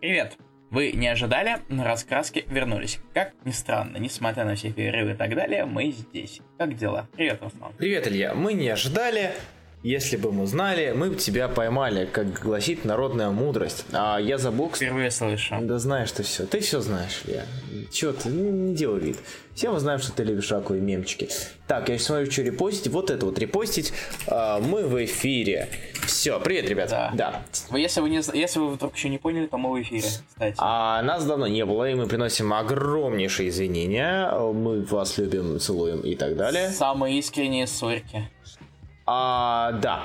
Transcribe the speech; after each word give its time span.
Привет! 0.00 0.38
Вы 0.70 0.92
не 0.92 1.08
ожидали, 1.08 1.58
но 1.68 1.84
раскраски 1.84 2.46
вернулись. 2.48 3.00
Как 3.12 3.34
ни 3.44 3.50
странно, 3.50 3.98
несмотря 3.98 4.46
на 4.46 4.54
все 4.54 4.72
перерывы 4.72 5.12
и 5.12 5.14
так 5.14 5.34
далее, 5.34 5.66
мы 5.66 5.90
здесь. 5.90 6.40
Как 6.56 6.74
дела? 6.74 7.06
Привет, 7.12 7.42
Руслан. 7.42 7.74
Привет, 7.76 8.08
Илья. 8.08 8.32
Мы 8.32 8.54
не 8.54 8.70
ожидали, 8.70 9.32
если 9.82 10.16
бы 10.16 10.30
мы 10.30 10.46
знали, 10.46 10.92
мы 10.94 11.08
бы 11.10 11.16
тебя 11.16 11.48
поймали, 11.48 12.04
как 12.04 12.32
гласит 12.40 12.84
народная 12.84 13.30
мудрость. 13.30 13.84
А 13.92 14.18
я 14.18 14.36
забыл. 14.36 14.70
Впервые 14.70 15.10
слышу. 15.10 15.56
Да 15.60 15.78
знаешь 15.78 16.12
ты 16.12 16.22
все. 16.22 16.46
Ты 16.46 16.60
все 16.60 16.80
знаешь, 16.80 17.22
Илья. 17.26 17.44
Чего 17.90 18.12
ты? 18.12 18.28
Ну, 18.28 18.50
не 18.50 18.74
делай 18.74 19.00
вид. 19.00 19.16
Все 19.54 19.72
мы 19.72 19.80
знаем, 19.80 19.98
что 20.00 20.12
ты 20.12 20.24
любишь 20.24 20.50
раковые 20.50 20.82
мемчики. 20.82 21.28
Так, 21.66 21.88
я 21.88 21.98
смотрю, 21.98 22.30
что 22.30 22.42
репостить. 22.42 22.88
Вот 22.88 23.10
это 23.10 23.24
вот 23.24 23.38
репостить. 23.38 23.92
А, 24.26 24.60
мы 24.60 24.86
в 24.86 25.02
эфире. 25.04 25.68
Все, 26.10 26.40
привет, 26.40 26.68
ребята. 26.68 27.12
Да. 27.14 27.42
Вы, 27.70 27.80
Если 27.80 28.00
вы, 28.00 28.10
не, 28.10 28.16
если 28.16 28.58
вы 28.58 28.70
вдруг 28.70 28.96
еще 28.96 29.08
не 29.08 29.18
поняли, 29.18 29.46
то 29.46 29.56
мы 29.56 29.70
в 29.70 29.80
эфире, 29.80 30.02
кстати. 30.02 30.56
А 30.58 31.00
нас 31.02 31.24
давно 31.24 31.46
не 31.46 31.64
было, 31.64 31.88
и 31.88 31.94
мы 31.94 32.06
приносим 32.08 32.52
огромнейшие 32.52 33.48
извинения. 33.48 34.28
Мы 34.52 34.82
вас 34.82 35.18
любим, 35.18 35.60
целуем 35.60 36.00
и 36.00 36.16
так 36.16 36.36
далее. 36.36 36.70
Самые 36.70 37.18
искренние 37.20 37.68
сорки. 37.68 38.28
А, 39.06 39.72
да. 39.80 40.02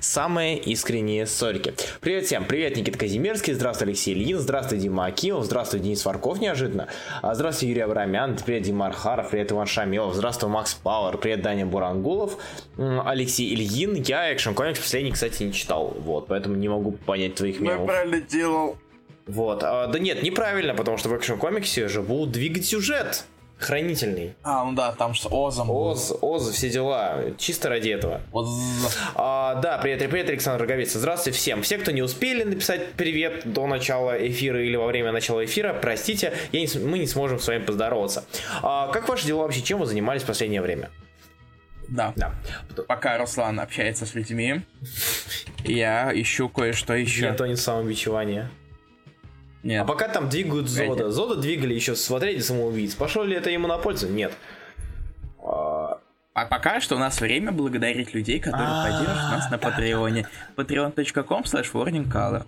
Самые 0.00 0.58
искренние 0.58 1.26
сорики. 1.26 1.74
Привет 2.00 2.26
всем. 2.26 2.44
Привет, 2.44 2.76
Никита 2.76 2.98
Казимирский. 2.98 3.52
Здравствуй, 3.54 3.88
Алексей 3.88 4.14
Ильин. 4.14 4.38
Здравствуй, 4.38 4.78
Дима 4.78 5.06
Акимов. 5.06 5.44
Здравствуй, 5.44 5.80
Денис 5.80 6.04
Варков 6.04 6.40
неожиданно. 6.40 6.88
А, 7.22 7.34
Здравствуй, 7.34 7.68
Юрий 7.68 7.82
Абрамян. 7.82 8.36
Привет, 8.44 8.62
Дима 8.62 8.86
Архаров. 8.86 9.30
Привет, 9.30 9.52
Иван 9.52 9.66
Шамилов. 9.66 10.14
Здравствуй, 10.14 10.50
Макс 10.50 10.74
Пауэр. 10.74 11.18
Привет, 11.18 11.42
Даня 11.42 11.66
Бурангулов. 11.66 12.36
Алексей 12.76 13.54
Ильин. 13.54 13.94
Я 13.94 14.34
Action 14.34 14.54
Comics 14.54 14.76
последний, 14.80 15.12
кстати, 15.12 15.42
не 15.44 15.52
читал. 15.52 15.96
Вот, 16.00 16.26
поэтому 16.26 16.56
не 16.56 16.68
могу 16.68 16.92
понять 16.92 17.36
твоих 17.36 17.60
мемов. 17.60 17.86
правильно 17.86 18.20
делал. 18.20 18.76
Вот. 19.26 19.62
А, 19.62 19.86
да 19.86 19.98
нет, 19.98 20.22
неправильно, 20.22 20.74
потому 20.74 20.96
что 20.98 21.08
в 21.08 21.14
Action 21.14 21.36
комиксе 21.38 21.86
же 21.88 22.02
будут 22.02 22.32
двигать 22.32 22.66
сюжет. 22.66 23.24
Хранительный. 23.62 24.34
А, 24.42 24.64
ну 24.64 24.72
да, 24.72 24.92
там 24.92 25.14
с 25.14 25.24
Озом. 25.30 25.70
Оз, 25.70 26.12
Оз, 26.20 26.50
все 26.50 26.68
дела. 26.68 27.20
Чисто 27.38 27.68
ради 27.68 27.90
этого. 27.90 28.20
Оз. 28.32 28.48
А, 29.14 29.54
да, 29.56 29.78
привет, 29.78 30.10
привет, 30.10 30.28
Александр 30.28 30.62
Роговец. 30.62 30.92
Здравствуйте 30.92 31.38
всем. 31.38 31.62
Все, 31.62 31.78
кто 31.78 31.92
не 31.92 32.02
успели 32.02 32.42
написать 32.42 32.92
привет 32.94 33.52
до 33.52 33.68
начала 33.68 34.14
эфира 34.14 34.60
или 34.60 34.74
во 34.74 34.86
время 34.86 35.12
начала 35.12 35.44
эфира, 35.44 35.74
простите, 35.74 36.32
я 36.50 36.60
не 36.60 36.68
мы 36.80 36.98
не 36.98 37.06
сможем 37.06 37.38
с 37.38 37.46
вами 37.46 37.62
поздороваться. 37.62 38.24
А, 38.62 38.88
как 38.88 39.08
ваши 39.08 39.26
дела 39.26 39.42
вообще? 39.42 39.62
Чем 39.62 39.78
вы 39.78 39.86
занимались 39.86 40.22
в 40.22 40.26
последнее 40.26 40.60
время? 40.60 40.90
Да. 41.88 42.12
Да. 42.16 42.34
Пока 42.88 43.16
Руслан 43.16 43.60
общается 43.60 44.06
с 44.06 44.14
людьми, 44.14 44.62
я 45.62 46.10
ищу 46.12 46.48
кое-что 46.48 46.94
еще. 46.94 47.22
Нет, 47.22 47.36
то 47.36 47.46
не 47.46 47.54
самобичевание. 47.54 48.50
Нет. 49.62 49.82
А 49.82 49.84
пока 49.84 50.08
там 50.08 50.28
двигают 50.28 50.68
Зода. 50.68 51.10
Зода 51.10 51.36
двигали 51.36 51.74
еще 51.74 51.94
смотрите 51.94 52.42
самоубийц. 52.42 52.94
Пошло 52.94 53.22
ли 53.22 53.36
это 53.36 53.50
ему 53.50 53.68
на 53.68 53.78
пользу? 53.78 54.08
Нет. 54.08 54.32
А, 55.44 55.98
А 56.34 56.46
пока 56.46 56.80
что 56.80 56.96
у 56.96 56.98
нас 56.98 57.20
время 57.20 57.52
благодарить 57.52 58.14
людей, 58.14 58.40
которые 58.40 58.68
поддерживают 58.84 59.30
нас 59.32 59.50
на 59.50 59.58
Патреоне. 59.58 60.26
patreon.com 60.56 61.42
slash 61.42 61.72
warningcolored. 61.72 62.46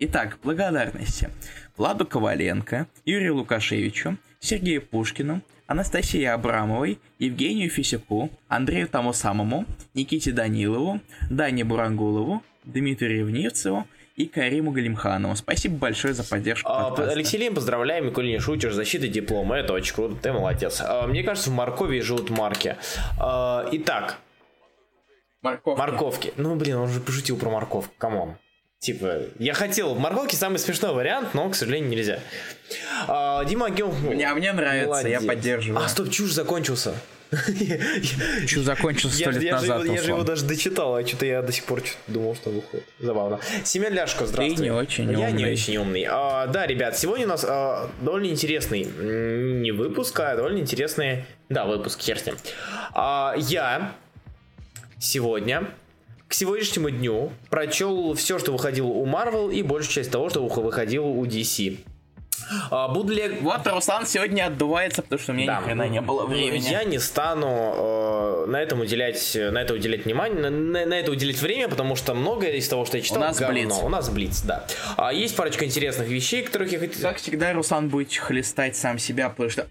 Итак, 0.00 0.38
благодарности. 0.42 1.30
Владу 1.76 2.06
Коваленко, 2.06 2.86
Юрию 3.04 3.36
Лукашевичу, 3.36 4.16
Сергею 4.40 4.82
Пушкину, 4.82 5.42
Анастасии 5.66 6.24
Абрамовой, 6.24 6.98
Евгению 7.18 7.68
Фисяку, 7.68 8.30
Андрею 8.48 8.88
тому 8.88 9.12
самому, 9.12 9.66
Никите 9.94 10.32
Данилову, 10.32 11.00
Дане 11.30 11.64
Бурангулову, 11.64 12.42
Дмитрию 12.64 13.26
Ревнивцеву 13.26 13.86
и 14.18 14.26
Кариму 14.26 14.72
Галимханову. 14.72 15.36
Спасибо 15.36 15.76
большое 15.76 16.12
за 16.12 16.24
поддержку 16.24 16.68
а, 16.70 16.88
подкаста. 16.88 17.12
Алексей 17.12 17.38
Лим, 17.38 17.54
поздравляем, 17.54 18.06
Миколь 18.06 18.26
не 18.26 18.40
шутишь, 18.40 18.74
защита 18.74 19.06
диплома, 19.06 19.56
это 19.56 19.72
очень 19.72 19.94
круто, 19.94 20.16
ты 20.20 20.32
молодец. 20.32 20.82
А, 20.84 21.06
Мне 21.06 21.22
кажется, 21.22 21.50
в 21.50 21.54
Моркови 21.54 22.00
живут 22.00 22.28
марки. 22.28 22.76
А, 23.18 23.68
Итак, 23.72 24.18
Морковки. 25.40 25.78
Морковки. 25.78 26.32
Ну, 26.36 26.56
блин, 26.56 26.76
он 26.78 26.88
же 26.88 26.98
пошутил 27.00 27.38
про 27.38 27.48
морковку, 27.48 27.92
come 27.96 28.18
on. 28.18 28.34
Типа, 28.80 29.18
я 29.38 29.54
хотел, 29.54 29.94
морковки 29.94 30.34
самый 30.34 30.58
смешной 30.58 30.92
вариант, 30.92 31.34
но, 31.34 31.48
к 31.48 31.54
сожалению, 31.54 31.88
нельзя. 31.90 32.18
А, 33.06 33.44
Дима 33.44 33.66
Агимов... 33.66 34.00
Мне, 34.02 34.28
а 34.28 34.34
мне 34.34 34.52
нравится, 34.52 35.08
я 35.08 35.20
молодец. 35.20 35.26
поддерживаю. 35.26 35.84
А, 35.84 35.88
стоп, 35.88 36.10
чушь 36.10 36.32
закончился. 36.32 36.94
Чё 38.46 38.62
закончился 38.62 39.18
Я, 39.18 39.30
сто 39.32 39.40
лет 39.40 39.52
назад, 39.52 39.84
я 39.84 40.02
же 40.02 40.10
его 40.10 40.22
даже 40.22 40.44
дочитал, 40.46 40.94
а 40.94 41.06
что-то 41.06 41.26
я 41.26 41.42
до 41.42 41.52
сих 41.52 41.64
пор 41.64 41.82
думал, 42.06 42.34
что 42.34 42.50
выходит. 42.50 42.86
Забавно. 42.98 43.38
Семен 43.64 43.92
Ляшко, 43.92 44.26
здравствуй. 44.26 44.64
не 44.64 44.70
очень 44.70 45.10
Я 45.10 45.30
не 45.30 45.42
умный. 45.44 45.52
очень 45.52 45.76
умный. 45.76 46.06
А, 46.08 46.46
да, 46.46 46.66
ребят, 46.66 46.98
сегодня 46.98 47.26
у 47.26 47.28
нас 47.28 47.44
а, 47.46 47.90
довольно 48.00 48.26
интересный, 48.26 48.84
не 48.84 49.72
выпуск, 49.72 50.18
а 50.20 50.36
довольно 50.36 50.58
интересный, 50.58 51.24
да, 51.48 51.66
выпуск, 51.66 52.00
хер 52.00 52.18
с 52.18 52.24
ним. 52.26 52.36
А, 52.94 53.34
я 53.36 53.92
сегодня 54.98 55.68
к 56.28 56.34
сегодняшнему 56.34 56.90
дню 56.90 57.32
прочел 57.50 58.14
все, 58.14 58.38
что 58.38 58.52
выходило 58.52 58.88
у 58.88 59.06
Marvel 59.06 59.52
и 59.52 59.62
большую 59.62 59.92
часть 59.92 60.10
того, 60.10 60.28
что 60.28 60.46
выходило 60.46 61.06
у 61.06 61.24
DC. 61.24 61.78
А, 62.70 62.88
буду 62.88 63.12
ли 63.12 63.20
я 63.22 63.30
Вот 63.40 63.66
Руслан 63.66 64.06
сегодня 64.06 64.46
отдувается, 64.46 65.02
потому 65.02 65.20
что 65.20 65.32
у 65.32 65.34
меня 65.34 65.46
да. 65.46 65.60
ни 65.60 65.64
хрена 65.64 65.88
не 65.88 66.00
было 66.00 66.26
времени. 66.26 66.68
Я 66.68 66.84
не 66.84 66.98
стану 66.98 67.46
э, 67.48 68.46
на 68.48 68.56
этом 68.60 68.80
уделять, 68.80 69.36
на 69.36 69.58
это 69.62 69.74
уделять 69.74 70.04
внимание, 70.04 70.38
на, 70.40 70.50
на- 70.50 70.86
на 70.86 70.94
это 70.94 71.10
уделять 71.10 71.40
время, 71.40 71.68
потому 71.68 71.96
что 71.96 72.14
многое 72.14 72.52
из 72.52 72.68
того, 72.68 72.84
что 72.84 72.96
я 72.96 73.02
читал, 73.02 73.20
нас 73.20 73.38
говно. 73.38 73.54
Блиц. 73.54 73.74
У 73.82 73.88
нас 73.88 74.08
блиц, 74.08 74.40
да. 74.42 74.64
А, 74.96 75.12
есть 75.12 75.36
парочка 75.36 75.64
интересных 75.64 76.08
вещей, 76.08 76.42
которых 76.42 76.72
я 76.72 76.78
хотел. 76.78 77.02
Как 77.02 77.18
всегда, 77.18 77.52
Руслан 77.52 77.88
будет 77.88 78.14
хлестать 78.16 78.76
сам 78.76 78.98
себя, 78.98 79.28
потому 79.28 79.50
что 79.50 79.66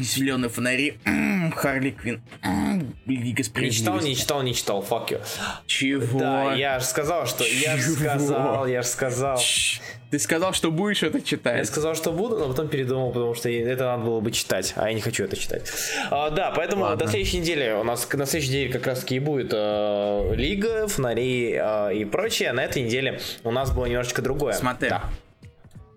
зеленые 0.00 0.50
фонари, 0.50 0.98
м, 1.04 1.52
Харли 1.52 1.90
Квин, 1.90 2.22
м, 2.42 2.94
Лига 3.06 3.42
Не 3.60 3.70
читал, 3.70 4.00
не 4.00 4.16
читал, 4.16 4.42
не 4.42 4.54
читал, 4.54 4.84
fuck 4.88 5.08
you. 5.08 5.20
Чего? 5.66 6.18
Да, 6.20 6.54
я 6.54 6.78
же 6.78 6.84
сказал, 6.86 7.26
что 7.26 7.44
я 7.44 7.76
же 7.76 7.84
Чего? 7.94 7.96
сказал, 7.96 8.66
я 8.66 8.82
же 8.82 8.88
сказал. 8.88 9.38
Чш, 9.38 9.80
Ты 10.10 10.18
сказал, 10.18 10.54
что 10.54 10.70
будешь 10.70 11.02
это 11.02 11.18
Я 11.18 11.24
читать. 11.24 11.66
сказал, 11.66 11.94
что 11.94 12.12
буду, 12.12 12.38
но 12.38 12.48
потом 12.48 12.68
передумал, 12.68 13.12
потому 13.12 13.34
что 13.34 13.50
это 13.50 13.84
надо 13.84 14.04
было 14.04 14.20
бы 14.20 14.30
читать, 14.32 14.72
а 14.76 14.88
я 14.88 14.94
не 14.94 15.02
хочу 15.02 15.24
это 15.24 15.36
читать. 15.36 15.70
А, 16.10 16.30
да, 16.30 16.50
поэтому 16.56 16.84
Ладно. 16.84 17.04
до 17.04 17.10
следующей 17.10 17.40
недели 17.40 17.72
у 17.72 17.84
нас 17.84 18.10
на 18.10 18.24
следующей 18.24 18.52
неделе 18.52 18.72
как 18.72 18.86
раз 18.86 19.00
таки 19.00 19.16
и 19.16 19.18
будет 19.18 19.50
э, 19.52 20.34
Лига, 20.34 20.88
Фонари 20.88 21.52
э, 21.60 21.94
и 21.94 22.04
прочее. 22.06 22.50
А 22.50 22.52
на 22.54 22.64
этой 22.64 22.82
неделе 22.82 23.20
у 23.44 23.50
нас 23.50 23.70
было 23.70 23.84
немножечко 23.84 24.22
другое. 24.22 24.54
Смотри. 24.54 24.88
Да. 24.88 25.10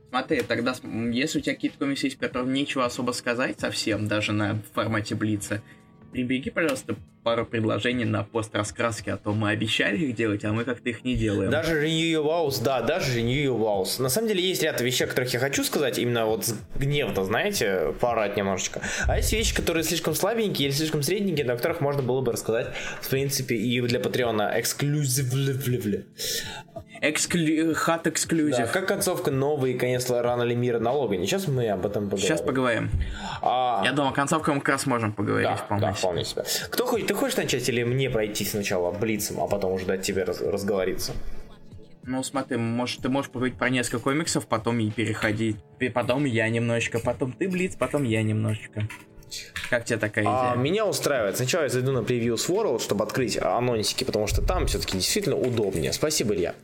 Смотри, 0.10 0.42
тогда, 0.42 0.76
если 1.14 1.40
у 1.40 1.42
тебя 1.42 1.56
какие-то 1.56 1.78
комиксы 1.78 2.08
есть, 2.08 2.18
которым 2.18 2.52
нечего 2.52 2.84
особо 2.84 3.14
сказать 3.14 3.62
совсем, 3.62 4.10
даже 4.10 4.34
на 4.34 4.62
формате 4.74 5.16
Блица, 5.16 5.62
прибеги, 6.12 6.50
пожалуйста, 6.50 6.98
пару 7.24 7.46
предложений 7.46 8.06
на 8.06 8.24
пост 8.24 8.56
раскраски, 8.56 9.10
а 9.10 9.18
то 9.18 9.32
мы 9.34 9.52
обещали 9.52 9.98
их 9.98 10.16
делать, 10.16 10.44
а 10.44 10.52
мы 10.52 10.64
как-то 10.64 10.90
их 10.90 11.04
не 11.04 11.16
делаем. 11.16 11.52
Даже 11.52 11.82
Renew 11.86 12.12
Your 12.14 12.26
Vows, 12.26 12.64
да, 12.64 12.82
даже 12.82 13.20
Renew 13.20 13.46
Your 13.46 13.60
Vows. 13.60 14.02
На 14.02 14.10
самом 14.10 14.28
деле 14.28 14.42
есть 14.42 14.64
ряд 14.64 14.82
вещей, 14.82 15.06
о 15.06 15.08
которых 15.08 15.32
я 15.34 15.40
хочу 15.40 15.64
сказать, 15.64 16.00
именно 16.00 16.26
вот 16.26 16.46
с- 16.46 16.56
гневно, 16.76 17.24
знаете, 17.24 17.94
поорать 18.00 18.38
немножечко. 18.38 18.82
А 19.08 19.18
есть 19.18 19.32
вещи, 19.34 19.54
которые 19.56 19.84
слишком 19.84 20.16
слабенькие 20.16 20.70
или 20.70 20.76
слишком 20.76 21.04
средненькие, 21.04 21.46
на 21.46 21.56
которых 21.56 21.80
можно 21.82 22.02
было 22.02 22.22
бы 22.22 22.32
рассказать, 22.32 22.68
в 23.02 23.10
принципе, 23.10 23.56
и 23.56 23.82
для 23.82 24.00
Патреона 24.00 24.52
эксклюзивно. 24.60 26.04
Эксклю... 27.04 27.74
Хат 27.74 28.04
Да, 28.04 28.10
эксклюзив. 28.12 28.72
как 28.72 28.88
концовка 28.88 29.32
новый 29.32 29.74
конец 29.74 30.08
рано 30.10 30.44
ли 30.44 30.56
мира 30.56 30.78
на 30.80 30.92
Логане. 30.92 31.26
Сейчас 31.26 31.48
мы 31.48 31.68
об 31.70 31.84
этом 31.86 32.04
поговорим. 32.06 32.28
Сейчас 32.28 32.42
поговорим. 32.42 32.92
А, 33.42 33.82
Я 33.84 33.92
думаю, 33.94 34.14
концовку 34.14 34.52
мы 34.54 34.60
как 34.60 34.70
раз 34.70 34.86
можем 34.86 35.12
поговорить 35.12 35.48
да, 35.48 35.56
вполне. 35.56 35.82
да, 35.88 35.94
вполне 35.94 36.24
себе. 36.26 36.44
Кто 36.70 36.86
хочет, 36.86 37.11
ты 37.12 37.18
хочешь 37.18 37.36
начать 37.36 37.68
или 37.68 37.84
мне 37.84 38.10
пройти 38.10 38.46
сначала 38.46 38.90
блицем, 38.90 39.42
а 39.42 39.48
потом 39.48 39.74
уже 39.74 39.86
дать 39.86 40.02
тебе 40.02 40.24
раз- 40.24 40.40
разговориться? 40.40 41.12
Ну, 42.04 42.24
смотри, 42.24 42.56
может, 42.56 43.02
ты 43.02 43.10
можешь 43.10 43.30
поговорить 43.30 43.58
про 43.58 43.70
несколько 43.70 44.00
комиксов, 44.00 44.48
потом 44.48 44.80
и 44.80 44.90
переходить. 44.90 45.58
И 45.82 45.90
потом 45.90 46.24
я 46.24 46.48
немножечко, 46.48 47.00
потом 47.00 47.34
ты 47.34 47.50
Блиц, 47.50 47.76
потом 47.76 48.04
я 48.04 48.24
немножечко. 48.24 48.88
Как 49.70 49.86
тебе 49.86 49.98
такая 50.00 50.26
А, 50.28 50.52
идея? 50.54 50.62
меня 50.64 50.86
устраивает. 50.86 51.38
Сначала 51.38 51.64
я 51.64 51.70
зайду 51.70 51.92
на 51.92 52.00
Previews 52.00 52.48
World, 52.50 52.82
чтобы 52.82 53.04
открыть 53.06 53.38
анонсики, 53.42 54.04
потому 54.04 54.28
что 54.28 54.42
там 54.42 54.68
все-таки 54.68 54.98
действительно 54.98 55.36
удобнее. 55.38 55.94
Спасибо, 55.94 56.34
Илья. 56.36 56.56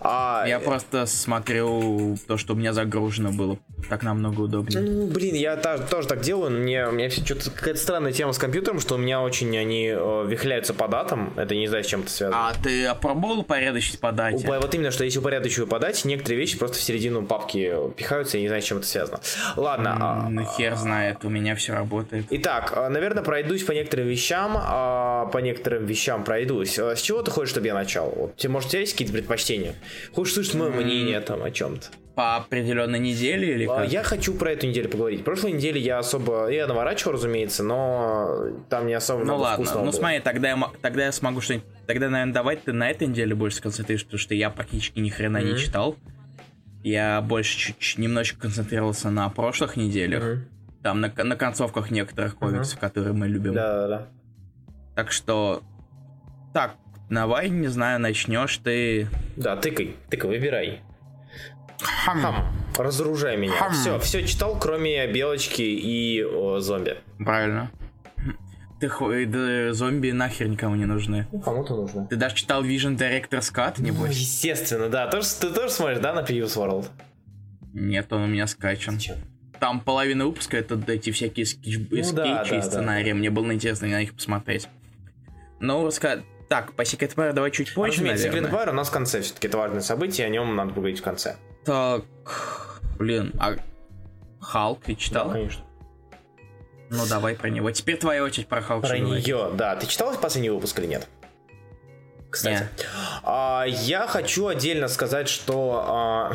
А, 0.00 0.44
Я 0.46 0.58
просто 0.60 1.06
смотрю 1.06 2.16
то, 2.26 2.36
что 2.36 2.54
у 2.54 2.56
меня 2.56 2.72
загружено 2.72 3.30
было. 3.32 3.58
Так 3.90 4.02
намного 4.02 4.40
удобнее. 4.42 4.80
Ну, 4.80 5.06
блин, 5.06 5.34
я 5.34 5.56
та- 5.56 5.78
тоже 5.78 6.08
так 6.08 6.20
делаю, 6.22 6.50
но 6.50 6.58
мне, 6.58 6.86
у 6.88 6.92
меня 6.92 7.08
все 7.08 7.24
что-то 7.24 7.50
какая-то 7.50 7.78
странная 7.80 8.12
тема 8.12 8.32
с 8.32 8.38
компьютером, 8.38 8.80
что 8.80 8.94
у 8.94 8.98
меня 8.98 9.20
очень 9.20 9.56
они 9.56 9.88
э, 9.94 10.24
вихляются 10.26 10.74
по 10.74 10.88
датам. 10.88 11.32
Это 11.36 11.54
не 11.54 11.68
знаю, 11.68 11.84
с 11.84 11.86
чем 11.86 12.00
это 12.00 12.10
связано. 12.10 12.48
А 12.48 12.54
ты 12.54 12.86
опробовал 12.86 13.40
упорядочить 13.40 14.00
по 14.00 14.12
дате? 14.12 14.44
Упа- 14.46 14.60
Вот 14.60 14.74
именно, 14.74 14.90
что 14.90 15.04
если 15.04 15.18
упорядочиваю 15.18 15.68
по 15.68 15.78
дате, 15.78 16.08
некоторые 16.08 16.38
вещи 16.40 16.58
просто 16.58 16.78
в 16.78 16.80
середину 16.80 17.24
папки 17.26 17.72
пихаются, 17.96 18.38
я 18.38 18.42
не 18.42 18.48
знаю, 18.48 18.62
с 18.62 18.64
чем 18.64 18.78
это 18.78 18.86
связано. 18.86 19.20
Ладно, 19.56 19.96
а- 20.00 20.28
Ну, 20.30 20.44
хер 20.56 20.74
знает, 20.76 21.24
у 21.24 21.28
меня 21.28 21.54
все 21.54 21.72
работает. 21.74 22.05
Работает. 22.06 22.26
Итак, 22.30 22.72
а, 22.74 22.88
наверное, 22.88 23.22
пройдусь 23.22 23.64
по 23.64 23.72
некоторым 23.72 24.06
вещам, 24.08 24.56
а, 24.56 25.26
по 25.26 25.38
некоторым 25.38 25.86
вещам 25.86 26.24
пройдусь. 26.24 26.78
А, 26.78 26.94
с 26.94 27.00
чего 27.00 27.22
ты 27.22 27.30
хочешь, 27.30 27.50
чтобы 27.50 27.66
я 27.66 27.74
начал? 27.74 28.12
Вот, 28.14 28.36
тебе, 28.36 28.50
может, 28.50 28.68
у 28.68 28.72
тебя 28.72 28.80
есть 28.80 28.92
какие-то 28.92 29.12
предпочтения? 29.12 29.74
Хочешь 30.12 30.34
слышать 30.34 30.54
мое 30.54 30.70
мнение 30.70 31.20
там 31.20 31.42
о 31.42 31.50
чем-то? 31.50 31.88
По 32.14 32.36
определенной 32.36 32.98
неделе 32.98 33.54
или 33.54 33.66
как? 33.66 33.88
Я 33.90 34.02
хочу 34.02 34.32
про 34.34 34.52
эту 34.52 34.66
неделю 34.66 34.88
поговорить. 34.88 35.22
Прошлой 35.22 35.52
неделе 35.52 35.80
я 35.80 35.98
особо... 35.98 36.48
Я 36.48 36.66
наворачивал, 36.66 37.12
разумеется, 37.12 37.62
но 37.62 38.52
там 38.70 38.86
не 38.86 38.94
особо 38.94 39.24
Ну 39.24 39.36
ладно, 39.36 39.70
ну 39.74 39.82
было. 39.82 39.90
смотри, 39.90 40.20
тогда 40.20 40.48
я, 40.48 40.70
тогда 40.80 41.04
я 41.04 41.12
смогу 41.12 41.42
что-нибудь... 41.42 41.66
Тогда, 41.86 42.08
наверное, 42.08 42.32
давай 42.32 42.56
ты 42.56 42.72
на 42.72 42.90
этой 42.90 43.06
неделе 43.06 43.34
больше 43.34 43.58
сконцентрируешься, 43.58 44.06
потому 44.06 44.18
что 44.18 44.34
я 44.34 44.48
практически 44.48 44.98
ни 44.98 45.10
хрена 45.10 45.38
mm-hmm. 45.38 45.52
не 45.52 45.58
читал. 45.58 45.96
Я 46.82 47.20
больше 47.20 47.58
чуть-чуть 47.58 47.98
немножечко 47.98 48.40
концентрировался 48.40 49.10
на 49.10 49.28
прошлых 49.28 49.76
неделях. 49.76 50.22
Mm-hmm. 50.22 50.55
Там 50.86 51.00
на, 51.00 51.12
на 51.12 51.34
концовках 51.34 51.90
некоторых 51.90 52.36
комиксов, 52.36 52.78
uh-huh. 52.78 52.80
которые 52.80 53.12
мы 53.12 53.26
любим. 53.26 53.54
Да, 53.54 53.74
да, 53.74 53.88
да. 53.88 54.08
Так 54.94 55.10
что. 55.10 55.64
Так, 56.54 56.76
давай, 57.10 57.48
не 57.48 57.66
знаю, 57.66 57.98
начнешь 57.98 58.56
ты. 58.58 59.08
Да, 59.34 59.56
тыкай, 59.56 59.96
тыкай, 60.08 60.30
выбирай. 60.30 60.82
Хам. 61.80 62.20
Хам. 62.20 62.46
Разоружай 62.78 63.36
меня. 63.36 63.54
Хам. 63.54 63.72
Все, 63.72 63.98
все 63.98 64.24
читал, 64.24 64.60
кроме 64.60 65.12
белочки 65.12 65.62
и 65.62 66.22
о, 66.22 66.60
зомби. 66.60 66.98
Правильно. 67.18 67.72
Ты 68.78 69.26
да, 69.26 69.72
зомби 69.72 70.12
нахер 70.12 70.46
никому 70.46 70.76
не 70.76 70.84
нужны. 70.84 71.26
Ну, 71.32 71.40
кому-то 71.40 71.74
нужны. 71.74 72.06
Ты 72.06 72.14
даже 72.14 72.36
читал 72.36 72.62
Vision 72.62 72.96
Director's 72.96 73.52
Cut, 73.52 73.82
небось? 73.82 73.98
Ну, 73.98 74.06
естественно, 74.06 74.88
да. 74.88 75.08
Тоже, 75.08 75.26
ты 75.40 75.50
тоже 75.50 75.70
смотришь, 75.70 75.98
да, 75.98 76.14
на 76.14 76.20
Previous 76.20 76.56
World? 76.56 76.86
Нет, 77.72 78.12
он 78.12 78.22
у 78.22 78.26
меня 78.28 78.46
скачан. 78.46 78.94
Зачем? 78.94 79.16
Там 79.58 79.80
половина 79.80 80.26
выпуска 80.26 80.56
это 80.56 80.80
эти 80.86 81.10
всякие 81.10 81.46
скетч... 81.46 81.78
ну, 81.78 82.02
скетчи 82.02 82.14
да, 82.14 82.44
да, 82.44 82.58
и 82.58 82.62
сценарии. 82.62 83.10
Да. 83.10 83.16
Мне 83.16 83.30
было 83.30 83.52
интересно 83.52 83.88
на 83.88 84.00
них 84.00 84.14
посмотреть. 84.14 84.68
Ну, 85.60 85.84
раска... 85.84 86.22
Так, 86.48 86.74
по 86.74 86.82
Secret 86.82 87.14
Empire 87.14 87.32
давай 87.32 87.50
чуть 87.50 87.74
позже, 87.74 88.04
Разумеется, 88.04 88.28
Secret 88.28 88.50
Empire 88.50 88.70
у 88.70 88.74
нас 88.74 88.88
в 88.88 88.92
конце 88.92 89.20
все-таки 89.20 89.48
это 89.48 89.58
важное 89.58 89.80
событие, 89.80 90.26
о 90.26 90.30
нем 90.30 90.54
надо 90.54 90.70
поговорить 90.70 91.00
в 91.00 91.02
конце. 91.02 91.36
Так, 91.64 92.04
блин, 92.98 93.32
а 93.40 93.56
Халк 94.40 94.84
ты 94.84 94.94
читал? 94.94 95.28
Да, 95.28 95.34
конечно. 95.34 95.64
Ну 96.88 97.04
давай 97.08 97.34
про 97.34 97.48
него. 97.48 97.70
Теперь 97.72 97.96
твоя 97.96 98.22
очередь 98.22 98.46
про 98.46 98.62
Халк. 98.62 98.86
Про 98.86 98.98
нее, 98.98 99.50
да. 99.54 99.74
Ты 99.74 99.86
читал 99.86 100.16
последний 100.16 100.50
выпуск 100.50 100.78
или 100.78 100.86
нет? 100.86 101.08
Кстати. 102.36 102.68
А, 103.22 103.64
я 103.66 104.06
хочу 104.06 104.46
отдельно 104.46 104.88
сказать, 104.88 105.28
что... 105.28 105.84
А, 105.86 106.32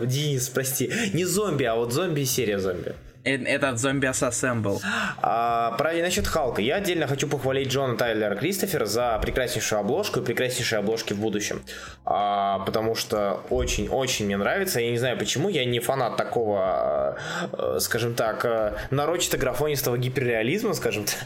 Денис, 0.04 0.48
прости, 0.48 0.92
не 1.12 1.24
зомби, 1.24 1.64
а 1.64 1.74
вот 1.74 1.92
зомби-серия 1.92 2.58
зомби. 2.58 2.94
Э, 3.26 3.34
этот 3.44 3.78
зомби 3.78 4.06
Assemble. 4.06 4.78
А, 5.20 5.72
про 5.72 5.92
насчет 5.94 6.26
Халка. 6.26 6.62
Я 6.62 6.76
отдельно 6.76 7.06
хочу 7.08 7.28
похвалить 7.28 7.68
Джона 7.68 7.96
Тайлера 7.96 8.36
Кристофера 8.36 8.86
за 8.86 9.18
прекраснейшую 9.20 9.80
обложку 9.80 10.20
и 10.20 10.24
прекраснейшие 10.24 10.78
обложки 10.78 11.12
в 11.12 11.20
будущем. 11.20 11.62
А, 12.04 12.60
потому 12.60 12.94
что 12.94 13.40
очень-очень 13.50 14.26
мне 14.26 14.36
нравится. 14.36 14.80
Я 14.80 14.90
не 14.90 14.98
знаю 14.98 15.18
почему, 15.18 15.48
я 15.48 15.64
не 15.64 15.80
фанат 15.80 16.16
такого, 16.16 17.16
э, 17.52 17.78
скажем 17.80 18.14
так, 18.14 18.44
э, 18.44 18.74
нарочито 18.90 19.38
графонистого 19.38 19.98
гиперреализма, 19.98 20.74
скажем 20.74 21.04
так. 21.04 21.16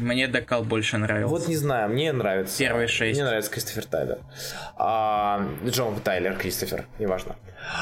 Мне 0.00 0.28
Декал 0.28 0.62
больше 0.62 0.98
нравился. 0.98 1.28
Вот 1.28 1.48
не 1.48 1.56
знаю, 1.56 1.88
мне 1.88 2.12
нравится. 2.12 2.58
Первый 2.58 2.86
шесть. 2.86 3.18
Мне 3.18 3.26
нравится 3.26 3.50
Кристофер 3.50 3.86
Тайлер. 3.86 4.18
А, 4.76 5.48
Джон 5.64 6.00
Тайлер 6.00 6.36
Кристофер, 6.36 6.84
неважно. 6.98 7.36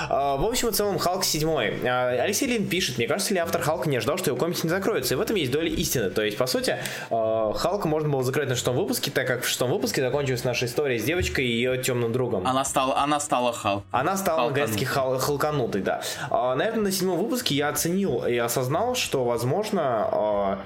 А, 0.08 0.36
в 0.36 0.44
общем 0.44 0.68
и 0.68 0.72
целом, 0.72 0.98
Халк 0.98 1.24
7. 1.24 1.48
А, 1.86 2.08
Алексей 2.08 2.46
Лин 2.46 2.68
пишет, 2.68 2.98
мне 2.98 3.06
кажется 3.06 3.34
ли 3.34 3.40
автор 3.40 3.62
Халка 3.62 3.88
не 3.88 3.96
ожидал, 3.96 4.18
что 4.18 4.30
его 4.30 4.38
комикс 4.38 4.64
не 4.64 4.70
закроется. 4.70 5.14
И 5.14 5.16
в 5.16 5.20
этом 5.20 5.36
есть 5.36 5.52
доля 5.52 5.68
истины. 5.68 6.10
То 6.10 6.22
есть, 6.22 6.36
по 6.36 6.46
сути, 6.46 6.78
а, 7.10 7.52
Халка 7.52 7.88
можно 7.88 8.08
было 8.08 8.22
закрыть 8.22 8.48
на 8.48 8.54
шестом 8.54 8.76
выпуске, 8.76 9.10
так 9.10 9.26
как 9.26 9.42
в 9.42 9.48
шестом 9.48 9.70
выпуске 9.70 10.00
закончилась 10.00 10.44
наша 10.44 10.66
история 10.66 10.98
с 10.98 11.04
девочкой 11.04 11.46
и 11.46 11.52
ее 11.52 11.82
темным 11.82 12.12
другом. 12.12 12.46
Она 12.46 12.64
стала, 12.64 12.98
она 12.98 13.20
стала 13.20 13.52
Халк. 13.52 13.84
Она 13.90 14.16
стала 14.16 14.48
наконец-таки 14.48 14.84
хал, 14.84 15.18
халканутой, 15.18 15.82
да. 15.82 16.02
Наверное, 16.30 16.84
на 16.84 16.92
седьмом 16.92 17.18
выпуске 17.18 17.54
я 17.54 17.68
оценил 17.68 18.24
и 18.24 18.36
осознал, 18.36 18.94
что, 18.94 19.24
возможно, 19.24 20.58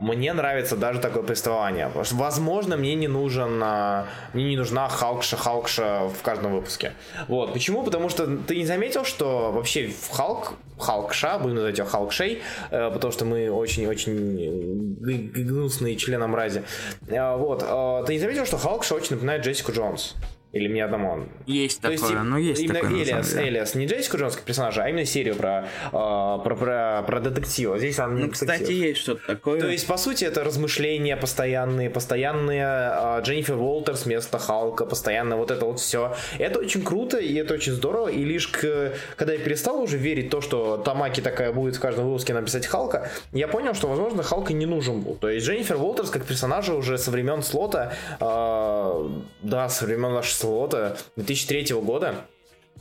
мне 0.00 0.32
нравится 0.32 0.76
даже 0.76 0.98
такое 0.98 1.22
повествование. 1.22 1.90
Возможно, 1.94 2.76
мне 2.76 2.94
не 2.94 3.06
нужен, 3.06 3.60
а, 3.62 4.06
мне 4.32 4.44
не 4.44 4.56
нужна 4.56 4.88
Халкша, 4.88 5.36
Халкша 5.36 6.08
в 6.08 6.22
каждом 6.22 6.52
выпуске. 6.52 6.94
Вот. 7.28 7.52
Почему? 7.52 7.82
Потому 7.82 8.08
что 8.08 8.26
ты 8.26 8.56
не 8.56 8.64
заметил, 8.64 9.04
что 9.04 9.52
вообще 9.52 9.88
в 9.88 10.10
Халк, 10.10 10.54
Халкша, 10.78 11.38
будем 11.38 11.56
называть 11.56 11.76
его 11.76 11.86
Халкшей, 11.88 12.40
э, 12.70 12.90
потому 12.90 13.12
что 13.12 13.26
мы 13.26 13.50
очень-очень 13.50 14.96
гнусные 15.00 15.96
члены 15.96 16.26
мрази. 16.26 16.62
Э, 17.08 17.36
вот. 17.36 17.62
Э, 17.62 18.02
ты 18.06 18.14
не 18.14 18.18
заметил, 18.18 18.46
что 18.46 18.56
Халкша 18.56 18.94
очень 18.94 19.10
напоминает 19.12 19.44
Джессику 19.44 19.72
Джонс? 19.72 20.16
Или 20.52 20.66
мне 20.66 20.84
одному 20.84 21.10
он? 21.10 21.28
Есть 21.46 21.80
То 21.80 21.90
такое, 21.90 22.10
есть, 22.10 22.22
ну 22.24 22.36
есть 22.36 22.60
именно 22.60 22.80
такое, 22.80 23.02
Элиас, 23.02 23.36
Элиас, 23.36 23.74
не 23.76 23.86
Джессика 23.86 24.16
Джонс 24.16 24.36
персонажа, 24.36 24.82
а 24.82 24.88
именно 24.88 25.04
серию 25.04 25.36
про, 25.36 25.68
э, 25.86 25.90
про, 25.92 26.56
про, 26.56 27.04
про 27.06 27.20
детектива. 27.20 27.78
Здесь 27.78 28.00
он 28.00 28.18
Ну, 28.18 28.30
кстати, 28.30 28.72
есть 28.72 29.00
что-то 29.00 29.24
такое. 29.28 29.60
То 29.60 29.68
есть, 29.68 29.86
по 29.86 29.96
сути, 29.96 30.24
это 30.24 30.42
размышления 30.42 31.16
постоянные, 31.16 31.88
постоянные 31.88 32.64
э, 32.64 33.22
Дженнифер 33.22 33.54
Уолтерс 33.54 34.06
вместо 34.06 34.40
Халка, 34.40 34.86
постоянно 34.86 35.36
вот 35.36 35.52
это 35.52 35.66
вот 35.66 35.78
все. 35.78 36.16
Это 36.38 36.58
очень 36.58 36.82
круто, 36.82 37.18
и 37.18 37.32
это 37.36 37.54
очень 37.54 37.72
здорово, 37.72 38.08
и 38.08 38.24
лишь 38.24 38.48
к, 38.48 38.92
когда 39.14 39.34
я 39.34 39.38
перестал 39.38 39.80
уже 39.80 39.98
верить 39.98 40.26
в 40.26 40.30
то, 40.30 40.40
что 40.40 40.78
Тамаки 40.78 41.20
такая 41.20 41.52
будет 41.52 41.76
в 41.76 41.80
каждом 41.80 42.06
выпуске 42.06 42.34
написать 42.34 42.66
Халка, 42.66 43.08
я 43.30 43.46
понял, 43.46 43.74
что, 43.74 43.86
возможно, 43.86 44.24
Халка 44.24 44.52
не 44.52 44.66
нужен 44.66 45.00
был. 45.02 45.14
То 45.14 45.28
есть, 45.28 45.46
Дженнифер 45.46 45.76
Уолтерс 45.76 46.10
как 46.10 46.24
персонажа 46.24 46.74
уже 46.74 46.98
со 46.98 47.12
времен 47.12 47.44
слота, 47.44 47.92
э, 48.18 49.08
да, 49.42 49.68
со 49.68 49.84
времен 49.84 50.12
нашего 50.12 50.39
слота 50.40 50.96
2003 51.16 51.74
года 51.80 52.26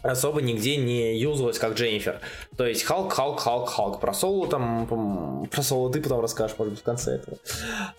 особо 0.02 0.42
нигде 0.42 0.78
не 0.78 1.18
юзалась 1.18 1.60
как 1.60 1.74
Дженнифер. 1.74 2.20
То 2.58 2.66
есть 2.66 2.84
Халк, 2.84 3.14
Халк, 3.14 3.40
Халк, 3.40 3.70
Халк. 3.70 4.00
Про 4.00 4.14
Соло 4.14 4.48
там, 4.48 5.48
про 5.52 5.62
Соло 5.62 5.92
ты 5.92 6.02
потом 6.02 6.22
расскажешь, 6.22 6.58
может 6.58 6.74
быть, 6.74 6.82
в 6.82 6.84
конце 6.84 7.16
этого. 7.16 7.38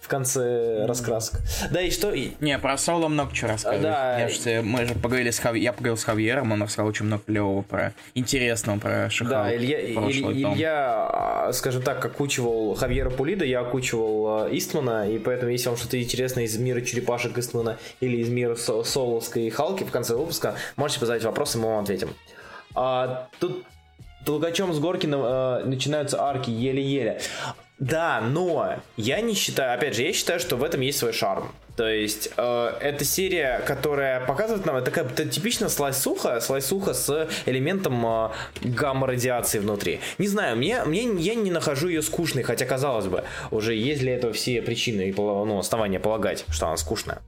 В 0.00 0.08
конце 0.08 0.86
раскрасок. 0.86 1.40
Да, 1.70 1.80
и 1.80 1.90
что... 1.90 2.14
Не, 2.40 2.58
про 2.58 2.76
Соло 2.78 3.08
много 3.08 3.34
чего 3.34 3.50
рассказывать. 3.50 3.82
Да. 3.82 4.20
Я 4.20 4.28
же, 4.28 4.62
мы 4.62 4.86
же 4.86 4.94
поговорили 4.94 5.30
с 5.30 5.38
Хави... 5.38 5.60
Я 5.60 5.72
поговорил 5.72 5.96
с 5.96 6.04
Хавьером, 6.04 6.52
он 6.52 6.62
рассказал 6.62 6.88
очень 6.88 7.06
много 7.06 7.22
клевого 7.26 7.62
про 7.62 7.92
интересного 8.14 8.78
про 8.78 9.10
Шихал. 9.10 9.44
Да, 9.44 9.56
Илья, 9.56 9.80
Иль, 9.80 10.22
Илья, 10.32 11.08
а, 11.12 11.52
скажем 11.52 11.82
так, 11.82 12.04
окучивал 12.04 12.74
Хавьера 12.74 13.10
Пулида, 13.10 13.44
я 13.44 13.60
окучивал 13.60 14.42
а, 14.44 14.48
Истмана, 14.50 15.08
и 15.08 15.18
поэтому, 15.18 15.52
если 15.52 15.68
вам 15.68 15.76
что-то 15.76 16.00
интересное 16.00 16.44
из 16.44 16.56
мира 16.56 16.80
черепашек 16.80 17.36
Истмана 17.38 17.78
или 18.00 18.18
из 18.18 18.28
мира 18.28 18.54
Соловской 18.54 19.50
Халки 19.50 19.84
в 19.84 19.90
конце 19.90 20.14
выпуска, 20.14 20.54
можете 20.76 21.06
задать 21.06 21.24
вопросы, 21.24 21.58
мы 21.58 21.68
вам 21.68 21.84
ответим. 21.90 22.14
А, 22.74 23.28
тут 23.38 23.64
Толкачом 24.24 24.74
с 24.74 24.78
горки 24.78 25.08
э, 25.10 25.64
начинаются 25.64 26.22
арки 26.22 26.50
еле-еле. 26.50 27.20
Да, 27.78 28.20
но 28.20 28.74
я 28.98 29.22
не 29.22 29.32
считаю, 29.32 29.74
опять 29.74 29.96
же, 29.96 30.02
я 30.02 30.12
считаю, 30.12 30.38
что 30.38 30.56
в 30.56 30.62
этом 30.62 30.82
есть 30.82 30.98
свой 30.98 31.14
шарм. 31.14 31.50
То 31.76 31.88
есть 31.88 32.30
э, 32.36 32.72
это 32.82 33.06
серия, 33.06 33.62
которая 33.66 34.20
показывает 34.26 34.66
нам, 34.66 34.76
это, 34.76 34.90
это 35.00 35.24
типично 35.24 35.70
слайсуха, 35.70 36.38
слайсуха 36.40 36.92
с 36.92 37.30
элементом 37.46 38.04
э, 38.04 38.28
гамма-радиации 38.60 39.58
внутри. 39.58 40.00
Не 40.18 40.28
знаю, 40.28 40.58
мне, 40.58 40.84
мне 40.84 41.04
я 41.04 41.34
не 41.34 41.50
нахожу 41.50 41.88
ее 41.88 42.02
скучной, 42.02 42.42
хотя 42.42 42.66
казалось 42.66 43.06
бы, 43.06 43.24
уже 43.50 43.74
есть 43.74 44.00
для 44.00 44.16
этого 44.16 44.34
все 44.34 44.60
причины 44.60 45.08
и 45.08 45.14
ну, 45.16 45.58
основания 45.58 45.98
полагать, 45.98 46.44
что 46.50 46.66
она 46.66 46.76
скучная. 46.76 47.22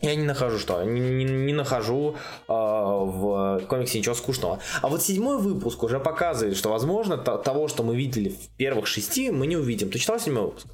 Я 0.00 0.14
не 0.14 0.24
нахожу 0.24 0.58
что, 0.58 0.82
не, 0.84 1.00
не, 1.00 1.24
не 1.24 1.52
нахожу 1.52 2.16
э, 2.48 2.52
в 2.52 3.62
комиксе 3.66 3.98
ничего 3.98 4.14
скучного. 4.14 4.60
А 4.82 4.88
вот 4.88 5.02
седьмой 5.02 5.38
выпуск 5.38 5.82
уже 5.82 5.98
показывает, 5.98 6.56
что, 6.56 6.70
возможно, 6.70 7.16
то, 7.16 7.38
того, 7.38 7.66
что 7.68 7.82
мы 7.82 7.96
видели 7.96 8.28
в 8.28 8.48
первых 8.56 8.86
шести, 8.86 9.30
мы 9.30 9.46
не 9.46 9.56
увидим. 9.56 9.90
Ты 9.90 9.98
читал 9.98 10.20
седьмой 10.20 10.44
выпуск? 10.44 10.66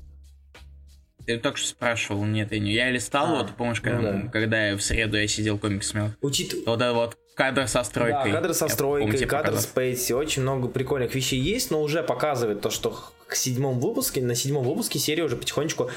Ты 1.24 1.38
только 1.38 1.58
что 1.58 1.68
спрашивал, 1.68 2.24
нет, 2.24 2.50
я 2.50 2.58
не. 2.58 2.72
Я 2.72 2.90
листал, 2.90 3.36
а, 3.36 3.42
вот 3.42 3.54
помнишь, 3.56 3.80
когда, 3.80 4.12
ну, 4.12 4.22
да. 4.24 4.28
когда 4.28 4.68
я 4.68 4.76
в 4.76 4.82
среду 4.82 5.16
я 5.16 5.28
сидел 5.28 5.56
комикс 5.56 5.88
смел. 5.88 6.10
Учит... 6.20 6.54
Вот 6.66 6.80
это 6.80 6.92
вот 6.92 7.16
кадр 7.34 7.68
со 7.68 7.84
стройкой. 7.84 8.32
Да, 8.32 8.40
кадр 8.40 8.54
со 8.54 8.68
стройкой, 8.68 9.12
помню, 9.12 9.28
кадр 9.28 9.56
с 9.56 9.66
Пейси. 9.66 10.12
Очень 10.14 10.42
много 10.42 10.66
прикольных 10.66 11.14
вещей 11.14 11.40
есть, 11.40 11.70
но 11.70 11.80
уже 11.80 12.02
показывает 12.02 12.60
то, 12.60 12.70
что 12.70 12.98
к 13.28 13.36
седьмому 13.36 13.80
выпуске, 13.80 14.20
на 14.20 14.34
седьмом 14.34 14.64
выпуске 14.64 14.98
серия 14.98 15.22
уже 15.22 15.36
потихонечку 15.36 15.90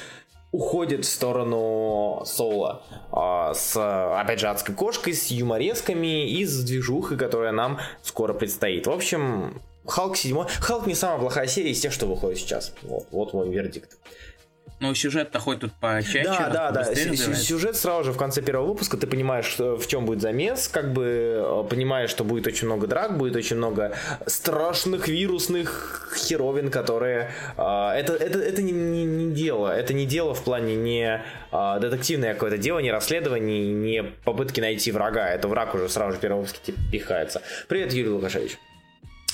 уходит 0.56 1.04
в 1.04 1.10
сторону 1.10 2.24
Соула 2.26 2.82
а, 3.12 3.54
с, 3.54 3.76
опять 3.76 4.40
же, 4.40 4.48
адской 4.48 4.74
кошкой, 4.74 5.14
с 5.14 5.28
юморесками 5.28 6.30
и 6.30 6.46
с 6.46 6.64
движухой, 6.64 7.18
которая 7.18 7.52
нам 7.52 7.80
скоро 8.02 8.34
предстоит. 8.34 8.88
В 8.88 8.92
общем, 8.92 9.62
Халк 9.86 10.16
7. 10.16 10.46
Халк 10.62 10.88
не 10.88 10.96
самая 10.96 11.20
плохая 11.20 11.48
серия 11.48 11.72
из 11.72 11.80
тех, 11.82 11.92
что 11.92 12.06
выходит 12.06 12.40
сейчас. 12.40 12.74
Вот, 12.84 13.08
вот 13.12 13.34
мой 13.34 13.50
вердикт. 13.50 13.98
Ну, 14.82 14.94
сюжет-то 14.94 15.40
хоть 15.40 15.60
тут 15.60 15.72
по 15.74 16.02
чаще. 16.04 16.24
Да, 16.24 16.50
да, 16.50 16.72
да. 16.72 16.96
Сюжет 16.96 17.78
сразу 17.78 18.06
же 18.06 18.12
в 18.12 18.18
конце 18.18 18.42
первого 18.42 18.68
выпуска, 18.68 18.98
ты 18.98 19.08
понимаешь, 19.08 19.46
что, 19.46 19.78
в 19.78 19.88
чем 19.88 20.06
будет 20.06 20.22
замес, 20.22 20.68
как 20.68 20.92
бы 20.92 21.04
э, 21.06 21.64
понимаешь, 21.70 22.10
что 22.10 22.26
будет 22.26 22.46
очень 22.46 22.68
много 22.68 22.86
драк, 22.86 23.18
будет 23.18 23.38
очень 23.38 23.56
много 23.56 23.94
страшных 24.26 25.08
вирусных 25.08 26.14
херовин, 26.18 26.70
которые... 26.72 27.32
Э, 27.58 27.92
это, 27.92 28.14
это, 28.14 28.40
это 28.40 28.62
не, 28.62 28.74
не, 28.74 29.06
не 29.06 29.34
дело. 29.34 29.70
Это 29.70 29.94
не 29.94 30.06
дело 30.06 30.34
в 30.34 30.44
плане 30.44 30.76
не 30.76 31.24
э, 31.52 31.80
детективное 31.80 32.34
какое-то 32.34 32.58
дело, 32.58 32.80
не 32.80 32.92
расследование, 32.92 33.72
не 33.72 34.04
попытки 34.04 34.60
найти 34.60 34.92
врага. 34.92 35.30
Это 35.30 35.48
враг 35.48 35.74
уже 35.74 35.88
сразу 35.88 36.12
же 36.12 36.18
в 36.18 36.22
первом 36.22 36.40
выпуске 36.40 36.60
типа, 36.66 36.80
пихается. 36.92 37.42
Привет, 37.70 37.94
Юрий 37.94 38.10
Лукашевич. 38.10 38.58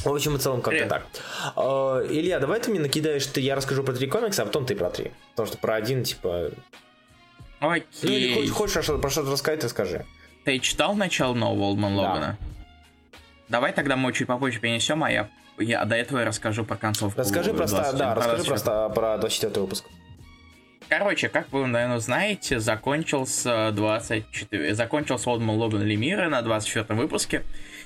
В 0.04 0.08
общем 0.08 0.36
и 0.36 0.40
целом 0.40 0.62
как-то 0.62 0.88
так. 0.88 1.08
Uh, 1.56 2.08
Илья, 2.10 2.40
давай 2.40 2.60
ты 2.60 2.72
мне 2.72 2.80
накидаешь, 2.80 3.26
ты, 3.28 3.42
я 3.42 3.56
расскажу 3.56 3.84
про 3.84 3.94
три 3.94 4.08
комикса, 4.08 4.44
а 4.44 4.46
потом 4.46 4.66
ты 4.66 4.76
про 4.76 4.90
три. 4.90 5.12
Потому 5.32 5.48
что 5.48 5.58
про 5.58 5.76
один, 5.76 6.04
типа... 6.04 6.52
Окей. 7.60 7.86
Ну 8.02 8.10
или 8.10 8.34
хочешь, 8.34 8.74
хочешь 8.74 9.02
про 9.02 9.10
что-то 9.10 9.32
рассказать, 9.32 9.64
расскажи. 9.64 10.06
Ты 10.44 10.58
читал 10.60 10.96
начало 10.96 11.36
нового 11.36 11.66
Олдман 11.66 11.96
Логана? 11.96 12.38
Да. 12.40 13.18
Давай 13.50 13.74
тогда 13.74 13.96
мы 13.96 14.14
чуть 14.14 14.28
попозже 14.28 14.60
перенесем, 14.60 15.04
а 15.04 15.12
я, 15.12 15.30
я 15.60 15.86
до 15.86 15.96
этого 15.96 16.26
расскажу 16.26 16.64
про 16.64 16.78
концовку. 16.78 17.20
Расскажи 17.20 17.54
просто, 17.54 17.94
да, 17.94 18.16
расскажи 18.16 18.44
просто 18.46 18.90
про 18.96 19.18
24 19.18 19.62
выпуск. 19.62 19.86
Короче, 20.88 21.30
как 21.30 21.52
вы, 21.52 21.68
наверное, 21.68 22.00
знаете, 22.00 22.60
закончился 22.60 23.72
24... 23.72 24.74
Закончился 24.74 25.30
Олдман 25.30 25.58
Логан 25.58 25.84
Лемира 25.84 26.28
на 26.28 26.42
24 26.42 27.00
выпуске. 27.00 27.44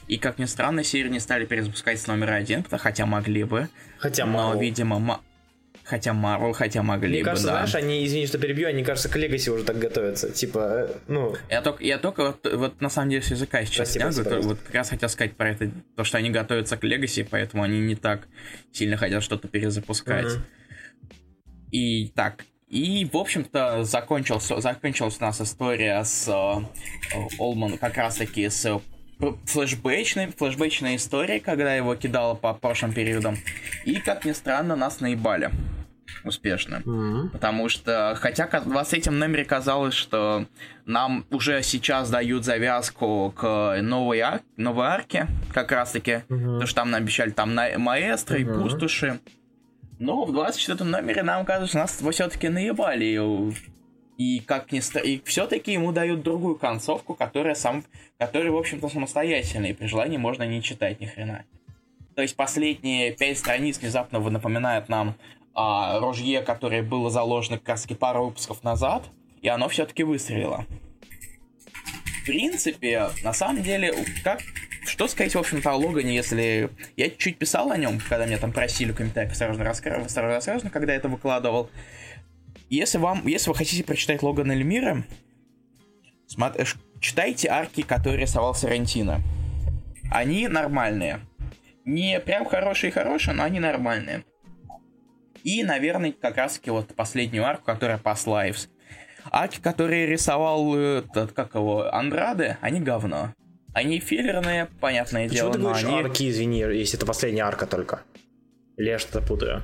И, 0.07 0.17
как 0.17 0.38
ни 0.38 0.45
странно, 0.45 0.83
серию 0.83 1.12
не 1.12 1.19
стали 1.19 1.45
перезапускать 1.45 2.00
с 2.00 2.07
номера 2.07 2.35
один, 2.35 2.63
хотя 2.63 3.05
могли 3.05 3.43
бы. 3.43 3.69
Хотя 3.97 4.25
Но, 4.25 4.53
Marvel. 4.53 4.62
видимо, 4.62 5.19
Хотя 5.85 6.13
Марвел, 6.13 6.51
хотя 6.53 6.81
могли 6.81 7.09
Мне 7.09 7.19
бы, 7.19 7.25
кажется, 7.25 7.47
да. 7.47 7.53
знаешь, 7.53 7.75
они, 7.75 8.03
извини, 8.05 8.25
что 8.25 8.39
перебью, 8.39 8.67
они, 8.67 8.83
кажется, 8.83 9.07
к 9.07 9.15
Легаси 9.17 9.51
уже 9.51 9.63
так 9.63 9.77
готовятся. 9.77 10.31
Типа, 10.31 10.88
э, 10.89 10.95
ну... 11.07 11.35
Я 11.47 11.62
только, 11.62 11.83
я 11.83 12.00
только 12.00 12.25
вот, 12.25 12.51
вот 12.51 12.81
на 12.81 12.89
самом 12.89 13.12
деле 13.12 13.21
с 13.21 13.29
языка 13.29 13.63
сейчас 13.65 13.93
Прости, 13.93 14.00
прости, 14.00 14.24
тягу, 14.24 14.47
вот 14.47 14.59
как 14.65 14.74
раз 14.74 14.89
хотел 14.89 15.09
сказать 15.09 15.35
про 15.35 15.51
это, 15.51 15.69
то, 15.95 16.03
что 16.03 16.17
они 16.17 16.31
готовятся 16.31 16.75
к 16.77 16.83
Легаси, 16.83 17.21
поэтому 17.21 17.62
они 17.62 17.81
не 17.81 17.95
так 17.95 18.27
сильно 18.71 18.97
хотят 18.97 19.21
что-то 19.21 19.47
перезапускать. 19.47 20.25
Мгм. 20.25 20.45
И 21.69 22.07
так, 22.15 22.45
и, 22.67 23.07
в 23.12 23.15
общем-то, 23.15 23.83
закончился, 23.83 24.59
закончилась 24.59 25.17
у 25.19 25.24
нас 25.24 25.39
история 25.39 26.03
с 26.03 26.27
э, 26.27 27.17
Олман 27.38 27.77
как 27.77 27.95
раз-таки 27.97 28.50
с 28.50 28.81
флешбэчной, 29.45 30.27
флешбэчной 30.27 30.95
историей, 30.98 31.39
когда 31.39 31.74
его 31.75 31.95
кидало 31.95 32.36
по 32.36 32.53
прошлым 32.53 32.93
периодам. 32.93 33.38
И, 33.86 33.95
как 34.00 34.25
ни 34.25 34.31
странно, 34.34 34.75
нас 34.75 35.00
наебали 35.00 35.51
успешно. 36.24 36.81
Мгм. 36.86 37.29
Потому 37.29 37.69
что, 37.69 38.15
хотя 38.19 38.48
в 38.48 38.67
23 38.69 39.12
номере 39.12 39.45
казалось, 39.45 39.93
что 39.93 40.45
нам 40.86 41.25
уже 41.29 41.62
сейчас 41.62 42.10
дают 42.10 42.43
завязку 42.45 43.31
к 43.36 43.77
новой, 43.81 44.19
ар- 44.22 44.41
новой 44.57 44.88
арке, 44.88 45.27
как 45.53 45.72
раз 45.72 45.91
таки, 45.91 46.24
Мгм. 46.29 46.60
то, 46.60 46.65
что 46.65 46.75
там 46.77 46.91
нам 46.91 47.03
обещали 47.03 47.29
там 47.29 47.53
на- 47.53 47.77
маэстро 47.77 48.38
и 48.39 48.43
Мгм. 48.43 48.63
пустоши. 48.63 49.19
Но 50.00 50.25
в 50.25 50.34
24 50.34 50.84
номере 50.84 51.22
нам 51.24 51.45
кажется, 51.45 51.77
нас 51.77 52.01
все-таки 52.12 52.50
наебали. 52.50 53.53
И, 54.17 54.39
как 54.39 54.72
ни 54.72 54.79
стра- 54.79 55.03
и 55.03 55.22
все-таки 55.25 55.74
ему 55.74 55.91
дают 55.91 56.24
другую 56.24 56.55
концовку, 56.55 57.15
которая 57.15 57.55
сам, 57.55 57.84
которая, 58.17 58.51
в 58.51 58.57
общем-то, 58.57 58.88
самостоятельная, 58.88 59.72
и 59.72 59.74
при 59.74 59.88
желании 59.88 60.17
можно 60.17 60.43
не 60.43 60.62
читать 60.62 61.01
ни 61.01 61.05
хрена. 61.05 61.43
То 62.15 62.22
есть 62.22 62.36
последние 62.36 63.12
пять 63.12 63.38
страниц 63.38 63.77
внезапно 63.77 64.19
напоминают 64.19 64.88
нам 64.88 65.15
о 65.53 66.00
ружье, 66.00 66.41
которое 66.41 66.81
было 66.81 67.10
заложено 67.10 67.57
как 67.57 67.69
раз 67.69 67.88
пару 68.00 68.25
выпусков 68.25 68.63
назад, 68.63 69.03
и 69.41 69.50
оно 69.50 69.67
все-таки 69.67 70.03
выстрелило. 70.03 70.65
В 72.22 72.25
принципе, 72.25 73.10
на 73.24 73.34
самом 73.34 73.62
деле, 73.62 73.93
как 74.24 74.41
что 74.86 75.07
сказать, 75.07 75.34
в 75.36 75.39
общем-то, 75.39 75.72
о 75.72 75.75
Логане, 75.75 76.15
если... 76.15 76.69
Я 76.95 77.10
чуть 77.10 77.38
писал 77.38 77.72
о 77.72 77.77
нем, 77.77 78.00
когда 78.07 78.25
меня 78.25 78.38
там 78.38 78.51
просили 78.51 78.91
в 78.91 78.95
комментариях 78.95 79.34
осторожно, 79.34 79.63
раска... 79.63 79.95
осторожно, 79.95 80.69
когда 80.69 80.93
это 80.93 81.07
выкладывал. 81.07 81.69
Если 82.69 82.98
вам, 82.98 83.25
если 83.27 83.50
вы 83.50 83.55
хотите 83.55 83.84
прочитать 83.84 84.24
Логана 84.24 84.53
Эльмира, 84.53 85.03
смот- 86.27 86.55
э, 86.57 86.65
читайте 87.00 87.48
арки, 87.50 87.81
которые 87.81 88.22
рисовал 88.22 88.55
Сарантино. 88.55 89.22
Они 90.12 90.48
нормальные. 90.48 91.19
Не 91.84 92.19
прям 92.19 92.45
хорошие-хорошие, 92.45 93.36
но 93.36 93.43
они 93.43 93.60
нормальные. 93.60 94.24
И, 95.43 95.63
наверное, 95.63 96.12
как 96.12 96.38
раз 96.38 96.55
таки 96.55 96.72
вот 96.72 96.95
последнюю 96.95 97.45
арку, 97.45 97.65
которая 97.65 98.00
Past 98.00 98.25
Lives. 98.25 98.67
Арки, 99.31 99.60
которые 99.60 100.07
рисовал 100.07 100.75
этот, 100.75 101.34
как 101.34 101.53
его, 101.55 101.93
Андраде, 101.93 102.57
они 102.62 102.79
говно. 102.79 103.34
Они 103.74 104.00
филлерные, 104.00 104.67
понятное 104.79 105.27
Почему 105.27 105.51
дело, 105.51 105.53
ты 105.53 105.60
говоришь 105.60 105.84
они... 105.84 105.93
арки, 106.00 106.29
извини, 106.29 106.60
если 106.60 106.98
это 106.98 107.05
последняя 107.05 107.43
арка 107.43 107.67
только? 107.67 108.01
Или 108.77 108.89
я 108.89 109.00
что-то 109.00 109.22
путаю? 109.25 109.63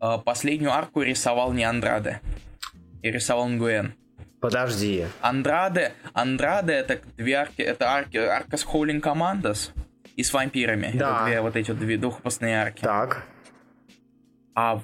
Э, 0.00 0.18
последнюю 0.24 0.72
арку 0.72 1.02
рисовал 1.02 1.52
не 1.52 1.64
Андраде. 1.64 2.20
И 3.02 3.10
рисовал 3.10 3.48
Нгуэн. 3.48 3.94
Подожди. 4.40 5.06
Андраде, 5.20 5.92
Андраде 6.12 6.72
это 6.72 7.00
две 7.16 7.34
арки, 7.34 7.62
это 7.62 7.90
арки, 7.90 8.16
арка 8.16 8.56
с 8.56 8.62
Хоулинг 8.62 9.02
Командос 9.02 9.72
и 10.14 10.22
с 10.22 10.32
вампирами. 10.32 10.92
Да. 10.94 11.16
Это 11.16 11.24
две 11.26 11.40
вот 11.40 11.56
эти 11.56 11.70
две 11.72 11.96
двухпостные 11.96 12.60
арки. 12.62 12.82
Так. 12.82 13.24
А 14.54 14.82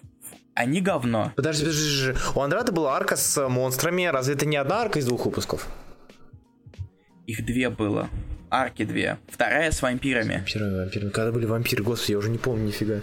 они 0.54 0.80
говно. 0.80 1.32
Подожди, 1.36 1.64
подожди, 1.64 2.12
подожди. 2.12 2.38
У 2.38 2.40
Андрада 2.42 2.72
была 2.72 2.96
арка 2.96 3.16
с 3.16 3.48
монстрами. 3.48 4.04
Разве 4.04 4.34
это 4.34 4.46
не 4.46 4.56
одна 4.56 4.82
арка 4.82 4.98
из 4.98 5.06
двух 5.06 5.26
выпусков? 5.26 5.68
Их 7.26 7.44
две 7.44 7.70
было. 7.70 8.08
Арки 8.50 8.84
две. 8.84 9.18
Вторая 9.28 9.70
с 9.70 9.80
вампирами. 9.80 10.36
Вампиры, 10.36 10.76
вампиры. 10.76 11.10
Когда 11.10 11.32
были 11.32 11.46
вампиры, 11.46 11.82
господи, 11.82 12.12
я 12.12 12.18
уже 12.18 12.28
не 12.28 12.38
помню 12.38 12.66
нифига. 12.66 13.00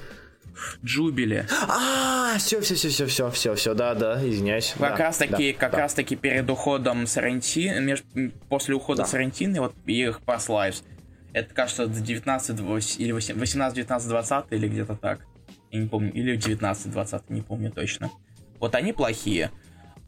Джубили. 0.84 1.46
А, 1.68 2.38
все, 2.38 2.62
все, 2.62 2.76
все, 2.76 2.90
все, 2.90 3.06
все, 3.08 3.30
все, 3.32 3.56
все, 3.56 3.74
да, 3.74 3.94
да, 3.96 4.20
извиняюсь. 4.28 4.74
Как 4.78 4.98
Да, 4.98 5.04
раз 5.06 5.18
таки, 5.18 5.54
да, 5.54 5.60
как 5.60 5.72
да. 5.72 5.78
раз 5.80 5.94
таки 5.94 6.16
перед 6.16 6.50
уходом 6.50 7.08
м, 8.16 8.32
после 8.50 8.76
ухода 8.76 9.04
Да. 9.04 9.08
Сарантино, 9.08 9.62
вот 9.62 9.76
их 9.86 10.22
Past 10.26 10.48
Lives, 10.50 10.84
это 11.34 11.54
кажется 11.54 11.88
19 11.88 12.60
вось- 12.60 12.98
или 12.98 13.12
18, 13.12 13.76
19, 13.76 14.10
20 14.10 14.46
или 14.52 14.68
где-то 14.68 14.96
так. 14.96 15.20
Я 15.72 15.80
не 15.82 15.88
помню, 15.88 16.12
или 16.14 16.36
19, 16.36 16.92
20, 16.92 17.30
не 17.30 17.42
помню 17.42 17.72
точно. 17.72 18.10
Вот 18.60 18.76
они 18.76 18.92
плохие. 18.94 19.52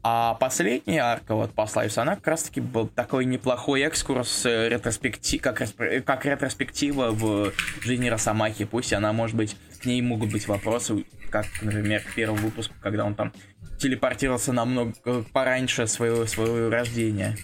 А 0.04 0.34
последняя 0.34 1.00
арка, 1.00 1.36
вот 1.36 1.52
Past 1.54 1.74
Lives, 1.74 1.96
она 1.96 2.16
как 2.16 2.26
раз 2.26 2.42
таки 2.42 2.60
был 2.60 2.88
такой 2.88 3.24
неплохой 3.24 3.82
экскурс, 3.82 4.44
э, 4.46 4.68
ретроспекти- 4.68 5.38
как, 5.38 5.62
э, 5.78 6.00
как 6.00 6.26
ретроспектива 6.26 7.12
в 7.12 7.52
жизни 7.80 8.08
Росомахи. 8.08 8.64
Пусть 8.64 8.92
она, 8.92 9.12
может 9.12 9.36
быть, 9.36 9.56
к 9.80 9.84
ней 9.84 10.02
могут 10.02 10.32
быть 10.32 10.48
вопросы, 10.48 11.04
как, 11.30 11.46
например, 11.62 12.02
к 12.02 12.14
первому 12.14 12.42
выпуску, 12.42 12.74
когда 12.82 13.04
он 13.04 13.14
там 13.14 13.32
телепортировался 13.78 14.52
намного 14.52 14.92
э, 15.04 15.22
пораньше 15.32 15.86
своего, 15.86 16.26
своего 16.26 16.68
рождения. 16.68 17.36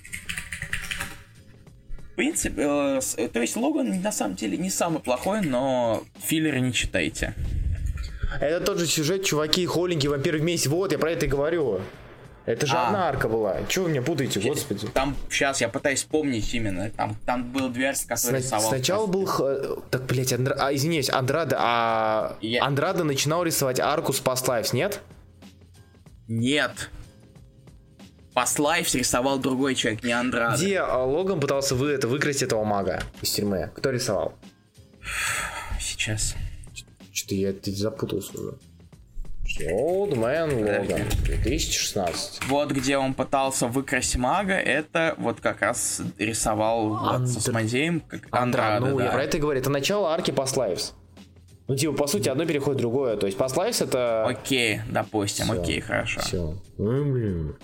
В 2.13 2.17
принципе, 2.17 2.63
э, 2.63 3.29
то 3.29 3.41
есть 3.41 3.57
Логан 3.57 4.03
на 4.03 4.11
самом 4.11 4.35
деле 4.35 4.57
не 4.57 4.71
самый 4.71 4.99
плохой, 4.99 5.43
но 5.43 6.03
филлеры 6.19 6.59
не 6.59 6.73
читайте. 6.73 7.35
Это 8.41 8.67
тот 8.67 8.81
же 8.81 8.87
сюжет, 8.87 9.25
чуваки, 9.25 9.65
холлинги, 9.65 10.09
вампиры 10.09 10.41
вместе. 10.41 10.69
Вот, 10.69 10.91
я 10.91 10.99
про 10.99 11.13
это 11.13 11.27
и 11.27 11.29
говорю. 11.29 11.81
Это 12.49 12.67
же 12.67 12.77
А. 12.77 12.87
одна 12.87 13.09
арка 13.09 13.29
была. 13.29 13.59
Чего 13.69 13.85
вы 13.85 13.91
меня 13.91 14.01
путаете, 14.03 14.41
господи? 14.41 14.87
Там, 14.95 15.15
сейчас 15.31 15.61
я 15.61 15.69
пытаюсь 15.69 15.99
вспомнить 15.99 16.55
именно, 16.55 16.91
там, 16.91 17.15
там 17.27 17.53
был 17.53 17.69
дверь, 17.69 17.95
который 18.07 18.19
Сна- 18.19 18.39
рисовал. 18.39 18.69
Сначала 18.71 19.07
был... 19.07 19.27
х- 19.27 19.77
Так, 19.91 20.07
блять, 20.07 20.33
Андра... 20.33 20.57
а, 20.59 20.75
извиняюсь, 20.75 21.11
Андрада, 21.11 21.57
а... 21.61 22.39
Я- 22.41 22.65
Андрада 22.65 23.05
начинал 23.05 23.43
рисовать 23.45 23.81
арку 23.81 24.15
с 24.15 24.21
Past 24.23 24.47
Lives, 24.47 24.71
нет? 24.73 25.01
Нет. 26.27 26.89
Past 28.35 28.59
Lives 28.59 28.97
рисовал 28.97 29.39
другой 29.39 29.75
человек, 29.75 30.03
не 30.03 30.13
Андраде. 30.13 30.65
Где 30.65 30.79
а, 30.79 31.05
Логан 31.05 31.41
пытался 31.41 31.75
вы 31.75 31.91
это 31.91 32.09
выкрасть 32.09 32.43
этого 32.43 32.65
мага 32.65 33.03
из 33.21 33.31
тюрьмы? 33.31 33.71
Кто 33.75 33.91
рисовал? 33.91 34.35
Сейчас. 35.81 36.35
Что-то 37.13 37.35
я 37.35 37.53
запутался 37.65 38.33
уже. 38.41 38.55
Old 39.61 40.13
Man 40.15 40.63
Logan, 40.65 41.05
2016. 41.25 42.45
Вот 42.49 42.71
где 42.71 42.97
он 42.97 43.15
пытался 43.15 43.67
выкрасть 43.67 44.17
мага, 44.17 44.55
это 44.55 45.15
вот 45.19 45.41
как 45.41 45.63
раз 45.63 46.01
рисовал 46.19 46.89
вот 46.91 47.29
с 47.29 47.37
Андр- 47.37 47.39
Осмодеем, 47.39 48.01
как 48.01 48.21
Андра, 48.31 48.77
Андраде, 48.77 48.87
ну, 48.93 48.99
да. 48.99 49.05
я 49.07 49.11
про 49.11 49.25
это 49.25 49.37
и 49.37 49.41
говорю. 49.41 49.61
Это 49.61 49.71
начало 49.71 50.13
арки 50.13 50.31
Past 50.31 50.55
Lives. 50.57 50.93
Ну, 51.67 51.77
типа, 51.77 51.93
по 51.93 52.07
сути, 52.07 52.31
одно 52.31 52.47
переходит 52.47 52.79
в 52.79 52.81
другое. 52.81 53.17
То 53.19 53.27
есть 53.27 53.37
Past 53.39 53.55
Lives 53.57 53.85
это... 53.85 54.25
Окей, 54.27 54.81
допустим, 54.91 55.47
Всё, 55.47 55.61
окей, 55.61 55.81
хорошо. 55.81 56.21
Все. 56.21 56.55
блин. 56.79 57.57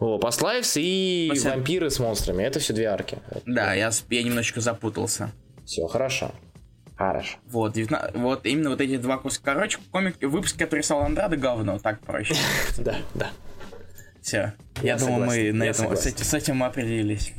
О, 0.00 0.18
Past 0.18 0.40
Lives 0.42 0.72
и 0.80 1.28
После- 1.30 1.50
вампиры 1.52 1.88
с 1.90 2.00
монстрами. 2.00 2.42
Это 2.42 2.58
все 2.58 2.72
две 2.72 2.86
арки. 2.86 3.18
Да, 3.46 3.74
я, 3.74 3.90
я 4.10 4.22
немножечко 4.24 4.60
запутался. 4.60 5.30
Все, 5.64 5.86
хорошо. 5.86 6.32
Хорошо. 6.96 7.36
Вот, 7.46 7.72
19 7.72 8.16
вот 8.16 8.46
именно 8.46 8.70
вот 8.70 8.80
эти 8.80 8.96
два 8.96 9.18
куска. 9.18 9.54
Короче, 9.54 9.78
комик, 9.90 10.16
выпуск, 10.22 10.58
который 10.58 10.80
рисовал 10.80 11.04
Андрада, 11.04 11.36
говно, 11.36 11.78
так 11.78 12.00
проще. 12.00 12.34
Да, 12.78 12.96
да. 13.14 13.30
Все. 14.22 14.54
Я 14.82 14.96
думаю, 14.96 15.26
мы 15.26 15.52
на 15.52 15.64
этом 15.64 15.94
с 15.96 16.06
этим, 16.06 16.24
с 16.24 16.34
этим 16.34 16.56
мы 16.56 16.66
определились. 16.66 17.32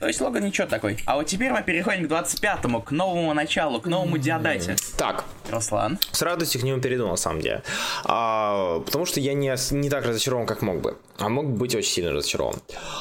То 0.00 0.08
есть 0.08 0.20
Логан 0.20 0.44
ничего 0.44 0.66
такой. 0.66 0.98
А 1.06 1.16
вот 1.16 1.26
теперь 1.26 1.50
мы 1.50 1.62
переходим 1.62 2.06
к 2.06 2.10
25-му, 2.10 2.82
к 2.82 2.90
новому 2.90 3.32
началу, 3.32 3.80
к 3.80 3.86
новому 3.86 4.18
диадате. 4.18 4.76
Так, 4.98 5.24
Руслан. 5.50 5.98
с 6.10 6.20
радостью 6.20 6.60
к 6.60 6.64
нему 6.64 6.80
перейду, 6.80 7.08
на 7.08 7.16
самом 7.16 7.40
деле. 7.40 7.62
А, 8.04 8.80
потому 8.80 9.06
что 9.06 9.20
я 9.20 9.34
не, 9.34 9.54
не 9.74 9.88
так 9.88 10.04
разочарован, 10.04 10.46
как 10.46 10.62
мог 10.62 10.80
бы. 10.80 10.98
А 11.18 11.28
мог 11.28 11.46
бы 11.46 11.56
быть 11.56 11.74
очень 11.74 11.90
сильно 11.90 12.10
разочарован. 12.10 12.56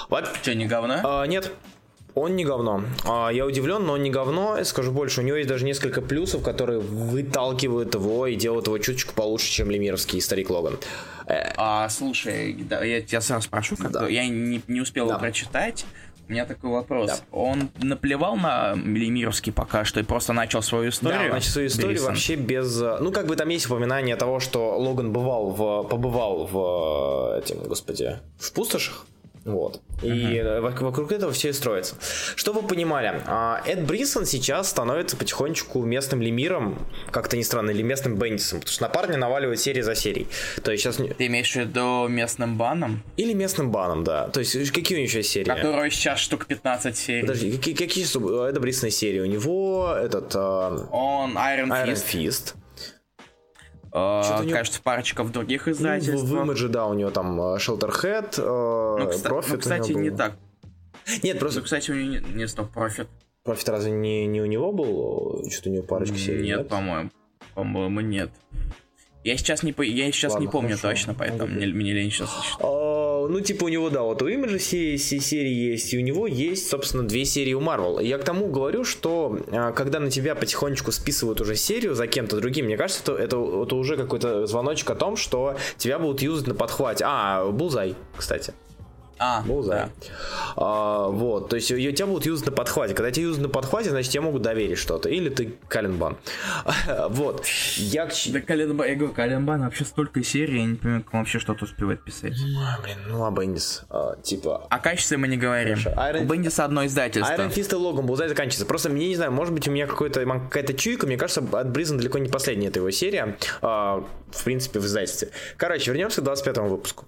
Вот. 0.09 0.29
Че, 0.43 0.55
не 0.55 0.65
говно? 0.65 1.01
А, 1.03 1.25
нет, 1.25 1.51
он 2.15 2.35
не 2.35 2.45
говно. 2.45 2.83
А, 3.05 3.29
я 3.29 3.45
удивлен, 3.45 3.85
но 3.85 3.93
он 3.93 4.03
не 4.03 4.09
говно. 4.09 4.63
Скажу 4.63 4.91
больше, 4.91 5.21
у 5.21 5.23
него 5.23 5.37
есть 5.37 5.49
даже 5.49 5.65
несколько 5.65 6.01
плюсов, 6.01 6.43
которые 6.43 6.79
выталкивают 6.79 7.93
его 7.95 8.27
и 8.27 8.35
делают 8.35 8.67
его 8.67 8.77
чуточку 8.77 9.13
получше, 9.13 9.51
чем 9.51 9.71
лемировский 9.71 10.21
старик 10.21 10.49
Логан. 10.49 10.77
Э, 11.27 11.53
А, 11.57 11.89
слушай, 11.89 12.53
да, 12.53 12.83
я 12.83 13.01
тебя 13.01 13.21
сразу 13.21 13.45
спрошу, 13.45 13.75
как 13.77 13.91
Да. 13.91 14.07
я 14.07 14.27
не, 14.27 14.61
не 14.67 14.81
успел 14.81 15.05
Да. 15.07 15.13
его 15.13 15.19
прочитать. 15.19 15.85
У 16.27 16.31
меня 16.31 16.45
такой 16.45 16.69
вопрос. 16.69 17.07
Да. 17.09 17.17
Он 17.31 17.69
наплевал 17.81 18.37
на 18.37 18.75
Лемировский 18.75 19.51
пока 19.51 19.83
что 19.83 19.99
и 19.99 20.03
просто 20.03 20.31
начал 20.31 20.61
свою 20.61 20.89
историю? 20.89 21.19
Да, 21.23 21.29
значит, 21.31 21.51
свою 21.51 21.67
историю 21.67 21.91
Брисон? 21.91 22.07
вообще 22.09 22.35
без... 22.35 22.81
э, 22.81 22.97
Ну, 23.01 23.11
как 23.11 23.25
бы 23.27 23.35
там 23.35 23.49
есть 23.49 23.65
упоминание 23.65 24.15
того, 24.15 24.39
что 24.39 24.77
Логан 24.79 25.11
бывал 25.11 25.49
в... 25.49 25.83
побывал 25.89 26.45
в... 26.47 27.35
э, 27.35 27.39
этим, 27.39 27.57
господи, 27.67 28.19
в 28.39 28.53
пустошах. 28.53 29.05
Вот. 29.45 29.81
И 30.01 30.07
э, 30.37 30.59
вок- 30.61 30.81
вокруг 30.83 31.11
этого 31.11 31.31
все 31.33 31.49
и 31.49 31.53
строится. 31.53 31.95
Что 32.35 32.53
вы 32.53 32.61
понимали, 32.63 33.21
а, 33.25 33.61
Эд 33.65 33.85
Брисон 33.85 34.25
сейчас 34.25 34.69
становится 34.69 35.17
потихонечку 35.17 35.83
местным 35.83 36.21
лемиром, 36.21 36.79
как-то 37.11 37.35
не 37.35 37.43
странно, 37.43 37.71
или 37.71 37.81
местным 37.81 38.15
Бендисом, 38.15 38.59
потому 38.59 38.73
что 38.73 38.83
на 38.83 38.89
парня 38.89 39.17
наваливает 39.17 39.59
серии 39.59 39.81
за 39.81 39.95
серией. 39.95 40.27
То 40.63 40.71
есть 40.71 40.83
сейчас... 40.83 40.95
Ты 40.95 41.27
имеешь 41.27 41.51
в 41.51 41.55
виду 41.57 42.07
местным 42.07 42.57
баном, 42.57 43.03
Или 43.17 43.33
местным 43.33 43.69
баном, 43.71 44.03
да. 44.03 44.27
То 44.29 44.39
есть 44.39 44.71
какие 44.71 44.97
у 44.97 45.01
него 45.01 45.07
еще 45.09 45.23
серии? 45.23 45.43
которого 45.45 45.89
сейчас 45.89 46.19
штук 46.19 46.45
15 46.45 46.97
серий? 46.97 47.21
Подожди, 47.21 47.51
какие, 47.51 47.75
какие 47.75 48.03
сейчас 48.05 48.15
у 48.15 48.43
Эда 48.43 48.59
Брисона 48.59 48.91
серии? 48.91 49.19
У 49.19 49.25
него 49.25 49.93
этот... 49.93 50.33
э, 50.35 50.39
Он 50.39 51.37
Iron, 51.37 51.67
Iron 51.69 51.87
Fist, 51.87 52.05
Fist. 52.13 52.53
Э, 53.93 54.43
него- 54.43 54.51
кажется, 54.51 54.81
парочка 54.81 55.23
в 55.23 55.31
других 55.31 55.65
Ну, 55.67 55.73
в, 55.73 55.75
издательствах. 55.75 56.45
в 56.47 56.49
Image, 56.49 56.67
да, 56.67 56.85
у 56.87 56.93
него 56.93 57.09
там 57.11 57.39
э, 57.39 57.57
Shelterhead, 57.57 58.35
э, 58.37 58.97
Ну, 58.99 59.09
кста- 59.09 59.29
Profit 59.29 59.45
ну, 59.53 59.57
кстати, 59.59 59.91
не 59.93 60.09
так. 60.11 60.33
Нет, 61.21 61.35
Ну, 61.35 61.39
просто 61.39 61.61
кстати, 61.61 61.91
у 61.91 61.95
него 61.95 62.09
не, 62.27 62.33
не 62.35 62.47
стоп 62.47 62.71
профит. 62.71 63.07
Profit 63.45 63.69
разве 63.71 63.91
не, 63.91 64.25
не 64.25 64.41
у 64.41 64.45
него 64.45 64.71
был? 64.71 65.45
Что-то 65.51 65.69
у 65.69 65.73
него 65.73 65.83
парочка 65.83 66.17
серий, 66.17 66.45
Нет, 66.45 66.67
по-моему. 66.69 67.09
По-моему, 67.55 67.99
нет. 68.01 68.29
Я 69.23 69.37
сейчас 69.37 69.63
не, 69.63 69.73
я 69.77 70.11
сейчас 70.11 70.33
Ладно, 70.33 70.45
не 70.45 70.51
помню 70.51 70.69
хорошо. 70.77 70.89
точно, 70.89 71.13
поэтому 71.13 71.53
мне, 71.53 71.67
мне 71.67 71.93
лень 71.93 72.09
сейчас 72.11 72.29
считать. 72.43 72.59
Ну, 73.27 73.39
типа 73.41 73.65
у 73.65 73.67
него, 73.69 73.89
да, 73.89 74.01
вот 74.01 74.21
у 74.21 74.27
Image 74.29 74.59
се- 74.59 74.97
се- 74.97 75.19
серии 75.19 75.71
есть, 75.71 75.93
и 75.93 75.97
у 75.97 76.01
него 76.01 76.27
есть, 76.27 76.69
собственно, 76.69 77.03
две 77.07 77.25
серии 77.25 77.53
у 77.53 77.61
Marvel. 77.61 78.03
Я 78.03 78.17
к 78.17 78.23
тому 78.23 78.47
говорю, 78.47 78.83
что 78.83 79.37
а, 79.51 79.71
когда 79.71 79.99
на 79.99 80.09
тебя 80.09 80.35
потихонечку 80.35 80.91
списывают 80.91 81.41
уже 81.41 81.55
серию 81.55 81.95
за 81.95 82.07
кем-то 82.07 82.37
другим, 82.37 82.65
мне 82.65 82.77
кажется, 82.77 83.01
это, 83.13 83.21
это, 83.23 83.63
это 83.63 83.75
уже 83.75 83.97
какой-то 83.97 84.45
звоночек 84.47 84.89
о 84.91 84.95
том, 84.95 85.15
что 85.15 85.55
тебя 85.77 85.99
будут 85.99 86.21
юзать 86.21 86.47
на 86.47 86.55
подхвате. 86.55 87.03
А, 87.07 87.49
Булзай, 87.51 87.95
кстати. 88.17 88.53
А, 89.19 89.41
Булзай. 89.43 89.77
да. 89.85 89.89
А, 90.55 91.07
вот, 91.07 91.49
то 91.49 91.55
есть 91.55 91.69
ее- 91.69 91.91
тебя 91.93 92.07
будут 92.07 92.25
юзать 92.25 92.45
на 92.47 92.51
подхвате. 92.51 92.93
Когда 92.93 93.11
тебя 93.11 93.25
юзают 93.27 93.47
на 93.47 93.49
подхвате, 93.53 93.89
значит, 93.89 94.11
тебе 94.11 94.21
могут 94.21 94.41
доверить 94.41 94.77
что-то. 94.77 95.09
Или 95.09 95.29
ты 95.29 95.53
Каленбан. 95.67 96.17
Вот. 97.09 97.45
Я 97.77 98.07
Да 98.29 98.41
Каленбан, 98.41 98.87
я 98.87 98.95
говорю, 98.95 99.13
Каленбан 99.13 99.61
вообще 99.61 99.85
столько 99.85 100.23
серий, 100.23 100.59
я 100.59 100.65
не 100.65 100.75
понимаю, 100.75 101.03
как 101.03 101.13
он 101.13 101.19
вообще 101.21 101.39
что-то 101.39 101.65
успевает 101.65 102.03
писать. 102.03 102.33
А, 102.57 102.81
Блин, 102.81 102.97
ну 103.07 103.25
а 103.25 103.31
Бендис, 103.31 103.83
а, 103.89 104.15
типа... 104.21 104.67
О 104.69 104.79
качестве 104.79 105.17
мы 105.17 105.27
не 105.27 105.37
говорим. 105.37 105.77
Iron- 105.77 106.21
У 106.21 106.25
Бендиса 106.25 106.65
одно 106.65 106.85
издательство. 106.85 107.31
Iron 107.33 107.53
Fist 107.53 107.71
и 107.71 107.75
Логан 107.75 108.05
Булзай 108.05 108.27
заканчивается. 108.29 108.65
Просто 108.65 108.89
мне 108.89 109.07
не 109.07 109.15
знаю, 109.15 109.31
может 109.31 109.53
быть, 109.53 109.67
у 109.67 109.71
меня 109.71 109.87
какой-то, 109.87 110.25
какая-то 110.25 110.73
чуйка. 110.73 111.05
Мне 111.07 111.17
кажется, 111.17 111.43
от 111.51 111.69
Бризен 111.69 111.97
далеко 111.97 112.17
не 112.17 112.29
последняя 112.29 112.67
эта 112.67 112.79
его 112.79 112.91
серия. 112.91 113.37
а, 113.61 114.03
в 114.31 114.43
принципе, 114.43 114.79
в 114.79 114.85
издательстве. 114.85 115.29
Короче, 115.57 115.91
вернемся 115.91 116.21
к 116.21 116.23
25 116.23 116.57
выпуску. 116.69 117.05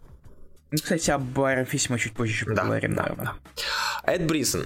Ну, 0.71 0.77
кстати, 0.81 1.11
об 1.11 1.37
Fist 1.37 1.87
мы 1.89 1.99
чуть 1.99 2.13
позже 2.13 2.33
еще 2.33 2.45
поговорим, 2.45 2.95
да, 2.95 3.03
наверное. 3.03 3.33
Эд 4.03 4.25
Брисон. 4.27 4.65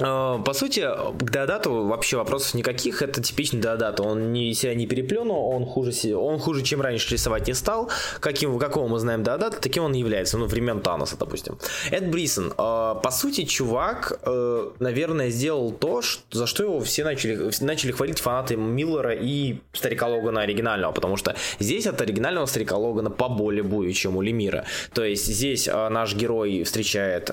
Э, 0.00 0.38
По 0.44 0.52
сути, 0.54 0.80
к 1.18 1.30
Деодату 1.30 1.86
вообще 1.86 2.16
вопросов 2.16 2.54
никаких. 2.54 3.02
Это 3.02 3.22
типичный 3.22 3.60
Деодат. 3.60 4.00
Он 4.00 4.32
не, 4.32 4.54
себя 4.54 4.74
не 4.74 4.86
переплюнул, 4.86 5.50
он 5.50 5.66
хуже, 5.66 5.92
он 6.16 6.38
хуже, 6.38 6.62
чем 6.62 6.80
раньше 6.80 7.12
рисовать 7.12 7.46
не 7.46 7.54
стал. 7.54 7.90
Каким, 8.20 8.58
какого 8.58 8.88
мы 8.88 8.98
знаем 8.98 9.22
Деодата, 9.22 9.60
таким 9.60 9.84
он 9.84 9.94
и 9.94 9.98
является. 9.98 10.38
Ну, 10.38 10.46
времен 10.46 10.80
Таноса, 10.80 11.16
допустим. 11.18 11.58
Эд 11.90 12.10
Брисон. 12.10 12.52
э, 12.52 12.54
По 12.56 13.10
сути, 13.10 13.44
чувак, 13.44 14.20
э, 14.24 14.70
наверное, 14.78 15.30
сделал 15.30 15.72
то, 15.72 16.02
за 16.30 16.46
что 16.46 16.62
его 16.62 16.80
все 16.80 17.04
начали, 17.04 17.50
начали 17.60 17.92
хвалить 17.92 18.20
фанаты 18.20 18.56
Миллера 18.56 19.12
и 19.14 19.58
Старика 19.72 20.06
Логана 20.06 20.40
оригинального. 20.42 20.92
Потому 20.92 21.16
что 21.16 21.34
здесь 21.58 21.86
от 21.86 22.00
оригинального 22.00 22.46
Старика 22.46 22.76
Логана 22.76 23.10
поболее 23.10 23.62
будет, 23.62 23.94
чем 23.94 24.16
у 24.16 24.22
Лемира. 24.22 24.64
То 24.94 25.04
есть 25.04 25.26
здесь 25.26 25.66
наш 25.66 26.14
герой 26.14 26.62
встречает 26.64 27.30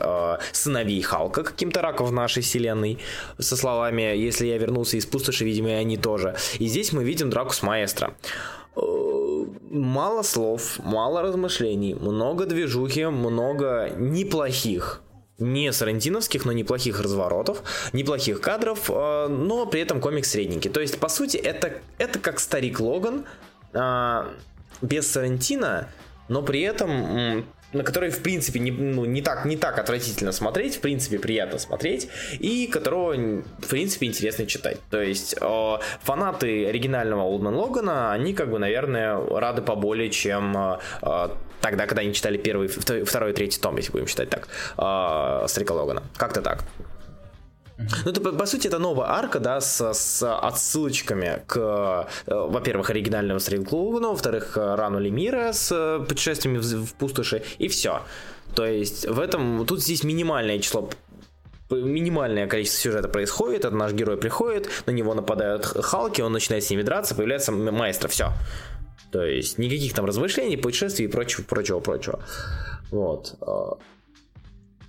сыновей 0.51 1.01
Халка 1.01 1.43
каким-то 1.43 1.81
раком 1.81 2.07
в 2.07 2.11
нашей 2.11 2.43
вселенной 2.49 2.97
со 3.37 3.55
словами 3.55 4.01
«Если 4.01 4.47
я 4.47 4.57
вернулся 4.57 4.97
из 4.97 5.05
пустоши, 5.05 5.45
видимо, 5.45 5.69
и 5.69 5.73
они 5.73 5.97
тоже». 5.97 6.35
И 6.59 6.67
здесь 6.67 6.91
мы 6.91 7.03
видим 7.03 7.29
драку 7.29 7.53
с 7.53 7.61
маэстро. 7.61 8.15
Э, 8.75 8.81
Мало 9.71 10.23
слов, 10.23 10.79
мало 10.79 11.21
размышлений, 11.21 11.93
много 11.93 12.45
движухи, 12.47 13.05
много 13.05 13.91
неплохих 13.95 15.01
не 15.37 15.71
сарантиновских, 15.71 16.43
но 16.43 16.51
неплохих 16.51 16.99
разворотов, 16.99 17.63
неплохих 17.93 18.41
кадров, 18.41 18.89
э, 18.89 19.27
но 19.29 19.65
при 19.65 19.81
этом 19.81 20.01
комик 20.01 20.25
средненький. 20.25 20.69
То 20.69 20.81
есть, 20.81 20.99
по 20.99 21.07
сути, 21.07 21.37
это, 21.37 21.79
это 21.97 22.19
как 22.19 22.39
старик 22.39 22.79
Логан, 22.79 23.25
а, 23.73 24.27
без 24.81 25.09
Сарантино, 25.09 25.87
но 26.27 26.41
при 26.41 26.61
этом 26.61 27.45
на 27.73 27.83
который, 27.83 28.09
в 28.09 28.21
принципе, 28.21 28.59
не, 28.59 28.71
ну, 28.71 29.05
не, 29.05 29.21
так, 29.21 29.45
не 29.45 29.57
так 29.57 29.77
отвратительно 29.77 30.31
смотреть, 30.31 30.77
в 30.77 30.81
принципе, 30.81 31.19
приятно 31.19 31.59
смотреть, 31.59 32.09
и 32.39 32.67
которого, 32.67 33.13
в 33.13 33.67
принципе, 33.67 34.07
интересно 34.07 34.45
читать. 34.45 34.77
То 34.89 35.01
есть, 35.01 35.35
э, 35.39 35.77
фанаты 36.01 36.67
оригинального 36.67 37.21
Олдман 37.21 37.55
Логана, 37.55 38.11
они, 38.11 38.33
как 38.33 38.49
бы, 38.49 38.59
наверное, 38.59 39.15
рады 39.15 39.61
поболее, 39.61 40.09
чем 40.09 40.57
э, 40.57 40.79
э, 41.01 41.29
тогда, 41.61 41.85
когда 41.85 42.01
они 42.01 42.13
читали 42.13 42.37
первый, 42.37 42.67
второй, 42.67 43.33
третий 43.33 43.61
том, 43.61 43.77
если 43.77 43.91
будем 43.91 44.07
считать 44.07 44.29
так, 44.29 44.47
э, 44.77 45.47
Старика 45.47 45.73
Логана. 45.73 46.03
Как-то 46.17 46.41
так. 46.41 46.63
Ну, 47.79 48.11
это, 48.11 48.19
по, 48.19 48.45
сути, 48.45 48.67
это 48.67 48.77
новая 48.77 49.07
арка, 49.07 49.39
да, 49.39 49.61
с, 49.61 49.93
с 49.93 50.23
отсылочками 50.23 51.41
к, 51.47 52.07
э, 52.27 52.33
во-первых, 52.33 52.89
оригинальному 52.89 53.39
Стрелклоугану, 53.39 54.11
во-вторых, 54.11 54.51
к 54.51 54.75
Рану 54.75 54.99
Лемира 54.99 55.53
с 55.53 55.71
э, 55.71 56.05
путешествиями 56.05 56.57
в, 56.57 56.85
в 56.85 56.93
пустоши, 56.95 57.43
и 57.57 57.69
все. 57.69 58.01
То 58.53 58.65
есть, 58.65 59.07
в 59.07 59.19
этом, 59.19 59.65
тут 59.65 59.81
здесь 59.81 60.03
минимальное 60.03 60.59
число 60.59 60.89
минимальное 61.69 62.47
количество 62.47 62.81
сюжета 62.81 63.07
происходит, 63.07 63.63
это 63.63 63.75
наш 63.75 63.93
герой 63.93 64.17
приходит, 64.17 64.69
на 64.87 64.91
него 64.91 65.13
нападают 65.13 65.65
Халки, 65.65 66.21
он 66.21 66.33
начинает 66.33 66.63
с 66.63 66.69
ними 66.71 66.81
драться, 66.81 67.13
появляется 67.13 67.51
маэстро, 67.51 68.07
все. 68.07 68.33
То 69.11 69.23
есть 69.23 69.57
никаких 69.57 69.93
там 69.93 70.05
размышлений, 70.05 70.57
путешествий 70.57 71.05
и 71.05 71.07
прочего, 71.07 71.43
прочего, 71.43 71.79
прочего. 71.79 72.19
Вот. 72.91 73.35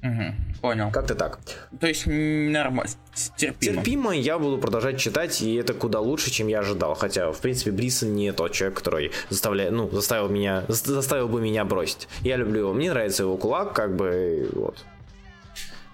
Мгм, 0.02 0.34
Понял. 0.62 0.90
Как-то 0.90 1.14
так. 1.14 1.38
То 1.78 1.86
есть 1.86 2.06
нормально, 2.06 2.90
терпимо. 3.36 3.76
Терпимо 3.76 4.16
я 4.16 4.38
буду 4.38 4.56
продолжать 4.58 4.98
читать, 4.98 5.42
и 5.42 5.54
это 5.56 5.74
куда 5.74 6.00
лучше, 6.00 6.30
чем 6.30 6.48
я 6.48 6.60
ожидал. 6.60 6.94
Хотя, 6.94 7.32
в 7.32 7.38
принципе, 7.40 7.70
Брисон 7.70 8.14
не 8.14 8.32
тот 8.32 8.52
человек, 8.52 8.78
который 8.78 9.12
заставляет, 9.28 9.72
ну, 9.72 9.90
заставил 9.90 10.28
меня, 10.30 10.64
за- 10.68 10.94
заставил 10.94 11.28
бы 11.28 11.40
меня 11.42 11.64
бросить. 11.66 12.08
Я 12.22 12.36
люблю 12.36 12.60
его, 12.60 12.72
мне 12.72 12.90
нравится 12.90 13.24
его 13.24 13.36
кулак, 13.36 13.74
как 13.74 13.94
бы, 13.94 14.48
вот. 14.52 14.84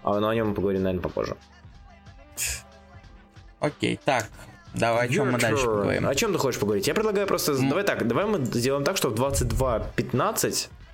А, 0.04 0.20
но 0.20 0.28
о 0.28 0.34
нем 0.36 0.48
мы 0.50 0.54
поговорим, 0.54 0.84
наверное, 0.84 1.02
попозже. 1.02 1.36
Окей, 3.58 3.98
так. 4.04 4.26
Давай, 4.74 5.06
о 5.06 5.12
чем 5.12 5.32
мы 5.32 5.38
дальше 5.38 5.64
поговорим? 5.64 6.06
О 6.06 6.14
чем 6.14 6.32
ты 6.32 6.38
хочешь 6.38 6.60
поговорить? 6.60 6.86
Я 6.86 6.94
предлагаю 6.94 7.26
просто... 7.26 7.56
Давай 7.56 7.82
так, 7.82 8.06
давай 8.06 8.26
мы 8.26 8.44
сделаем 8.44 8.84
так, 8.84 8.96
что 8.96 9.08
в 9.08 9.14
22.15 9.14 10.68
а, 10.68 10.85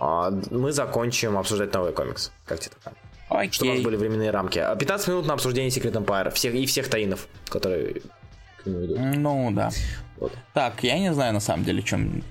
мы 0.00 0.72
закончим 0.72 1.36
обсуждать 1.36 1.72
новый 1.74 1.92
комикс. 1.92 2.32
Как 2.46 2.58
тебе 2.60 2.72
такое? 2.82 2.94
Окей. 3.28 3.52
Чтобы 3.52 3.70
у 3.70 3.74
нас 3.74 3.82
были 3.84 3.96
временные 3.96 4.30
рамки. 4.30 4.58
А 4.58 4.74
15 4.74 5.08
минут 5.08 5.26
на 5.26 5.34
обсуждение 5.34 5.70
Secret 5.70 5.92
Empire 5.92 6.30
всех, 6.30 6.54
и 6.54 6.66
всех 6.66 6.88
таинов, 6.88 7.28
которые 7.48 8.02
к 8.58 8.66
нему 8.66 8.84
идут. 8.84 8.98
Ну, 8.98 9.50
да. 9.52 9.70
Вот. 10.18 10.32
Так, 10.52 10.82
я 10.82 10.98
не 10.98 11.12
знаю, 11.14 11.32
на 11.32 11.40
самом 11.40 11.64
деле, 11.64 11.82
чем... 11.82 12.22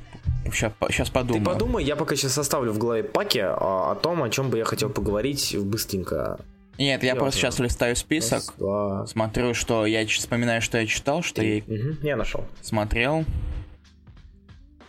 Сейчас, 0.45 0.73
сейчас 0.89 1.09
подумаю. 1.09 1.43
Ты 1.45 1.51
подумай, 1.51 1.83
я 1.83 1.95
пока 1.95 2.15
сейчас 2.15 2.33
составлю 2.33 2.71
в 2.71 2.77
голове 2.77 3.03
паки 3.03 3.39
а, 3.39 3.91
о 3.91 3.95
том, 3.95 4.23
о 4.23 4.29
чем 4.29 4.49
бы 4.49 4.57
я 4.57 4.65
хотел 4.65 4.89
поговорить 4.89 5.55
быстренько. 5.57 6.39
Нет, 6.77 7.03
я 7.03 7.15
просто 7.15 7.39
сейчас 7.41 7.59
листаю 7.59 7.95
список, 7.95 8.39
Раз, 8.39 8.53
два. 8.57 9.05
смотрю, 9.05 9.53
что 9.53 9.85
я 9.85 10.07
вспоминаю, 10.07 10.61
что 10.61 10.77
я 10.77 10.87
читал, 10.87 11.21
что 11.21 11.43
я 11.43 11.61
Мгм, 11.67 11.99
я 12.01 12.15
нашел. 12.15 12.45
смотрел. 12.61 13.25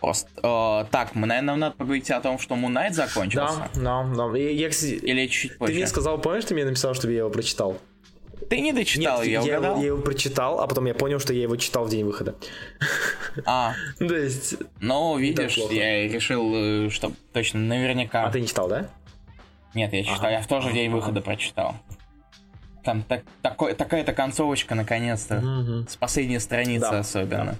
Просто, 0.01 0.29
э, 0.41 0.91
так, 0.91 1.13
мы, 1.13 1.27
наверное, 1.27 1.55
надо 1.55 1.75
поговорить 1.75 2.09
о 2.09 2.19
том, 2.21 2.39
что 2.39 2.55
Moon 2.55 2.73
Knight 2.73 2.93
закончился. 2.93 3.69
Да, 3.75 4.03
да, 4.03 4.27
да. 4.29 4.37
Я, 4.37 4.69
кстати, 4.69 4.93
Или 4.93 5.27
чуть 5.27 5.51
ты 5.51 5.57
позже. 5.59 5.73
мне 5.75 5.85
сказал, 5.85 6.17
помнишь, 6.17 6.45
ты 6.45 6.55
мне 6.55 6.65
написал, 6.65 6.95
чтобы 6.95 7.13
я 7.13 7.19
его 7.19 7.29
прочитал? 7.29 7.77
Ты 8.49 8.59
не 8.61 8.73
дочитал, 8.73 9.21
я 9.21 9.29
я, 9.29 9.33
его, 9.33 9.43
угадал. 9.43 9.79
я 9.79 9.85
его 9.85 10.01
прочитал, 10.01 10.59
а 10.59 10.65
потом 10.65 10.87
я 10.87 10.95
понял, 10.95 11.19
что 11.19 11.33
я 11.33 11.43
его 11.43 11.55
читал 11.55 11.85
в 11.85 11.89
день 11.89 12.03
выхода. 12.03 12.33
А, 13.45 13.75
То 13.99 14.15
есть... 14.15 14.55
ну, 14.79 15.17
видишь, 15.19 15.55
я 15.69 16.07
решил, 16.07 16.51
э, 16.55 16.89
что 16.89 17.11
точно 17.31 17.59
наверняка... 17.59 18.25
А 18.25 18.31
ты 18.31 18.41
не 18.41 18.47
читал, 18.47 18.67
да? 18.67 18.89
Нет, 19.75 19.93
я 19.93 20.03
читал, 20.03 20.31
я 20.31 20.41
в 20.41 20.47
тоже 20.47 20.73
день 20.73 20.89
выхода 20.89 21.21
прочитал. 21.21 21.75
Там 22.83 23.03
так, 23.03 23.21
такой, 23.43 23.75
такая-то 23.75 24.13
концовочка, 24.13 24.73
наконец-то. 24.73 25.85
С 25.87 25.95
последней 25.95 26.39
страницы 26.39 26.89
Да, 26.89 26.99
особенно. 26.99 27.55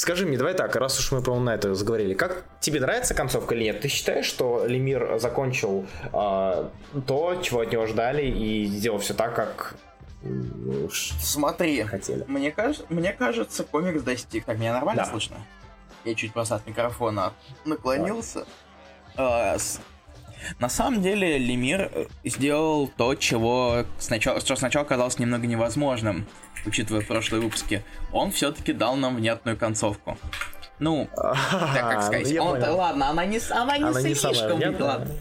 Скажи 0.00 0.24
мне, 0.24 0.38
давай 0.38 0.54
так, 0.54 0.74
раз 0.76 0.98
уж 0.98 1.12
мы 1.12 1.20
про 1.20 1.38
на 1.38 1.54
это 1.54 1.74
заговорили, 1.74 2.14
как 2.14 2.46
тебе 2.58 2.80
нравится 2.80 3.12
концовка 3.12 3.54
или 3.54 3.64
нет? 3.64 3.82
Ты 3.82 3.88
считаешь, 3.88 4.24
что 4.24 4.64
Лемир 4.64 5.18
закончил 5.18 5.86
а, 6.14 6.70
то, 7.06 7.36
чего 7.42 7.60
от 7.60 7.70
него 7.70 7.86
ждали, 7.86 8.22
и 8.24 8.64
сделал 8.64 8.98
все 9.00 9.12
так, 9.12 9.34
как 9.36 9.74
Смотри, 10.90 11.82
хотели? 11.82 12.24
мне, 12.28 12.50
кажется, 12.50 12.86
мне 12.88 13.12
кажется, 13.12 13.62
комикс 13.62 14.00
достиг. 14.02 14.46
Так, 14.46 14.56
меня 14.56 14.72
нормально 14.72 15.02
Да. 15.04 15.10
слышно? 15.10 15.36
Я 16.06 16.14
чуть 16.14 16.32
просто 16.32 16.54
от 16.54 16.66
микрофона 16.66 17.34
наклонился. 17.66 18.46
А, 19.18 19.58
с- 19.58 19.80
На 20.58 20.70
самом 20.70 21.02
деле, 21.02 21.36
Лемир 21.36 21.90
э, 21.92 22.06
сделал 22.24 22.88
то, 22.88 23.14
чего 23.16 23.84
сначала, 23.98 24.40
что 24.40 24.56
сначала 24.56 24.84
казалось 24.84 25.18
немного 25.18 25.46
невозможным, 25.46 26.26
учитывая 26.66 27.02
прошлые 27.02 27.42
выпуски. 27.42 27.82
Он 28.12 28.30
все-таки 28.30 28.72
дал 28.72 28.96
нам 28.96 29.16
внятную 29.16 29.56
концовку. 29.56 30.16
Ну, 30.78 31.08
так 31.14 31.74
как 31.74 32.02
сказать. 32.02 32.32
ну, 32.34 32.42
он- 32.44 32.62
ладно, 32.62 33.10
она 33.10 33.24
не, 33.26 33.38
она 33.50 33.76
не 33.78 33.84
Она 33.84 34.00
не 34.02 34.14
самая 34.14 34.34
слишком 34.34 34.56
внятная. 34.58 34.82
ладно. 34.88 35.14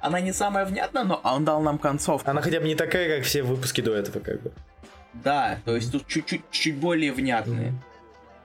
Она 0.00 0.20
не 0.20 0.32
самая 0.32 0.64
внятная, 0.64 1.04
но 1.04 1.20
он 1.22 1.44
дал 1.44 1.60
нам 1.60 1.78
концовку. 1.78 2.28
Она 2.30 2.40
хотя 2.40 2.60
бы 2.60 2.66
не 2.66 2.74
такая, 2.74 3.16
как 3.18 3.26
все 3.26 3.42
выпуски 3.42 3.80
до 3.82 3.94
этого, 3.94 4.20
как 4.20 4.42
бы. 4.42 4.52
Да, 5.12 5.58
то 5.64 5.76
есть 5.76 5.92
тут 5.92 6.06
чуть-чуть 6.06 6.42
чуть 6.50 6.76
более 6.76 7.12
внятные. 7.12 7.74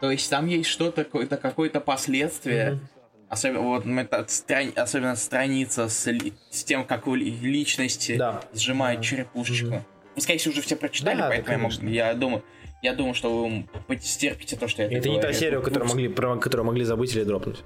То 0.01 0.11
есть 0.11 0.29
там 0.29 0.45
есть 0.45 0.69
что-то, 0.69 1.03
какое-то, 1.05 1.37
какое-то 1.37 1.79
последствие. 1.79 2.79
Особенно, 3.29 3.61
вот, 3.61 3.83
так 4.09 4.29
страни- 4.29 4.73
особенно 4.75 5.15
страница 5.15 5.89
с, 5.89 6.07
с 6.51 6.63
тем, 6.63 6.85
как 6.85 7.07
у 7.07 7.15
ли- 7.15 7.31
личности 7.31 8.15
Да. 8.17 8.41
сжимают 8.53 9.01
черепушечку. 9.01 9.83
Ну, 10.17 10.21
скорее 10.23 10.39
всего, 10.39 10.53
уже 10.53 10.63
все 10.63 10.75
прочитали, 10.75 11.19
Да, 11.19 11.27
поэтому 11.27 11.51
я, 11.51 11.57
да, 11.59 11.63
мог- 11.63 11.83
я 11.93 12.13
думаю, 12.15 12.43
я 12.81 12.93
думаю, 12.95 13.13
что 13.13 13.47
вы 13.47 13.67
потерпите 13.85 14.55
то, 14.55 14.67
что 14.67 14.81
я 14.81 14.89
Это 14.91 15.09
не 15.09 15.21
та 15.21 15.31
серия, 15.31 15.61
которую 15.61 15.87
могли, 15.87 16.07
про 16.07 16.35
которую 16.37 16.65
могли 16.65 16.83
забыть 16.85 17.15
или 17.15 17.23
дропнуть. 17.23 17.59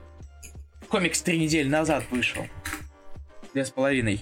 Комикс 0.89 1.21
три 1.21 1.39
недели 1.39 1.69
назад 1.69 2.03
вышел. 2.11 2.43
Две 3.53 3.63
с 3.63 3.69
половиной. 3.69 4.19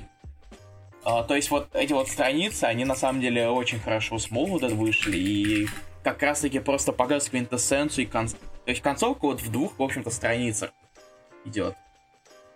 А, 1.04 1.24
то 1.24 1.36
есть 1.36 1.50
вот 1.50 1.70
эти 1.74 1.92
вот 1.92 2.08
страницы, 2.08 2.66
они 2.66 2.86
на 2.86 2.96
самом 2.96 3.20
деле 3.20 3.50
очень 3.50 3.80
хорошо 3.80 4.20
с 4.20 4.30
Молвуда 4.30 4.68
вышли, 4.68 5.18
и 5.18 5.68
как 6.04 6.22
раз 6.22 6.42
таки 6.42 6.60
просто 6.60 6.92
показывают 6.92 7.32
квинтэссенцию 7.32 8.06
и 8.06 8.08
кон... 8.08 8.28
То 8.28 8.36
есть 8.68 8.84
концовка 8.84 9.26
вот 9.26 9.42
в 9.42 9.52
двух, 9.52 9.80
в 9.80 9.82
общем-то, 9.82 10.12
страницах 10.12 10.70
идет. 11.46 11.74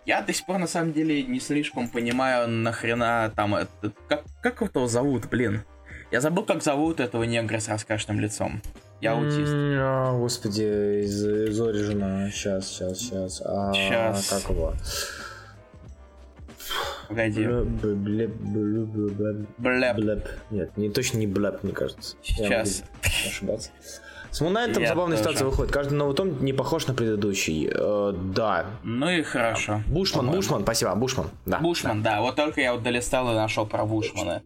Я 0.06 0.20
до 0.22 0.32
сих 0.32 0.44
пор 0.46 0.58
на 0.58 0.66
самом 0.66 0.92
деле 0.92 1.22
не 1.22 1.40
слишком 1.40 1.88
понимаю, 1.88 2.48
нахрена 2.48 3.32
там 3.34 3.54
это... 3.54 3.70
Как, 4.08 4.24
как 4.42 4.74
его 4.76 4.86
зовут, 4.86 5.28
блин? 5.30 5.62
Я 6.10 6.20
забыл, 6.20 6.44
как 6.44 6.62
зовут 6.62 7.00
этого 7.00 7.22
негра 7.24 7.58
с 7.58 7.68
раскашным 7.68 8.20
лицом. 8.20 8.60
Я 9.00 9.12
аутист. 9.12 9.52
А, 9.52 10.12
господи, 10.18 11.02
из, 11.04 11.24
из 11.24 11.60
Origin. 11.60 12.30
Сейчас, 12.30 12.68
сейчас, 12.68 12.98
сейчас. 12.98 13.42
А, 13.44 13.72
Щас. 13.72 14.28
Как 14.28 14.50
его? 14.50 14.74
Погоди. 17.08 17.42
Блэ- 17.42 18.26
блэ- 18.26 19.46
Блэп. 19.58 19.96
Блэп. 19.96 20.28
Нет, 20.50 20.76
не, 20.76 20.90
точно 20.90 21.18
не 21.18 21.26
Блэп, 21.26 21.62
мне 21.62 21.72
кажется. 21.72 22.16
Сейчас. 22.22 22.82
ошибаться. 23.02 23.70
С 24.34 24.40
Moon 24.40 24.54
Knight 24.54 24.75
ом 24.75 24.82
Я 24.82 24.88
забавная 24.88 25.16
тоже. 25.16 25.28
ситуация 25.36 25.46
выходит. 25.46 25.72
Каждый 25.72 25.94
новый 25.94 26.16
том 26.16 26.44
не 26.44 26.52
похож 26.52 26.88
на 26.88 26.94
предыдущий. 26.94 27.70
Э, 27.72 28.12
да. 28.12 28.66
Ну 28.82 29.08
и 29.08 29.22
хорошо. 29.22 29.82
Бушман, 29.86 30.22
По-моему. 30.22 30.36
Бушман, 30.42 30.62
спасибо, 30.62 30.94
Бушман. 30.96 31.30
Да. 31.46 31.58
Бушман, 31.60 32.02
да. 32.02 32.20
Вот 32.20 32.34
только 32.34 32.60
я 32.60 32.72
вот 32.72 32.82
долистал 32.82 33.30
и 33.30 33.34
нашел 33.36 33.64
про 33.64 33.84
Бушмана. 33.84 34.42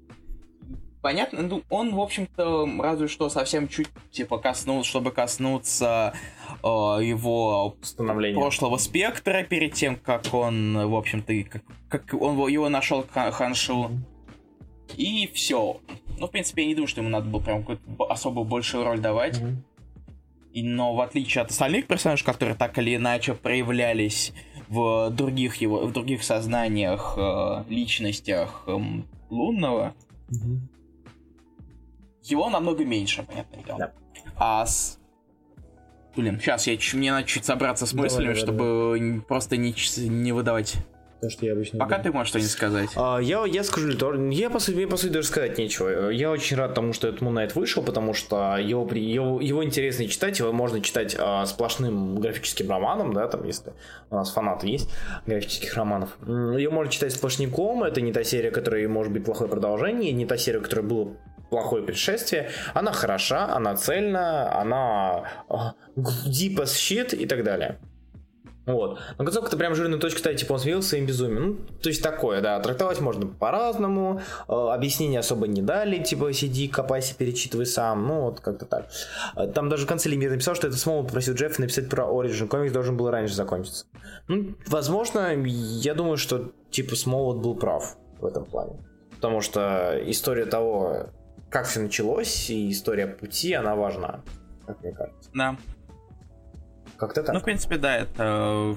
Понятно, 1.00 1.40
ну, 1.40 1.62
он, 1.70 1.94
в 1.94 2.00
общем-то, 2.00 2.68
разве 2.82 3.08
что 3.08 3.30
совсем 3.30 3.66
чуть, 3.66 3.88
типа, 4.10 4.36
коснулся, 4.36 4.90
чтобы 4.90 5.10
коснуться 5.10 6.12
э, 6.62 6.66
его 6.66 7.74
прошлого 8.34 8.76
спектра 8.76 9.42
перед 9.42 9.72
тем, 9.72 9.96
как 9.96 10.34
он, 10.34 10.86
в 10.86 10.94
общем-то, 10.94 11.32
как, 11.44 11.62
как 11.88 12.20
он 12.20 12.36
его 12.46 12.68
нашел 12.68 13.06
Ха- 13.10 13.30
Ханшу. 13.30 13.90
И 14.98 15.30
все. 15.32 15.80
Ну, 16.18 16.26
в 16.26 16.30
принципе, 16.30 16.62
я 16.62 16.68
не 16.68 16.74
думаю, 16.74 16.88
что 16.88 17.00
ему 17.00 17.08
надо 17.08 17.26
было 17.26 17.40
прям 17.40 17.60
какую-то 17.60 18.04
особо 18.10 18.44
большую 18.44 18.84
роль 18.84 18.98
давать. 18.98 19.40
Мгм. 19.40 19.64
Но 20.62 20.94
в 20.94 21.00
отличие 21.00 21.42
от 21.42 21.50
остальных 21.50 21.86
персонажей, 21.86 22.24
которые 22.24 22.54
так 22.56 22.78
или 22.78 22.96
иначе 22.96 23.34
проявлялись 23.34 24.32
в 24.68 25.10
других 25.10 25.56
его, 25.56 25.86
в 25.86 25.92
других 25.92 26.22
сознаниях, 26.22 27.14
э, 27.16 27.64
личностях 27.68 28.64
эм, 28.66 29.06
лунного, 29.30 29.94
Мгм. 30.28 30.68
его 32.22 32.50
намного 32.50 32.84
меньше, 32.84 33.22
понятное 33.22 33.62
дело. 33.64 33.78
Да. 33.78 33.92
А 34.36 34.66
с... 34.66 34.98
Блин, 36.16 36.38
сейчас 36.40 36.66
я 36.66 36.76
мне 36.94 37.12
надо 37.12 37.26
чуть 37.26 37.44
собраться 37.44 37.86
с 37.86 37.92
Давай, 37.92 38.04
мыслями, 38.04 38.24
давай, 38.34 38.40
чтобы 38.40 38.96
н- 38.98 39.20
просто 39.22 39.56
не, 39.56 39.74
не 40.08 40.32
выдавать. 40.32 40.74
То, 41.20 41.28
что 41.30 41.46
я 41.46 41.52
обычно 41.52 41.80
Пока 41.80 41.98
ты 41.98 42.12
можешь 42.12 42.28
что-нибудь 42.28 42.50
сказать. 42.50 42.90
А, 42.94 43.18
я, 43.18 43.44
я 43.44 43.64
скажу, 43.64 43.90
я 44.30 44.50
по 44.50 44.60
сути, 44.60 44.76
мне 44.76 44.86
по 44.86 44.96
сути 44.96 45.12
даже 45.12 45.26
сказать 45.26 45.58
нечего. 45.58 46.10
Я 46.10 46.30
очень 46.30 46.56
рад 46.56 46.74
тому, 46.74 46.92
что 46.92 47.08
этот 47.08 47.22
Moon 47.22 47.32
Knight 47.34 47.54
вышел, 47.54 47.82
потому 47.82 48.14
что 48.14 48.56
его, 48.56 48.88
его, 48.92 49.40
его 49.40 49.64
интересно 49.64 50.06
читать, 50.06 50.38
его 50.38 50.52
можно 50.52 50.80
читать 50.80 51.16
а, 51.18 51.44
сплошным 51.46 52.20
графическим 52.20 52.70
романом, 52.70 53.12
да, 53.12 53.26
там, 53.26 53.44
если 53.44 53.72
у 54.10 54.14
нас 54.14 54.30
фанаты 54.30 54.68
есть 54.68 54.90
графических 55.26 55.74
романов. 55.74 56.16
Ее 56.26 56.70
можно 56.70 56.92
читать 56.92 57.12
сплошняком, 57.12 57.82
это 57.82 58.00
не 58.00 58.12
та 58.12 58.22
серия, 58.22 58.52
которая 58.52 58.88
может 58.88 59.12
быть 59.12 59.24
плохое 59.24 59.50
продолжение, 59.50 60.12
не 60.12 60.24
та 60.24 60.36
серия, 60.36 60.60
которая 60.60 60.86
была 60.86 61.08
плохое 61.50 61.82
предшествие. 61.82 62.50
Она 62.74 62.92
хороша, 62.92 63.46
она 63.54 63.74
цельна, 63.74 64.54
она 64.60 65.24
а, 65.48 65.74
deep 65.96 66.56
as 66.56 66.74
shit 66.74 67.16
и 67.16 67.26
так 67.26 67.42
далее. 67.42 67.78
Вот. 68.68 69.00
Но 69.18 69.24
концовка-то 69.24 69.56
прям 69.56 69.74
жирную 69.74 69.98
точку 69.98 70.18
ставить, 70.20 70.40
типа 70.40 70.52
он 70.52 70.58
смеялся 70.60 70.90
своим 70.90 71.06
безумием. 71.06 71.42
Ну, 71.48 71.56
то 71.82 71.88
есть 71.88 72.02
такое, 72.02 72.40
да. 72.40 72.60
Трактовать 72.60 73.00
можно 73.00 73.26
по-разному. 73.26 74.20
э, 74.46 74.52
объяснения 74.52 75.18
особо 75.18 75.46
не 75.48 75.62
дали, 75.62 76.02
типа 76.02 76.32
сиди, 76.32 76.68
копайся, 76.68 77.14
перечитывай 77.16 77.66
сам. 77.66 78.06
Ну, 78.06 78.20
вот 78.22 78.40
как-то 78.40 78.66
так. 78.66 78.88
Э, 79.36 79.46
Там 79.48 79.68
даже 79.68 79.86
в 79.86 79.88
конце 79.88 80.08
Лемир 80.10 80.30
написал, 80.30 80.54
что 80.54 80.68
это 80.68 80.76
Смол 80.76 81.04
попросил 81.04 81.34
Джеффа 81.34 81.62
написать 81.62 81.88
про 81.88 82.04
Origin. 82.04 82.46
Комикс 82.46 82.72
должен 82.72 82.96
был 82.96 83.10
раньше 83.10 83.34
закончиться. 83.34 83.86
Ну, 84.28 84.54
возможно, 84.66 85.34
я 85.44 85.94
думаю, 85.94 86.18
что 86.18 86.52
типа 86.70 86.94
Смол 86.94 87.34
был 87.40 87.54
прав 87.56 87.96
в 88.20 88.26
этом 88.26 88.44
плане. 88.44 88.84
Потому 89.16 89.40
что 89.40 89.98
история 90.06 90.44
того, 90.44 91.06
как 91.50 91.66
все 91.66 91.80
началось, 91.80 92.50
и 92.50 92.70
история 92.70 93.06
пути, 93.06 93.52
она 93.54 93.74
важна, 93.74 94.20
как 94.66 94.80
мне 94.82 94.92
кажется. 94.92 95.30
Да. 95.34 95.56
Как-то 96.98 97.22
так. 97.22 97.34
Ну, 97.34 97.40
в 97.40 97.44
принципе, 97.44 97.78
да, 97.78 97.96
это... 97.96 98.76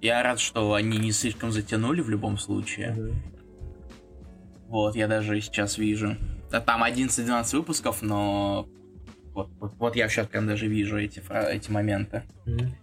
Я 0.00 0.22
рад, 0.22 0.40
что 0.40 0.74
они 0.74 0.98
не 0.98 1.12
слишком 1.12 1.52
затянули 1.52 2.00
в 2.00 2.08
любом 2.08 2.38
случае. 2.38 2.92
Мгм. 2.92 3.22
Вот, 4.68 4.96
я 4.96 5.08
даже 5.08 5.40
сейчас 5.40 5.78
вижу. 5.78 6.16
Да, 6.50 6.60
Там 6.60 6.84
11-12 6.84 7.56
выпусков, 7.56 8.02
но... 8.02 8.68
Вот, 9.34 9.50
вот, 9.60 9.74
вот 9.78 9.96
я 9.96 10.08
сейчас 10.08 10.26
прям 10.26 10.46
даже 10.46 10.66
вижу 10.66 10.98
эти, 10.98 11.22
эти 11.50 11.70
моменты. 11.70 12.22
Мгм. 12.46 12.74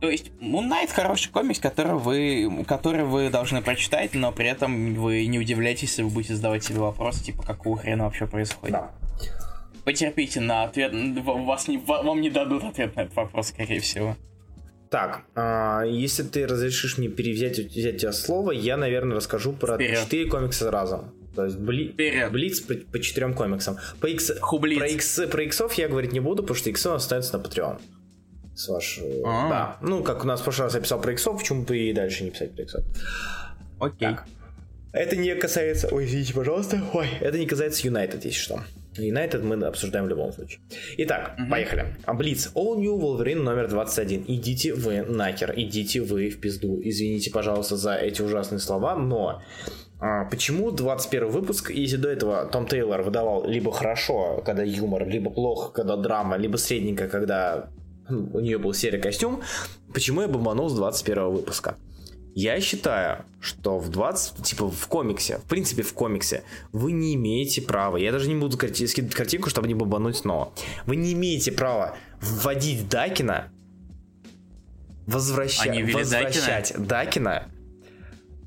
То 0.00 0.10
есть, 0.10 0.32
Moon 0.40 0.68
Knight 0.68 0.92
хороший 0.92 1.30
комикс, 1.30 1.58
который 1.60 1.94
вы, 1.94 2.64
который 2.66 3.04
вы 3.04 3.30
должны 3.30 3.62
прочитать, 3.62 4.12
но 4.12 4.32
при 4.32 4.46
этом 4.46 4.94
вы 4.94 5.24
не 5.26 5.38
удивляйтесь, 5.38 5.90
если 5.90 6.02
вы 6.02 6.10
будете 6.10 6.34
задавать 6.34 6.62
себе 6.62 6.80
вопросы, 6.80 7.24
типа, 7.24 7.42
какого 7.42 7.78
хрена 7.78 8.04
вообще 8.04 8.26
происходит. 8.26 8.72
Да. 8.74 8.90
Потерпите 9.84 10.40
на 10.40 10.64
ответ, 10.64 10.92
вас 11.24 11.68
не, 11.68 11.78
ва- 11.78 12.02
вам 12.02 12.20
не 12.20 12.30
дадут 12.30 12.64
ответ 12.64 12.96
на 12.96 13.02
этот 13.02 13.14
вопрос, 13.14 13.48
скорее 13.48 13.80
всего. 13.80 14.16
Так, 14.90 15.24
а, 15.34 15.82
если 15.82 16.22
ты 16.22 16.46
разрешишь 16.46 16.98
мне 16.98 17.08
перевзять 17.08 17.58
взять 17.58 17.98
тебя 17.98 18.12
слово, 18.12 18.52
я, 18.52 18.76
наверное, 18.76 19.16
расскажу 19.16 19.52
про 19.52 19.74
Вперед. 19.74 19.98
четыре 20.04 20.30
комикса 20.30 20.70
разом. 20.70 21.12
То 21.34 21.44
есть 21.44 21.56
бли... 21.58 21.88
Вперед. 21.88 22.30
Блиц 22.30 22.60
по, 22.60 22.74
по 22.74 23.00
четырем 23.00 23.34
комиксам. 23.34 23.76
По 24.00 24.06
икс... 24.06 24.32
Хублиц. 24.40 24.78
Про, 24.78 24.86
икс... 24.88 25.20
про 25.30 25.42
иксов 25.42 25.72
я 25.74 25.88
говорить 25.88 26.12
не 26.12 26.20
буду, 26.20 26.42
потому 26.42 26.56
что 26.56 26.70
иксы 26.70 26.86
остаются 26.86 27.36
на 27.36 27.42
Patreon. 27.42 27.80
С 28.54 28.68
вашего... 28.68 29.08
А. 29.26 29.48
Да. 29.48 29.78
Ну, 29.82 30.04
как 30.04 30.22
у 30.22 30.28
нас 30.28 30.40
в 30.40 30.44
прошлый 30.44 30.66
раз 30.66 30.74
я 30.74 30.80
писал 30.80 31.00
про 31.00 31.12
иксов, 31.12 31.38
почему 31.38 31.64
бы 31.64 31.76
и 31.76 31.92
дальше 31.92 32.22
не 32.22 32.30
писать 32.30 32.54
про 32.54 32.62
иксов. 32.62 32.84
Окей. 33.80 34.08
Так. 34.10 34.26
Это 34.92 35.16
не 35.16 35.34
касается... 35.34 35.88
Ой, 35.90 36.04
извините, 36.04 36.34
пожалуйста. 36.34 36.80
Ой, 36.92 37.08
это 37.20 37.36
не 37.36 37.46
касается 37.46 37.84
Юнайтед, 37.84 38.24
если 38.24 38.38
что. 38.38 38.62
Юнайтед 38.96 39.42
мы 39.42 39.54
обсуждаем 39.66 40.06
в 40.06 40.08
любом 40.08 40.32
случае. 40.32 40.60
Итак, 40.98 41.34
угу. 41.38 41.50
поехали. 41.50 41.96
Блиц. 42.14 42.52
All 42.54 42.76
New 42.76 42.98
Wolverine 42.98 43.42
номер 43.42 43.68
21. 43.68 44.24
Идите 44.28 44.74
вы 44.74 45.02
нахер, 45.02 45.52
идите 45.56 46.00
вы 46.00 46.30
в 46.30 46.40
пизду. 46.40 46.80
Извините, 46.82 47.30
пожалуйста, 47.30 47.76
за 47.76 47.94
эти 47.94 48.22
ужасные 48.22 48.60
слова, 48.60 48.94
но 48.96 49.42
а, 50.00 50.24
почему 50.26 50.70
21 50.70 51.28
выпуск, 51.28 51.70
если 51.70 51.96
до 51.96 52.08
этого 52.08 52.46
Том 52.46 52.66
Тейлор 52.66 53.02
выдавал 53.02 53.46
либо 53.46 53.72
хорошо, 53.72 54.42
когда 54.44 54.62
юмор, 54.62 55.08
либо 55.08 55.30
плохо, 55.30 55.72
когда 55.72 55.96
драма, 55.96 56.36
либо 56.36 56.56
средненько, 56.56 57.08
когда 57.08 57.70
у 58.08 58.40
нее 58.40 58.58
был 58.58 58.74
серый 58.74 59.00
костюм, 59.00 59.42
почему 59.92 60.20
я 60.20 60.28
бомбанул 60.28 60.68
с 60.68 60.74
21 60.74 61.30
выпуска? 61.30 61.76
Я 62.36 62.60
считаю, 62.60 63.24
что 63.40 63.78
в 63.78 63.90
20, 63.90 64.42
типа 64.44 64.68
в 64.68 64.86
комиксе, 64.88 65.38
в 65.38 65.42
принципе 65.44 65.82
в 65.82 65.92
комиксе, 65.94 66.42
вы 66.72 66.90
не 66.90 67.14
имеете 67.14 67.62
права, 67.62 67.96
я 67.96 68.10
даже 68.10 68.28
не 68.28 68.34
буду 68.34 68.58
карти- 68.58 68.86
скидывать 68.86 69.14
картинку, 69.14 69.50
чтобы 69.50 69.68
не 69.68 69.74
бомбануть 69.74 70.16
снова, 70.16 70.52
вы 70.84 70.96
не 70.96 71.12
имеете 71.12 71.52
права 71.52 71.96
вводить 72.20 72.88
Дакина, 72.88 73.52
возвраща- 75.06 75.70
возвращать 75.94 76.72
Дакина? 76.76 76.86
Дакина, 76.86 77.48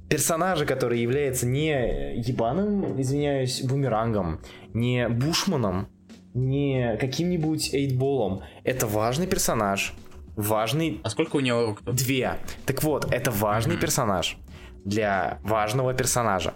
персонажа, 0.09 0.65
который 0.65 0.99
является 0.99 1.45
не 1.45 2.15
ебаным, 2.19 2.99
извиняюсь, 2.99 3.61
бумерангом, 3.61 4.41
не 4.73 5.07
Бушманом, 5.07 5.87
не 6.33 6.97
каким-нибудь 6.99 7.73
эйтболом. 7.73 8.41
Это 8.63 8.85
важный 8.85 9.27
персонаж, 9.27 9.93
важный... 10.37 11.01
А 11.03 11.09
сколько 11.09 11.35
у 11.35 11.39
него 11.41 11.65
рук? 11.65 11.81
-то? 11.81 11.91
Две. 11.91 12.37
Так 12.65 12.83
вот, 12.83 13.11
это 13.11 13.31
важный 13.31 13.75
mm-hmm. 13.75 13.81
персонаж 13.81 14.37
для 14.85 15.39
важного 15.43 15.93
персонажа. 15.93 16.53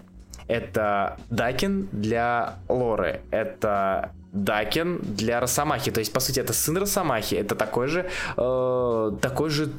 Это 0.48 1.18
Дакин 1.30 1.88
для 1.92 2.54
Лоры. 2.68 3.20
Это 3.30 4.12
Дакин 4.32 5.00
для 5.02 5.40
Росомахи. 5.40 5.90
То 5.90 6.00
есть, 6.00 6.12
по 6.12 6.20
сути, 6.20 6.40
это 6.40 6.52
сын 6.52 6.78
Росомахи. 6.78 7.34
Это 7.34 7.54
такой 7.54 7.88
же, 7.88 8.08
э, 8.36 9.12
такой 9.20 9.50
же 9.50 9.70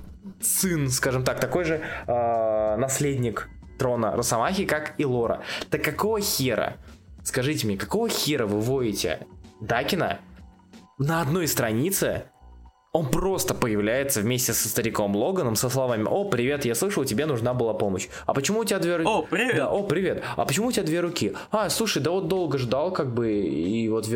сын, 0.42 0.90
скажем 0.90 1.24
так, 1.24 1.40
такой 1.40 1.64
же 1.64 1.82
э, 2.08 2.76
наследник 2.78 3.50
трона 3.80 4.16
Росомахи, 4.16 4.66
как 4.66 4.94
и 5.00 5.06
Лора. 5.06 5.42
Так 5.70 5.84
какого 5.84 6.22
хера? 6.22 6.78
Скажите 7.24 7.66
мне, 7.68 7.78
какого 7.78 8.10
хера 8.10 8.46
вы 8.46 8.60
воите 8.60 9.26
Дакина 9.60 10.20
на 10.98 11.22
одной 11.22 11.48
странице 11.48 12.26
он 12.94 13.10
просто 13.10 13.56
появляется 13.56 14.22
вместе 14.22 14.54
со 14.54 14.70
стариком 14.70 15.16
Логаном 15.16 15.56
со 15.56 15.68
словами 15.68 16.06
«О, 16.08 16.26
привет, 16.26 16.64
я 16.64 16.76
слышал, 16.76 17.04
тебе 17.04 17.26
нужна 17.26 17.56
была 17.56 17.74
помощь». 17.74 18.08
«А 18.28 18.36
почему 18.36 18.60
у 18.60 18.66
тебя 18.66 18.78
две 18.78 18.98
руки?» 18.98 19.10
«О, 19.10 19.24
привет!» 19.24 19.56
«Да, 19.56 19.72
о, 19.72 19.82
привет! 19.82 20.24
А 20.36 20.46
почему 20.46 20.68
у 20.68 20.72
тебя 20.72 20.84
две 20.84 21.00
руки?» 21.00 21.34
«А, 21.50 21.72
слушай, 21.72 22.04
да 22.04 22.12
вот 22.12 22.28
долго 22.28 22.60
ждал, 22.60 22.94
как 22.94 23.12
бы, 23.12 23.34
и 23.34 23.90
вот 23.90 24.08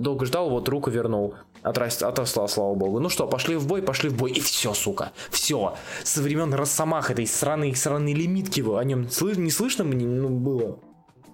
долго 0.00 0.26
ждал, 0.26 0.50
вот 0.50 0.68
руку 0.68 0.90
вернул». 0.90 1.34
Отрас... 1.62 2.02
Отослал, 2.02 2.48
слава 2.48 2.74
богу. 2.74 2.98
Ну 2.98 3.08
что, 3.08 3.28
пошли 3.28 3.54
в 3.54 3.68
бой, 3.68 3.80
пошли 3.80 4.08
в 4.08 4.16
бой, 4.16 4.32
и 4.32 4.40
все, 4.40 4.74
сука. 4.74 5.12
Все. 5.30 5.76
Со 6.02 6.20
времен 6.20 6.52
Росомах 6.52 7.12
этой 7.12 7.28
сраной, 7.28 7.76
сраной 7.76 8.12
лимитки 8.12 8.60
о 8.60 8.82
нем 8.82 9.08
слыш... 9.08 9.36
не 9.36 9.50
слышно 9.50 9.84
мне 9.84 10.04
ну, 10.04 10.28
было? 10.28 10.78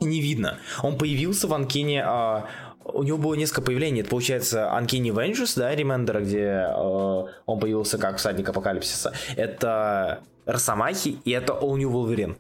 Не 0.01 0.21
видно. 0.21 0.59
Он 0.83 0.97
появился 0.97 1.49
в 1.49 1.55
Анкине 1.55 2.03
а, 2.05 2.47
у 2.85 3.03
него 3.03 3.19
было 3.19 3.35
несколько 3.35 3.63
появлений. 3.63 4.01
Это, 4.01 4.11
получается, 4.11 4.71
Uncanny 4.75 5.11
Ventures, 5.11 5.53
да, 5.57 5.75
Ремендера, 5.75 6.21
где 6.21 6.67
э, 6.69 7.25
он 7.47 7.61
появился 7.61 7.99
как 7.99 8.19
всадник 8.19 8.49
апокалипсиса. 8.49 9.13
Это 9.37 10.21
Росомахи 10.47 11.19
и 11.25 11.31
это 11.31 11.53
All 11.53 11.77
New 11.77 11.91
Wolverine. 11.91 12.37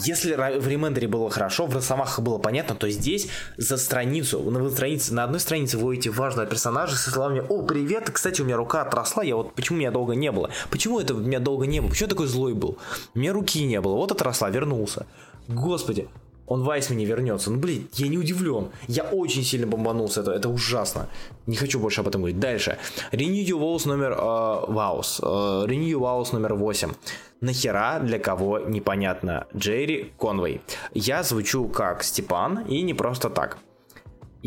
Если 0.00 0.34
в 0.34 0.68
ремендере 0.68 1.08
было 1.08 1.28
хорошо, 1.28 1.66
в 1.66 1.74
Росомахах 1.74 2.20
было 2.20 2.38
понятно, 2.38 2.76
то 2.76 2.88
здесь 2.88 3.28
за 3.56 3.76
страницу, 3.76 4.38
на, 4.48 4.70
странице, 4.70 5.12
на 5.12 5.24
одной 5.24 5.40
странице 5.40 5.76
вы 5.76 5.94
видите 5.94 6.10
важного 6.10 6.46
персонажа 6.46 6.94
со 6.94 7.10
словами 7.10 7.42
«О, 7.48 7.62
привет, 7.62 8.08
кстати, 8.08 8.40
у 8.40 8.44
меня 8.44 8.56
рука 8.56 8.82
отросла, 8.82 9.24
я 9.24 9.34
вот 9.34 9.54
почему 9.54 9.78
меня 9.78 9.90
долго 9.90 10.14
не 10.14 10.30
было? 10.30 10.50
Почему 10.70 11.00
это 11.00 11.14
у 11.14 11.18
меня 11.18 11.40
долго 11.40 11.66
не 11.66 11.80
было? 11.80 11.88
Почему 11.88 12.06
я 12.06 12.10
такой 12.10 12.28
злой 12.28 12.54
был? 12.54 12.78
У 13.16 13.18
меня 13.18 13.32
руки 13.32 13.64
не 13.64 13.80
было, 13.80 13.96
вот 13.96 14.12
отросла, 14.12 14.50
вернулся. 14.50 15.04
Господи, 15.48 16.06
он 16.48 16.62
в 16.62 16.70
Айсме 16.70 16.96
не 16.96 17.04
вернется. 17.04 17.50
Ну, 17.50 17.58
блин, 17.58 17.88
я 17.94 18.08
не 18.08 18.18
удивлен. 18.18 18.68
Я 18.88 19.04
очень 19.04 19.44
сильно 19.44 19.66
бомбанулся. 19.66 20.22
Это, 20.22 20.32
это 20.32 20.48
ужасно. 20.48 21.08
Не 21.46 21.56
хочу 21.56 21.78
больше 21.78 22.00
об 22.00 22.08
этом 22.08 22.22
говорить. 22.22 22.40
Дальше. 22.40 22.78
Renew 23.12 23.58
Walls 23.58 23.86
номер... 23.86 24.12
Э, 24.12 24.72
Ваус. 24.72 25.20
Э, 25.22 25.26
Renew 25.26 25.98
Walls 25.98 26.32
номер 26.32 26.54
8. 26.54 26.90
Нахера 27.40 28.00
для 28.00 28.18
кого 28.18 28.58
непонятно. 28.58 29.46
Джерри 29.54 30.12
Конвей. 30.18 30.60
Я 30.94 31.22
звучу 31.22 31.68
как 31.68 32.02
Степан 32.02 32.64
и 32.66 32.82
не 32.82 32.94
просто 32.94 33.30
так. 33.30 33.58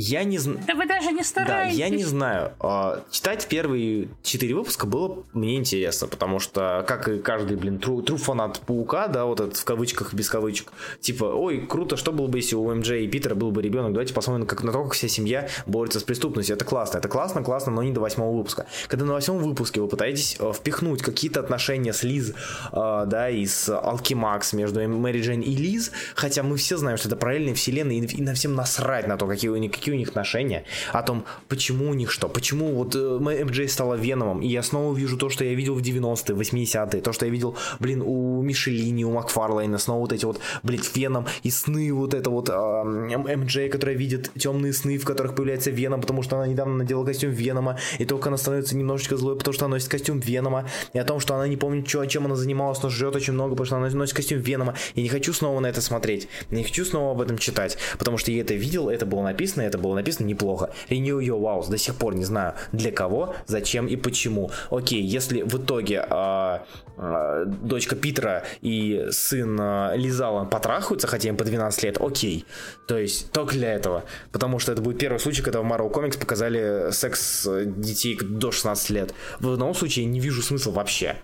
Я 0.01 0.23
не 0.23 0.39
знаю. 0.39 0.59
Да 0.65 0.73
вы 0.73 0.87
даже 0.87 1.11
не 1.11 1.23
стараетесь. 1.23 1.77
Да, 1.77 1.83
я 1.83 1.89
не 1.89 2.03
знаю. 2.03 2.53
А, 2.59 3.03
читать 3.11 3.47
первые 3.47 4.09
четыре 4.23 4.55
выпуска 4.55 4.87
было 4.87 5.23
мне 5.33 5.57
интересно, 5.57 6.07
потому 6.07 6.39
что, 6.39 6.83
как 6.87 7.07
и 7.07 7.19
каждый, 7.19 7.55
блин, 7.55 7.77
тру, 7.77 8.01
тру 8.01 8.17
фанат 8.17 8.61
Паука, 8.61 9.07
да, 9.07 9.25
вот 9.25 9.39
этот 9.39 9.57
в 9.57 9.63
кавычках, 9.63 10.13
без 10.15 10.27
кавычек, 10.27 10.73
типа, 11.01 11.25
ой, 11.25 11.67
круто, 11.67 11.97
что 11.97 12.11
было 12.11 12.27
бы, 12.27 12.39
если 12.39 12.55
у 12.55 12.73
МД 12.73 12.89
и 12.89 13.07
Питера 13.07 13.35
был 13.35 13.51
бы 13.51 13.61
ребенок, 13.61 13.93
давайте 13.93 14.13
посмотрим 14.13 14.47
как, 14.47 14.63
на 14.63 14.71
то, 14.71 14.83
как 14.83 14.93
вся 14.93 15.07
семья 15.07 15.47
борется 15.67 15.99
с 15.99 16.03
преступностью. 16.03 16.55
Это 16.55 16.65
классно, 16.65 16.97
это 16.97 17.07
классно, 17.07 17.43
классно, 17.43 17.71
но 17.71 17.83
не 17.83 17.91
до 17.91 18.01
восьмого 18.01 18.35
выпуска. 18.35 18.65
Когда 18.87 19.05
на 19.05 19.13
восьмом 19.13 19.37
выпуске 19.37 19.81
вы 19.81 19.87
пытаетесь 19.87 20.35
э, 20.39 20.51
впихнуть 20.51 21.03
какие-то 21.03 21.39
отношения 21.39 21.93
с 21.93 22.01
Лиз, 22.01 22.31
э, 22.71 23.03
да, 23.05 23.29
и 23.29 23.45
с 23.45 23.69
Алкимакс 23.69 24.53
между 24.53 24.81
Мэри 24.87 25.21
Джейн 25.21 25.41
и 25.41 25.55
Лиз, 25.55 25.91
хотя 26.15 26.41
мы 26.41 26.57
все 26.57 26.77
знаем, 26.77 26.97
что 26.97 27.07
это 27.07 27.17
параллельные 27.17 27.53
вселенные, 27.53 27.99
и 27.99 28.21
на 28.23 28.33
всем 28.33 28.55
насрать 28.55 29.07
на 29.07 29.17
то, 29.17 29.27
какие 29.27 29.51
них 29.61 29.71
какие 29.91 29.95
у 29.95 29.99
них 29.99 30.09
отношения, 30.09 30.63
о 30.93 31.03
том, 31.03 31.25
почему 31.47 31.89
у 31.89 31.93
них 31.93 32.11
что, 32.11 32.29
почему 32.29 32.73
вот 32.73 32.95
э, 32.95 32.99
МJ 32.99 33.67
стала 33.67 33.95
Веномом, 33.95 34.41
и 34.41 34.47
я 34.47 34.63
снова 34.63 34.95
вижу 34.95 35.17
то, 35.17 35.29
что 35.29 35.43
я 35.43 35.53
видел 35.53 35.75
в 35.75 35.81
90-е, 35.81 36.35
80-е, 36.35 37.01
то, 37.01 37.13
что 37.13 37.25
я 37.25 37.31
видел, 37.31 37.55
блин, 37.79 38.01
у 38.05 38.41
Мишелини, 38.41 39.03
у 39.03 39.11
Макфарлейна, 39.11 39.77
снова 39.77 39.99
вот 39.99 40.13
эти 40.13 40.25
вот, 40.25 40.39
блин, 40.63 40.81
Веном 40.95 41.25
и 41.43 41.51
сны, 41.51 41.93
вот 41.93 42.13
это 42.13 42.29
вот 42.29 42.49
э, 42.49 42.53
МД, 42.53 43.71
которая 43.71 43.95
видит 43.95 44.31
темные 44.37 44.73
сны, 44.73 44.97
в 44.97 45.05
которых 45.05 45.35
появляется 45.35 45.71
Веном, 45.71 46.01
потому 46.01 46.23
что 46.23 46.37
она 46.37 46.47
недавно 46.47 46.77
надела 46.77 47.05
костюм 47.05 47.31
Венома, 47.31 47.77
и 47.99 48.05
только 48.05 48.29
она 48.29 48.37
становится 48.37 48.77
немножечко 48.77 49.17
злой, 49.17 49.37
потому 49.37 49.53
что 49.53 49.65
она 49.65 49.75
носит 49.75 49.89
костюм 49.89 50.19
Венома, 50.19 50.65
и 50.93 50.99
о 50.99 51.03
том, 51.03 51.19
что 51.19 51.35
она 51.35 51.47
не 51.47 51.57
помнит, 51.57 51.87
что, 51.87 52.05
чем 52.05 52.25
она 52.25 52.35
занималась, 52.35 52.81
но 52.83 52.89
жрет 52.89 53.15
очень 53.15 53.33
много, 53.33 53.51
потому 53.51 53.65
что 53.65 53.77
она 53.77 53.89
носит 53.89 54.15
костюм 54.15 54.39
Венома. 54.39 54.75
Я 54.95 55.03
не 55.03 55.09
хочу 55.09 55.33
снова 55.33 55.59
на 55.59 55.67
это 55.67 55.81
смотреть, 55.81 56.27
не 56.49 56.63
хочу 56.63 56.85
снова 56.85 57.11
об 57.11 57.21
этом 57.21 57.37
читать, 57.37 57.77
потому 57.97 58.17
что 58.17 58.31
я 58.31 58.41
это 58.41 58.53
видел, 58.53 58.89
это 58.89 59.05
было 59.05 59.21
написано, 59.23 59.61
это 59.71 59.77
было 59.77 59.95
написано 59.95 60.27
неплохо. 60.27 60.69
Renew 60.89 61.19
Your 61.19 61.39
Vows 61.39 61.69
до 61.69 61.77
сих 61.77 61.95
пор 61.95 62.15
не 62.15 62.25
знаю 62.25 62.53
для 62.71 62.91
кого, 62.91 63.33
зачем 63.47 63.87
и 63.87 63.95
почему. 63.95 64.51
Окей, 64.69 65.01
если 65.01 65.41
в 65.41 65.55
итоге 65.55 66.05
э, 66.07 66.59
э, 66.97 67.45
дочка 67.45 67.95
Питера 67.95 68.43
и 68.61 69.07
сын 69.11 69.57
э, 69.59 69.97
Лизала 69.97 70.45
потрахаются, 70.45 71.07
хотя 71.07 71.29
им 71.29 71.37
по 71.37 71.45
12 71.45 71.83
лет, 71.83 71.97
окей. 71.99 72.45
То 72.87 72.97
есть 72.97 73.31
только 73.31 73.53
для 73.53 73.73
этого. 73.73 74.03
Потому 74.31 74.59
что 74.59 74.73
это 74.73 74.81
будет 74.81 74.99
первый 74.99 75.19
случай, 75.19 75.41
когда 75.41 75.61
в 75.61 75.65
Marvel 75.65 75.91
Comics 75.91 76.19
показали 76.19 76.91
секс 76.91 77.47
детей 77.65 78.17
до 78.21 78.51
16 78.51 78.89
лет. 78.89 79.13
В 79.39 79.49
одном 79.51 79.73
случае 79.73 80.05
не 80.05 80.19
вижу 80.19 80.41
смысла 80.41 80.71
вообще. 80.71 81.15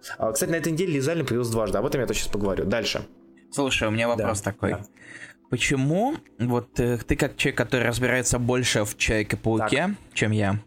Кстати, 0.00 0.50
на 0.50 0.56
этой 0.56 0.72
неделе 0.72 0.94
Лизалин 0.94 1.26
появился 1.26 1.52
дважды, 1.52 1.78
об 1.78 1.86
этом 1.86 2.00
я 2.00 2.06
то 2.06 2.14
сейчас 2.14 2.28
поговорю. 2.28 2.64
Дальше. 2.64 3.02
Слушай, 3.50 3.88
у 3.88 3.90
меня 3.90 4.08
вопрос 4.08 4.40
да, 4.40 4.52
такой. 4.52 4.70
Да. 4.72 4.84
Почему, 5.50 6.14
вот 6.38 6.78
э, 6.78 6.98
ты 6.98 7.16
как 7.16 7.36
человек, 7.36 7.56
который 7.56 7.86
разбирается 7.86 8.38
больше 8.38 8.84
в 8.84 8.98
Человеке-пауке, 8.98 9.94
чем 10.12 10.32
я, 10.32 10.60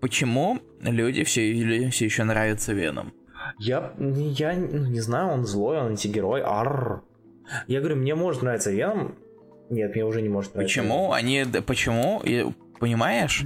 почему 0.00 0.60
люди 0.80 1.24
все, 1.24 1.90
все 1.90 2.04
еще 2.06 2.24
нравятся 2.24 2.72
Веном? 2.72 3.12
Я, 3.58 3.92
я 3.98 4.54
ну, 4.54 4.86
не 4.86 5.00
знаю, 5.00 5.28
он 5.28 5.44
злой, 5.44 5.78
он 5.78 5.88
антигерой, 5.88 6.40
арр. 6.42 7.02
Я 7.66 7.80
говорю, 7.80 7.96
мне 7.96 8.14
может 8.14 8.42
нравиться 8.42 8.70
Веном, 8.70 9.14
нет, 9.68 9.94
мне 9.94 10.04
уже 10.04 10.22
не 10.22 10.28
может 10.28 10.54
нравиться. 10.54 10.80
Почему? 10.80 11.12
Они, 11.12 11.44
почему? 11.66 12.22
Понимаешь? 12.78 13.44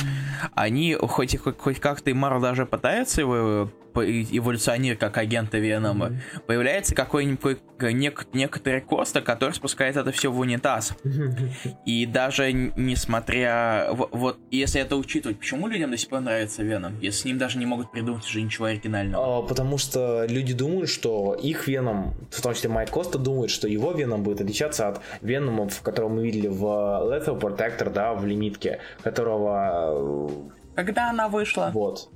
Они 0.54 0.94
хоть, 0.94 1.36
хоть, 1.38 1.58
хоть 1.58 1.80
как-то 1.80 2.10
и 2.10 2.14
Марл 2.14 2.40
даже 2.40 2.66
пытаются 2.66 3.20
его 3.20 3.70
эволюционирует 4.02 5.00
как 5.00 5.16
агента 5.18 5.58
Венома, 5.58 6.08
mm-hmm. 6.08 6.40
появляется 6.46 6.94
какой-нибудь 6.94 7.58
нек- 7.78 8.26
некоторый 8.32 8.80
Коста, 8.80 9.20
который 9.20 9.52
спускает 9.52 9.96
это 9.96 10.12
все 10.12 10.30
в 10.30 10.38
унитаз. 10.38 10.94
Mm-hmm. 11.04 11.76
И 11.86 12.06
даже 12.06 12.52
несмотря... 12.52 13.88
Вот 13.92 14.38
если 14.50 14.80
это 14.80 14.96
учитывать, 14.96 15.38
почему 15.38 15.68
людям 15.68 15.90
до 15.90 15.96
сих 15.96 16.08
пор 16.08 16.20
нравится 16.20 16.62
Веном, 16.62 16.98
если 17.00 17.20
с 17.20 17.24
ним 17.24 17.38
даже 17.38 17.58
не 17.58 17.66
могут 17.66 17.92
придумать 17.92 18.24
уже 18.24 18.42
ничего 18.42 18.66
оригинального? 18.66 19.38
А, 19.38 19.42
потому 19.42 19.78
что 19.78 20.26
люди 20.28 20.54
думают, 20.54 20.88
что 20.88 21.34
их 21.34 21.68
Веном, 21.68 22.14
в 22.30 22.40
том 22.40 22.54
числе 22.54 22.70
Майк 22.70 22.90
Коста, 22.90 23.18
думает, 23.18 23.50
что 23.50 23.68
его 23.68 23.92
Веном 23.92 24.22
будет 24.22 24.40
отличаться 24.40 24.88
от 24.88 25.00
Веномов, 25.22 25.80
которого 25.82 26.10
мы 26.10 26.24
видели 26.24 26.48
в 26.48 26.64
Lethal 26.64 27.38
Protector, 27.38 27.90
да, 27.90 28.14
в 28.14 28.26
лимитке, 28.26 28.80
которого... 29.02 30.50
Когда 30.74 31.10
она 31.10 31.28
вышла? 31.28 31.70
Вот. 31.72 32.10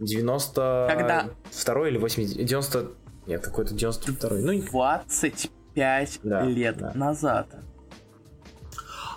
90... 0.00 0.86
Когда? 0.90 1.28
Второй 1.50 1.90
или 1.90 1.98
80... 1.98 2.36
90... 2.44 2.86
Нет, 3.26 3.42
какой-то 3.42 3.74
92 3.74 4.30
Ну, 4.40 4.62
20 4.62 5.50
пять 5.74 6.20
Да, 6.22 6.42
лет 6.42 6.76
да. 6.78 6.92
назад. 6.94 7.46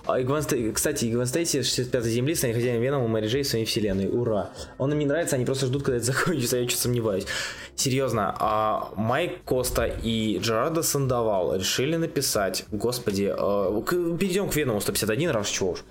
А, 0.05 0.19
и 0.19 0.23
Гвен 0.23 0.39
Стей- 0.41 0.71
Кстати, 0.71 1.05
и 1.05 1.11
Гвен 1.11 1.27
Стейси 1.27 1.57
65-й 1.59 2.09
Земли 2.09 2.33
станет 2.33 2.55
хозяином 2.55 2.81
Венома 2.81 3.07
Мэри 3.07 3.27
Джей 3.27 3.43
своей 3.43 3.65
вселенной. 3.65 4.07
Ура. 4.07 4.49
Он 4.79 4.91
им 4.91 4.97
не 4.99 5.05
нравится, 5.05 5.35
они 5.35 5.45
просто 5.45 5.67
ждут, 5.67 5.83
когда 5.83 5.97
это 5.97 6.05
закончится, 6.13 6.57
я 6.57 6.67
что-то 6.67 6.81
сомневаюсь. 6.83 7.27
Серьезно, 7.75 8.35
а 8.39 8.89
Майк 8.95 9.43
Коста 9.43 9.85
и 9.85 10.39
Джерардо 10.39 10.81
Сандовал 10.81 11.55
решили 11.55 11.95
написать, 11.97 12.65
господи, 12.71 13.31
э, 13.31 13.81
к- 13.83 14.17
перейдем 14.17 14.49
к 14.49 14.55
Веному 14.55 14.81
151, 14.81 15.29
раз 15.29 15.47
чего 15.49 15.71
уж, 15.71 15.83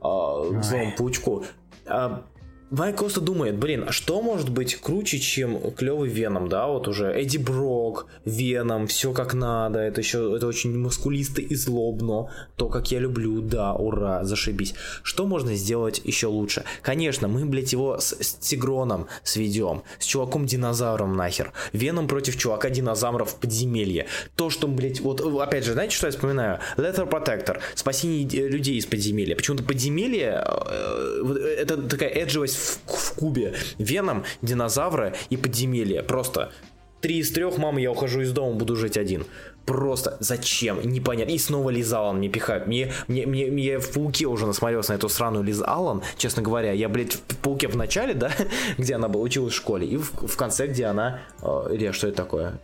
а, 0.00 0.50
к 0.58 0.64
злому 0.64 0.94
паучку. 0.96 1.44
А, 1.86 2.22
Майк 2.70 2.96
Коста 2.96 3.22
думает, 3.22 3.56
блин, 3.56 3.86
а 3.88 3.92
что 3.92 4.20
может 4.20 4.50
быть 4.50 4.74
круче, 4.76 5.18
чем 5.18 5.72
клевый 5.72 6.10
Веном, 6.10 6.50
да, 6.50 6.66
вот 6.66 6.86
уже 6.86 7.06
Эдди 7.06 7.38
Брок, 7.38 8.06
Веном, 8.26 8.86
все 8.88 9.14
как 9.14 9.32
надо, 9.32 9.78
это 9.78 10.02
еще, 10.02 10.36
это 10.36 10.46
очень 10.46 10.78
мускулисто 10.78 11.40
и 11.40 11.54
злобно, 11.54 12.30
то, 12.56 12.68
как 12.68 12.92
я 12.92 12.98
люблю, 12.98 13.40
да, 13.40 13.72
ура, 13.72 14.22
зашибись. 14.24 14.74
Что 15.02 15.26
можно 15.26 15.54
сделать 15.54 16.02
еще 16.04 16.26
лучше? 16.26 16.64
Конечно, 16.82 17.26
мы, 17.26 17.46
блядь, 17.46 17.72
его 17.72 17.98
с, 17.98 18.12
с 18.12 18.34
Тигроном 18.34 19.06
сведем, 19.22 19.82
с 19.98 20.04
чуваком-динозавром 20.04 21.16
нахер, 21.16 21.54
Веном 21.72 22.06
против 22.06 22.36
чувака-динозавра 22.36 23.24
в 23.24 23.36
подземелье. 23.36 24.08
То, 24.36 24.50
что, 24.50 24.68
блядь, 24.68 25.00
вот, 25.00 25.22
опять 25.22 25.64
же, 25.64 25.72
знаете, 25.72 25.96
что 25.96 26.06
я 26.06 26.10
вспоминаю? 26.10 26.58
Leather 26.76 27.08
Protector, 27.08 27.60
спасение 27.74 28.28
э, 28.28 28.46
людей 28.46 28.76
из 28.76 28.84
подземелья. 28.84 29.36
Почему-то 29.36 29.64
подземелье, 29.64 30.44
э, 30.44 31.20
вот 31.22 31.38
это 31.38 31.80
такая 31.80 32.10
эдживость 32.10 32.57
в, 32.58 32.80
в 32.86 33.14
кубе. 33.14 33.54
Веном, 33.78 34.24
динозавры 34.42 35.14
и 35.30 35.36
подземелье. 35.36 36.02
Просто 36.02 36.52
три 37.00 37.18
из 37.18 37.30
трех, 37.32 37.58
мама, 37.58 37.80
я 37.80 37.90
ухожу 37.90 38.20
из 38.20 38.32
дома, 38.32 38.54
буду 38.56 38.76
жить 38.76 38.96
один. 38.96 39.24
Просто 39.64 40.16
зачем? 40.20 40.80
Непонятно. 40.82 41.32
И 41.32 41.38
снова 41.38 41.68
Лиз 41.68 41.92
Аллен 41.92 42.16
мне 42.16 42.30
пихают. 42.30 42.66
Мне, 42.66 42.90
мне, 43.06 43.26
мне, 43.26 43.46
мне 43.46 43.78
в 43.78 43.92
Пауке 43.92 44.26
уже 44.26 44.46
насмотрелся 44.46 44.92
на 44.92 44.96
эту 44.96 45.10
сраную 45.10 45.44
Лиз 45.44 45.60
Аллен, 45.62 46.02
честно 46.16 46.42
говоря. 46.42 46.72
Я, 46.72 46.88
блядь, 46.88 47.12
в 47.12 47.36
Пауке 47.36 47.68
в 47.68 47.76
начале, 47.76 48.14
да, 48.14 48.30
где 48.78 48.94
она 48.94 49.08
была, 49.08 49.22
училась 49.22 49.52
в 49.52 49.56
школе, 49.56 49.86
и 49.86 49.96
в, 49.96 50.26
в 50.26 50.36
конце, 50.36 50.68
где 50.68 50.86
она... 50.86 51.20
Э, 51.42 51.66
Илья, 51.70 51.92
что 51.92 52.08
это 52.08 52.16
такое? 52.16 52.58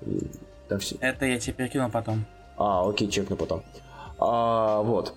Там 0.69 0.79
все... 0.79 0.97
Это 1.01 1.27
я 1.27 1.39
тебе 1.39 1.53
перекинул 1.53 1.91
потом. 1.91 2.25
А, 2.57 2.89
окей, 2.89 3.09
чекну 3.09 3.37
потом. 3.37 3.63
А, 4.19 4.81
вот. 4.81 5.15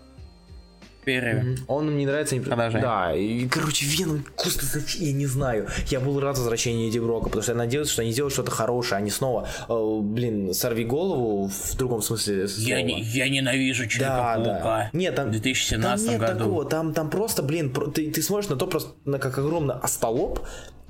Перерыве. 1.07 1.57
Он 1.67 1.89
мне 1.89 2.05
нравится 2.05 2.35
не 2.35 2.41
Продолжай. 2.41 2.81
Да, 2.81 3.13
и, 3.15 3.47
короче, 3.47 3.85
Веном 3.85 4.25
просто 4.35 4.65
зачем, 4.65 5.03
я 5.05 5.13
не 5.13 5.25
знаю. 5.25 5.67
Я 5.87 6.01
был 6.01 6.19
рад 6.19 6.37
возвращению 6.37 6.89
Эдди 6.89 6.99
Брока, 6.99 7.25
потому 7.27 7.43
что 7.43 7.53
я 7.53 7.57
надеялся, 7.57 7.93
что 7.93 8.01
они 8.01 8.11
сделают 8.11 8.33
что-то 8.33 8.51
хорошее, 8.51 8.97
они 8.99 9.09
снова, 9.09 9.47
э, 9.69 9.99
блин, 10.01 10.53
сорви 10.53 10.83
голову 10.83 11.47
в 11.47 11.75
другом 11.77 12.01
смысле 12.01 12.47
слова. 12.49 12.67
Я, 12.67 12.81
не- 12.81 13.01
я 13.01 13.29
ненавижу 13.29 13.83
Да, 13.83 13.89
Человека-паука. 13.89 14.63
да. 14.63 14.89
Нет, 14.91 15.15
там, 15.15 15.27
В 15.29 15.31
2017 15.31 16.05
там 16.05 16.13
нет 16.15 16.21
году. 16.21 16.39
такого, 16.39 16.65
там, 16.65 16.93
там 16.93 17.09
просто, 17.09 17.41
блин, 17.41 17.71
про- 17.71 17.87
ты, 17.87 18.11
ты 18.11 18.21
смотришь 18.21 18.49
на 18.49 18.57
то 18.57 18.67
просто, 18.67 18.91
на 19.05 19.17
как 19.17 19.37
огромный 19.37 19.75
остолоп 19.75 20.41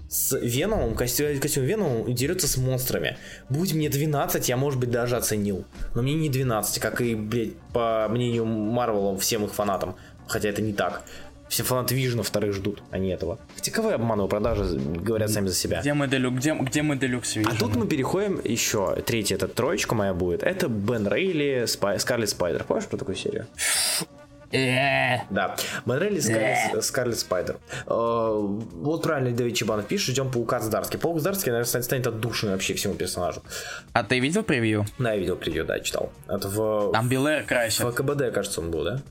с 0.10 0.38
Веномом, 0.40 0.96
костюм, 0.96 1.40
костюм 1.40 1.64
Веномом 1.66 2.04
и 2.04 2.14
дерется 2.14 2.48
с 2.48 2.58
монстрами. 2.58 3.18
Будь 3.50 3.74
мне 3.74 3.90
12, 3.90 4.48
я, 4.50 4.58
может 4.58 4.80
быть, 4.80 4.90
даже 4.90 5.18
оценил. 5.18 5.66
Но 5.96 6.02
мне 6.02 6.14
не 6.14 6.30
12, 6.30 6.80
как 6.80 7.02
и, 7.02 7.16
блядь, 7.16 7.56
по 7.74 8.08
мнению 8.10 8.46
Марвела, 8.46 9.18
всем 9.18 9.46
их 9.46 9.54
фанатам. 9.54 9.96
Хотя 10.28 10.50
это 10.50 10.62
не 10.62 10.74
так. 10.74 11.04
Все 11.50 11.64
фанаты 11.64 11.96
Вижна 11.96 12.24
вторых 12.24 12.54
ждут, 12.54 12.84
а 12.92 12.98
не 12.98 13.10
этого. 13.10 13.40
Хотя 13.56 13.72
кого 13.72 13.90
я 13.90 13.96
обманываю, 13.96 14.28
продажи 14.30 14.66
говорят 14.78 15.30
сами 15.30 15.48
за 15.48 15.56
себя. 15.56 15.80
Где 15.80 15.94
мы 15.94 16.08
Делюк, 16.10 16.36
где, 16.36 16.54
где 16.54 16.82
мы 16.82 16.98
Делюкс 16.98 17.38
А 17.38 17.40
видим? 17.40 17.58
тут 17.58 17.76
мы 17.78 17.88
переходим 17.88 18.42
еще, 18.44 19.02
третья, 19.06 19.36
это 19.36 19.48
троечка 19.48 19.96
моя 19.96 20.14
будет. 20.14 20.44
Это 20.44 20.68
Бен 20.68 21.08
Рейли, 21.08 21.66
Спай, 21.66 22.00
Скарлетт 22.00 22.32
Спайдер. 22.32 22.66
Помнишь 22.66 22.88
про 22.88 22.98
такую 22.98 23.16
серию? 23.16 23.48
Э, 24.52 25.20
Да, 25.30 25.56
Рейли, 25.86 26.20
Скарлетт, 26.20 26.84
Scarlet 26.86 27.20
Spider. 27.20 27.58
Э, 27.86 27.90
Вот 27.90 29.04
правильно 29.04 29.36
Давид 29.36 29.56
Чебанов 29.56 29.86
пишет, 29.88 30.12
ждем 30.14 30.32
Паука 30.32 30.60
Здарский. 30.60 30.98
Паук 31.00 31.20
Здарский, 31.20 31.52
наверное, 31.52 31.82
станет- 31.82 32.08
отдушиной 32.08 32.54
вообще 32.54 32.74
всему 32.74 32.94
персонажу. 32.94 33.42
А 33.94 34.04
ты 34.04 34.20
видел 34.20 34.44
превью? 34.44 34.86
Да, 35.00 35.12
я 35.14 35.20
видел 35.20 35.36
превью, 35.36 35.66
да, 35.66 35.80
читал. 35.82 36.12
Это 36.28 36.48
в, 36.48 36.92
Там 36.94 37.10
Белэр 37.10 37.44
красит. 37.44 37.84
в 37.84 37.92
КБД, 37.92 38.32
кажется, 38.34 38.62
он 38.62 38.72
был, 38.72 38.84
да? 38.86 39.02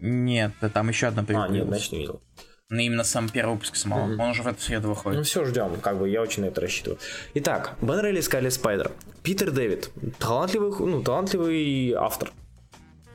Нет, 0.00 0.52
там 0.72 0.88
еще 0.88 1.08
одна 1.08 1.22
превью. 1.22 1.44
А, 1.44 1.48
нет, 1.48 1.66
значит, 1.66 1.92
не 1.92 1.98
видел. 1.98 2.22
Ну, 2.70 2.78
именно 2.80 3.02
сам 3.04 3.28
первый 3.30 3.54
выпуск 3.54 3.76
самого. 3.76 4.02
Он 4.02 4.20
уже 4.30 4.42
в 4.42 4.46
эту 4.46 4.60
среду 4.60 4.88
Ну 4.88 4.94
выходит. 4.94 5.26
все, 5.26 5.44
ждем, 5.44 5.80
как 5.80 5.98
бы 5.98 6.08
я 6.08 6.20
очень 6.22 6.42
на 6.42 6.46
это 6.48 6.60
рассчитываю. 6.60 6.98
Итак, 7.34 7.72
Бен 7.80 7.98
Рейли, 8.00 8.20
Scarlet 8.20 8.52
Spider. 8.54 8.90
Питер 9.22 9.50
Дэвид. 9.50 9.90
Талантливый, 10.18 10.70
ну, 10.78 11.02
талантливый 11.02 11.92
автор. 11.94 12.30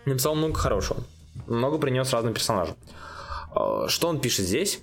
Написал 0.05 0.35
много 0.35 0.55
хорошего. 0.55 1.03
Много 1.47 1.77
принес 1.77 2.11
разным 2.11 2.33
персонажам. 2.33 2.75
Э, 3.55 3.85
Что 3.87 4.07
он 4.07 4.19
пишет 4.19 4.45
здесь? 4.45 4.81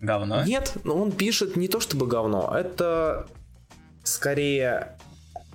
Говно. 0.00 0.44
Нет, 0.44 0.78
но 0.84 0.96
он 0.96 1.12
пишет 1.12 1.56
не 1.56 1.68
то 1.68 1.78
чтобы 1.80 2.06
говно, 2.06 2.50
это 2.56 3.26
скорее 4.02 4.96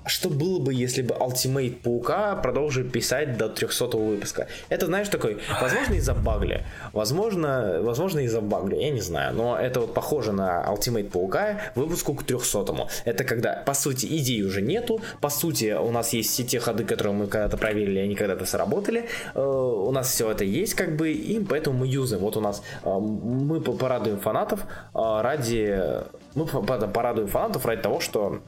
что 0.06 0.30
было 0.30 0.60
бы, 0.60 0.74
если 0.74 1.02
бы 1.02 1.16
Ultimate 1.16 1.82
Паука 1.82 2.36
продолжили 2.36 2.88
писать 2.88 3.38
до 3.38 3.50
300 3.50 3.98
выпуска? 3.98 4.48
Это, 4.70 4.86
знаешь, 4.86 5.10
такой, 5.10 5.40
возможно, 5.62 5.94
из-за 5.96 6.14
багли, 6.14 6.64
возможно, 6.94 7.80
возможно, 7.82 8.20
из-за 8.20 8.42
багли, 8.42 8.76
я 8.76 8.92
не 8.92 9.02
знаю, 9.02 9.34
но 9.36 9.58
это 9.58 9.82
вот 9.82 9.94
похоже 9.94 10.32
на 10.32 10.66
Ultimate 10.70 11.10
Паука 11.10 11.58
выпуску 11.76 12.14
к 12.14 12.24
300 12.24 12.88
Это 13.06 13.24
когда, 13.24 13.64
по 13.66 13.74
сути, 13.74 14.06
идей 14.06 14.44
уже 14.44 14.62
нету, 14.62 15.02
по 15.22 15.30
сути, 15.30 15.74
у 15.74 15.92
нас 15.92 16.14
есть 16.14 16.32
все 16.32 16.44
те 16.44 16.60
ходы, 16.60 16.84
которые 16.86 17.14
мы 17.14 17.28
когда-то 17.28 17.58
проверили, 17.58 18.00
они 18.00 18.16
когда-то 18.16 18.46
сработали, 18.46 19.06
э, 19.34 19.42
у 19.42 19.92
нас 19.92 20.10
все 20.12 20.32
это 20.32 20.44
есть, 20.44 20.74
как 20.76 20.96
бы, 20.96 21.12
и 21.12 21.40
поэтому 21.44 21.80
мы 21.80 21.88
юзаем. 21.88 22.22
Вот 22.24 22.38
у 22.38 22.42
нас, 22.42 22.62
э, 22.84 22.90
мы 22.90 23.62
по- 23.62 23.74
порадуем 23.74 24.20
фанатов 24.20 24.62
э, 24.94 25.22
ради, 25.22 25.80
мы 26.36 26.46
по- 26.46 26.62
по- 26.62 26.88
порадуем 26.88 27.28
фанатов 27.28 27.66
ради 27.66 27.82
того, 27.82 28.00
что 28.00 28.40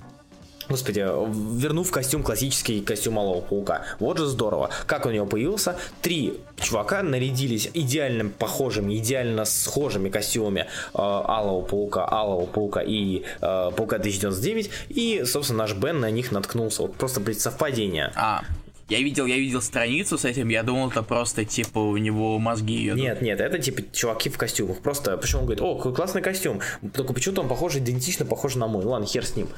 Господи, 0.70 1.00
вернув 1.00 1.92
костюм, 1.92 2.24
классический 2.24 2.82
костюм 2.82 3.14
Малого 3.16 3.42
Паука. 3.42 3.86
Вот 4.00 4.18
же 4.18 4.26
здорово. 4.26 4.70
Как 4.86 5.06
у 5.06 5.10
него 5.10 5.26
появился? 5.26 5.78
Три 6.02 6.40
чувака 6.60 7.04
нарядились 7.04 7.70
идеально 7.74 8.30
похожими, 8.30 8.98
идеально 8.98 9.46
схожими 9.46 10.10
костюмами 10.10 10.62
э, 10.62 10.66
Алого 10.94 11.62
Паука, 11.62 12.06
Алого 12.10 12.46
Паука 12.46 12.82
и 12.82 13.24
э, 13.42 13.72
Паука 13.76 13.98
2099. 13.98 14.70
И, 14.90 15.24
собственно, 15.26 15.60
наш 15.60 15.74
Бен 15.74 16.00
на 16.00 16.12
них 16.12 16.32
наткнулся. 16.32 16.82
Вот 16.82 16.96
просто, 16.96 17.22
блядь, 17.22 17.40
совпадение. 17.40 18.12
А, 18.16 18.44
я 18.90 19.00
видел, 19.00 19.26
я 19.26 19.38
видел 19.38 19.62
страницу 19.62 20.18
с 20.18 20.26
этим, 20.26 20.48
я 20.50 20.64
думал, 20.64 20.90
это 20.90 21.04
просто, 21.04 21.44
типа, 21.44 21.80
у 21.80 21.98
него 21.98 22.40
мозги. 22.40 22.92
Нет, 22.96 23.22
нет, 23.22 23.42
это 23.42 23.60
типа 23.60 23.82
чуваки 23.92 24.30
в 24.30 24.38
костюмах. 24.38 24.80
Просто 24.80 25.18
почему 25.18 25.42
он 25.42 25.46
говорит, 25.46 25.62
о, 25.62 25.76
какой 25.76 25.94
классный 25.94 26.22
костюм. 26.22 26.62
Только 26.94 27.14
почему-то 27.14 27.42
он 27.42 27.50
похож, 27.50 27.76
идентично 27.76 28.26
похож 28.26 28.56
на 28.56 28.68
мой. 28.68 28.86
Ну 28.86 28.92
ладно, 28.92 29.06
хер 29.06 29.26
с 29.26 29.36
ним. 29.36 29.50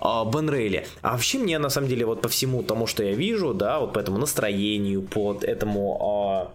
А, 0.00 0.24
Бен 0.24 0.48
Рейли. 0.48 0.86
А 1.02 1.12
вообще 1.12 1.38
мне 1.38 1.58
на 1.58 1.68
самом 1.68 1.88
деле 1.88 2.06
вот 2.06 2.22
по 2.22 2.28
всему 2.28 2.62
тому, 2.62 2.86
что 2.86 3.02
я 3.02 3.12
вижу, 3.12 3.52
да, 3.52 3.80
вот 3.80 3.92
по 3.92 3.98
этому 3.98 4.18
настроению, 4.18 5.02
по 5.02 5.38
этому 5.42 5.98
а, 6.00 6.52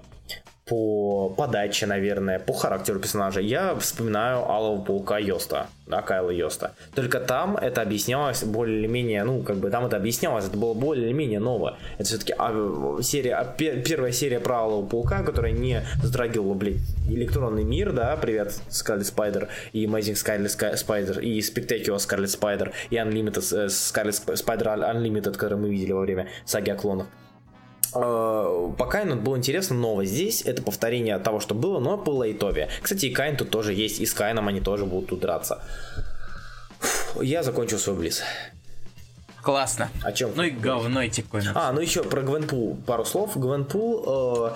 по 0.66 1.30
подаче, 1.30 1.86
наверное, 1.86 2.40
по 2.40 2.54
характеру 2.54 3.00
персонажа, 3.00 3.42
я 3.42 3.76
вспоминаю 3.76 4.50
Алого 4.50 4.82
Паука 4.82 5.18
Йоста, 5.20 5.68
да, 5.88 6.02
Кайла 6.02 6.30
Йоста. 6.30 6.74
Только 6.96 7.20
там 7.20 7.58
это 7.58 7.82
объяснялось 7.82 8.44
более-менее, 8.44 9.26
ну, 9.26 9.44
как 9.44 9.58
бы 9.58 9.70
там 9.70 9.86
это 9.86 9.98
объяснялось, 9.98 10.46
это 10.46 10.58
было 10.58 10.74
более-менее 10.74 11.40
ново. 11.40 11.78
Это 11.98 12.06
все-таки 12.06 12.34
серия, 13.04 13.36
а, 13.36 13.44
пе- 13.44 13.82
первая 13.82 14.14
серия 14.14 14.40
про 14.40 14.60
Алого 14.60 14.86
Паука, 14.86 15.24
которая 15.24 15.52
не 15.52 15.82
затрагивала, 16.02 16.54
блядь, 16.54 16.78
электронный 17.10 17.66
мир, 17.66 17.92
да, 17.92 18.16
привет, 18.16 18.54
Scarlet 18.70 19.08
Spider, 19.08 19.50
и 19.74 19.86
Amazing 19.86 20.14
Scarlet 20.14 20.78
Spider, 20.78 21.20
и 21.20 21.40
Spectacular 21.40 21.98
Scarlet 21.98 22.28
Spider, 22.28 22.72
и 22.90 22.96
Unlimited 22.96 23.68
Scarlet 23.68 24.36
Spider 24.38 24.68
Unlimited, 24.70 25.34
который 25.34 25.58
мы 25.58 25.70
видели 25.70 25.92
во 25.92 26.02
время 26.02 26.28
саги 26.46 26.70
о 26.70 26.76
клонах. 26.76 27.08
Э, 27.96 28.72
По 28.78 28.86
Кайну 28.86 29.16
было 29.16 29.38
интересно, 29.38 29.76
ново 29.76 30.06
здесь 30.06 30.42
это 30.42 30.62
повторение 30.62 31.18
того, 31.20 31.40
что 31.40 31.56
было, 31.56 31.80
но 31.80 31.98
полайтовее. 31.98 32.70
Кстати, 32.82 33.08
и 33.08 33.14
Кайн 33.14 33.38
тут 33.38 33.50
тоже 33.50 33.74
есть, 33.74 34.00
и 34.00 34.06
с 34.06 34.14
Кайном 34.14 34.48
они 34.48 34.62
тоже 34.62 34.86
будут 34.86 35.10
тут 35.10 35.20
драться. 35.20 35.64
Фу, 36.80 37.22
Я 37.22 37.44
закончил 37.44 37.80
свой 37.80 37.96
блиц. 37.96 38.24
Классно. 39.44 39.90
О 40.02 40.14
чем? 40.14 40.32
Ну 40.36 40.44
и 40.44 40.50
говно 40.52 41.04
эти 41.04 41.20
коины. 41.20 41.52
А, 41.54 41.74
ну 41.74 41.82
еще 41.82 42.02
про 42.02 42.22
Гвенпул 42.22 42.78
пару 42.86 43.04
слов. 43.04 43.36
Гвенпул 43.36 44.56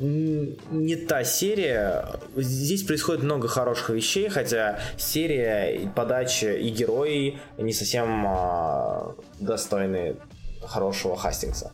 не 0.00 0.96
та 0.96 1.22
серия. 1.22 2.08
Здесь 2.34 2.82
происходит 2.82 3.22
много 3.22 3.46
хороших 3.46 3.90
вещей, 3.90 4.28
хотя 4.28 4.80
серия, 4.98 5.76
и 5.76 5.86
подача 5.86 6.54
и 6.54 6.70
герои 6.70 7.38
не 7.56 7.72
совсем 7.72 8.26
э, 8.26 9.12
достойны 9.38 10.16
хорошего 10.60 11.16
Хастингса. 11.16 11.72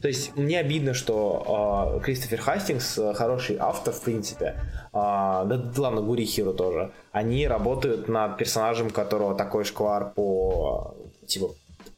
То 0.00 0.08
есть 0.08 0.36
мне 0.36 0.60
обидно, 0.60 0.94
что 0.94 1.96
э, 1.98 2.04
Кристофер 2.04 2.40
Хастингс 2.40 2.98
э, 2.98 3.14
хороший 3.14 3.56
автор, 3.58 3.92
в 3.92 4.00
принципе. 4.00 4.54
А, 4.92 5.44
да, 5.44 5.72
ладно, 5.76 6.02
Гури 6.02 6.24
Хиро 6.24 6.52
тоже. 6.52 6.92
Они 7.10 7.48
работают 7.48 8.08
над 8.08 8.36
персонажем, 8.36 8.90
которого 8.90 9.34
такой 9.34 9.64
шквар 9.64 10.12
по 10.14 10.94
э, 11.22 11.26
типа 11.26 11.48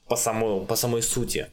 по 0.09 0.17
самой, 0.17 0.65
по 0.65 0.77
самой 0.77 1.03
сути 1.03 1.47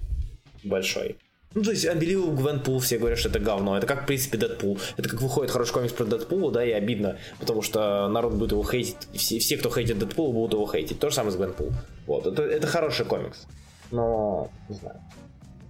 большой. 0.63 1.17
Ну, 1.53 1.63
то 1.63 1.71
есть, 1.71 1.85
Unbelievable 1.85 2.35
Гвенпул, 2.35 2.79
все 2.79 2.97
говорят, 2.97 3.19
что 3.19 3.29
это 3.29 3.39
говно. 3.39 3.77
Это 3.77 3.87
как, 3.87 4.03
в 4.03 4.05
принципе, 4.05 4.37
Дэдпул. 4.37 4.79
Это 4.95 5.09
как 5.09 5.21
выходит 5.21 5.51
хороший 5.51 5.73
комикс 5.73 5.93
про 5.93 6.05
Дэдпула, 6.05 6.51
да, 6.51 6.63
и 6.63 6.71
обидно, 6.71 7.17
потому 7.39 7.61
что 7.61 8.07
народ 8.09 8.33
будет 8.33 8.51
его 8.51 8.63
хейтить. 8.63 9.07
Все, 9.13 9.39
все 9.39 9.57
кто 9.57 9.69
хейтит 9.69 9.97
Дэдпула, 9.97 10.33
будут 10.33 10.53
его 10.53 10.67
хейтить. 10.67 10.99
То 10.99 11.09
же 11.09 11.15
самое 11.15 11.31
с 11.31 11.35
Гвенпул. 11.35 11.71
Вот, 12.05 12.27
это, 12.27 12.43
это 12.43 12.67
хороший 12.67 13.05
комикс. 13.05 13.47
Но, 13.91 14.49
не 14.69 14.75
знаю. 14.75 15.01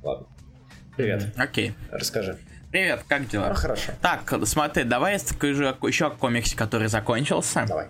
Ладно. 0.04 0.28
Привет. 0.98 1.28
Окей. 1.38 1.74
Расскажи. 1.92 2.38
Привет, 2.72 3.04
как 3.08 3.28
дела? 3.30 3.50
Ну, 3.50 3.56
хорошо. 3.56 3.94
Так, 4.02 4.34
смотри, 4.46 4.84
давай 4.84 5.14
я 5.14 5.20
скажу 5.20 5.64
еще 5.88 6.08
о 6.08 6.10
комиксе, 6.10 6.56
который 6.58 6.88
закончился. 6.90 7.66
Давай. 7.68 7.88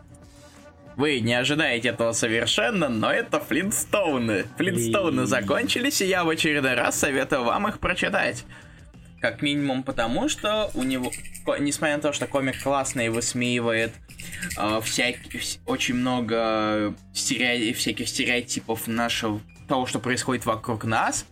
Вы 0.98 1.20
не 1.20 1.34
ожидаете 1.34 1.90
этого 1.90 2.12
совершенно, 2.12 2.90
но 2.90 3.12
это 3.12 3.40
Флинстоуны. 3.40 4.46
Флинстоуны 4.58 5.22
И- 5.22 5.26
закончились, 5.26 6.02
и 6.02 6.06
я 6.06 6.24
в 6.24 6.30
очередной 6.30 6.74
раз 6.76 7.00
советую 7.00 7.44
вам 7.44 7.68
их 7.68 7.80
прочитать. 7.80 8.44
Как 9.22 9.42
минимум 9.42 9.84
потому, 9.84 10.30
что 10.30 10.70
у 10.76 10.84
него, 10.84 11.12
несмотря 11.60 11.96
на 11.98 12.02
то, 12.04 12.14
что 12.14 12.28
комик 12.28 12.62
классный 12.62 13.08
и 13.08 13.10
высмеивает 13.10 13.94
э, 14.58 14.80
всяк- 14.84 15.18
вс- 15.34 15.60
очень 15.66 15.96
много 15.96 16.94
стерео- 17.14 17.74
всяких 17.74 18.08
стереотипов 18.10 18.88
нашего 18.88 19.42
того, 19.68 19.86
что 19.88 20.00
происходит 20.00 20.46
вокруг 20.46 20.84
нас, 20.84 21.26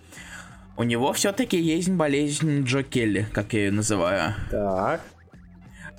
у 0.77 0.83
него 0.83 1.13
все-таки 1.13 1.57
есть 1.57 1.89
болезнь 1.89 2.63
Джо 2.63 2.83
Келли, 2.83 3.27
как 3.33 3.53
я 3.53 3.65
ее 3.65 3.71
называю. 3.71 4.33
Так. 4.51 5.01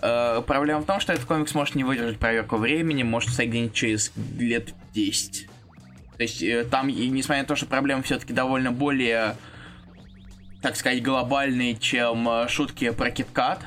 Э, 0.02 0.42
проблема 0.46 0.80
в 0.80 0.84
том, 0.84 1.00
что 1.00 1.12
этот 1.12 1.24
комикс 1.24 1.54
может 1.54 1.74
не 1.74 1.84
выдержать 1.84 2.18
проверку 2.18 2.56
времени, 2.56 3.02
может 3.02 3.30
где-нибудь 3.30 3.72
через 3.72 4.12
лет 4.38 4.74
10. 4.94 5.48
То 6.16 6.22
есть 6.22 6.42
э, 6.42 6.64
там, 6.64 6.88
и 6.88 7.08
несмотря 7.08 7.42
на 7.42 7.48
то, 7.48 7.56
что 7.56 7.66
проблемы 7.66 8.02
все-таки 8.02 8.32
довольно 8.32 8.72
более, 8.72 9.36
так 10.62 10.76
сказать, 10.76 11.02
глобальные, 11.02 11.76
чем 11.76 12.28
э, 12.28 12.48
шутки 12.48 12.90
про 12.90 13.10
киткат, 13.10 13.60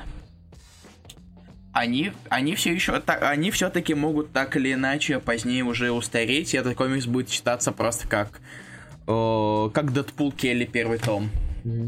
они, 1.72 2.12
они 2.28 2.54
все 2.54 2.72
еще, 2.72 2.98
та- 3.00 3.30
они 3.30 3.50
все-таки 3.50 3.94
могут 3.94 4.32
так 4.32 4.56
или 4.56 4.72
иначе 4.72 5.20
позднее 5.20 5.64
уже 5.64 5.92
устареть, 5.92 6.54
и 6.54 6.56
этот 6.56 6.76
комикс 6.76 7.06
будет 7.06 7.30
считаться 7.30 7.70
просто 7.72 8.08
как, 8.08 8.40
э, 9.10 9.70
как 9.74 9.92
Дэдпул 9.92 10.32
Келли 10.32 10.64
первый 10.64 10.98
том, 10.98 11.30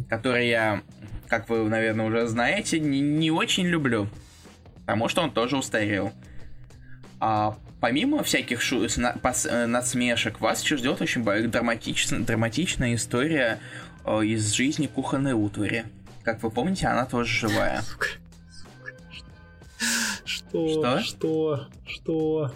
который 0.08 0.48
я, 0.48 0.82
как 1.28 1.48
вы, 1.48 1.68
наверное, 1.68 2.06
уже 2.06 2.26
знаете, 2.26 2.80
не, 2.80 3.00
не 3.00 3.30
очень 3.30 3.66
люблю, 3.66 4.08
потому 4.80 5.08
что 5.08 5.22
он 5.22 5.30
тоже 5.30 5.56
устарел. 5.56 6.12
А 7.20 7.56
помимо 7.80 8.22
всяких 8.22 8.60
шу- 8.60 8.88
сна- 8.88 9.14
пос- 9.22 9.48
э, 9.48 9.66
надсмешек, 9.66 10.40
вас 10.40 10.62
еще 10.62 10.76
ждет 10.76 11.00
очень 11.00 11.24
драматичная, 11.24 12.20
драматичная 12.20 12.94
история 12.96 13.60
э, 14.04 14.24
из 14.24 14.52
жизни 14.52 14.86
кухонной 14.86 15.32
утвари. 15.32 15.84
Как 16.24 16.42
вы 16.42 16.50
помните, 16.50 16.86
она 16.88 17.04
тоже 17.06 17.32
живая. 17.48 17.82
Что? 20.24 20.68
Что? 20.68 21.00
Что? 21.00 21.66
Что? 21.86 22.52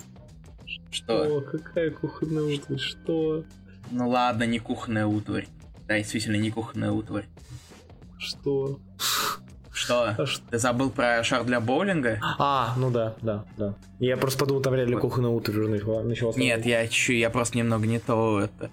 Что? 0.91 1.41
Какая 1.41 1.91
кухонная 1.91 2.43
утварь? 2.57 2.79
Что? 2.79 3.45
Ну 3.91 4.09
ладно, 4.09 4.45
не 4.45 4.59
кухонная 4.59 5.07
утварь. 5.07 5.47
Да, 5.87 5.97
действительно, 5.99 6.37
не 6.37 6.51
кухонная 6.51 6.91
утварь. 6.91 7.27
Что? 8.19 8.81
Что? 9.71 10.15
А 10.19 10.27
что? 10.27 10.43
Ты 10.51 10.59
забыл 10.59 10.91
про 10.91 11.23
шар 11.23 11.45
для 11.45 11.61
боулинга? 11.61 12.19
А, 12.39 12.75
ну 12.79 12.91
да, 12.91 13.15
да, 13.23 13.45
да. 13.57 13.75
Я 14.01 14.17
просто 14.17 14.39
подумал, 14.41 14.63
там 14.63 14.75
реально 14.75 14.95
Вот. 14.97 15.03
кухонная 15.03 15.31
утварь 15.31 15.59
уже 15.59 15.69
начала- 15.69 16.03
началась. 16.03 16.37
Нет, 16.37 16.65
я 16.67 16.87
чуть, 16.89 17.19
я 17.21 17.31
просто 17.31 17.59
немного 17.59 17.87
не 17.87 17.99
то 17.99 18.41
это. 18.41 18.71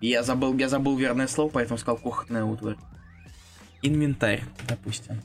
Я 0.00 0.22
забыл, 0.22 0.56
я 0.58 0.68
забыл 0.68 0.96
верное 0.96 1.26
слово, 1.26 1.50
поэтому 1.50 1.78
сказал 1.78 1.98
кухонная 1.98 2.44
утварь. 2.44 2.76
Инвентарь, 3.82 4.42
допустим. 4.66 5.20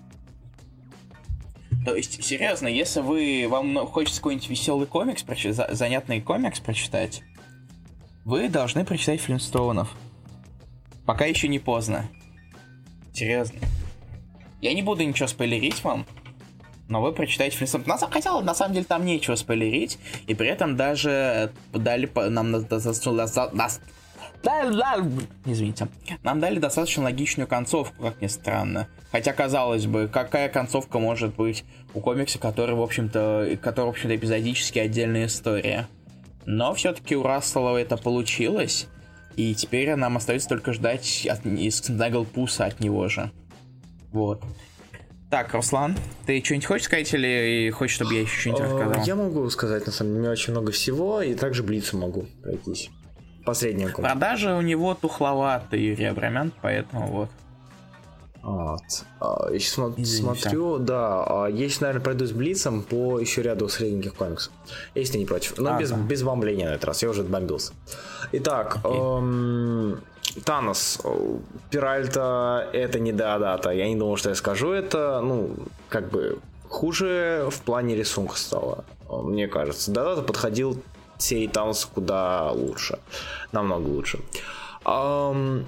То 1.85 1.95
есть, 1.95 2.23
серьезно, 2.23 2.67
если 2.67 2.99
вы 3.01 3.47
вам 3.49 3.73
ну, 3.73 3.85
хочется 3.87 4.19
какой-нибудь 4.19 4.49
веселый 4.49 4.85
комикс, 4.87 5.23
прочи- 5.23 5.51
за- 5.51 5.69
занятный 5.71 6.21
комикс 6.21 6.59
прочитать, 6.59 7.23
вы 8.25 8.49
должны 8.49 8.85
прочитать 8.85 9.21
Флинстоунов. 9.21 9.89
Пока 11.05 11.25
еще 11.25 11.47
не 11.47 11.59
поздно. 11.59 12.07
Серьезно. 13.13 13.59
Я 14.61 14.73
не 14.73 14.81
буду 14.83 15.03
ничего 15.03 15.27
спойлерить 15.27 15.83
вам, 15.83 16.05
но 16.87 17.01
вы 17.01 17.11
прочитаете 17.13 17.57
Флинстоунов. 17.57 17.87
На, 17.87 17.97
самом- 17.97 18.13
хотя, 18.13 18.39
на 18.41 18.53
самом 18.53 18.73
деле, 18.73 18.85
там 18.85 19.05
нечего 19.05 19.35
спойлерить, 19.35 19.97
и 20.27 20.35
при 20.35 20.47
этом 20.47 20.77
даже 20.77 21.51
дали 21.73 22.05
по- 22.05 22.29
нам 22.29 22.51
на- 22.51 22.61
достаточно... 22.61 23.27
Извините. 25.45 25.87
Нам 26.23 26.39
дали 26.39 26.57
достаточно 26.59 27.03
логичную 27.03 27.47
концовку, 27.47 28.01
как 28.01 28.21
ни 28.21 28.27
странно. 28.27 28.87
Хотя, 29.11 29.33
казалось 29.33 29.85
бы, 29.85 30.07
какая 30.11 30.49
концовка 30.49 30.97
может 30.99 31.35
быть 31.35 31.63
у 31.93 31.99
комикса, 31.99 32.39
который, 32.39 32.75
в 32.75 32.81
общем-то, 32.81 33.57
который, 33.61 33.85
в 33.85 33.89
общем-то, 33.89 34.15
эпизодически 34.15 34.79
отдельная 34.79 35.27
история. 35.27 35.87
Но 36.45 36.73
все-таки 36.73 37.15
у 37.15 37.23
Рассела 37.23 37.77
это 37.77 37.97
получилось, 37.97 38.87
и 39.35 39.53
теперь 39.55 39.95
нам 39.95 40.17
остается 40.17 40.49
только 40.49 40.73
ждать 40.73 41.27
от, 41.29 41.45
из 41.45 41.77
Снэглпуса 41.79 42.65
от 42.65 42.79
него 42.79 43.07
же. 43.07 43.31
Вот. 44.11 44.43
Так, 45.29 45.53
Руслан, 45.53 45.95
ты 46.25 46.43
что-нибудь 46.43 46.65
хочешь 46.65 46.85
сказать 46.87 47.13
или 47.13 47.69
хочешь, 47.69 47.95
чтобы 47.95 48.13
я 48.15 48.21
еще 48.21 48.37
что-нибудь 48.37 48.61
Э, 48.61 48.65
рассказал? 48.65 49.05
Я 49.05 49.15
могу 49.15 49.49
сказать, 49.49 49.85
на 49.85 49.91
самом 49.91 50.09
деле, 50.09 50.19
у 50.19 50.21
меня 50.23 50.31
очень 50.31 50.51
много 50.51 50.71
всего, 50.73 51.21
и 51.21 51.35
также 51.35 51.63
Блицу 51.63 51.97
могу 51.97 52.25
пройтись. 52.43 52.89
Комикс. 53.91 54.11
Продажи 54.11 54.53
у 54.53 54.61
него 54.61 54.93
тухловатые, 54.93 56.09
Абрамян, 56.09 56.51
поэтому 56.61 57.07
вот. 57.07 57.29
Вот. 58.43 58.81
А, 59.19 59.49
Я 59.51 59.59
сейчас 59.59 59.77
Извини, 59.97 60.39
смотрю, 60.39 60.77
да, 60.79 61.23
а, 61.23 61.47
есть, 61.47 61.81
наверное, 61.81 62.03
пройду 62.03 62.25
с 62.25 62.31
Блицем 62.31 62.81
по 62.81 63.19
еще 63.19 63.41
ряду 63.41 63.69
средненьких 63.69 64.15
комиксов. 64.15 64.51
Если 64.95 65.17
не 65.19 65.25
против. 65.25 65.57
Но 65.57 65.75
А, 65.75 65.79
без, 65.79 65.91
да. 65.91 65.97
без 65.97 66.23
бомбления 66.23 66.65
на 66.69 66.73
этот 66.73 66.85
раз, 66.85 67.03
я 67.03 67.09
уже 67.09 67.21
отбомбился. 67.21 67.73
Итак, 68.31 68.79
эм, 68.83 70.01
Танос. 70.45 70.99
Пиральта 71.69 72.67
это 72.73 72.99
не 72.99 73.11
Деодата. 73.11 73.69
Я 73.71 73.87
не 73.87 73.95
думал, 73.95 74.17
что 74.17 74.29
я 74.29 74.35
скажу 74.35 74.71
это. 74.71 75.21
Ну, 75.21 75.51
как 75.89 76.09
бы 76.09 76.39
хуже 76.69 77.47
в 77.51 77.61
плане 77.61 77.95
рисунка 77.95 78.37
стало, 78.37 78.85
э, 79.09 79.15
мне 79.21 79.47
кажется. 79.47 79.91
Деодата 79.91 80.21
подходил 80.21 80.81
серии 81.17 81.47
Таноса 81.47 81.87
куда 81.93 82.51
лучше. 82.51 82.97
Намного 83.51 83.87
лучше. 83.87 84.19
Ам, 84.83 85.65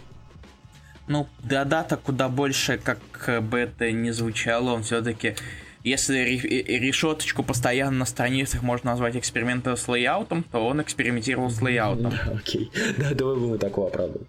Ну, 1.07 1.27
Деодата 1.43 1.97
куда 1.97 2.29
больше, 2.29 2.77
как 2.77 2.99
бы 3.43 3.59
это 3.59 3.91
ни 3.91 4.11
звучало, 4.11 4.71
он 4.71 4.83
все-таки... 4.83 5.35
Если 5.83 6.17
э, 6.17 6.79
решеточку 6.79 7.43
постоянно 7.43 7.97
на 7.99 8.05
страницах 8.05 8.61
можно 8.61 8.91
назвать 8.91 9.17
экспериментом 9.17 9.75
с 9.75 9.85
лейаутом, 9.89 10.43
то 10.43 10.65
он 10.65 10.81
экспериментировал 10.81 11.49
с 11.49 11.61
лейаутом. 11.61 12.13
Окей, 12.33 12.71
да, 12.97 13.13
давай 13.13 13.35
будем 13.35 13.57
так 13.59 13.71
его 13.71 13.87
оправдывать. 13.87 14.27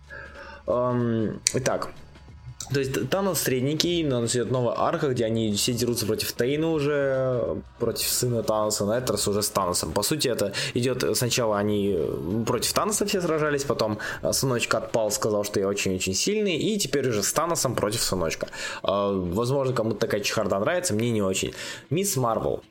Эм, 0.67 1.41
Итак, 1.55 1.93
то 2.73 2.81
есть 2.81 3.11
Танос 3.11 3.43
средненький, 3.43 4.03
но 4.05 4.21
нас 4.21 4.35
идет 4.35 4.51
новая 4.51 4.75
арка, 4.77 5.09
где 5.09 5.25
они 5.25 5.53
все 5.55 5.73
дерутся 5.73 6.07
против 6.07 6.33
Тейна 6.33 6.71
уже, 6.71 7.63
против 7.79 8.09
сына 8.09 8.43
Таноса, 8.43 8.85
на 8.87 8.99
этот 8.99 9.11
раз 9.11 9.29
уже 9.29 9.43
с 9.43 9.51
Таносом. 9.51 9.93
По 9.93 10.03
сути, 10.03 10.29
это 10.29 10.53
идет 10.75 11.05
сначала 11.17 11.59
они 11.59 11.99
против 12.47 12.73
Таноса 12.73 13.07
все 13.07 13.21
сражались, 13.21 13.65
потом 13.65 13.99
э, 14.23 14.33
сыночка 14.33 14.79
отпал, 14.79 15.11
сказал, 15.11 15.45
что 15.45 15.61
я 15.61 15.69
очень-очень 15.69 16.15
сильный, 16.15 16.57
и 16.57 16.79
теперь 16.79 17.09
уже 17.09 17.23
с 17.23 17.33
Таносом 17.33 17.75
против 17.75 18.03
сыночка. 18.03 18.49
Э, 18.83 19.13
Возможно, 19.35 19.75
кому-то 19.75 19.99
такая 19.99 20.21
чехарда 20.21 20.59
нравится, 20.59 20.95
мне 20.95 21.11
не 21.11 21.23
очень. 21.23 21.53
Мисс 21.91 22.17
Марвел. 22.17 22.63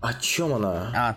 О 0.00 0.14
чем 0.20 0.54
она? 0.54 0.92
А, 0.94 1.16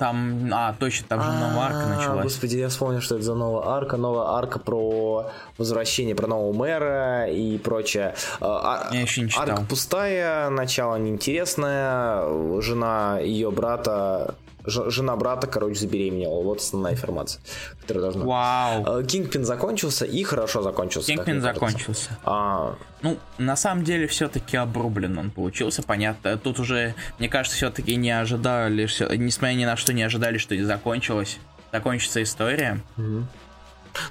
там... 0.00 0.48
А, 0.50 0.74
точно, 0.80 1.06
там 1.08 1.20
же 1.22 1.28
новая 1.30 1.66
арка 1.66 1.82
А, 1.84 1.94
началась. 1.94 2.22
Господи, 2.24 2.56
я 2.56 2.70
вспомнил, 2.70 3.02
что 3.02 3.16
это 3.16 3.24
за 3.24 3.34
новая 3.34 3.68
арка. 3.68 3.98
Новая 3.98 4.28
арка 4.38 4.58
про 4.58 5.26
возвращение, 5.58 6.14
про 6.14 6.26
нового 6.26 6.54
мэра 6.54 7.26
и 7.28 7.58
прочее. 7.58 8.14
А, 8.40 8.86
а- 8.90 8.94
Я 8.94 9.02
еще 9.02 9.20
не 9.20 9.28
читал. 9.28 9.42
Арка 9.50 9.62
пустая, 9.68 10.48
начало 10.48 10.96
неинтересное. 10.96 12.60
Жена 12.62 13.18
ее 13.20 13.50
брата... 13.50 14.34
Жена 14.64 15.16
брата, 15.16 15.46
короче, 15.46 15.80
забеременела. 15.80 16.42
Вот 16.42 16.58
основная 16.60 16.92
информация, 16.92 17.40
которая 17.80 18.02
должна... 18.04 18.24
Вау. 18.24 19.02
Кингпин 19.04 19.44
закончился 19.44 20.04
и 20.04 20.22
хорошо 20.22 20.62
закончился. 20.62 21.08
Кингпин 21.12 21.40
закончился. 21.40 22.10
А, 22.24 22.74
Ну, 23.02 23.16
на 23.38 23.56
самом 23.56 23.84
деле, 23.84 24.06
все-таки 24.06 24.56
обрублен 24.56 25.18
он 25.18 25.30
получился, 25.30 25.82
понятно. 25.82 26.36
Тут 26.36 26.58
уже, 26.60 26.94
мне 27.18 27.28
кажется, 27.28 27.56
все-таки 27.56 27.96
не 27.96 28.10
ожидали, 28.10 28.84
всё- 28.86 29.12
несмотря 29.14 29.54
ни 29.54 29.64
на 29.64 29.76
что, 29.76 29.92
не 29.92 30.02
ожидали, 30.02 30.38
что 30.38 30.54
и 30.54 30.62
закончилось. 30.62 31.38
Закончится 31.72 32.22
история. 32.22 32.80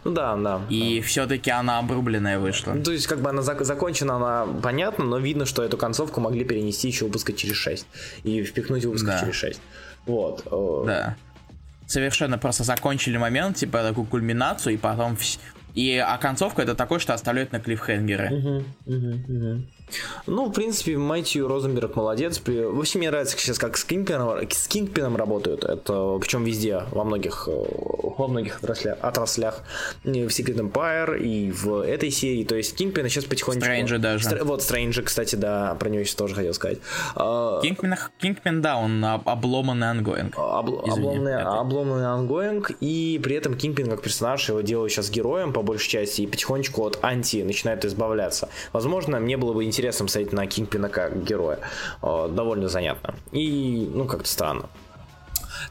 ну 0.04 0.12
да, 0.12 0.36
да. 0.36 0.62
И 0.70 1.02
все-таки 1.02 1.52
она 1.52 1.80
обрубленная 1.80 2.38
вышла. 2.40 2.74
Ну, 2.74 2.84
то 2.84 2.92
есть, 2.92 3.08
как 3.08 3.20
бы 3.22 3.30
она 3.30 3.42
зак- 3.42 3.64
закончена, 3.64 4.16
она 4.16 4.48
понятна, 4.62 5.06
но 5.06 5.18
видно, 5.20 5.46
что 5.46 5.64
эту 5.64 5.78
концовку 5.78 6.20
могли 6.22 6.44
перенести 6.44 6.88
еще 6.88 7.06
выпуска 7.06 7.34
через 7.34 7.56
6. 7.56 7.86
И 8.24 8.44
впихнуть 8.44 8.84
выпуска 8.86 9.08
Да. 9.08 9.20
через 9.22 9.36
6. 9.36 9.62
Вот. 10.06 10.44
э, 10.46 10.84
Да. 10.86 11.16
совершенно 11.88 12.38
просто 12.38 12.64
закончили 12.64 13.18
момент, 13.18 13.58
типа 13.58 13.82
такую 13.84 14.06
кульминацию, 14.06 14.76
и 14.76 14.78
потом... 14.78 15.18
И, 15.76 15.98
а 15.98 16.18
концовка 16.18 16.64
это 16.64 16.76
такое, 16.76 17.00
что 17.00 17.14
оставляют 17.14 17.52
на 17.52 17.60
клиффхенгеры. 17.60 18.30
Мгм, 18.30 18.66
мгм, 18.86 19.26
мгм. 19.28 19.70
Ну, 20.28 20.46
в 20.46 20.52
принципе, 20.54 20.98
Мэтью 20.98 21.48
Розенберг 21.48 21.96
молодец. 21.96 22.38
При- 22.40 22.64
Вообще 22.66 23.00
мне 23.00 23.10
нравится 23.10 23.38
сейчас, 23.38 23.58
как 23.58 23.78
с 23.78 23.84
Кингпином, 23.84 24.40
с 24.50 24.68
Кингпином 24.68 25.16
работают. 25.16 25.64
Это 25.64 26.18
причем 26.22 26.44
везде, 26.44 26.84
во 26.92 27.04
многих, 27.04 27.48
э, 27.48 27.52
во 28.18 28.28
многих 28.28 28.58
отраслях, 28.64 28.98
отраслях. 29.02 29.64
И 30.04 30.24
в 30.26 30.28
Secret 30.30 30.58
Empire, 30.58 31.20
и 31.20 31.52
в 31.52 31.82
этой 31.86 32.12
серии. 32.12 32.44
То 32.44 32.56
есть 32.56 32.76
Кингпина 32.76 33.10
сейчас 33.10 33.26
потихонечку... 33.26 33.66
Стрэнджа 33.66 33.98
даже. 33.98 34.26
Стр- 34.26 34.44
Вот, 34.44 34.62
Стрэнджа, 34.62 35.02
кстати, 35.04 35.36
да, 35.36 35.76
про 35.80 35.90
него 35.90 36.04
сейчас 36.04 36.16
тоже 36.16 36.36
хотел 36.36 36.54
сказать. 36.54 36.80
А, 37.16 37.62
Кингпин, 37.62 37.96
Кингпин, 38.20 38.62
да, 38.62 38.78
он 38.78 39.04
об- 39.04 39.28
обломанный 39.28 39.90
ongoing. 39.90 40.36
Извини, 40.38 41.08
обломанный, 41.08 41.34
это- 41.34 41.60
обломанный 41.60 42.06
ongoing, 42.08 42.72
и 42.82 43.20
при 43.24 43.36
этом 43.36 43.56
Кингпин 43.56 43.88
как 43.90 44.02
персонаж 44.02 44.48
его 44.50 44.62
делают 44.62 44.92
сейчас 44.92 45.10
героем 45.10 45.54
по 45.54 45.62
большей 45.62 45.90
части, 45.90 46.22
и 46.22 46.28
потихонечку 46.28 46.84
от 46.86 47.00
анти 47.04 47.38
начинает 47.44 47.86
избавляться. 47.86 48.50
Возможно, 48.74 49.20
мне 49.20 49.38
было 49.38 49.54
бы 49.54 49.64
интересно 49.64 49.79
смотреть 49.92 50.34
на 50.34 50.46
Кингпина 50.48 50.90
как 50.90 51.24
героя. 51.24 51.60
Э, 52.02 52.28
Довольно 52.32 52.68
занятно. 52.68 53.16
И, 53.32 53.90
ну, 53.94 54.06
как-то 54.06 54.28
странно. 54.30 54.66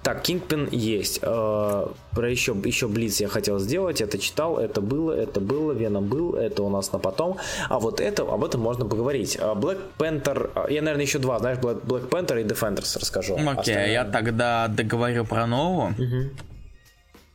Так, 0.03 0.23
Кингпин 0.23 0.69
есть. 0.71 1.21
Э, 1.23 1.87
Про 2.13 2.31
еще, 2.31 2.53
еще 2.65 2.89
Блиц 2.89 3.21
я 3.21 3.29
хотел 3.29 3.59
сделать. 3.59 4.01
Это 4.01 4.19
читал, 4.19 4.59
это 4.59 4.81
было, 4.81 5.13
это 5.13 5.41
было, 5.41 5.73
Веном 5.73 6.07
был, 6.09 6.35
это 6.35 6.63
у 6.63 6.69
нас 6.69 6.93
на 6.93 6.99
потом. 6.99 7.39
А 7.69 7.79
вот 7.79 8.01
это, 8.01 8.23
об 8.23 8.45
этом 8.45 8.61
можно 8.61 8.85
поговорить. 8.85 9.37
Э, 9.37 9.55
Black 9.55 9.79
Panther, 9.99 10.71
я, 10.71 10.83
наверное, 10.83 11.05
еще 11.07 11.19
два, 11.19 11.39
знаешь, 11.39 11.59
Black, 11.59 11.83
Black 11.85 12.09
Panther 12.09 12.41
и 12.41 12.45
Defenders 12.45 12.99
расскажу. 12.99 13.35
Окей, 13.35 13.49
Остальное- 13.59 13.91
я 13.93 14.05
тогда 14.05 14.69
договорю 14.69 15.25
про 15.25 15.47
новую. 15.47 15.95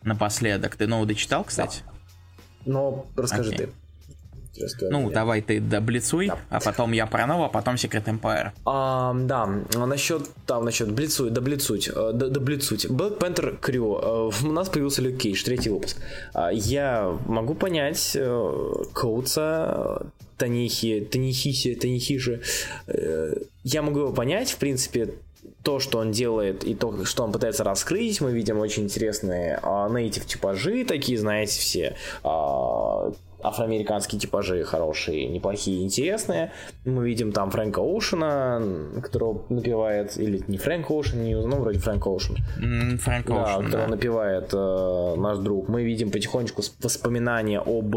Напоследок. 0.03 0.75
Ты 0.75 0.85
новую 0.87 1.07
дочитал, 1.07 1.43
кстати? 1.45 1.81
Но 2.65 3.05
расскажи 3.15 3.53
Окей. 3.53 3.67
ты. 3.67 3.73
Ну, 4.89 5.09
давай 5.09 5.41
ты 5.41 5.59
доблицуй, 5.59 6.31
а 6.49 6.59
потом 6.59 6.91
я 6.91 7.05
про 7.07 7.25
новую, 7.25 7.45
а 7.45 7.49
потом 7.49 7.75
Secret 7.75 8.05
Empire. 8.05 8.51
А, 8.65 9.13
да, 9.13 9.47
насчет 9.75 10.29
там, 10.45 10.65
насчет 10.65 10.91
блицу, 10.91 11.29
да 11.29 11.41
блицуть, 11.41 11.87
э, 11.87 12.11
да, 12.13 12.27
да 12.27 12.39
блицуть. 12.39 12.85
Black 12.85 13.17
Panther 13.19 13.59
Crew. 13.59 14.31
э, 14.43 14.45
У 14.47 14.51
нас 14.51 14.69
появился 14.69 15.01
Люк 15.01 15.17
Кейдж, 15.17 15.43
третий 15.43 15.69
выпуск. 15.69 15.97
А, 16.33 16.49
Я 16.51 17.17
могу 17.25 17.55
понять 17.55 18.11
э, 18.15 18.73
Коутса, 18.93 20.03
Танихи, 20.37 21.01
Танихиси, 21.11 21.75
Танихиши. 21.75 22.41
Я 23.63 23.81
могу 23.81 23.99
его 23.99 24.13
понять, 24.13 24.51
в 24.51 24.57
принципе, 24.57 25.13
то, 25.63 25.79
что 25.79 25.99
он 25.99 26.11
делает, 26.11 26.63
и 26.63 26.75
то, 26.75 27.05
что 27.05 27.23
он 27.23 27.31
пытается 27.31 27.63
раскрыть, 27.63 28.19
мы 28.21 28.31
видим 28.33 28.59
очень 28.59 28.83
интересные 28.83 29.59
а, 29.63 29.89
нейтив 29.89 30.25
типажи, 30.25 30.83
такие, 30.83 31.17
знаете, 31.17 31.59
все 31.59 31.95
а, 32.23 33.11
афроамериканские 33.43 34.19
типажи 34.19 34.63
хорошие, 34.63 35.27
неплохие, 35.27 35.83
интересные. 35.83 36.51
Мы 36.85 37.07
видим 37.07 37.31
там 37.31 37.51
Фрэнка 37.51 37.79
Оушена, 37.79 38.61
которого 39.01 39.43
напевает, 39.49 40.17
или 40.17 40.43
не 40.47 40.57
Фрэнк 40.57 40.89
Оушен, 40.89 41.23
не 41.23 41.35
ну, 41.35 41.57
вроде 41.57 41.79
Фрэнк 41.79 42.05
Оушен, 42.05 42.37
М, 42.57 42.97
Фрэнк 42.97 43.27
да, 43.27 43.35
Оушен, 43.35 43.65
которого 43.65 43.87
да. 43.87 43.95
напевает 43.95 44.49
э, 44.53 45.15
наш 45.17 45.37
друг. 45.37 45.67
Мы 45.67 45.83
видим 45.83 46.11
потихонечку 46.11 46.61
воспоминания 46.81 47.59
об 47.59 47.95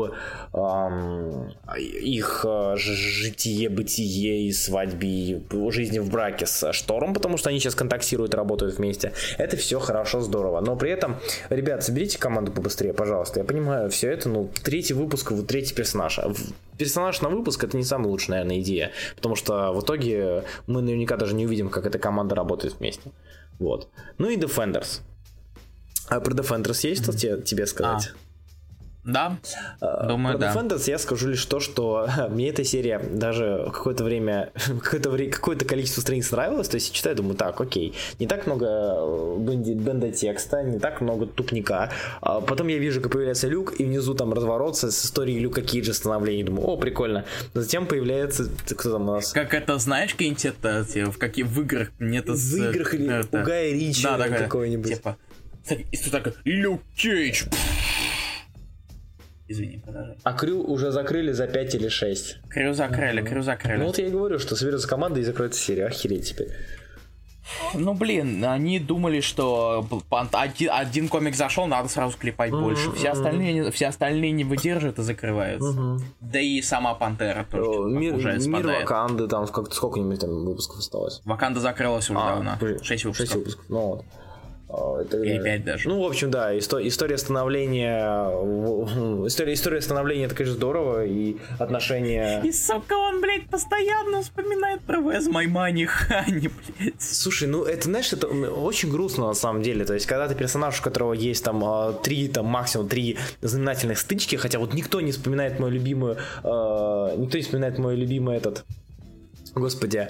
ам, 0.53 1.53
их 1.78 2.44
э, 2.49 2.74
житие, 2.76 3.68
бытие 3.68 4.49
и 4.49 4.53
свадьбе, 4.53 5.09
и 5.09 5.70
жизни 5.70 5.99
в 5.99 6.11
браке 6.11 6.47
с 6.47 6.72
Штором, 6.72 7.14
потому 7.14 7.36
что 7.36 7.51
они 7.51 7.59
сейчас 7.59 7.74
контактируют 7.74 8.34
работают 8.34 8.76
вместе. 8.76 9.12
Это 9.38 9.57
все 9.57 9.78
хорошо, 9.78 10.20
здорово. 10.20 10.61
Но 10.61 10.76
при 10.76 10.90
этом, 10.90 11.16
ребят, 11.51 11.84
соберите 11.84 12.18
команду 12.18 12.53
побыстрее, 12.53 12.92
пожалуйста. 12.92 13.40
Я 13.40 13.44
понимаю, 13.44 13.90
все 13.90 14.11
это, 14.11 14.28
ну, 14.28 14.49
третий 14.62 14.94
выпуск, 14.94 15.32
вот 15.37 15.47
третий 15.47 15.74
персонаж. 15.74 16.18
А 16.18 16.32
Персонаж 16.78 17.22
на 17.22 17.28
выпуск 17.30 17.64
это 17.64 17.76
не 17.76 17.84
самая 17.84 18.09
лучшая, 18.09 18.30
наверное, 18.39 18.61
идея. 18.61 18.93
Потому 19.14 19.34
что 19.37 19.72
в 19.72 19.80
итоге 19.82 20.45
мы 20.66 20.82
наверняка 20.82 21.16
даже 21.16 21.34
не 21.34 21.47
увидим, 21.47 21.70
как 21.70 21.87
эта 21.87 21.99
команда 21.99 22.34
работает 22.34 22.74
вместе. 22.78 23.12
Вот. 23.59 23.89
Ну 24.18 24.28
и 24.28 24.37
Defenders. 24.37 25.01
А 26.09 26.20
про 26.20 26.34
Defenders 26.34 26.87
есть 26.87 27.03
что 27.03 27.12
те- 27.16 27.41
тебе 27.41 27.66
сказать? 27.66 28.12
Да, 29.07 29.38
А, 29.80 30.07
думаю, 30.07 30.36
да. 30.36 30.52
Defenders 30.52 30.82
я 30.90 30.98
скажу 30.98 31.28
лишь 31.28 31.44
то, 31.46 31.61
что 31.61 32.09
мне 32.30 32.48
эта 32.50 32.64
серия 32.64 32.98
даже 32.98 33.70
какое-то 33.72 34.04
время, 34.04 34.50
какое-то, 34.82 35.11
вре- 35.11 35.30
какое-то 35.30 35.64
количество 35.64 36.00
страниц 36.00 36.30
нравилось, 36.30 36.68
то 36.68 36.74
есть 36.74 36.88
я 36.88 36.94
читаю, 36.94 37.16
думаю, 37.16 37.36
так, 37.36 37.61
окей, 37.61 37.94
не 38.18 38.26
так 38.26 38.46
много 38.46 38.66
э, 38.66 39.54
бенда 39.74 40.11
текста, 40.11 40.62
не 40.62 40.78
так 40.78 41.00
много 41.00 41.26
тупника, 41.26 41.92
А 42.20 42.40
потом 42.40 42.66
я 42.68 42.78
вижу, 42.78 43.00
как 43.00 43.12
появляется 43.12 43.48
люк, 43.48 43.78
и 43.78 43.84
внизу 43.84 44.14
там 44.14 44.32
разворот 44.32 44.76
с 44.76 44.84
историей 44.84 45.38
Люка 45.38 45.62
Кейджа 45.62 45.92
становления, 45.94 46.44
думаю, 46.44 46.66
о, 46.66 46.76
прикольно. 46.76 47.24
Затем 47.54 47.86
появляется, 47.86 48.48
кто 48.68 48.92
там 48.92 49.09
у 49.09 49.12
нас? 49.12 49.32
Как 49.32 49.54
это, 49.54 49.78
знаешь, 49.78 50.12
какие-нибудь 50.12 50.44
это, 50.44 50.84
в 51.11 51.18
каких 51.18 51.46
в 51.46 51.62
играх 51.62 51.90
нет 51.98 52.28
В 52.28 52.57
играх 52.57 52.94
или 52.94 53.24
у 53.30 53.44
Гая 53.44 53.72
Ричи 53.72 54.02
да, 54.02 54.28
какой-нибудь. 54.28 54.94
Типа, 54.94 55.16
и 55.70 55.96
тут 55.96 56.12
так, 56.12 56.34
Люк 56.44 56.80
Кейдж. 56.96 57.44
Извини, 59.49 59.80
подожди. 59.84 60.14
А 60.24 60.32
Крю 60.32 60.62
уже 60.62 60.90
закрыли 60.90 61.32
за 61.32 61.47
5 61.47 61.74
или 61.76 61.88
6. 61.88 62.38
Крю 62.49 62.74
закрыли, 62.74 63.22
крю 63.22 63.42
закрыли. 63.42 63.78
Ну 63.78 63.86
вот 63.86 63.99
я 63.99 64.07
и 64.07 64.11
говорю, 64.11 64.38
что 64.38 64.57
соберется 64.57 64.88
команда 64.88 65.20
и 65.20 65.22
закроется 65.22 65.61
серия. 65.61 65.86
Охереть 65.86 66.28
теперь. 66.30 66.49
Ну, 67.74 67.94
блин, 67.94 68.44
они 68.44 68.80
думали, 68.80 69.20
что 69.20 69.86
один, 70.32 70.70
один 70.72 71.09
комик 71.09 71.36
зашел, 71.36 71.68
надо 71.68 71.88
сразу 71.88 72.18
клепать 72.18 72.51
больше. 72.51 72.90
Все 72.92 73.11
остальные, 73.11 73.53
не- 73.53 73.70
все 73.70 73.86
остальные 73.86 74.32
не 74.32 74.42
выдерживают 74.42 74.99
и 74.99 75.03
закрываются. 75.03 75.99
Да 76.20 76.40
и 76.40 76.61
сама 76.61 76.94
Пантера 76.94 77.47
тоже 77.49 77.62
что-то 77.64 77.88
Мир, 77.88 78.14
уже 78.14 78.36
мир. 78.49 78.66
Ваканды, 78.66 79.28
там 79.28 79.47
как 79.47 79.72
сколько-нибудь 79.72 80.18
там 80.18 80.44
выпусков 80.44 80.78
осталось? 80.80 81.22
Ваканда 81.24 81.61
закрылась 81.61 82.11
уже 82.11 82.18
давно. 82.18 82.57
блин, 82.61 82.82
Шесть 82.82 83.05
выпусков. 83.05 83.26
Шесть 83.28 83.36
выпусков, 83.36 83.64
ну 83.68 83.80
вот. 83.80 84.05
А, 84.68 85.00
это- 85.00 85.18
Или 85.22 85.42
пять 85.42 85.64
даже. 85.64 85.88
Ну, 85.88 86.02
в 86.02 86.06
общем, 86.06 86.30
да, 86.30 86.52
исто- 86.56 86.84
история 86.86 87.18
становления... 87.18 88.28
История, 89.26 89.52
история 89.54 89.80
становления, 89.80 90.24
это, 90.24 90.34
конечно, 90.34 90.56
здорово, 90.56 91.04
и 91.06 91.36
отношения... 91.60 92.40
И, 92.42 92.50
сука, 92.52 92.94
он, 92.94 93.20
блядь, 93.20 93.46
постоянно 93.48 94.22
вспоминает 94.22 94.80
про 94.82 94.98
Where's 94.98 95.30
My 95.30 95.46
Money, 95.46 95.86
Хани, 95.86 96.48
блядь. 96.78 97.00
Слушай, 97.00 97.46
ну 97.48 97.62
это, 97.62 97.84
знаешь, 97.84 98.12
это 98.12 98.26
очень 98.26 98.90
грустно 98.90 99.28
на 99.28 99.34
самом 99.34 99.62
деле. 99.62 99.84
То 99.84 99.94
есть, 99.94 100.06
когда 100.06 100.26
ты 100.26 100.34
персонаж, 100.34 100.80
у 100.80 100.82
которого 100.82 101.12
есть 101.12 101.44
там 101.44 101.62
а, 101.64 101.92
три, 101.92 102.26
там 102.28 102.46
максимум 102.46 102.88
три 102.88 103.18
знаменательных 103.42 103.98
стычки, 103.98 104.34
хотя 104.36 104.58
вот 104.58 104.74
никто 104.74 105.00
не 105.00 105.12
вспоминает 105.12 105.60
мою 105.60 105.72
любимую, 105.74 106.16
а, 106.42 107.14
никто 107.16 107.36
не 107.38 107.44
вспоминает 107.44 107.78
мой 107.78 107.94
любимый 107.94 108.36
этот, 108.36 108.64
господи, 109.54 110.08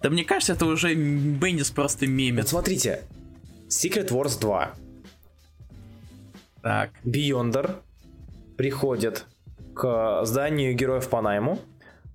Да 0.00 0.10
мне 0.10 0.24
кажется, 0.24 0.52
это 0.52 0.64
уже 0.64 0.94
Бендис 0.94 1.70
просто 1.70 2.06
вот 2.06 2.12
мемит. 2.12 2.48
смотрите, 2.48 3.02
Secret 3.68 4.08
Wars 4.10 4.40
2, 4.40 4.70
Так. 6.62 6.90
Beyonder 7.04 7.76
приходит 8.56 9.24
к 9.74 10.24
зданию 10.24 10.74
героев 10.74 11.08
по 11.08 11.20
найму, 11.20 11.58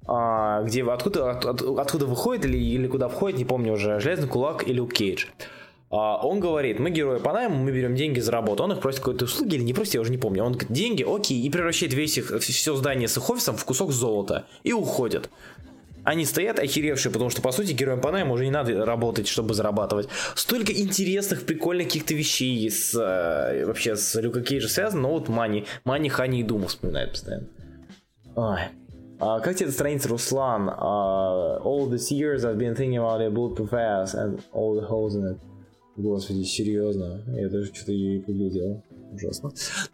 а, 0.06 0.64
где 0.64 0.84
откуда, 0.84 1.32
от- 1.32 1.46
от- 1.46 1.80
откуда 1.80 2.06
выходит 2.06 2.46
или, 2.46 2.58
или 2.58 2.88
куда 2.88 3.08
входит, 3.08 3.38
не 3.38 3.46
помню 3.46 3.74
уже, 3.74 4.00
Железный 4.00 4.28
Кулак 4.28 4.64
или 4.68 4.74
Люк 4.74 4.94
Кейдж. 4.94 5.28
А, 5.90 6.18
Он 6.26 6.40
говорит, 6.40 6.80
мы 6.80 6.90
герои 6.90 7.20
по 7.20 7.32
найму, 7.32 7.56
мы 7.56 7.72
берем 7.72 7.96
деньги 7.96 8.20
за 8.20 8.32
работу. 8.32 8.64
Он 8.64 8.72
их 8.74 8.80
просит 8.82 9.00
какой-то 9.00 9.26
услуги 9.26 9.56
или 9.56 9.64
не 9.64 9.74
просит, 9.74 9.94
я 9.94 10.02
уже 10.02 10.12
не 10.12 10.18
помню. 10.18 10.44
Он 10.44 10.54
говорит, 10.54 10.72
деньги, 10.72 11.04
окей, 11.04 11.40
и 11.42 11.50
превращает 11.50 11.94
весь 11.94 12.18
их, 12.18 12.38
все 12.42 12.76
здание 12.76 13.08
с 13.08 13.16
их 13.18 13.30
офисом 13.30 13.56
в 13.56 13.64
кусок 13.64 13.92
золота. 13.92 14.46
И 14.64 14.74
уходит. 14.74 15.30
Они 16.04 16.26
стоят 16.26 16.60
охеревшие, 16.60 17.12
потому 17.12 17.30
что, 17.30 17.42
по 17.42 17.52
сути, 17.52 17.72
героям 17.72 18.02
по 18.02 18.12
найму 18.12 18.34
уже 18.34 18.46
не 18.46 18.52
надо 18.52 18.86
работать, 18.86 19.28
чтобы 19.28 19.54
зарабатывать. 19.54 20.10
Столько 20.36 20.74
интересных, 20.74 21.46
прикольных 21.46 21.88
каких-то 21.88 22.14
вещей 22.14 22.70
с, 22.70 22.94
э, 22.96 23.66
вообще 23.66 23.96
с 23.96 24.20
Люка 24.20 24.42
Кейджа 24.42 24.68
связано, 24.68 25.04
но 25.04 25.12
вот 25.12 25.30
Мани, 25.30 25.66
Мани, 25.86 26.10
Хани 26.10 26.42
и 26.42 26.44
Думу 26.44 26.68
вспоминает 26.68 27.12
постоянно. 27.12 27.48
Ой. 28.36 28.60
А, 29.20 29.40
как 29.40 29.56
тебе 29.56 29.68
эта 29.68 29.74
страница, 29.74 30.10
Руслан? 30.10 30.70
А, 30.70 31.60
all 31.64 31.90
these 31.90 32.12
years 32.12 32.44
I've 32.44 32.58
been 32.58 32.76
thinking 32.76 32.98
about 32.98 33.22
a 33.22 33.30
bulletproof 33.30 33.72
ass 33.72 34.14
and 34.14 34.42
all 34.52 34.76
the 34.76 34.86
holes 34.86 35.16
in 35.16 35.36
it. 35.36 35.38
Господи, 35.96 36.44
серьезно? 36.44 37.24
Я 37.28 37.50
даже 37.50 37.74
что-то 37.74 37.92
ее 37.92 38.18
и 38.18 38.20
поглядел. 38.20 38.84
Ужасно. 39.14 39.52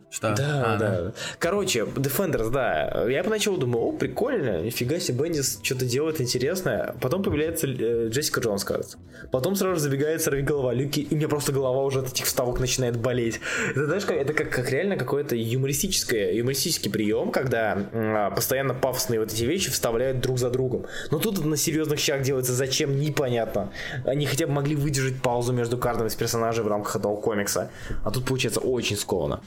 Что? 0.10 0.34
Да, 0.36 0.74
А, 0.74 0.78
да. 0.78 1.12
Короче, 1.38 1.82
Defenders, 1.82 2.50
да. 2.50 3.06
Я 3.10 3.24
поначалу 3.24 3.58
думал, 3.58 3.90
о, 3.90 3.92
прикольно, 3.92 4.62
нифига 4.62 5.00
себе, 5.00 5.24
Бендис 5.24 5.60
что-то 5.64 5.86
делает 5.86 6.22
интересное. 6.22 6.96
Потом 7.02 7.24
появляется 7.24 7.68
э, 7.68 8.10
Джессика 8.10 8.42
Джонс, 8.42 8.64
кажется. 8.64 8.98
Потом 9.32 9.56
сразу 9.56 9.76
же 9.76 9.82
забегает 9.82 10.22
сорви 10.22 10.42
голова 10.42 10.74
Люки, 10.74 11.02
и 11.02 11.14
у 11.14 11.18
меня 11.18 11.28
просто 11.28 11.52
голова 11.52 11.84
уже 11.84 12.00
от 12.00 12.10
этих 12.10 12.26
вставок 12.26 12.60
начинает 12.60 12.98
болеть. 12.98 13.40
Это 13.72 13.86
знаешь, 13.86 14.06
как, 14.06 14.18
это 14.18 14.34
как, 14.34 14.50
как 14.50 14.70
реально 14.72 14.96
какое-то 14.98 15.36
юмористическое, 15.36 16.34
юмористический 16.34 16.92
прием, 16.92 17.32
когда 17.32 17.74
м, 17.92 18.34
постоянно 18.34 18.74
пафосные 18.74 19.20
вот 19.20 19.32
эти 19.32 19.44
вещи 19.44 19.70
вставляют 19.70 20.20
друг 20.22 20.38
за 20.40 20.50
другом. 20.50 20.86
Но 21.12 21.20
тут 21.20 21.44
на 21.46 21.58
серьезных 21.58 22.00
щах 22.00 22.22
делается 22.22 22.54
зачем, 22.54 23.00
непонятно. 23.00 23.72
Они 24.06 24.26
хотя 24.26 24.48
бы 24.48 24.54
могли 24.54 24.76
выдержать 24.76 25.22
паузу 25.22 25.54
между 25.54 25.78
каждым 25.78 26.08
из 26.08 26.16
персонажей 26.16 26.64
в 26.64 26.68
рамках 26.68 26.96
одного 26.96 27.18
комикса. 27.18 27.70
А 28.04 28.12
тут 28.12 28.26
получается 28.26 28.60
очень 28.60 28.96
скованно. 29.10 29.42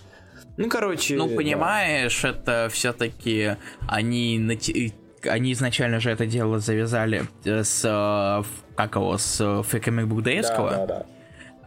Ну, 0.56 0.68
короче... 0.68 1.16
Ну, 1.16 1.28
да. 1.28 1.36
понимаешь, 1.36 2.24
это 2.24 2.68
все-таки 2.70 3.56
они 3.86 4.38
нати- 4.38 4.92
они 5.24 5.52
изначально 5.52 6.00
же 6.00 6.10
это 6.10 6.26
дело 6.26 6.58
завязали 6.58 7.24
э, 7.44 7.62
с 7.62 7.84
э, 7.84 8.44
как 8.76 8.96
его 8.96 9.16
с 9.16 9.40
э, 9.40 9.44
Comic 9.44 10.06
Book 10.08 10.22
Да, 10.22 10.76
да, 10.76 10.86
да. 10.86 11.06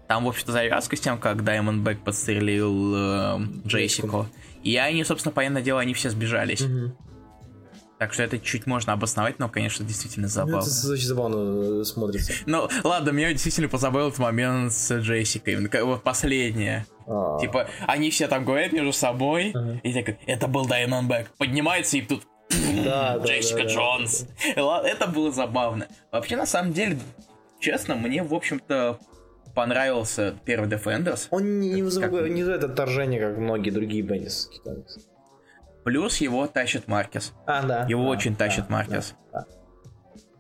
Там, 0.07 0.25
в 0.25 0.27
общем-то, 0.27 0.51
завязка 0.51 0.95
с 0.95 0.99
тем, 0.99 1.17
как 1.17 1.43
Даймонд 1.43 1.81
Бэк 1.83 1.97
подстрелил 2.03 2.93
э, 2.95 3.39
Джессику. 3.65 4.27
И 4.61 4.75
они, 4.77 5.03
собственно, 5.03 5.33
понятное 5.33 5.63
дело, 5.63 5.79
они 5.79 5.93
все 5.93 6.09
сбежались. 6.09 6.63
Так 7.97 8.11
что 8.13 8.23
это 8.23 8.37
чуть 8.39 8.65
можно 8.67 8.91
обосновать, 8.91 9.39
но, 9.39 9.47
конечно, 9.47 9.85
действительно 9.85 10.27
Ну, 10.27 10.31
забавно. 10.33 10.57
Это 10.67 10.91
очень 10.91 11.05
забавно 11.07 11.81
э, 11.81 11.83
смотрится. 11.85 12.33
Ну, 12.45 12.67
ладно, 12.83 13.11
меня 13.11 13.31
действительно 13.31 13.69
позабавил 13.69 14.07
этот 14.07 14.19
момент 14.19 14.73
с 14.73 14.91
Джессикой. 14.99 15.55
Ну, 15.55 15.69
как- 15.69 15.83
Вот 15.85 16.03
последнее. 16.03 16.85
А. 17.07 17.39
Типа, 17.39 17.69
они 17.87 18.09
все 18.09 18.27
там 18.27 18.43
говорят 18.43 18.73
между 18.73 18.91
собой, 18.91 19.53
и 19.83 19.93
так, 19.93 20.17
это 20.27 20.47
был 20.47 20.65
Даймонд 20.65 21.09
Бэк. 21.09 21.27
Поднимается 21.37 21.95
и 21.97 22.01
тут 22.01 22.23
Да, 22.83 23.17
Джессика 23.25 23.59
да, 23.59 23.63
да. 23.65 23.69
Джонс. 23.73 24.27
Это 24.55 25.07
было 25.07 25.31
забавно. 25.31 25.87
Вообще, 26.11 26.35
на 26.35 26.45
самом 26.45 26.73
деле, 26.73 26.99
честно, 27.61 27.95
мне, 27.95 28.23
в 28.23 28.33
общем-то, 28.33 28.99
понравился 29.53 30.35
первый 30.43 30.69
Defenders. 30.69 31.27
Он 31.31 31.59
не, 31.61 31.69
не 31.69 31.75
Как- 31.75 31.83
вызывает, 31.85 32.31
не 32.33 32.41
вызывает 32.43 32.63
отторжение, 32.65 33.21
как 33.21 33.37
многие 33.37 33.69
другие 33.69 34.03
Беннисовские 34.03 34.61
комиксы. 34.61 35.01
Плюс 35.86 36.17
его 36.17 36.47
тащит 36.47 36.88
Маркес. 36.88 37.33
А, 37.45 37.61
да. 37.61 37.86
Его 37.88 38.03
Да, 38.03 38.09
очень 38.09 38.31
да, 38.31 38.39
тащит 38.39 38.69
Маркес. 38.69 39.13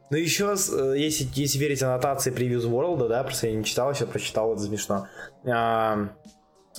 Ну 0.09 0.17
еще, 0.17 0.55
э, 0.55 0.95
если, 0.97 1.27
если 1.33 1.59
верить 1.59 1.83
аннотации 1.83 2.33
Previews 2.33 2.67
World, 2.67 3.07
да, 3.07 3.23
просто 3.23 3.47
я 3.47 3.55
не 3.55 3.63
читал 3.63 3.91
еще, 3.91 4.07
прочитал, 4.07 4.53
это 4.53 4.63
смешно. 4.63 5.07
А, 5.45 6.09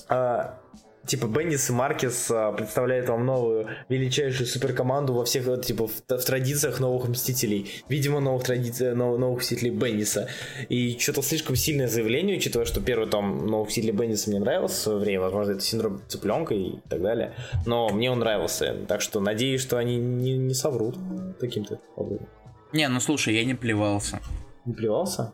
а, 0.09 0.59
типа 1.07 1.27
Бендис 1.27 1.71
и 1.71 1.73
Маркес 1.73 2.31
а, 2.31 2.53
представляют 2.53 3.09
вам 3.09 3.25
новую 3.25 3.69
величайшую 3.89 4.47
суперкоманду 4.47 5.13
во 5.15 5.25
всех, 5.25 5.45
вот, 5.47 5.65
типа, 5.65 5.87
в, 5.87 5.93
в 6.09 6.25
традициях 6.25 6.81
новых 6.81 7.09
Мстителей. 7.09 7.71
Видимо, 7.89 8.21
новых 8.21 8.45
традиций, 8.45 8.95
нов- 8.95 9.19
новых 9.19 9.41
Мстителей 9.41 9.71
Бендиса. 9.71 10.29
И 10.69 10.99
что-то 10.99 11.23
слишком 11.23 11.57
сильное 11.57 11.89
заявление, 11.89 12.37
учитывая, 12.37 12.67
что 12.67 12.81
первый 12.81 13.09
том 13.09 13.47
новых 13.47 13.69
Мстителей 13.69 13.93
Бендиса 13.93 14.31
мне 14.31 14.41
нравился 14.41 14.75
в 14.77 14.79
свое 14.79 14.99
время, 14.99 15.21
возможно, 15.21 15.53
это 15.53 15.61
синдром 15.61 16.01
цыпленка 16.09 16.55
и 16.55 16.75
так 16.89 17.01
далее. 17.03 17.35
Но 17.67 17.89
мне 17.91 18.11
он 18.11 18.19
нравился, 18.19 18.75
так 18.89 19.01
что 19.01 19.21
надеюсь, 19.21 19.61
что 19.61 19.79
они 19.79 19.97
не, 19.97 20.37
не 20.37 20.55
соврут 20.55 20.97
таким-то 21.41 21.81
образом. 21.95 22.27
Не, 22.73 22.89
ну 22.89 23.01
слушай, 23.01 23.35
я 23.35 23.45
не 23.45 23.55
плевался. 23.55 24.21
Не 24.65 24.75
плевался? 24.75 25.33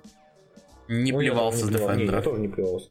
Не 0.88 1.12
Ну, 1.12 1.18
плевался 1.18 1.66
с. 1.66 1.70
Не, 1.96 2.04
я 2.04 2.20
тоже 2.20 2.40
не 2.40 2.48
плевался. 2.48 2.88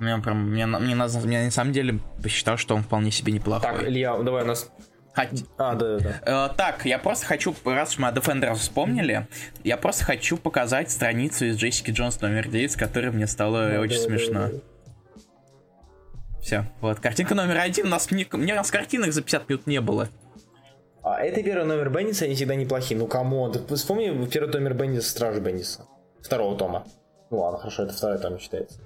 Мне 0.00 0.16
прям, 0.18 0.50
мне, 0.50 0.64
на- 0.64 0.78
мне, 0.78 0.94
на, 0.94 1.06
мне 1.08 1.44
на 1.44 1.50
самом 1.50 1.72
деле 1.72 2.00
посчитал, 2.22 2.56
что 2.56 2.74
он 2.74 2.82
вполне 2.82 3.10
себе 3.10 3.32
неплохой. 3.32 3.70
Так, 3.70 3.86
Илья, 3.86 4.16
давай 4.16 4.44
у 4.44 4.46
нас... 4.46 4.70
Хот- 5.14 5.46
А, 5.58 5.74
да, 5.74 5.98
да, 5.98 6.20
да. 6.24 6.46
Э, 6.46 6.56
так, 6.56 6.86
я 6.86 6.98
просто 6.98 7.26
хочу, 7.26 7.54
раз 7.66 7.90
уж 7.90 7.98
мы 7.98 8.08
о 8.08 8.12
Defender 8.12 8.54
вспомнили, 8.54 9.26
я 9.62 9.76
просто 9.76 10.04
хочу 10.04 10.38
показать 10.38 10.90
страницу 10.90 11.44
из 11.44 11.56
Джессики 11.56 11.90
Джонс 11.90 12.18
номер 12.22 12.48
9, 12.48 12.72
с 12.72 12.76
которой 12.76 13.10
мне 13.10 13.26
стало 13.26 13.78
очень 13.78 14.02
Давай, 14.02 14.18
смешно. 14.18 14.32
давай, 14.34 14.48
давай. 14.52 14.62
Все, 16.40 16.64
вот, 16.80 17.00
картинка 17.00 17.34
номер 17.34 17.58
один, 17.58 17.86
у 17.86 17.90
нас 17.90 18.10
не, 18.10 18.26
у 18.32 18.38
нас 18.38 18.70
картинок 18.70 19.12
за 19.12 19.20
50 19.20 19.48
минут 19.50 19.66
не 19.66 19.80
было. 19.82 20.08
А 21.02 21.20
это 21.20 21.42
первый 21.42 21.66
номер 21.66 21.90
Бенниса, 21.90 22.24
они 22.24 22.34
всегда 22.34 22.54
неплохие. 22.54 22.98
Ну, 22.98 23.06
ты 23.52 23.74
вспомни 23.74 24.26
первый 24.26 24.50
номер 24.52 24.74
Бенниса, 24.74 25.10
Стражи 25.10 25.40
Бенниса. 25.40 25.84
Второго 26.22 26.56
тома. 26.56 26.86
Ну 27.30 27.40
ладно, 27.40 27.58
хорошо, 27.58 27.82
это 27.82 27.92
второй 27.92 28.18
том 28.18 28.38
считается. 28.38 28.78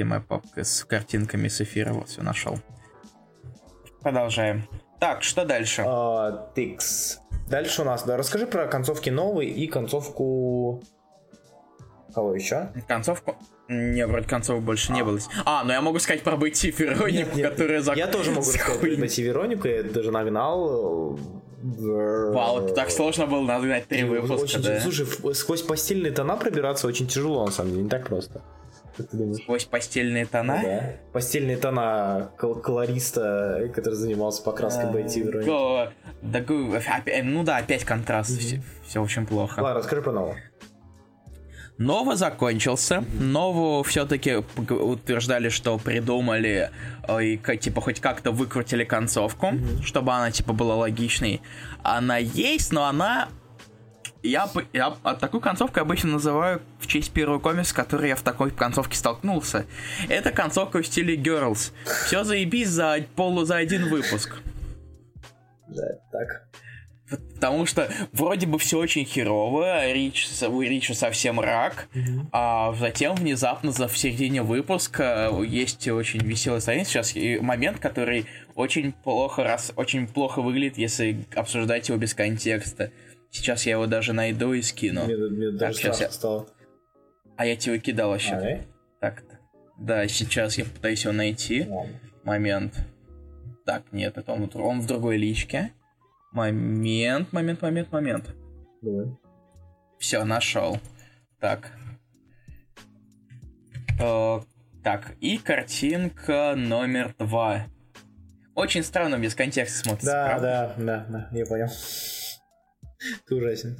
Где 0.00 0.06
моя 0.06 0.22
папка 0.22 0.64
с 0.64 0.82
картинками 0.84 1.48
с 1.48 1.60
эфира? 1.60 1.92
Вот, 1.92 2.08
все 2.08 2.22
нашел. 2.22 2.58
Продолжаем. 4.00 4.66
Так, 4.98 5.22
что 5.22 5.44
дальше? 5.44 5.84
А, 5.86 6.50
Тикс. 6.54 7.18
Дальше 7.50 7.82
у 7.82 7.84
нас, 7.84 8.04
да, 8.04 8.16
расскажи 8.16 8.46
про 8.46 8.66
концовки 8.66 9.10
новые 9.10 9.50
и 9.50 9.66
концовку... 9.66 10.82
Кого 12.14 12.34
еще? 12.34 12.72
Концовку? 12.88 13.36
Не, 13.68 14.06
вроде 14.06 14.26
концовок 14.26 14.62
больше 14.62 14.90
не 14.94 15.04
было. 15.04 15.18
А, 15.44 15.64
ну 15.64 15.72
я 15.72 15.82
могу 15.82 15.98
сказать 15.98 16.22
про 16.22 16.38
Бетти 16.38 16.70
Веронику, 16.70 17.38
которая 17.38 17.82
зак- 17.82 17.98
Я 17.98 18.06
тоже 18.06 18.30
могу 18.30 18.40
рассказать 18.46 18.80
Хуй. 18.80 18.96
про 18.96 19.02
Бетти 19.02 19.22
Веронику, 19.22 19.68
я 19.68 19.82
даже 19.82 20.10
нагнал. 20.12 21.18
Вау, 21.62 22.64
это 22.64 22.74
так 22.74 22.90
сложно 22.90 23.26
было 23.26 23.42
нагнать 23.42 23.86
три 23.86 24.04
выпуска, 24.04 24.44
Очень, 24.44 24.62
да? 24.62 24.80
Слушай, 24.80 25.04
сквозь 25.34 25.60
постельные 25.60 26.10
тона 26.10 26.38
пробираться 26.38 26.86
очень 26.86 27.06
тяжело, 27.06 27.44
на 27.44 27.52
самом 27.52 27.72
деле, 27.72 27.82
не 27.82 27.90
так 27.90 28.06
просто. 28.08 28.40
Как 29.02 29.10
ты 29.10 29.16
думаешь? 29.16 29.42
Сквозь 29.42 29.64
постельные 29.64 30.26
тона? 30.26 30.60
Да. 30.62 30.82
Постельные 31.12 31.56
тона 31.56 32.30
кол- 32.38 32.56
колориста, 32.56 33.70
который 33.74 33.94
занимался 33.94 34.42
покраской. 34.42 34.84
Го- 35.44 35.88
да, 36.22 36.40
го- 36.40 36.76
опя- 36.76 37.22
ну 37.22 37.42
да, 37.44 37.56
опять 37.58 37.84
контраст. 37.84 38.38
Все, 38.86 39.02
очень 39.02 39.26
плохо. 39.26 39.60
Ладно, 39.60 39.78
расскажи 39.80 40.02
про 40.02 40.12
нового. 40.12 40.36
Нова 41.78 42.14
закончился. 42.14 43.02
Нову 43.18 43.82
все-таки 43.84 44.34
утверждали, 44.36 45.48
что 45.48 45.78
придумали 45.78 46.70
э, 47.08 47.24
и 47.24 47.56
типа 47.56 47.80
хоть 47.80 48.00
как-то 48.00 48.32
выкрутили 48.32 48.84
концовку, 48.84 49.52
чтобы 49.82 50.12
она 50.12 50.30
типа 50.30 50.52
была 50.52 50.74
логичной. 50.76 51.40
Она 51.82 52.18
есть, 52.18 52.70
но 52.72 52.84
она 52.84 53.28
я, 54.22 54.48
я 54.72 54.96
а 55.02 55.14
такую 55.14 55.40
концовку 55.40 55.80
обычно 55.80 56.10
называю 56.10 56.60
в 56.78 56.86
честь 56.86 57.12
первого 57.12 57.38
комикса, 57.38 57.74
который 57.74 58.08
я 58.08 58.16
в 58.16 58.22
такой 58.22 58.50
концовке 58.50 58.96
столкнулся. 58.96 59.66
Это 60.08 60.30
концовка 60.30 60.82
в 60.82 60.86
стиле 60.86 61.16
Girls. 61.16 61.72
Все 62.06 62.24
заебись 62.24 62.68
за 62.68 63.04
полу 63.16 63.44
за 63.44 63.56
один 63.56 63.88
выпуск. 63.88 64.42
Да, 65.68 65.86
так. 66.10 66.48
Потому 67.34 67.66
что 67.66 67.90
вроде 68.12 68.46
бы 68.46 68.58
все 68.58 68.78
очень 68.78 69.04
херово, 69.04 69.92
Рич, 69.92 70.28
у 70.42 70.60
Рича 70.60 70.94
совсем 70.94 71.40
рак, 71.40 71.88
а 72.30 72.72
затем 72.74 73.16
внезапно 73.16 73.72
за 73.72 73.88
в 73.88 73.98
середине 73.98 74.42
выпуска 74.42 75.30
есть 75.44 75.88
очень 75.88 76.20
веселая 76.20 76.60
страница 76.60 76.90
сейчас 76.90 77.16
и 77.16 77.40
момент, 77.40 77.80
который 77.80 78.26
очень 78.54 78.92
плохо 78.92 79.42
раз 79.42 79.72
очень 79.74 80.06
плохо 80.06 80.40
выглядит, 80.40 80.78
если 80.78 81.24
обсуждать 81.34 81.88
его 81.88 81.98
без 81.98 82.14
контекста. 82.14 82.92
Сейчас 83.30 83.64
я 83.66 83.72
его 83.72 83.86
даже 83.86 84.12
найду 84.12 84.52
и 84.52 84.62
скину. 84.62 85.04
Мне, 85.04 85.16
мне 85.16 85.50
даже 85.52 85.78
сейчас 85.78 86.00
я- 86.00 86.10
стало. 86.10 86.46
А 87.36 87.46
я 87.46 87.56
тебе 87.56 87.78
кидал 87.78 88.10
вообще. 88.10 88.34
А? 88.34 88.64
Так, 89.00 89.22
да, 89.78 90.06
сейчас 90.08 90.58
я 90.58 90.64
пытаюсь 90.64 91.04
его 91.04 91.12
найти. 91.14 91.64
Ладно. 91.68 91.94
Момент. 92.24 92.74
Так, 93.64 93.84
нет, 93.92 94.16
это 94.18 94.32
он, 94.32 94.50
он 94.54 94.80
в 94.80 94.86
другой 94.86 95.16
личке. 95.16 95.72
Момент, 96.32 97.32
момент, 97.32 97.62
момент, 97.62 97.92
момент. 97.92 98.34
Давай. 98.82 99.06
Все, 99.98 100.24
нашел. 100.24 100.78
Так. 101.40 101.72
Э, 104.00 104.40
так, 104.82 105.12
и 105.20 105.38
картинка 105.38 106.54
номер 106.56 107.14
два. 107.18 107.66
Очень 108.54 108.82
странно 108.82 109.18
без 109.18 109.34
контекста 109.34 109.78
смотрится, 109.78 110.10
Да, 110.12 110.26
правда? 110.26 110.74
да, 110.76 110.84
да, 110.84 111.06
да, 111.30 111.38
я 111.38 111.46
понял. 111.46 111.68
Ты 113.26 113.34
ужасен. 113.34 113.78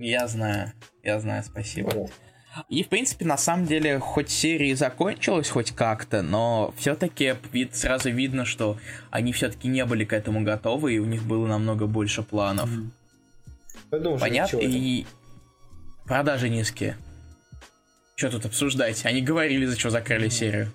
Я 0.00 0.28
знаю, 0.28 0.72
я 1.02 1.18
знаю, 1.20 1.42
спасибо. 1.44 2.08
И, 2.68 2.82
в 2.82 2.88
принципе, 2.88 3.24
на 3.24 3.36
самом 3.36 3.66
деле, 3.66 3.98
хоть 4.00 4.28
серия 4.28 4.74
закончилась 4.74 5.48
хоть 5.48 5.70
как-то, 5.70 6.22
но 6.22 6.74
все-таки 6.76 7.36
вид, 7.52 7.76
сразу 7.76 8.10
видно, 8.10 8.44
что 8.44 8.76
они 9.10 9.32
все-таки 9.32 9.68
не 9.68 9.84
были 9.84 10.04
к 10.04 10.12
этому 10.12 10.42
готовы, 10.42 10.94
и 10.94 10.98
у 10.98 11.04
них 11.04 11.22
было 11.22 11.46
намного 11.46 11.86
больше 11.86 12.22
планов. 12.22 12.68
Думаешь, 13.90 14.20
Понятно? 14.20 14.58
И 14.58 15.06
продажи 16.06 16.48
низкие. 16.48 16.96
Что 18.16 18.30
тут 18.30 18.46
обсуждать? 18.46 19.04
Они 19.06 19.22
говорили, 19.22 19.64
за 19.64 19.78
что 19.78 19.90
закрыли 19.90 20.28
серию. 20.28 20.72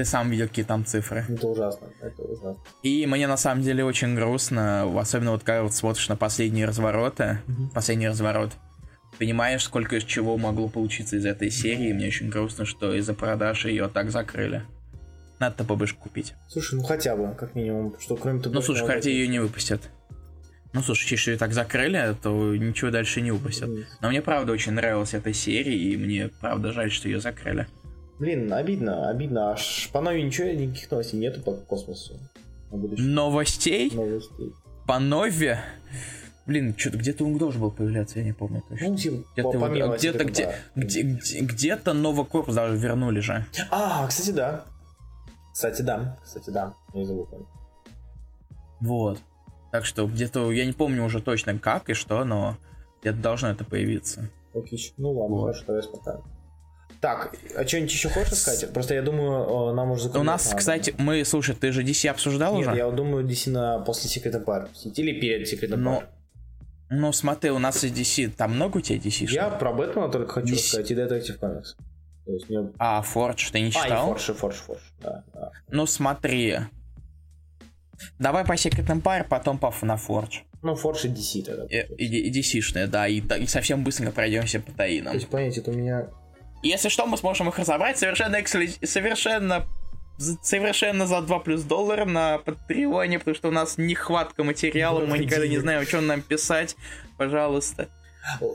Ты 0.00 0.06
сам 0.06 0.30
видел, 0.30 0.48
какие 0.48 0.64
там 0.64 0.86
цифры. 0.86 1.26
Это 1.28 1.46
ужасно, 1.46 1.86
это 2.00 2.22
ужасно. 2.22 2.56
И 2.82 3.04
мне 3.04 3.26
на 3.26 3.36
самом 3.36 3.62
деле 3.62 3.84
очень 3.84 4.14
грустно, 4.14 4.98
особенно 4.98 5.32
вот 5.32 5.42
когда 5.42 5.62
вот 5.62 5.74
смотришь 5.74 6.08
на 6.08 6.16
последние 6.16 6.64
развороты, 6.64 7.40
последний 7.74 8.08
разворот, 8.08 8.52
понимаешь, 9.18 9.62
сколько 9.62 9.96
из 9.96 10.04
чего 10.04 10.38
могло 10.38 10.70
получиться 10.70 11.16
из 11.16 11.26
этой 11.26 11.50
серии. 11.50 11.92
Мне 11.92 12.06
очень 12.06 12.30
грустно, 12.30 12.64
что 12.64 12.94
из-за 12.94 13.12
продаж 13.12 13.66
ее 13.66 13.88
так 13.88 14.10
закрыли. 14.10 14.62
Надо 15.38 15.64
побольше 15.64 15.96
купить. 15.96 16.32
Слушай, 16.48 16.76
ну 16.76 16.82
хотя 16.82 17.14
бы, 17.14 17.34
как 17.34 17.54
минимум, 17.54 17.94
что 18.00 18.16
кроме 18.16 18.40
того... 18.40 18.54
Ну, 18.54 18.62
слушай, 18.62 18.86
Харди 18.86 19.10
ее 19.10 19.28
не 19.28 19.38
выпустят. 19.38 19.90
Ну, 20.72 20.80
слушай, 20.80 21.10
если 21.10 21.32
ее 21.32 21.36
так 21.36 21.52
закрыли, 21.52 22.16
то 22.22 22.56
ничего 22.56 22.90
дальше 22.90 23.20
не 23.20 23.32
выпустят. 23.32 23.68
Но 24.00 24.08
мне, 24.08 24.22
правда, 24.22 24.52
очень 24.52 24.72
нравилась 24.72 25.12
эта 25.12 25.34
серия, 25.34 25.76
и 25.76 25.94
мне, 25.98 26.30
правда, 26.40 26.72
жаль, 26.72 26.90
что 26.90 27.06
ее 27.06 27.20
закрыли. 27.20 27.66
Блин, 28.20 28.52
обидно, 28.52 29.08
обидно. 29.08 29.50
Аж 29.52 29.88
по 29.92 30.00
новой 30.00 30.22
ничего, 30.22 30.48
никаких 30.48 30.90
новостей 30.90 31.18
нету 31.18 31.40
по 31.40 31.54
космосу. 31.54 32.18
Новостей? 32.70 33.90
Новостей. 33.92 34.52
По 34.86 34.98
нове? 34.98 35.60
Блин, 36.46 36.74
что-то 36.76 36.98
где-то 36.98 37.24
он 37.24 37.38
должен 37.38 37.60
был 37.62 37.70
появляться, 37.70 38.18
я 38.18 38.24
не 38.24 38.32
помню 38.32 38.62
точно. 38.68 38.88
Ну, 38.88 38.96
типа, 38.96 39.24
где-то 39.32 39.50
по- 39.58 39.64
его- 39.74 39.96
где-то 39.96 40.24
Secret 40.24 40.30
где, 40.30 40.54
где, 40.74 41.02
где, 41.02 41.40
где-то 41.40 41.92
новый 41.92 42.26
корпус 42.26 42.54
даже 42.54 42.76
вернули 42.76 43.20
же. 43.20 43.46
А, 43.70 44.06
кстати, 44.06 44.30
да. 44.30 44.64
Кстати, 45.52 45.82
да. 45.82 46.18
Кстати, 46.22 46.50
да. 46.50 46.74
Я 46.92 47.04
забыл. 47.04 47.28
Вот. 48.80 49.18
Так 49.72 49.84
что 49.84 50.06
где-то, 50.06 50.50
я 50.52 50.66
не 50.66 50.72
помню 50.72 51.04
уже 51.04 51.20
точно 51.22 51.58
как 51.58 51.88
и 51.90 51.94
что, 51.94 52.24
но 52.24 52.56
где-то 53.00 53.18
должно 53.18 53.48
это 53.48 53.64
появиться. 53.64 54.28
Окей. 54.54 54.92
Ну 54.96 55.12
ладно, 55.12 55.36
Вот. 55.36 55.42
хорошо, 55.42 55.64
давай 55.66 55.82
спокойно. 55.82 56.20
Так, 57.00 57.34
а 57.56 57.66
что-нибудь 57.66 57.92
еще 57.92 58.08
хочешь 58.08 58.34
сказать? 58.34 58.72
Просто 58.72 58.94
я 58.94 59.02
думаю, 59.02 59.70
э, 59.70 59.74
нам 59.74 59.90
уже 59.90 60.02
У 60.04 60.08
закругляться 60.08 60.24
нас, 60.32 60.44
надо. 60.46 60.56
кстати, 60.58 60.94
мы, 60.98 61.24
слушай, 61.24 61.54
ты 61.54 61.72
же 61.72 61.82
DC 61.82 62.08
обсуждал 62.08 62.56
Нет, 62.56 62.68
уже? 62.68 62.76
я 62.76 62.90
думаю, 62.90 63.26
DC 63.26 63.50
на 63.50 63.78
после 63.80 64.10
Secret 64.10 64.44
Empire. 64.44 64.68
Или 64.96 65.18
перед 65.20 65.50
Secret 65.52 65.70
Empire. 65.70 65.76
Ну, 65.76 66.02
ну, 66.90 67.12
смотри, 67.12 67.50
у 67.50 67.58
нас 67.58 67.84
из 67.84 67.92
DC, 67.92 68.30
там 68.36 68.54
много 68.56 68.78
у 68.78 68.80
тебя 68.80 68.98
DC? 68.98 69.30
я 69.30 69.48
про 69.48 69.72
Бэтмена 69.72 70.08
только 70.10 70.32
хочу 70.32 70.54
DC. 70.54 70.58
сказать, 70.58 70.90
и 70.90 70.94
Detective 70.94 71.38
Comics. 71.38 71.76
То 72.26 72.32
есть 72.32 72.50
мне... 72.50 72.70
А, 72.78 73.00
Фордж, 73.02 73.50
ты 73.50 73.60
не 73.60 73.66
А, 73.66 73.68
и 73.68 73.72
читал? 73.72 74.06
Форш, 74.06 74.28
и 74.28 74.32
Форш, 74.34 74.56
Форш, 74.56 74.80
да, 75.00 75.24
да. 75.32 75.50
Ну, 75.70 75.86
смотри. 75.86 76.58
Давай 78.18 78.44
по 78.44 78.52
Secret 78.52 78.86
Empire, 78.86 79.26
потом 79.28 79.58
по 79.58 79.72
на 79.82 79.96
Фордж. 79.96 80.40
Ну, 80.62 80.74
Форш 80.74 81.06
и 81.06 81.08
DC 81.08 81.44
тогда. 81.44 81.64
И, 81.64 81.76
и, 81.96 82.28
и 82.28 82.40
DC-шные, 82.40 82.86
да, 82.86 83.08
и, 83.08 83.20
и 83.20 83.46
совсем 83.46 83.82
быстренько 83.82 84.12
пройдемся 84.12 84.60
по 84.60 84.70
То 84.72 84.78
таинам. 84.78 85.14
есть, 85.14 85.28
понимаете, 85.28 85.60
это 85.60 85.70
у 85.70 85.74
меня... 85.74 86.08
Если 86.62 86.88
что, 86.88 87.06
мы 87.06 87.16
сможем 87.16 87.48
их 87.48 87.58
разобрать 87.58 87.98
совершенно 87.98 88.36
эксклю- 88.36 88.84
совершенно 88.86 89.66
совершенно 90.42 91.06
за 91.06 91.22
2 91.22 91.38
плюс 91.38 91.62
доллара 91.62 92.04
на 92.04 92.38
Патреоне, 92.38 93.18
потому 93.18 93.34
что 93.34 93.48
у 93.48 93.52
нас 93.52 93.78
нехватка 93.78 94.44
материала, 94.44 95.00
мы 95.06 95.18
никогда 95.18 95.46
не 95.46 95.58
знаем, 95.58 95.86
что 95.86 96.00
нам 96.02 96.20
писать. 96.20 96.76
Пожалуйста. 97.16 97.88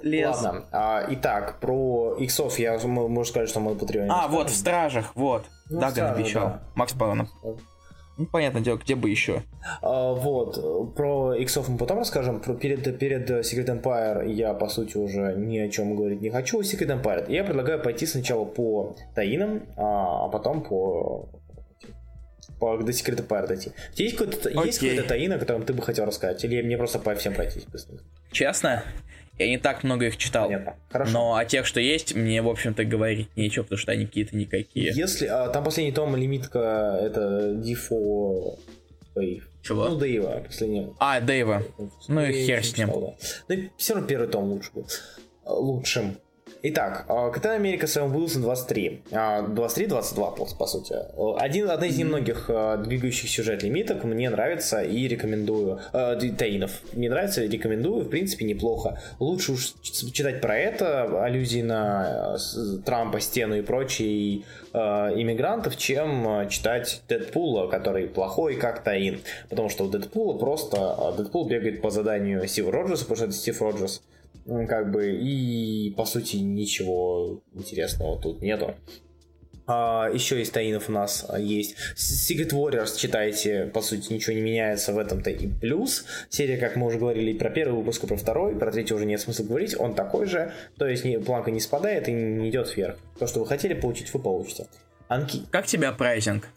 Лес. 0.04 0.44
Ладно, 0.44 0.66
а, 0.72 1.08
итак, 1.10 1.60
про 1.60 2.16
иксов 2.20 2.60
я, 2.60 2.78
можно 2.78 3.24
сказать, 3.26 3.50
что 3.50 3.60
мы 3.60 3.74
на 3.74 3.80
Патреоне 3.80 4.12
А, 4.12 4.28
вот, 4.28 4.52
в 4.52 4.56
Стражах, 4.56 5.12
вот. 5.16 5.46
Ну, 5.72 5.80
Даган 5.80 6.14
обещал. 6.16 6.44
да. 6.46 6.64
Макс 6.76 6.94
Павлов. 6.94 7.30
Ну, 8.18 8.26
понятное 8.26 8.62
дело, 8.62 8.78
где 8.78 8.96
бы 8.96 9.10
еще. 9.10 9.44
А, 9.82 10.14
вот, 10.14 10.96
про 10.96 11.36
иксов 11.36 11.68
мы 11.68 11.78
потом 11.78 11.98
расскажем. 11.98 12.40
Про 12.40 12.54
перед, 12.54 12.98
перед 12.98 13.30
Secret 13.30 13.82
Empire 13.82 14.32
я, 14.32 14.54
по 14.54 14.70
сути, 14.70 14.98
уже 14.98 15.34
ни 15.36 15.58
о 15.58 15.70
чем 15.70 15.96
говорить 15.96 16.22
не 16.22 16.30
хочу. 16.30 16.62
Secret 16.62 17.02
Empire. 17.02 17.32
Я 17.32 17.44
предлагаю 17.44 17.82
пойти 17.82 18.06
сначала 18.06 18.46
по 18.46 18.96
таинам, 19.16 19.64
а, 19.76 20.26
а 20.26 20.30
потом 20.30 20.64
по 20.64 21.30
по 22.60 22.78
до 22.78 22.92
Secret 22.92 23.28
Empire 23.28 23.48
дойти. 23.48 23.72
У 23.92 23.96
тебя 23.96 24.06
есть 24.06 24.18
какой-то, 24.18 24.50
есть 24.50 24.78
Окей. 24.78 24.92
какой-то 24.92 25.10
таин, 25.10 25.34
о 25.34 25.38
котором 25.38 25.64
ты 25.64 25.74
бы 25.74 25.82
хотел 25.82 26.06
рассказать? 26.06 26.44
Или 26.46 26.62
мне 26.62 26.78
просто 26.78 27.00
по 27.00 27.14
всем 27.16 27.34
пройтись 27.34 27.66
быстренько? 27.66 28.04
Честно, 28.32 28.84
я 29.38 29.50
не 29.50 29.58
так 29.58 29.84
много 29.84 30.06
их 30.08 30.18
читал. 30.18 30.46
Понятно. 30.46 30.76
Хорошо. 30.90 31.12
Но 31.12 31.36
о 31.36 31.46
тех, 31.46 31.66
что 31.66 31.80
есть, 31.80 32.16
мне, 32.16 32.42
в 32.42 32.48
общем-то, 32.48 32.86
говорить 32.86 33.30
нечего, 33.36 33.64
потому 33.64 33.78
что 33.80 33.92
они 33.92 34.06
какие-то 34.06 34.36
никакие. 34.36 34.92
Если 34.94 35.28
а, 35.28 35.50
там 35.50 35.64
последний 35.64 35.92
том 35.92 36.16
лимитка 36.16 37.00
это 37.02 37.52
D4 37.54 38.58
Wave. 39.16 39.44
Чего? 39.62 39.90
Ну, 39.90 39.98
Дэйва, 39.98 40.44
последний. 40.46 40.88
А, 41.00 41.20
Дэйва. 41.20 41.64
Ну 42.08 42.22
и 42.24 42.46
хер 42.46 42.64
с 42.64 42.78
ним. 42.78 42.88
да. 42.88 43.16
Ну 43.48 43.70
все 43.78 43.94
равно 43.94 44.08
первый 44.08 44.28
том 44.28 44.44
лучше 44.52 44.70
был. 44.74 44.88
Лучшим. 45.46 46.18
Итак, 46.68 47.06
а, 47.10 47.30
Капитан 47.30 47.52
Америка 47.58 47.86
Сэм 47.86 48.16
Уилсон 48.16 48.42
23. 48.42 49.04
23-22, 49.12 50.36
по, 50.36 50.46
по 50.46 50.66
сути. 50.66 50.94
А, 50.94 51.36
Один, 51.38 51.70
одна 51.70 51.86
из 51.86 51.96
немногих 51.96 52.46
а, 52.50 52.78
двигающих 52.78 53.30
сюжет 53.30 53.62
лимиток 53.62 54.04
мне 54.04 54.32
нравится 54.32 54.82
и 54.82 55.08
рекомендую. 55.08 55.80
а, 55.94 56.16
д- 56.16 56.32
Таинов. 56.32 56.72
Мне 56.94 57.08
нравится 57.08 57.44
и 57.44 57.48
рекомендую, 57.48 58.06
в 58.06 58.10
принципе, 58.10 58.46
неплохо. 58.46 59.00
Лучше 59.20 59.52
уж 59.52 59.74
читать 59.84 60.42
про 60.42 60.58
это, 60.58 61.24
аллюзии 61.24 61.62
на 61.62 62.34
а, 62.34 62.38
Трампа, 62.84 63.20
стену 63.20 63.56
и 63.56 63.62
прочие 63.62 64.42
а, 64.74 65.14
иммигрантов, 65.14 65.78
чем 65.78 66.28
а, 66.28 66.46
читать 66.48 67.04
Дэдпула, 67.08 67.68
который 67.68 68.08
плохой, 68.08 68.56
как 68.56 68.84
Таин. 68.84 69.20
Потому 69.50 69.70
что 69.70 69.84
у 69.84 69.88
Дэдпула 69.88 70.36
просто... 70.40 70.78
а, 70.80 71.12
Дэдпул 71.16 71.48
бегает 71.48 71.84
по 71.84 71.92
заданию 71.92 72.48
Стива 72.48 72.72
Роджерса, 72.72 73.04
потому 73.04 73.18
что 73.18 73.26
это 73.26 73.34
Стив 73.36 73.62
Роджерс. 73.62 74.02
Как 74.46 74.92
бы, 74.92 75.12
и 75.12 75.92
по 75.98 76.06
сути 76.06 76.38
ничего 76.38 77.42
интересного 77.54 78.22
тут 78.22 78.42
нету. 78.42 78.76
А, 79.68 80.10
еще 80.14 80.40
из 80.42 80.52
таинов 80.52 80.90
у 80.90 80.92
нас 80.92 81.26
а, 81.28 81.40
есть 81.40 81.76
Secret 81.96 82.52
Warriors, 82.52 82.96
читайте, 82.98 83.66
по 83.74 83.82
сути 83.82 84.14
ничего 84.14 84.36
не 84.36 84.42
меняется 84.42 84.94
в 84.94 85.00
этом-то 85.00 85.32
и 85.32 85.48
плюс. 85.48 86.06
Серия, 86.30 86.58
как 86.58 86.76
мы 86.76 86.86
уже 86.86 87.00
говорили, 87.00 87.36
про 87.36 87.50
первый 87.50 87.78
выпуск, 87.80 88.04
и 88.04 88.08
про 88.08 88.16
второй, 88.16 88.56
про 88.56 88.72
третий 88.72 88.94
уже 88.94 89.06
нет 89.06 89.20
смысла 89.20 89.44
говорить, 89.44 89.76
он 89.80 89.96
такой 89.96 90.28
же, 90.28 90.54
то 90.78 90.88
есть 90.88 91.04
не- 91.04 91.20
планка 91.20 91.50
не 91.50 91.60
спадает 91.60 92.08
и 92.08 92.12
не 92.12 92.50
идет 92.52 92.76
вверх. 92.76 92.98
То, 93.18 93.26
что 93.26 93.40
вы 93.40 93.48
хотели 93.48 93.74
получить, 93.74 94.14
вы 94.14 94.20
получите. 94.20 94.68
Анки... 95.08 95.42
Как 95.50 95.66
тебе 95.66 95.92
прайзинг? 95.92 96.48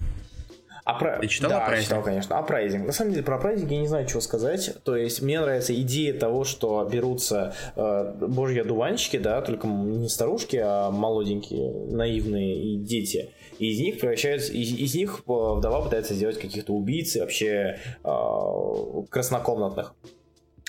А 0.89 0.95
про... 0.95 1.19
Ты 1.19 1.27
читал 1.27 1.51
да, 1.51 1.69
Uprising? 1.69 1.83
читал, 1.83 2.03
конечно. 2.03 2.39
Апрайзинг. 2.39 2.87
На 2.87 2.93
самом 2.93 3.11
деле, 3.11 3.23
про 3.23 3.37
Апрайзинг 3.37 3.71
я 3.71 3.79
не 3.79 3.87
знаю, 3.87 4.07
чего 4.07 4.23
сказать. 4.23 4.75
То 4.85 4.97
есть, 4.97 5.21
мне 5.21 5.39
нравится 5.39 5.79
идея 5.83 6.19
того, 6.19 6.45
что 6.45 6.83
берутся 6.91 7.55
э, 7.77 8.15
божьи 8.27 8.61
одуванчики, 8.61 9.19
да, 9.19 9.43
только 9.43 9.67
не 9.67 10.09
старушки, 10.09 10.57
а 10.57 10.91
молоденькие, 10.91 11.93
наивные 11.93 12.57
и 12.57 12.79
дети. 12.79 13.29
И 13.59 13.71
из 13.71 13.81
них 13.81 14.01
превращаются, 14.01 14.51
из, 14.51 14.73
из 14.73 14.95
них 14.95 15.25
э, 15.27 15.31
вдова 15.31 15.83
пытается 15.83 16.15
сделать 16.15 16.41
каких-то 16.41 16.73
убийц 16.73 17.17
и 17.17 17.21
вообще 17.21 17.81
э, 18.03 19.03
краснокомнатных. 19.11 19.95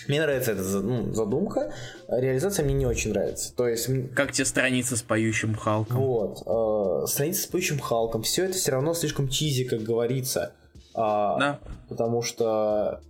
Мне 0.10 0.22
нравится 0.22 0.53
эта 0.53 0.64
ну, 0.64 1.14
задумка. 1.14 1.72
Реализация 2.07 2.66
мне 2.66 2.74
не 2.74 2.88
очень 2.88 3.12
нравится. 3.12 3.55
То 3.55 3.68
есть, 3.68 3.88
Как 4.16 4.32
тебе 4.32 4.45
страница 4.45 4.97
с 4.97 5.03
поющим 5.03 5.53
Халком? 5.53 5.97
вот. 5.97 6.41
э, 6.47 7.07
страница 7.07 7.43
с 7.43 7.45
поющим 7.45 7.80
Халком. 7.80 8.24
Все 8.24 8.45
это 8.45 8.55
все 8.55 8.72
равно 8.72 8.95
слишком 8.95 9.30
чизи, 9.30 9.66
как 9.66 9.84
говорится. 9.84 10.53
А, 10.95 11.38
Да. 11.38 11.60
Потому 11.89 12.24
что 12.24 13.01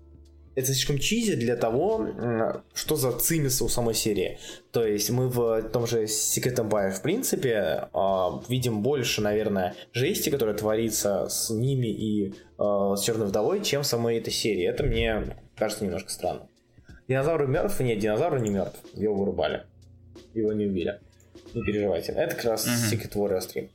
это 0.55 0.73
слишком 0.73 0.97
чизи 0.97 1.35
для 1.35 1.55
того, 1.55 2.05
что 2.73 2.97
за 2.97 3.13
цимиса 3.13 3.63
у 3.63 3.69
самой 3.69 3.93
серии. 3.93 4.37
То 4.73 4.85
есть 4.85 5.09
мы 5.09 5.29
в 5.29 5.61
том 5.69 5.87
же 5.87 6.03
Secret 6.03 6.55
Empire, 6.55 6.91
в 6.91 7.01
принципе, 7.01 7.87
а, 7.93 8.41
видим 8.49 8.81
больше, 8.81 9.21
наверное, 9.21 9.73
жести, 9.93 10.29
которая 10.29 10.55
творится 10.57 11.29
с 11.29 11.49
ними 11.49 11.87
и 11.87 12.33
а, 12.57 12.97
с 12.97 13.03
Черной 13.03 13.27
Вдовой, 13.27 13.63
чем 13.63 13.83
в 13.83 13.87
самой 13.87 14.17
этой 14.17 14.33
серии. 14.33 14.65
Это 14.67 14.83
мне 14.83 15.37
кажется 15.57 15.85
немножко 15.85 16.11
странно. 16.11 16.48
Динозавр 17.10 17.47
мертв? 17.47 17.80
Нет, 17.82 17.99
динозавр 17.99 18.39
не 18.39 18.51
мертв. 18.51 18.80
Его 18.93 19.16
вырубали. 19.16 19.64
Его 20.36 20.53
не 20.53 20.66
убили. 20.68 20.99
Не 21.55 21.64
переживайте. 21.64 22.12
Это 22.12 22.36
как 22.36 22.45
раз 22.45 22.66
Мгм. 22.68 22.76
Secret 22.76 23.14
Warrior 23.16 23.41
стрим. 23.41 23.70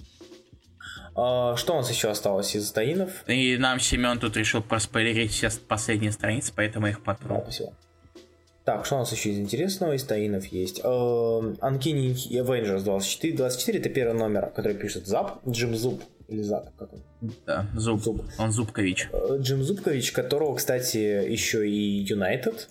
А, 1.17 1.57
что 1.57 1.75
у 1.75 1.77
нас 1.77 1.91
еще 1.91 2.09
осталось 2.11 2.55
из 2.55 2.71
таинов? 2.71 3.29
И 3.29 3.57
нам 3.57 3.81
Семен 3.81 4.19
тут 4.21 4.37
решил 4.37 4.63
проспойлерить 4.63 5.33
все 5.33 5.49
последние 5.69 6.13
страницы, 6.13 6.53
поэтому 6.55 6.87
их 6.87 6.99
Да, 6.99 7.03
потру. 7.05 7.41
спасибо. 7.43 7.73
Так, 8.65 8.87
что 8.87 8.95
у 8.97 8.99
нас 9.01 9.13
еще 9.13 9.31
из 9.31 9.39
интересного? 9.39 9.93
Из 9.95 10.05
таинов 10.05 10.47
есть. 10.47 10.81
Uncanny 10.81 12.15
Avengers 12.31 12.83
24. 12.83 13.37
24 13.37 13.79
это 13.81 13.89
первый 13.91 14.17
номер, 14.19 14.51
который 14.51 14.75
пишет 14.77 15.07
Зап. 15.07 15.41
Джим 15.47 15.75
Зуб. 15.77 16.03
Или 16.29 16.41
Зап, 16.43 16.75
как 16.79 16.93
он? 16.93 17.03
Да, 17.47 17.67
Зуб. 17.75 18.01
Зуб. 18.01 18.23
Он 18.39 18.51
Зубкович. 18.53 19.09
Э, 19.13 19.37
Джим 19.39 19.63
Зубкович, 19.63 20.13
которого, 20.13 20.55
кстати, 20.57 20.97
еще 20.97 21.69
и 21.69 22.05
United. 22.07 22.69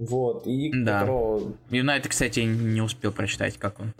Вот, 0.00 0.46
и 0.46 0.72
Да. 0.82 1.00
которого... 1.00 1.52
Юнайтед, 1.70 2.10
кстати, 2.10 2.40
не 2.40 2.80
успел 2.80 3.12
прочитать, 3.12 3.58
как 3.58 3.78
он. 3.80 3.92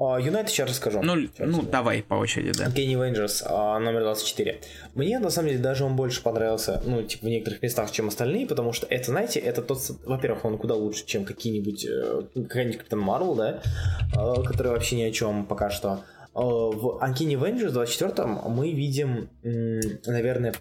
А, 0.00 0.20
United 0.20 0.48
сейчас 0.48 0.68
расскажу. 0.70 1.00
Ну, 1.02 1.16
Сейчас 1.16 1.38
ну 1.38 1.46
расскажу. 1.46 1.68
давай 1.70 2.02
по 2.02 2.14
очереди, 2.14 2.52
да. 2.56 2.66
Uncanny 2.66 2.94
Avengers 2.94 3.42
а, 3.44 3.78
номер 3.80 4.02
24. 4.02 4.60
Мне, 4.94 5.18
на 5.18 5.30
самом 5.30 5.48
деле, 5.48 5.60
даже 5.60 5.84
он 5.84 5.96
больше 5.96 6.22
понравился, 6.22 6.82
ну, 6.84 7.02
типа, 7.02 7.26
в 7.26 7.28
некоторых 7.28 7.62
местах, 7.62 7.90
чем 7.90 8.08
остальные, 8.08 8.46
потому 8.46 8.72
что 8.72 8.86
это, 8.86 9.06
знаете, 9.10 9.40
это 9.40 9.62
тот, 9.62 9.80
во-первых, 10.04 10.44
он 10.44 10.58
куда 10.58 10.74
лучше, 10.74 11.04
чем 11.06 11.24
какие-нибудь, 11.24 11.84
э, 11.84 12.22
какая-нибудь 12.34 12.78
Капитан 12.78 13.00
Марвел, 13.00 13.34
да, 13.34 13.60
э, 14.14 14.42
который 14.44 14.72
вообще 14.72 14.96
ни 14.96 15.02
о 15.02 15.10
чем 15.12 15.46
пока 15.46 15.70
что. 15.70 16.04
В 16.34 17.00
Uncanny 17.02 17.34
Avengers 17.34 17.70
24 17.70 18.26
мы 18.48 18.72
видим, 18.72 19.28
наверное, 19.42 20.54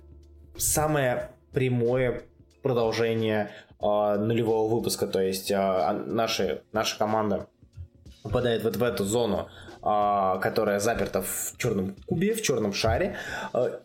самое 0.57 1.29
прямое 1.53 2.23
продолжение 2.63 3.51
нулевого 3.80 4.73
выпуска, 4.73 5.07
то 5.07 5.21
есть 5.21 5.51
э, 5.51 5.91
наши, 6.05 6.63
наша 6.71 6.97
команда 6.97 7.47
попадает 8.23 8.63
вот 8.63 8.75
в 8.75 8.84
эту 8.84 9.05
зону, 9.05 9.47
которая 9.82 10.80
заперта 10.80 11.21
в 11.21 11.53
черном 11.57 11.95
кубе, 12.07 12.34
в 12.34 12.41
черном 12.41 12.73
шаре, 12.73 13.15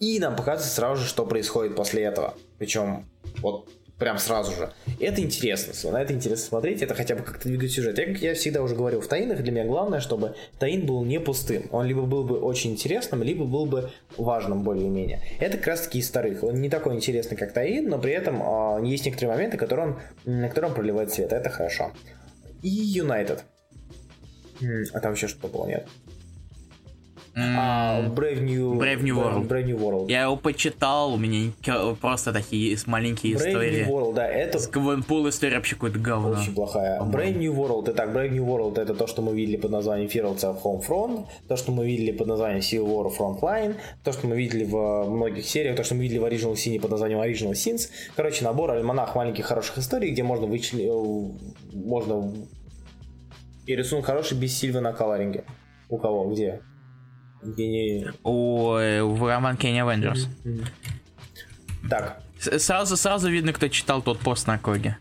и 0.01 0.19
нам 0.19 0.35
показывают 0.35 0.73
сразу 0.73 1.03
же, 1.03 1.09
что 1.09 1.25
происходит 1.27 1.77
после 1.77 2.03
этого. 2.03 2.35
Причем 2.59 3.05
вот 3.41 3.69
прям 4.03 4.19
сразу 4.19 4.53
же. 4.53 4.73
Это 4.99 5.23
интересно, 5.23 5.73
на 5.93 6.03
это 6.03 6.13
интересно 6.13 6.45
смотреть, 6.45 6.83
это 6.83 6.93
хотя 6.93 7.15
бы 7.15 7.23
как-то 7.23 7.49
двигает 7.49 7.71
сюжет. 7.71 7.97
Я, 7.99 8.07
как 8.07 8.19
я 8.19 8.35
всегда 8.35 8.61
уже 8.61 8.75
говорил 8.75 9.01
в 9.01 9.07
Таинах, 9.07 9.43
для 9.43 9.53
меня 9.53 9.65
главное, 9.65 10.01
чтобы 10.01 10.35
Таин 10.59 10.87
был 10.87 11.05
не 11.05 11.21
пустым. 11.21 11.69
Он 11.71 11.87
либо 11.87 12.03
был 12.03 12.25
бы 12.25 12.41
очень 12.41 12.73
интересным, 12.73 13.23
либо 13.23 13.45
был 13.45 13.67
бы 13.67 13.93
важным 14.17 14.65
более-менее. 14.65 15.23
Это 15.39 15.57
как 15.57 15.69
раз 15.69 15.83
таки 15.83 16.01
из 16.01 16.09
старых. 16.09 16.43
Он 16.43 16.61
не 16.61 16.69
такой 16.69 16.97
интересный, 16.97 17.37
как 17.37 17.53
Таин, 17.53 17.89
но 17.89 17.99
при 17.99 18.13
этом 18.13 18.43
э, 18.43 18.87
есть 18.87 19.07
некоторые 19.07 19.37
моменты, 19.37 19.57
которые 19.57 19.91
он, 19.91 19.99
на 20.25 20.49
которые 20.49 20.71
он 20.71 20.75
проливает 20.75 21.13
свет. 21.13 21.33
Это 21.33 21.49
хорошо. 21.49 21.93
И 22.63 22.69
Юнайтед. 22.69 23.45
А 24.93 25.01
там 25.01 25.13
еще 25.13 25.29
что-то 25.29 25.47
было, 25.47 25.67
нет? 25.67 25.87
А, 27.35 28.03
Brave 28.09 28.41
New, 28.41 28.75
Brave 28.75 29.03
New 29.03 29.17
World. 29.17 29.49
Brave 29.49 29.65
New 29.65 29.79
World. 29.79 30.11
Я 30.11 30.25
его 30.25 30.37
почитал, 30.37 31.15
у 31.15 31.17
меня 31.17 31.53
просто 32.01 32.33
такие 32.33 32.77
маленькие 32.87 33.35
Brave 33.35 33.49
истории. 33.49 33.85
New 33.85 33.91
World, 33.91 34.15
да, 34.15 34.27
это 34.27 34.59
Сквенпул 34.59 35.27
история 35.29 35.57
вообще 35.57 35.77
какое-то 35.77 35.99
говно. 35.99 36.39
очень 36.39 36.55
плохая. 36.55 37.01
Brave 37.01 37.39
New 37.39 37.55
World, 37.55 37.91
итак, 37.91 38.11
Brave 38.11 38.31
New 38.31 38.45
World 38.45 38.79
это 38.79 38.95
то, 38.95 39.07
что 39.07 39.23
мы 39.23 39.35
видели 39.35 39.57
под 39.57 39.71
названием 39.71 40.09
Fearless 40.09 40.41
of 40.41 40.63
Homefront, 40.63 41.27
то, 41.49 41.57
что 41.57 41.73
мы 41.73 41.87
видели 41.87 42.13
под 42.13 42.27
названием 42.27 42.61
Civil 42.61 42.87
War 42.87 43.11
Frontline, 43.17 43.77
то, 44.05 44.13
что 44.13 44.27
мы 44.27 44.37
видели 44.37 44.65
в 44.65 45.05
многих 45.09 45.47
сериях, 45.47 45.77
то, 45.77 45.85
что 45.85 45.95
мы 45.95 46.03
видели 46.03 46.19
в 46.19 46.25
Original 46.25 46.53
Sin 46.53 46.79
под 46.81 46.91
названием 46.91 47.21
Original 47.21 47.53
Sins. 47.53 47.89
Короче, 48.15 48.45
набор 48.45 48.73
альманах 48.73 49.15
маленьких 49.15 49.47
хороших 49.47 49.79
историй, 49.79 50.11
где 50.11 50.23
можно 50.23 50.47
вычленить, 50.47 50.91
можно 51.73 52.33
и 53.65 53.77
рисунок 53.77 54.05
хороший 54.07 54.37
без 54.37 54.59
Сильвы 54.59 54.81
на 54.81 54.93
колоринге. 54.93 55.45
У 55.89 55.97
кого? 55.97 56.29
Где? 56.31 56.61
Не... 57.43 58.13
У, 58.23 58.75
э, 58.77 59.03
в 59.03 59.27
роман 59.27 59.57
Kenny 59.57 59.81
Avengers. 59.85 60.29
Так, 61.89 62.23
Сразу, 62.39 62.97
сразу 62.97 63.31
видно, 63.31 63.53
кто 63.53 63.69
читал 63.69 64.03
тот 64.03 64.19
пост 64.19 64.47
на 64.49 64.59
Коге. 64.59 64.99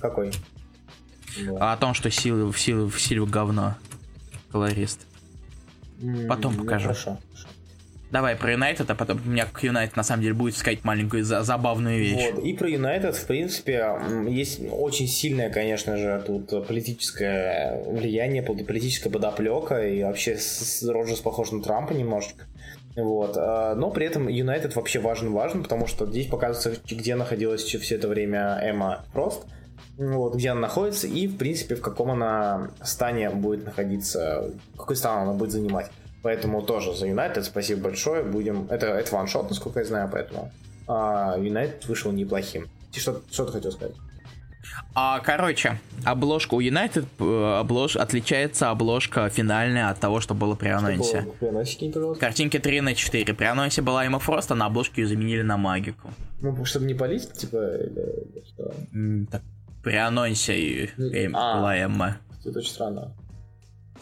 какой? 0.00 0.32
Вот. 1.44 1.60
О 1.60 1.76
том, 1.76 1.94
что 1.94 2.10
силы, 2.10 2.50
в 2.52 2.58
силы, 2.60 2.88
в 2.88 3.00
силе 3.00 3.26
говно. 3.26 3.74
Колорист. 4.52 5.06
потом 6.28 6.54
Ну, 6.56 6.62
покажу. 6.62 6.88
Хорошо. 6.88 7.18
Давай 8.12 8.36
про 8.36 8.52
Юнайтед, 8.52 8.88
а 8.88 8.94
потом 8.94 9.20
у 9.24 9.28
меня 9.28 9.46
к 9.46 9.62
Юнайтед 9.64 9.96
на 9.96 10.04
самом 10.04 10.22
деле 10.22 10.34
будет 10.34 10.56
сказать 10.56 10.84
маленькую 10.84 11.24
за- 11.24 11.42
забавную 11.42 11.98
вещь. 11.98 12.30
Вот. 12.34 12.44
И 12.44 12.52
про 12.54 12.68
Юнайтед, 12.68 13.16
в 13.16 13.26
принципе, 13.26 13.84
есть 14.28 14.60
очень 14.70 15.08
сильное, 15.08 15.50
конечно 15.50 15.96
же, 15.96 16.22
тут 16.24 16.66
политическое 16.68 17.82
влияние, 17.84 18.42
пол- 18.42 18.64
политическая 18.64 19.10
подоплека, 19.10 19.86
и 19.86 20.02
вообще 20.04 20.38
Роджерс 20.86 21.20
похож 21.20 21.50
на 21.50 21.62
Трампа 21.62 21.92
немножечко. 21.94 22.44
Вот. 22.94 23.36
а, 23.36 23.74
Но 23.74 23.90
при 23.90 24.06
этом 24.06 24.28
Юнайтед 24.28 24.76
вообще 24.76 25.00
важен 25.00 25.32
важен, 25.32 25.62
потому 25.64 25.86
что 25.86 26.06
здесь 26.06 26.28
показывается, 26.28 26.80
где 26.88 27.16
находилась 27.16 27.62
все 27.64 27.96
это 27.96 28.08
время 28.08 28.58
Эмма 28.62 29.04
Фрост. 29.12 29.42
Вот, 29.98 30.34
где 30.36 30.50
она 30.50 30.60
находится 30.60 31.06
и, 31.06 31.26
в 31.26 31.36
принципе, 31.38 31.74
в 31.74 31.80
каком 31.80 32.10
она 32.10 32.70
стане 32.82 33.30
будет 33.30 33.64
находиться, 33.64 34.50
какой 34.76 34.94
стан 34.94 35.22
она 35.22 35.32
будет 35.32 35.50
занимать. 35.52 35.90
Поэтому 36.26 36.60
тоже 36.60 36.92
за 36.92 37.06
Юнайтед 37.06 37.44
спасибо 37.44 37.82
большое. 37.82 38.24
Будем. 38.24 38.66
Это, 38.68 38.86
это 38.86 39.14
ваншот, 39.14 39.48
насколько 39.48 39.78
я 39.78 39.84
знаю, 39.84 40.08
поэтому. 40.12 40.50
А, 40.88 41.36
Юнайтед 41.38 41.86
вышел 41.86 42.10
неплохим. 42.10 42.66
Ты 42.92 42.98
что, 42.98 43.22
что 43.30 43.44
ты 43.44 43.52
хотел 43.52 43.70
сказать? 43.70 43.94
А, 44.96 45.20
короче, 45.20 45.78
обложка 46.04 46.54
у 46.54 46.60
Юнайтед 46.60 47.04
э, 47.20 47.58
облож... 47.60 47.94
отличается 47.94 48.70
обложка 48.70 49.28
финальная 49.28 49.88
от 49.88 50.00
того, 50.00 50.18
что 50.18 50.34
было 50.34 50.56
при 50.56 50.66
анонсе. 50.70 51.28
Было-. 51.40 52.14
Картинки 52.16 52.58
3 52.58 52.80
на 52.80 52.96
4. 52.96 53.32
При 53.32 53.44
анонсе 53.44 53.82
была 53.82 54.04
Эмма 54.04 54.18
Фрост, 54.18 54.50
а 54.50 54.56
на 54.56 54.66
обложке 54.66 55.02
ее 55.02 55.06
заменили 55.06 55.42
на 55.42 55.56
магику. 55.56 56.10
Ну, 56.40 56.64
чтобы 56.64 56.86
не 56.86 56.94
палить, 56.94 57.32
типа, 57.34 57.56
или, 57.56 58.34
или 58.34 58.44
что? 58.48 58.74
Так, 59.30 59.42
при 59.84 59.94
анонсе 59.94 60.58
и- 60.58 60.90
Эм- 60.98 61.36
А. 61.36 61.60
была 61.60 61.76
Эмма. 61.76 62.16
Это 62.44 62.58
очень 62.58 62.72
странно. 62.72 63.12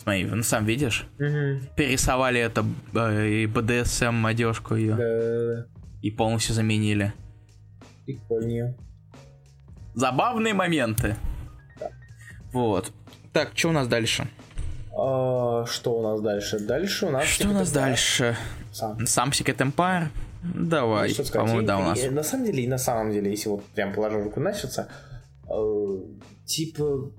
Смотри, 0.04 0.24
ну 0.26 0.42
сам 0.42 0.64
видишь? 0.66 1.06
Угу. 1.18 1.74
Перерисовали 1.76 2.38
это 2.40 2.64
э, 2.94 3.26
и 3.28 3.46
BDSM 3.46 4.26
одежку 4.28 4.74
ее 4.76 4.94
Да, 4.94 5.66
и 6.02 6.10
полностью 6.10 6.54
заменили. 6.54 7.12
прикольнее. 8.06 8.76
Забавные 9.94 10.54
моменты. 10.54 11.16
Вот. 12.52 12.92
Так, 13.32 13.50
что 13.54 13.70
у 13.70 13.72
нас 13.72 13.88
дальше? 13.88 14.28
А, 14.96 15.64
что 15.66 15.98
у 15.98 16.02
нас 16.02 16.20
дальше? 16.20 16.58
Дальше 16.60 17.06
у 17.06 17.10
нас... 17.10 17.24
Что 17.24 17.48
у 17.48 17.52
нас 17.52 17.72
дальше? 17.72 18.36
Сам. 18.72 19.06
Сам 19.06 19.30
Secret 19.30 19.56
Empire? 19.56 20.08
Давай, 20.42 21.14
Ну, 21.16 21.24
по-моему, 21.32 21.62
да, 21.66 21.78
у 21.78 21.82
нас. 21.82 21.98
я- 21.98 22.10
На 22.10 22.22
самом 22.22 22.44
деле, 22.44 22.64
и 22.64 22.68
на 22.68 22.78
самом 22.78 23.10
деле, 23.10 23.30
если 23.30 23.48
вот 23.48 23.64
прям 23.74 23.92
положу 23.94 24.22
руку 24.22 24.40
на 24.40 24.52
сердце, 24.52 24.88
э, 25.48 25.96
типа, 26.44 27.10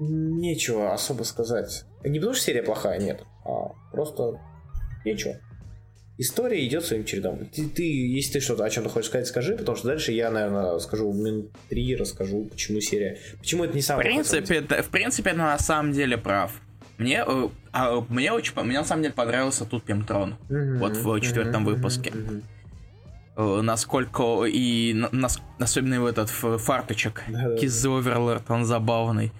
нечего 0.00 0.92
особо 0.92 1.22
сказать. 1.24 1.84
Не 2.04 2.18
потому 2.18 2.34
что 2.34 2.44
серия 2.44 2.62
плохая, 2.62 2.98
нет, 2.98 3.22
а 3.44 3.72
просто 3.92 4.38
нечего. 5.04 5.36
История 6.16 6.64
идет 6.64 6.84
своим 6.84 7.04
чередом. 7.04 7.46
Ты, 7.46 7.68
ты, 7.68 7.82
если 7.82 8.34
ты 8.34 8.40
что-то 8.40 8.64
о 8.64 8.70
чем-то 8.70 8.88
хочешь 8.88 9.08
сказать, 9.08 9.26
скажи, 9.26 9.56
потому 9.56 9.76
что 9.76 9.88
дальше 9.88 10.12
я, 10.12 10.30
наверное, 10.30 10.78
скажу 10.78 11.12
минут 11.12 11.50
три, 11.68 11.96
расскажу, 11.96 12.44
почему 12.44 12.80
серия. 12.80 13.18
Почему 13.38 13.64
это 13.64 13.74
не 13.74 13.80
В 13.80 13.84
самый 13.84 14.02
плохой 14.04 14.22
принципе, 14.22 14.54
это, 14.58 14.82
в 14.84 14.90
принципе, 14.90 15.30
это 15.30 15.38
на 15.40 15.58
самом 15.58 15.92
деле 15.92 16.16
прав. 16.16 16.52
Мне, 16.98 17.24
э, 17.26 17.48
а, 17.72 18.00
мне 18.08 18.30
очень, 18.30 18.52
мне 18.62 18.78
на 18.78 18.84
самом 18.84 19.02
деле 19.02 19.14
понравился 19.14 19.64
тут 19.64 19.82
Пемтрон. 19.82 20.36
Мгм, 20.48 20.78
Вот 20.78 20.96
в 20.96 21.20
четвертом 21.20 21.62
мгм, 21.62 21.74
выпуске. 21.74 22.12
Э, 23.36 23.60
Насколько 23.62 24.44
и 24.44 24.92
на- 24.94 25.08
нас- 25.10 25.40
особенно 25.58 26.00
в 26.00 26.06
этот 26.06 26.30
в 26.30 26.58
фарточек. 26.58 27.24
Киз 27.58 27.84
Оверлорд, 27.84 28.48
он 28.48 28.64
забавный. 28.64 29.32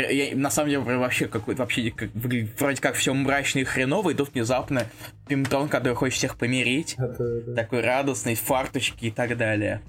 Я- 0.00 0.36
на 0.36 0.50
самом 0.50 0.70
деле, 0.70 0.80
вообще 0.80 1.26
какой-то 1.26 1.62
вообще 1.62 1.90
как, 1.90 2.10
выглядит 2.14 2.58
вроде 2.60 2.80
как 2.80 2.94
все 2.94 3.12
мрачно 3.14 3.60
и 3.60 3.64
хреново, 3.64 4.10
и 4.10 4.14
тут 4.14 4.32
внезапно 4.34 4.86
Пимтрон, 5.28 5.68
который 5.68 5.94
хочет 5.94 6.16
всех 6.18 6.36
помирить, 6.36 6.94
Да-да-да. 6.98 7.54
такой 7.54 7.80
радостный, 7.80 8.34
в 8.34 8.40
фарточке 8.40 9.08
и 9.08 9.10
так 9.10 9.36
далее. 9.36 9.80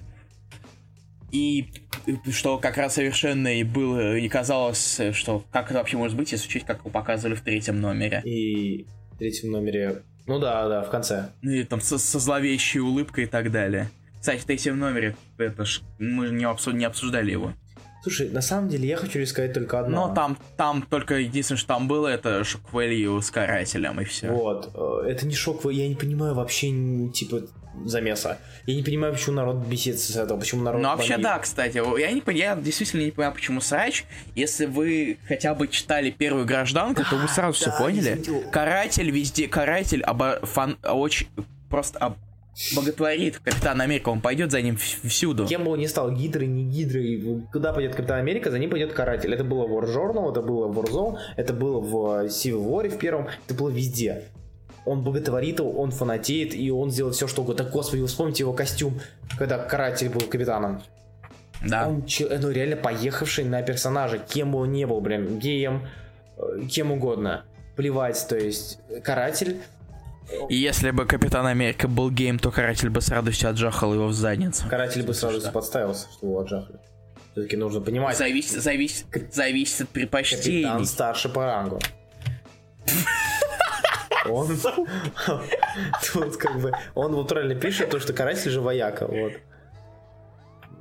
И 1.32 1.68
что 2.32 2.58
как 2.58 2.78
раз 2.78 2.94
совершенно 2.96 3.60
и 3.60 3.64
было, 3.64 4.16
и 4.18 4.30
казалось, 4.30 5.02
что 5.14 5.44
как 5.52 5.66
это 5.70 5.80
вообще 5.80 5.98
может 5.98 6.16
быть, 6.16 6.32
если 6.32 6.48
учесть, 6.48 6.66
как 6.66 6.80
его 6.80 6.90
показывали 6.90 7.36
в 7.36 7.42
третьем 7.42 7.82
номере. 7.82 8.22
И 8.24 8.86
в 9.12 9.18
третьем 9.18 9.52
номере... 9.52 10.04
Ну 10.26 10.40
да, 10.40 10.68
да, 10.68 10.84
в 10.84 10.90
конце. 10.90 11.30
Ну 11.42 11.52
и 11.52 11.64
там 11.64 11.82
со, 11.82 11.98
со 11.98 12.20
зловещей 12.20 12.80
улыбкой 12.80 13.26
и 13.26 13.28
так 13.28 13.52
далее. 13.52 13.90
Кстати, 14.20 14.40
в 14.40 14.46
третьем 14.46 14.80
номере 14.80 15.16
это 15.38 15.66
ж, 15.66 15.82
мы 16.00 16.30
не, 16.30 16.46
обсу- 16.46 16.74
не 16.74 16.86
обсуждали 16.86 17.32
его. 17.32 17.54
Слушай, 18.08 18.30
на 18.30 18.42
самом 18.42 18.70
деле 18.70 18.88
я 18.88 18.96
хочу 18.96 19.26
сказать 19.26 19.52
только 19.52 19.82
одно. 19.82 20.08
Но 20.08 20.14
там, 20.14 20.38
там 20.56 20.82
только 20.82 21.16
единственное, 21.16 21.60
что 21.60 21.68
там 21.68 21.90
было, 21.90 22.08
это 22.08 22.42
шок 22.46 22.62
value 22.72 23.22
с 23.22 23.30
карателем 23.32 24.00
и 24.00 24.06
все. 24.06 24.30
Вот, 24.30 24.72
э, 24.74 25.10
это 25.10 25.26
не 25.26 25.36
шок, 25.36 25.66
я 25.66 25.90
не 25.90 25.96
понимаю 25.96 26.34
вообще, 26.34 26.70
типа, 27.14 27.42
замеса. 27.84 28.38
Я 28.66 28.76
не 28.76 28.84
понимаю, 28.84 29.12
почему 29.14 29.36
народ 29.36 29.58
бесится 29.58 30.14
с 30.14 30.16
этого, 30.16 30.40
почему 30.40 30.64
народ... 30.64 30.82
Ну 30.82 30.88
вообще 30.88 31.18
да, 31.18 31.38
кстати, 31.40 31.82
я, 32.00 32.12
не, 32.12 32.24
я 32.34 32.56
действительно 32.56 33.02
не 33.02 33.12
понимаю, 33.12 33.36
почему 33.36 33.60
срач. 33.60 34.06
Если 34.36 34.68
вы 34.68 35.18
хотя 35.28 35.54
бы 35.54 35.68
читали 35.68 36.10
первую 36.10 36.46
гражданку, 36.46 37.04
то 37.10 37.18
вы 37.18 37.28
сразу 37.28 37.58
все 37.58 37.72
да, 37.72 37.78
поняли. 37.78 38.22
извините. 38.22 38.50
Каратель 38.52 39.12
везде, 39.12 39.50
каратель 39.50 40.02
обо- 40.02 40.40
фан- 40.46 40.78
очень 40.84 41.28
просто 41.70 42.00
об- 42.00 42.18
боготворит 42.76 43.38
Капитана 43.40 43.84
Америка, 43.84 44.10
он 44.10 44.22
пойдет 44.22 44.52
за 44.52 44.62
ним 44.62 44.76
вс- 44.76 45.08
всюду. 45.08 45.46
Кем 45.48 45.64
бы 45.64 45.72
он 45.72 45.80
ни 45.80 45.86
стал, 45.86 46.12
гидрой, 46.12 46.48
не 46.48 46.64
гидрой, 46.64 47.44
куда 47.52 47.74
пойдет 47.74 47.96
Капитан 47.96 48.20
Америка, 48.20 48.50
за 48.52 48.60
ним 48.60 48.70
пойдет 48.70 48.94
Каратель. 48.94 49.34
Это 49.34 49.44
было 49.44 49.68
в 49.68 49.72
War 49.72 49.86
Journal, 49.86 50.32
это 50.32 50.42
было 50.42 50.68
в 50.68 50.80
Warzone, 50.80 51.18
это 51.36 51.54
было 51.54 51.80
в 51.80 52.24
э, 52.24 52.28
Civil 52.28 52.66
War 52.68 52.90
в 52.90 52.98
первом, 52.98 53.28
это 53.46 53.54
было 53.56 53.70
везде. 53.70 54.24
Он 54.86 55.04
боготворит 55.04 55.60
его, 55.60 55.72
он 55.72 55.92
фанатеет, 55.92 56.56
и 56.56 56.72
он 56.72 56.92
сделает 56.92 57.16
все, 57.16 57.28
что 57.28 57.42
угодно. 57.42 57.64
Так, 57.66 57.74
господи, 57.74 58.02
вы 58.02 58.08
вспомните 58.08 58.44
его 58.44 58.54
костюм, 58.54 59.00
когда 59.38 59.58
Каратель 59.58 60.10
был 60.10 60.22
капитаном. 60.22 60.82
Да. 61.68 61.88
Он, 61.90 62.06
че- 62.06 62.30
ну, 62.40 62.50
реально 62.52 62.76
поехавший 62.78 63.44
на 63.44 63.62
персонажа, 63.64 64.18
кем 64.20 64.52
бы 64.52 64.60
он 64.60 64.72
ни 64.72 64.86
был, 64.86 65.02
блин, 65.02 65.40
геем, 65.40 65.88
э, 66.38 66.62
кем 66.70 66.92
угодно. 66.92 67.44
Плевать, 67.76 68.26
то 68.28 68.36
есть, 68.38 68.80
каратель, 69.04 69.58
И 70.50 70.56
если 70.56 70.92
бы 70.92 71.06
Капитан 71.06 71.46
Америка 71.46 71.88
был 71.88 72.10
гейм, 72.12 72.38
то 72.40 72.52
каратель 72.52 72.90
бы 72.90 73.02
с 73.02 73.10
радостью 73.10 73.50
отжахал 73.50 73.94
его 73.94 74.08
в 74.08 74.14
задницу. 74.14 74.66
каратель 74.70 75.04
бы 75.04 75.14
сразу 75.14 75.40
Что? 75.40 75.52
подставился, 75.52 76.08
что 76.12 76.28
его 76.28 76.40
отжахли. 76.40 76.76
Все-таки 77.32 77.56
нужно 77.56 77.82
понимать, 77.82 78.18
Зависит, 78.18 78.62
зависит, 78.62 79.06
зависит 79.34 79.82
от 79.82 79.90
предпочтений. 79.90 80.64
капитан 80.64 80.86
старше 80.86 81.30
по 81.30 81.46
рангу. 81.46 81.80
Он 84.30 84.48
тут 86.14 86.36
как 86.38 86.60
бы, 86.60 86.74
он 86.96 87.16
вот 87.16 87.30
правильно 87.30 87.56
пишет, 87.56 87.90
то, 87.90 88.00
что 88.00 88.12
каратель 88.12 88.52
же 88.52 88.60
вояка, 88.60 89.08
вот. 89.08 89.32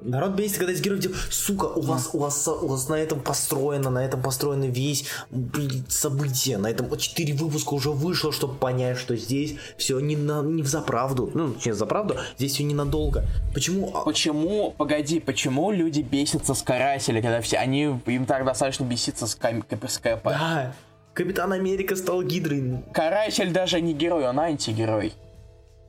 Народ 0.06 0.32
бесится, 0.32 0.60
когда 0.60 0.72
из 0.72 0.80
героев 0.80 1.00
делают, 1.00 1.20
сука, 1.30 1.64
у 1.64 1.80
вас, 1.80 2.10
у 2.12 2.18
вас, 2.18 2.46
у 2.46 2.68
вас 2.68 2.88
на 2.88 2.94
этом 2.94 3.20
построено, 3.20 3.90
на 3.90 4.04
этом 4.04 4.22
построено 4.22 4.64
весь, 4.64 5.06
блин, 5.30 5.84
событие, 5.88 6.58
на 6.58 6.68
этом 6.68 6.96
четыре 6.96 7.34
выпуска 7.34 7.74
уже 7.74 7.90
вышло, 7.90 8.30
чтобы 8.30 8.54
понять, 8.54 8.98
что 8.98 9.16
здесь 9.16 9.56
все 9.76 9.98
не, 9.98 10.16
на, 10.16 10.42
не 10.42 10.62
в 10.62 10.68
заправду, 10.68 11.32
ну, 11.34 11.56
не 11.64 11.72
за 11.72 11.86
правду, 11.86 12.16
здесь 12.38 12.52
все 12.52 12.62
ненадолго. 12.62 13.24
Почему? 13.52 13.90
а, 13.92 14.04
Почему, 14.04 14.70
погоди, 14.78 15.18
почему 15.18 15.72
люди 15.72 16.02
бесятся 16.02 16.54
с 16.54 16.62
карателя, 16.62 17.20
когда 17.20 17.40
все, 17.40 17.56
они, 17.56 17.98
им 18.06 18.26
так 18.26 18.44
достаточно 18.44 18.84
беситься 18.84 19.26
с, 19.26 19.34
кам, 19.34 19.64
с 19.88 19.98
КП? 19.98 20.24
Да, 20.24 20.72
Капитан 21.14 21.52
Америка 21.52 21.96
стал 21.96 22.22
гидрой. 22.22 22.84
Каратель 22.92 23.50
даже 23.50 23.80
не 23.80 23.92
герой, 23.92 24.28
он 24.28 24.38
антигерой. 24.38 25.14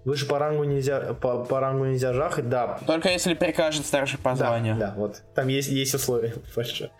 Выше 0.07 0.25
по 0.25 0.39
рангу 0.39 0.63
нельзя, 0.63 1.13
по, 1.15 1.43
по 1.43 1.59
рангу 1.59 1.83
нельзя 1.83 2.13
жахать, 2.13 2.47
да. 2.47 2.79
Только 2.87 3.09
если 3.09 3.33
прикажет 3.33 3.85
старший 3.85 4.17
по 4.17 4.35
званию. 4.35 4.77
Да, 4.77 4.87
да, 4.87 4.93
вот. 4.95 5.21
Там 5.35 5.49
есть, 5.49 5.67
есть 5.67 5.93
условия 5.93 6.33
большое. 6.55 6.91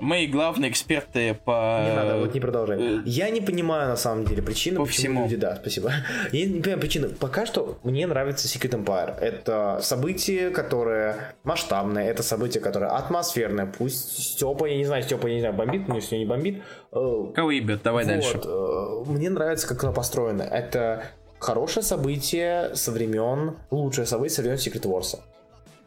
Мы 0.00 0.26
главные 0.26 0.70
эксперты 0.70 1.34
по... 1.44 1.84
Не 1.88 1.94
надо, 1.94 2.18
вот 2.18 2.34
не 2.34 2.40
продолжай. 2.40 3.00
Я 3.04 3.30
не 3.30 3.40
понимаю, 3.40 3.88
на 3.88 3.96
самом 3.96 4.24
деле, 4.24 4.42
причины, 4.42 4.76
По 4.78 4.84
почему 4.84 5.02
всему. 5.02 5.22
люди... 5.24 5.36
Да, 5.36 5.56
спасибо. 5.56 5.92
Я 6.32 6.46
не 6.46 6.60
понимаю 6.60 6.80
причины. 6.80 7.08
Пока 7.08 7.46
что 7.46 7.78
мне 7.84 8.06
нравится 8.06 8.48
Secret 8.48 8.70
Empire. 8.84 9.16
Это 9.18 9.78
событие, 9.82 10.50
которое 10.50 11.34
масштабное, 11.44 12.04
это 12.10 12.22
событие, 12.22 12.62
которое 12.62 12.90
атмосферное. 12.90 13.66
Пусть 13.66 14.18
Степа, 14.34 14.66
я 14.66 14.76
не 14.76 14.84
знаю, 14.84 15.02
Степа, 15.02 15.26
я 15.28 15.34
не 15.34 15.40
знаю, 15.40 15.54
бомбит, 15.54 15.86
но 15.88 15.96
если 15.96 16.16
не 16.16 16.24
бомбит. 16.26 16.62
э, 16.92 17.24
Кого 17.34 17.50
ебет? 17.52 17.82
Давай 17.82 18.04
дальше. 18.04 18.38
вот, 18.42 19.06
э, 19.06 19.10
Мне 19.10 19.30
нравится, 19.30 19.68
как 19.68 19.84
оно 19.84 19.92
построено. 19.92 20.42
Это 20.42 21.04
хорошее 21.38 21.84
событие 21.84 22.74
со 22.74 22.90
времен, 22.92 23.56
лучшее 23.70 24.06
событие 24.06 24.34
со 24.36 24.42
времен 24.42 24.56
Secret 24.56 24.82
Wars. 24.82 25.18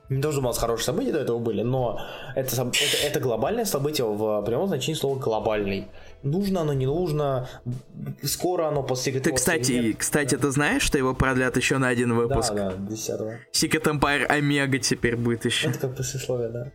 Не 0.10 0.22
должно 0.22 0.48
быть 0.48 0.58
хорошие 0.58 0.86
события 0.86 1.12
до 1.12 1.20
этого 1.20 1.40
были, 1.40 1.62
но 1.64 2.00
это, 2.36 2.56
это, 2.62 2.78
это 3.04 3.20
глобальное 3.20 3.66
событие 3.66 4.06
в 4.06 4.42
прямом 4.44 4.68
значении 4.68 4.98
слова 4.98 5.18
глобальный. 5.18 5.88
Нужно 6.22 6.62
оно, 6.62 6.74
не 6.74 6.86
нужно, 6.86 7.48
скоро 8.24 8.68
оно 8.68 8.84
после 8.84 9.14
Secret 9.14 9.22
Ты, 9.22 9.30
Wars 9.32 9.36
кстати, 9.36 9.72
нет. 9.72 9.98
кстати, 9.98 10.38
ты 10.38 10.52
знаешь, 10.52 10.84
что 10.84 10.98
его 10.98 11.14
продлят 11.16 11.58
еще 11.58 11.78
на 11.80 11.88
один 11.88 12.10
Да, 12.10 12.16
выпуск? 12.16 12.54
да, 12.54 12.74
10 12.74 13.20
Secret 13.54 13.84
Empire 13.84 14.26
Омега 14.26 14.78
теперь 14.80 15.16
будет 15.16 15.46
еще. 15.46 15.70
Это 15.70 15.80
как 15.80 15.96
послесловие, 15.96 16.50
да. 16.50 16.72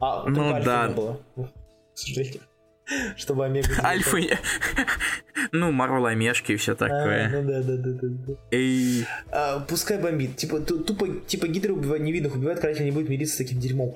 А, 0.00 0.24
Ну 0.28 0.50
да. 0.64 0.88
не 0.88 0.94
было. 0.94 1.20
К 1.36 1.98
сожалению. 1.98 2.40
Чтобы 3.16 3.44
Омега... 3.46 3.68
Альфа... 3.84 4.18
Ну, 5.56 5.70
Марвел 5.70 6.06
Омешки 6.06 6.50
и 6.52 6.56
все 6.56 6.72
А, 6.72 6.74
такое. 6.74 7.28
ну 7.28 7.42
да, 7.48 7.62
да, 7.62 7.76
да, 7.76 7.90
да, 7.92 8.08
да. 8.26 8.34
Эй, 8.50 9.06
А, 9.30 9.60
пускай 9.60 9.98
бомбит. 9.98 10.36
Типа, 10.36 10.58
ту- 10.58 10.80
тупо, 10.82 11.06
типа 11.28 11.46
Гидра 11.46 11.72
убивает 11.72 12.02
невинных, 12.02 12.34
убивает 12.34 12.58
каратель, 12.58 12.84
не 12.84 12.90
будет 12.90 13.08
мириться 13.08 13.34
с 13.36 13.38
таким 13.38 13.60
дерьмом. 13.60 13.94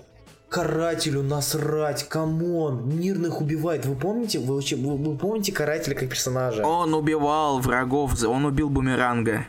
Карателю 0.49 1.23
насрать, 1.25 2.05
come 2.09 2.55
on, 2.55 2.89
мирных 2.97 3.41
убивает. 3.41 3.85
Вы 3.87 3.97
помните, 3.97 4.39
вы, 4.39 4.61
вы, 4.61 4.97
вы 4.97 5.19
помните 5.19 5.51
карателя 5.53 5.97
как 5.97 6.09
персонажа? 6.09 6.63
он 6.65 6.95
убивал 6.95 7.59
врагов, 7.59 8.23
он 8.23 8.45
убил 8.45 8.71
Бумеранга. 8.71 9.45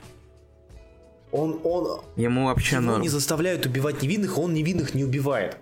Он, 1.32 1.60
он, 1.64 2.02
Ему 2.16 2.46
вообще 2.48 2.78
его 2.78 2.86
норм. 2.86 3.02
не 3.04 3.10
заставляют 3.10 3.68
убивать 3.68 4.02
невинных, 4.02 4.36
а 4.38 4.42
он 4.42 4.56
невинных 4.56 4.96
не 4.96 5.04
убивает. 5.04 5.58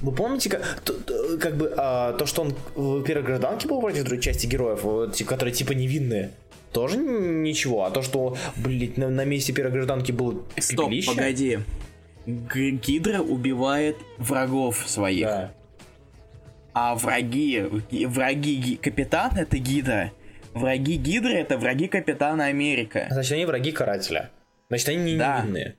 Вы 0.00 0.12
помните, 0.12 0.48
как, 0.50 0.80
т- 0.84 0.92
т- 0.92 1.38
как 1.38 1.56
бы 1.56 1.74
а, 1.76 2.12
то, 2.12 2.24
что 2.26 2.42
он 2.42 2.54
в 2.76 3.02
первой 3.02 3.24
гражданке 3.24 3.66
был 3.68 3.80
против 3.80 4.04
другой 4.04 4.22
части 4.22 4.46
героев, 4.46 4.82
вот, 4.84 5.20
которые 5.24 5.52
типа 5.52 5.72
невинные, 5.72 6.30
тоже 6.72 6.98
ничего. 6.98 7.84
А 7.84 7.90
то, 7.90 8.02
что, 8.02 8.36
блядь, 8.56 8.96
на, 8.96 9.08
на 9.08 9.24
месте 9.24 9.52
первой 9.52 9.72
гражданки 9.72 10.12
было 10.12 10.42
Стоп, 10.58 10.86
пепелище, 10.86 11.10
погоди. 11.14 11.58
Гидра 12.26 13.20
убивает 13.20 13.96
врагов 14.18 14.84
своих. 14.86 15.26
Да. 15.26 15.52
А 16.74 16.94
враги, 16.94 17.64
ги- 17.90 18.06
враги 18.06 18.54
ги- 18.56 18.76
капитана 18.76 19.38
это 19.40 19.58
Гидра. 19.58 20.12
Враги 20.54 20.96
Гидры 20.96 21.34
это 21.34 21.58
враги 21.58 21.88
капитана 21.88 22.44
Америка. 22.46 23.06
Значит, 23.10 23.32
они 23.32 23.46
враги 23.46 23.72
карателя. 23.72 24.30
Значит, 24.68 24.88
они 24.90 25.12
не 25.14 25.16
Да. 25.18 25.40
невинные. 25.40 25.76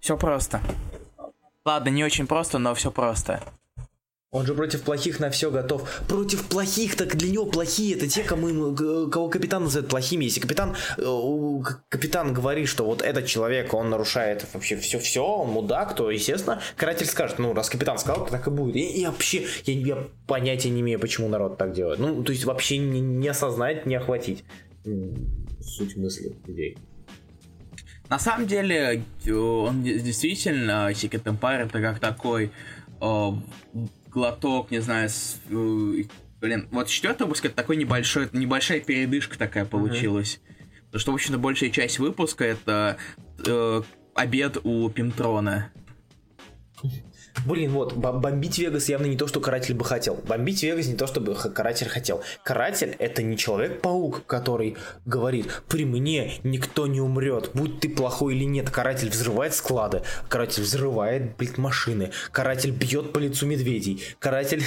Все 0.00 0.16
просто. 0.16 0.60
Ладно, 1.66 1.88
не 1.88 2.04
очень 2.04 2.28
просто, 2.28 2.58
но 2.58 2.76
все 2.76 2.92
просто. 2.92 3.42
Он 4.30 4.46
же 4.46 4.54
против 4.54 4.82
плохих 4.82 5.18
на 5.18 5.30
все 5.30 5.50
готов. 5.50 5.88
Против 6.06 6.46
плохих, 6.46 6.94
так 6.94 7.16
для 7.16 7.28
него 7.28 7.46
плохие 7.46 7.96
это 7.96 8.06
те, 8.06 8.22
кому, 8.22 8.72
кого 9.10 9.28
капитан 9.28 9.64
называет 9.64 9.88
плохими. 9.88 10.24
Если 10.26 10.40
капитан, 10.40 10.76
э, 10.96 11.62
капитан 11.88 12.32
говорит, 12.32 12.68
что 12.68 12.84
вот 12.84 13.02
этот 13.02 13.26
человек, 13.26 13.74
он 13.74 13.90
нарушает 13.90 14.46
вообще 14.52 14.76
все-все, 14.76 15.26
он 15.26 15.50
мудак, 15.50 15.96
то, 15.96 16.08
естественно, 16.08 16.60
каратель 16.76 17.06
скажет, 17.06 17.40
ну, 17.40 17.52
раз 17.52 17.68
капитан 17.68 17.98
сказал, 17.98 18.26
то 18.26 18.30
так 18.30 18.46
и 18.46 18.50
будет. 18.50 18.76
И, 18.76 19.00
и 19.00 19.06
вообще, 19.06 19.44
я, 19.64 19.74
я 19.74 20.04
понятия 20.28 20.70
не 20.70 20.82
имею, 20.82 21.00
почему 21.00 21.26
народ 21.28 21.58
так 21.58 21.72
делает. 21.72 21.98
Ну, 21.98 22.22
то 22.22 22.30
есть 22.30 22.44
вообще 22.44 22.78
не, 22.78 23.00
не 23.00 23.26
осознать, 23.26 23.86
не 23.86 23.96
охватить 23.96 24.44
суть 25.60 25.96
мысли 25.96 26.36
людей. 26.46 26.78
На 28.08 28.18
самом 28.18 28.46
деле, 28.46 29.02
э, 29.24 29.32
он 29.32 29.82
де- 29.82 29.98
действительно, 29.98 30.90
Secret 30.92 31.24
Empire 31.24 31.66
это 31.66 31.80
как 31.80 31.98
такой 31.98 32.50
э, 33.00 33.28
глоток, 34.08 34.70
не 34.70 34.80
знаю, 34.80 35.08
с, 35.08 35.40
э, 35.50 36.04
блин, 36.40 36.68
вот 36.70 36.88
четвертый 36.88 37.22
выпуск 37.24 37.46
это 37.46 37.54
такой 37.56 37.76
небольшой, 37.76 38.28
небольшая 38.32 38.80
передышка 38.80 39.36
такая 39.38 39.64
получилась. 39.64 40.40
Потому 40.86 41.00
что, 41.00 41.12
в 41.12 41.14
общем-то, 41.16 41.38
большая 41.38 41.70
часть 41.70 41.98
выпуска 41.98 42.44
это 42.44 42.96
э, 43.44 43.82
обед 44.14 44.58
у 44.62 44.88
Пимтрона. 44.88 45.70
Блин, 47.44 47.72
вот, 47.72 47.92
бом- 47.92 48.20
бомбить 48.20 48.58
Вегас 48.58 48.88
явно 48.88 49.06
не 49.06 49.16
то, 49.16 49.26
что 49.26 49.40
каратель 49.40 49.74
бы 49.74 49.84
хотел. 49.84 50.14
Бомбить 50.26 50.62
Вегас 50.62 50.86
не 50.86 50.94
то, 50.94 51.06
чтобы 51.06 51.34
каратель 51.34 51.88
хотел. 51.88 52.22
Каратель 52.42 52.96
это 52.98 53.22
не 53.22 53.36
человек-паук, 53.36 54.24
который 54.26 54.76
говорит, 55.04 55.62
при 55.68 55.84
мне 55.84 56.32
никто 56.42 56.86
не 56.86 57.00
умрет, 57.00 57.50
будь 57.54 57.80
ты 57.80 57.88
плохой 57.88 58.34
или 58.34 58.44
нет. 58.44 58.70
Каратель 58.70 59.10
взрывает 59.10 59.54
склады, 59.54 60.02
каратель 60.28 60.62
взрывает, 60.62 61.36
блин, 61.36 61.52
машины, 61.58 62.10
каратель 62.32 62.70
бьет 62.70 63.12
по 63.12 63.18
лицу 63.18 63.46
медведей, 63.46 64.02
каратель 64.18 64.64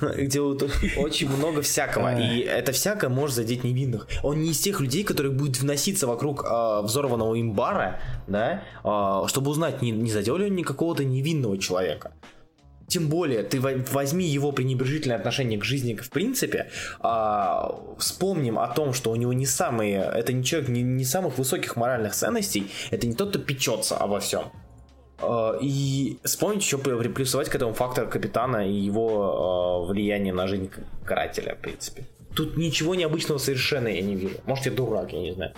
делает 0.18 0.62
очень 0.96 1.28
много 1.28 1.62
всякого. 1.62 2.18
И 2.18 2.40
это 2.40 2.72
всякое 2.72 3.10
может 3.10 3.36
задеть 3.36 3.64
невинных. 3.64 4.06
Он 4.22 4.40
не 4.40 4.50
из 4.50 4.60
тех 4.60 4.80
людей, 4.80 5.04
которые 5.04 5.32
будут 5.32 5.60
вноситься 5.60 6.06
вокруг 6.06 6.44
а, 6.46 6.82
взорванного 6.82 7.40
имбара, 7.40 8.00
да, 8.26 8.62
а, 8.84 9.26
чтобы 9.28 9.50
узнать, 9.50 9.82
не, 9.82 9.90
не 9.90 10.10
задел 10.10 10.36
ли 10.36 10.46
он 10.46 10.54
ни 10.54 10.62
какого-то 10.62 11.04
невинного 11.04 11.58
человека. 11.58 12.11
Тем 12.92 13.08
более, 13.08 13.42
ты 13.42 13.58
во- 13.58 13.82
возьми 13.92 14.26
его 14.26 14.52
пренебрежительное 14.52 15.16
отношение 15.16 15.58
к 15.58 15.64
жизни 15.64 15.94
в 15.94 16.10
принципе, 16.10 16.66
а, 17.00 17.74
вспомним 17.98 18.58
о 18.58 18.68
том, 18.68 18.92
что 18.92 19.10
у 19.10 19.16
него 19.16 19.32
не 19.32 19.46
самые, 19.46 19.94
это 20.14 20.34
не 20.34 20.44
человек 20.44 20.68
не, 20.68 20.82
не 20.82 21.04
самых 21.06 21.38
высоких 21.38 21.76
моральных 21.76 22.12
ценностей, 22.12 22.66
это 22.90 23.06
не 23.06 23.14
тот, 23.14 23.30
кто 23.30 23.38
печется 23.38 23.96
обо 23.96 24.18
всем. 24.20 24.42
А, 25.20 25.56
И 25.62 26.18
вспомнить 26.22 26.62
еще 26.64 26.76
при- 26.76 26.98
приплюсовать 26.98 27.48
к 27.48 27.54
этому 27.54 27.72
фактор 27.72 28.06
капитана 28.10 28.68
и 28.68 28.74
его 28.74 29.08
а, 29.86 29.86
влияние 29.90 30.34
на 30.34 30.46
жизнь 30.46 30.70
карателя, 31.06 31.54
в 31.54 31.58
принципе. 31.62 32.04
Тут 32.36 32.58
ничего 32.58 32.94
необычного 32.94 33.38
совершенно 33.38 33.88
я 33.88 34.02
не 34.02 34.16
вижу. 34.16 34.36
Может, 34.44 34.66
я 34.66 34.72
дурак, 34.72 35.12
я 35.14 35.20
не 35.20 35.32
знаю. 35.32 35.52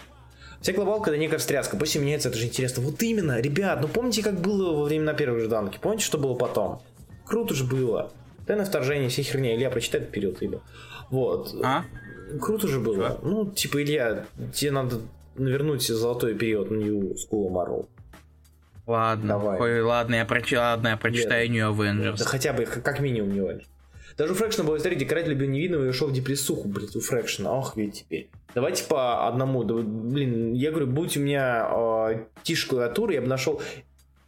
Вся 0.61 0.73
глобалка 0.73 1.11
это 1.11 1.19
некая 1.19 1.39
встряска, 1.39 1.77
пусть 1.77 1.97
меняется, 1.97 2.29
это 2.29 2.39
же 2.39 2.45
интересно. 2.47 2.83
Вот 2.85 3.03
именно, 3.03 3.41
ребят, 3.41 3.81
ну 3.83 3.89
помните, 3.89 4.23
как 4.23 4.41
было 4.41 4.73
во 4.73 4.85
времена 4.85 5.15
первой 5.15 5.39
гражданки? 5.39 5.79
Помните, 5.83 6.05
что 6.05 6.17
было 6.19 6.35
потом? 6.35 6.81
Круто 7.27 7.55
же 7.55 7.65
было. 7.65 8.13
Тайное 8.47 8.67
вторжение, 8.67 9.09
все 9.09 9.23
херня. 9.23 9.55
Илья, 9.55 9.71
прочитай 9.71 10.01
этот 10.01 10.13
период, 10.13 10.43
Илья. 10.43 10.61
Вот. 11.11 11.55
А? 11.63 11.85
Круто 12.41 12.69
же 12.69 12.81
было. 12.81 13.19
Ну, 13.23 13.51
типа, 13.51 13.83
Илья, 13.83 14.27
тебе 14.53 14.71
надо 14.71 15.01
вернуть 15.37 15.87
золотой 15.87 16.35
период 16.35 16.71
New 16.71 17.15
School 17.15 17.51
Marvel. 17.51 17.89
Ладно, 18.87 19.29
Давай. 19.29 19.61
Ой, 19.61 19.81
ладно, 19.81 20.15
я, 20.17 20.25
прочи... 20.27 20.55
ладно, 20.57 20.89
я 20.89 20.97
прочитаю 20.97 21.51
New 21.51 21.73
Avengers. 21.73 22.19
Да 22.19 22.25
хотя 22.25 22.53
бы, 22.53 22.67
как 22.67 23.01
минимум, 23.01 23.33
не 23.33 23.41
важно. 23.41 23.63
Даже 24.17 24.33
у 24.33 24.37
Фрэкшена 24.37 24.65
была 24.65 24.77
история, 24.77 24.97
где 24.97 25.07
каратель 25.07 25.31
любил 25.31 25.49
невинного 25.49 25.87
и 25.87 25.89
ушел 25.89 26.09
в 26.09 26.13
депрессуху, 26.13 26.69
блядь, 26.69 26.95
у 26.95 27.01
Фрэкшена. 27.01 27.51
Ох, 27.51 27.77
ведь 27.77 28.01
теперь. 28.01 28.31
Давайте 28.55 28.85
по 28.85 29.27
одному. 29.27 29.65
Да, 29.65 29.75
блин, 29.75 30.53
я 30.53 30.71
говорю, 30.71 30.87
будь 30.87 31.17
у 31.17 31.21
меня 31.21 31.67
э, 31.69 32.25
тишь 32.45 32.67
клавиатуры, 32.67 33.15
я 33.15 33.23
бы 33.23 33.27
нашел 33.27 33.61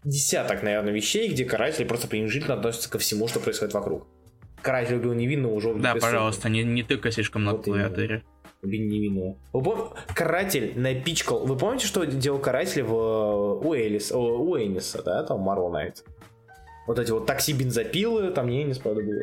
десяток, 0.06 0.62
наверное, 0.62 0.92
вещей, 0.92 1.28
где 1.28 1.44
каратели 1.44 1.84
просто 1.84 2.08
пренебрежительно 2.08 2.54
относятся 2.54 2.88
ко 2.90 2.98
всему, 2.98 3.28
что 3.28 3.40
происходит 3.40 3.74
вокруг. 3.74 4.06
Каратель 4.62 4.94
любил 4.94 5.12
невинного, 5.12 5.58
в 5.58 5.62
Да, 5.62 5.90
депрессуху. 5.90 6.00
пожалуйста, 6.00 6.48
не, 6.48 6.62
не 6.64 6.82
тыкай 6.82 7.12
слишком 7.12 7.44
на 7.44 7.52
Вот 7.52 7.64
клавиатуре. 7.64 8.22
Блин, 8.62 8.88
невинного. 8.88 9.36
Вы 9.52 9.60
пом- 9.60 9.94
Каратель 10.14 10.72
напичкал. 10.76 11.44
Вы 11.46 11.56
помните, 11.56 11.86
что 11.86 12.04
делал 12.04 12.38
каратель 12.38 12.82
в 12.82 12.92
э, 12.92 13.66
у, 13.66 13.74
Элис, 13.74 14.10
о, 14.12 14.18
у 14.18 14.58
Эниса, 14.58 15.02
да, 15.02 15.22
там 15.24 15.40
Марвел 15.40 15.68
Найт? 15.68 16.04
Вот 16.86 16.98
эти 16.98 17.10
вот 17.10 17.26
такси 17.26 17.52
бензопилы, 17.52 18.30
там 18.30 18.48
не 18.48 18.62
Энис, 18.62 18.78
правда, 18.78 19.02
было. 19.02 19.20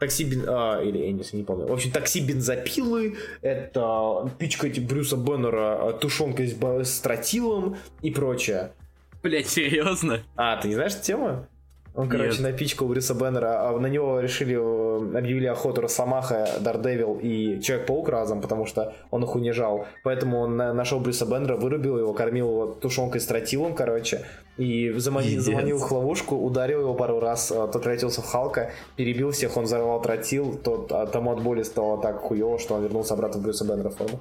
Такси 0.00 0.24
бен... 0.24 0.44
а, 0.46 0.80
или 0.82 1.10
Энис, 1.10 1.32
не 1.32 1.44
помню. 1.44 1.66
В 1.66 1.72
общем, 1.72 1.90
такси 1.92 2.20
бензопилы, 2.20 3.16
это 3.40 4.30
пичкать 4.38 4.78
Брюса 4.86 5.16
Беннера 5.16 5.90
э, 5.90 5.98
тушенкой 6.00 6.48
с, 6.48 6.56
с 6.88 7.00
тротилом 7.00 7.76
и 8.02 8.10
прочее. 8.10 8.72
Блять, 9.24 9.48
серьезно? 9.48 10.20
А, 10.36 10.58
ты 10.58 10.68
не 10.68 10.74
знаешь 10.74 10.92
эту 10.92 11.02
тему? 11.02 11.46
Он, 11.94 12.10
короче, 12.10 12.42
Нет. 12.42 12.52
напичкал 12.52 12.88
Брюса 12.88 13.14
Беннера, 13.14 13.68
а 13.68 13.78
на 13.78 13.86
него 13.86 14.20
решили, 14.20 14.54
э, 14.54 15.18
объявили 15.18 15.46
охоту 15.46 15.80
Росомаха, 15.80 16.46
Дардевил 16.60 17.18
и 17.22 17.58
Человек-паук 17.62 18.10
разом, 18.10 18.42
потому 18.42 18.66
что 18.66 18.92
он 19.10 19.24
их 19.24 19.34
унижал. 19.34 19.86
Поэтому 20.02 20.40
он 20.40 20.56
нашел 20.56 21.00
Брюса 21.00 21.24
Беннера, 21.24 21.56
вырубил 21.56 21.96
его, 21.96 22.12
кормил 22.12 22.50
его 22.50 22.66
тушенкой 22.66 23.22
с 23.22 23.26
тротилом, 23.26 23.74
короче, 23.74 24.26
и 24.58 24.90
заманил, 24.90 25.40
заманил 25.40 25.78
в 25.78 25.90
ловушку, 25.90 26.36
ударил 26.36 26.80
его 26.80 26.92
пару 26.94 27.18
раз, 27.18 27.50
а 27.50 27.66
тот 27.66 27.82
превратился 27.82 28.20
в 28.20 28.26
Халка, 28.26 28.72
перебил 28.96 29.30
всех, 29.30 29.56
он 29.56 29.64
взорвал 29.64 30.02
тротил, 30.02 30.54
тот, 30.62 30.92
а 30.92 31.06
тому 31.06 31.32
от 31.32 31.42
боли 31.42 31.62
стало 31.62 32.02
так 32.02 32.18
хуево, 32.18 32.58
что 32.58 32.74
он 32.74 32.82
вернулся 32.82 33.14
обратно 33.14 33.40
в 33.40 33.42
Брюса 33.42 33.64
Беннера 33.64 33.88
форму. 33.88 34.20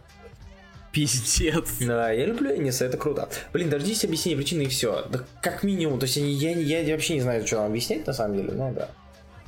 Пиздец. 0.93 1.79
Да, 1.79 2.11
я 2.11 2.27
люблю 2.27 2.55
Эниса, 2.55 2.85
это 2.85 2.97
круто. 2.97 3.27
Блин, 3.51 3.69
дождитесь 3.69 4.05
объяснения 4.05 4.37
причины 4.37 4.61
и 4.61 4.67
все. 4.67 5.05
Да 5.09 5.25
как 5.41 5.63
минимум, 5.63 5.99
то 5.99 6.05
есть 6.05 6.17
я, 6.17 6.51
я, 6.51 6.81
я 6.81 6.93
вообще 6.93 7.15
не 7.15 7.21
знаю, 7.21 7.45
что 7.45 7.57
нам 7.57 7.65
объяснять 7.65 8.05
на 8.05 8.13
самом 8.13 8.37
деле, 8.37 8.53
ну 8.53 8.71
да. 8.73 8.89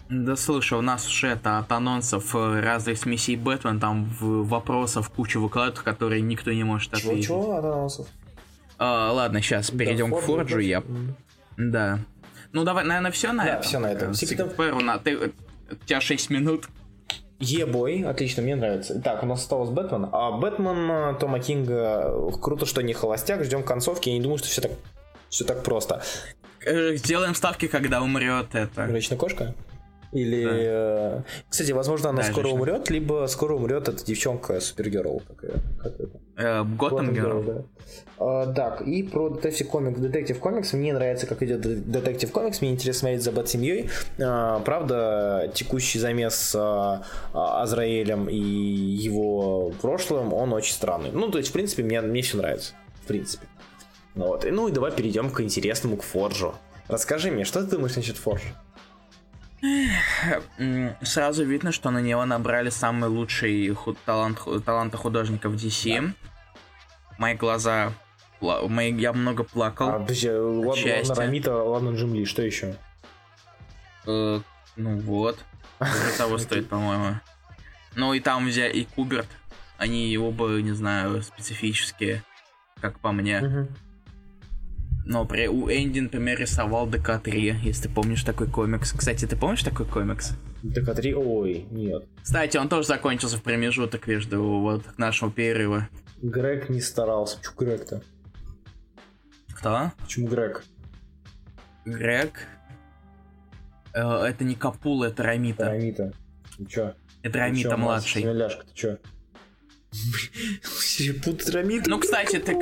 Да 0.10 0.36
слушай, 0.36 0.78
у 0.78 0.82
нас 0.82 1.08
уже 1.08 1.28
это 1.30 1.60
от 1.60 1.72
анонсов 1.72 2.36
э, 2.36 2.60
разных 2.60 2.98
смесей 2.98 3.36
Бэтмен, 3.36 3.80
там 3.80 4.06
в 4.06 4.48
вопросов 4.48 5.10
кучу 5.10 5.40
выкладывают, 5.40 5.80
которые 5.80 6.22
никто 6.22 6.52
не 6.52 6.64
может 6.64 6.94
ответить. 6.94 7.26
Чего, 7.26 7.44
чего 7.44 7.58
от 7.58 7.66
анонсов? 7.66 8.08
А, 8.78 9.12
ладно, 9.12 9.42
сейчас 9.42 9.70
перейдем 9.70 10.12
да, 10.12 10.18
к 10.18 10.22
Форджу, 10.22 10.60
я... 10.60 10.84
Да. 11.58 12.00
Ну 12.52 12.64
давай, 12.64 12.86
наверное, 12.86 13.12
все 13.12 13.32
на 13.32 13.44
да, 13.44 13.50
этом. 13.52 13.64
все 13.64 13.80
на 13.80 13.92
этом. 13.92 14.12
Secret 14.12 14.82
на... 14.82 14.98
ты... 14.98 15.32
У 15.72 15.76
тебя 15.86 16.02
6 16.02 16.30
минут. 16.30 16.68
Ебой, 17.40 18.04
отлично, 18.04 18.44
мне 18.44 18.56
нравится. 18.56 19.00
Так, 19.02 19.24
у 19.24 19.26
нас 19.26 19.42
осталось 19.42 19.70
Бэтмен. 19.70 20.08
А 20.12 20.32
Бэтмен 20.32 20.90
э, 20.90 21.16
Тома 21.20 21.40
Кинга, 21.40 22.32
круто, 22.42 22.66
что 22.66 22.82
не 22.82 22.94
холостяк, 22.94 23.44
ждем 23.44 23.64
концовки. 23.64 24.10
Я 24.10 24.16
не 24.16 24.22
думаю, 24.22 24.38
что 24.38 24.48
все 24.48 24.62
так, 24.62 24.72
все 25.30 25.44
так 25.44 25.64
просто. 25.64 26.02
Э, 26.66 26.96
сделаем 26.96 27.36
ставки, 27.36 27.68
когда 27.68 28.02
умрет 28.02 28.56
это. 28.56 28.86
Речная 28.86 29.18
кошка? 29.18 29.54
Или... 30.16 30.44
Да. 30.46 30.52
Э, 30.54 31.22
кстати, 31.50 31.74
возможно, 31.74 32.10
она 32.10 32.22
да, 32.22 32.24
скоро 32.24 32.46
женщина. 32.46 32.62
умрет, 32.62 32.90
либо 32.90 33.26
скоро 33.28 33.54
умрет 33.54 33.90
эта 33.90 34.06
девчонка 34.06 34.62
Супергерл. 34.62 35.22
Готэм 36.38 37.14
Герл. 37.14 37.44
Да. 37.44 37.64
А, 38.18 38.54
так, 38.54 38.82
и 38.82 39.04
про 39.04 39.28
Detective 39.28 39.70
Comics. 39.70 40.00
Detective 40.00 40.40
Comics. 40.40 40.74
Мне 40.76 40.94
нравится, 40.94 41.28
как 41.28 41.44
идет 41.44 41.66
Detective 41.66 42.32
Comics. 42.32 42.60
Мне 42.62 42.72
интересно 42.72 43.00
смотреть 43.00 43.24
за 43.24 43.34
Бат-семьей. 43.34 43.90
А, 44.24 44.62
правда, 44.62 45.52
текущий 45.54 46.00
замес 46.00 46.34
с 46.36 46.56
а, 46.56 47.04
Азраэлем 47.34 48.30
и 48.30 48.38
его 48.38 49.74
прошлым, 49.82 50.34
он 50.34 50.54
очень 50.54 50.74
странный. 50.74 51.12
Ну, 51.12 51.30
то 51.30 51.40
есть, 51.40 51.50
в 51.50 51.54
принципе, 51.54 51.84
мне, 51.84 52.00
мне 52.00 52.22
все 52.22 52.38
нравится. 52.38 52.74
В 53.04 53.08
принципе. 53.08 53.48
Вот. 54.16 54.46
Ну 54.50 54.70
и 54.70 54.72
давай 54.72 54.94
перейдем 54.94 55.30
к 55.30 55.42
интересному, 55.42 55.98
к 55.98 56.04
Форджу. 56.04 56.56
Расскажи 56.88 57.32
мне, 57.32 57.44
что 57.44 57.62
ты 57.64 57.72
думаешь 57.72 57.98
насчет 57.98 58.16
Форджа? 58.16 58.48
Сразу 61.02 61.44
видно, 61.44 61.72
что 61.72 61.92
на 61.92 62.00
него 62.00 62.26
набрали 62.26 62.70
самый 62.70 63.10
лучший 63.10 63.68
худ, 63.74 63.98
талант, 64.06 64.40
таланта 64.66 64.98
художников 64.98 65.54
DC. 65.54 66.02
Да. 66.02 66.14
Мои 67.18 67.36
глаза... 67.36 67.94
Мои, 68.42 68.94
я 68.94 69.14
много 69.14 69.44
плакал. 69.44 69.90
А, 69.90 70.00
подожди, 70.00 70.30
ладно, 70.30 71.16
Ромита, 71.16 71.56
ладно, 71.56 71.96
Джим 71.96 72.14
Ли, 72.14 72.26
что 72.26 72.42
еще? 72.42 72.76
Э, 74.06 74.42
ну 74.76 75.00
вот. 75.00 75.40
Это 75.80 76.18
того 76.18 76.38
стоит, 76.38 76.70
по-моему. 76.70 77.16
Ну 77.96 78.14
и 78.14 78.20
там 78.20 78.46
взяли 78.46 78.74
и 78.74 78.86
Куберт. 78.86 79.30
Они 79.78 80.18
оба, 80.18 80.62
не 80.62 80.74
знаю, 80.74 81.22
специфические, 81.24 82.24
как 82.82 83.00
по 83.00 83.12
мне. 83.12 83.42
Угу. 83.42 83.68
Но 85.06 85.24
при, 85.24 85.48
у 85.48 85.70
Энди, 85.70 86.00
например, 86.00 86.40
рисовал 86.40 86.88
DK-3, 86.88 87.60
если 87.62 87.88
ты 87.88 87.94
помнишь 87.94 88.24
такой 88.24 88.48
комикс. 88.48 88.92
Кстати, 88.92 89.26
ты 89.26 89.36
помнишь 89.36 89.62
такой 89.62 89.86
комикс? 89.86 90.32
DK-3? 90.64 91.14
Ой, 91.14 91.68
нет. 91.70 92.06
Кстати, 92.24 92.58
он 92.58 92.70
тоже 92.70 92.88
закончился 92.88 93.38
в 93.38 93.44
промежуток 93.44 94.08
между 94.08 94.42
вот 94.44 94.98
нашего 94.98 95.32
перерыва. 95.32 95.88
Грег 96.24 96.70
не 96.70 96.82
старался. 96.82 97.38
Почему 97.38 97.56
Грег-то? 97.60 98.02
Кто? 99.54 99.92
Почему 100.00 100.28
Грег? 100.28 100.64
Грег? 101.86 102.48
Э, 103.94 104.24
это 104.24 104.44
не 104.44 104.56
Капула, 104.56 105.06
это 105.06 105.22
Рамита. 105.22 105.66
Рамита. 105.66 106.14
Ты 106.58 106.66
чё? 106.66 106.94
Это 107.22 107.40
Рамита 107.40 107.78
младший. 107.78 108.24
Ты 108.24 108.74
чё? 108.74 108.98
Путать 111.24 111.50
Рамита? 111.50 111.90
Ну, 111.90 112.00
кстати, 112.00 112.40
ты... 112.40 112.54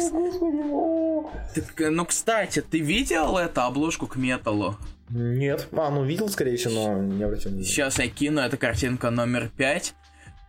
Ну, 1.90 2.06
кстати, 2.06 2.62
ты 2.62 2.80
видел 2.80 3.38
эту 3.38 3.62
обложку 3.62 4.08
к 4.08 4.16
металлу? 4.16 4.78
Нет. 5.10 5.68
А, 5.72 5.90
ну 5.90 6.04
видел, 6.04 6.30
скорее 6.30 6.58
всего, 6.58 6.74
но 6.74 7.02
не 7.02 7.24
обратил 7.24 7.52
внимания. 7.52 7.68
Сейчас 7.68 8.00
я 8.00 8.08
кину, 8.08 8.42
это 8.42 8.58
картинка 8.58 9.10
номер 9.10 9.50
пять. 9.56 9.94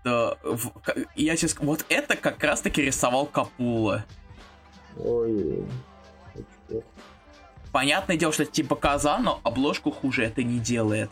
То, 0.02 0.38
в, 0.42 0.72
я 1.16 1.36
сейчас... 1.36 1.56
Вот 1.58 1.84
это 1.88 2.16
как 2.16 2.42
раз-таки 2.42 2.82
рисовал 2.82 3.26
Капула. 3.26 4.04
Ой. 4.96 5.64
Понятное 7.72 8.16
дело, 8.16 8.32
что 8.32 8.44
это 8.44 8.52
типа 8.52 8.76
коза, 8.76 9.18
но 9.18 9.40
обложку 9.42 9.90
хуже 9.90 10.24
это 10.24 10.42
не 10.42 10.60
делает 10.60 11.10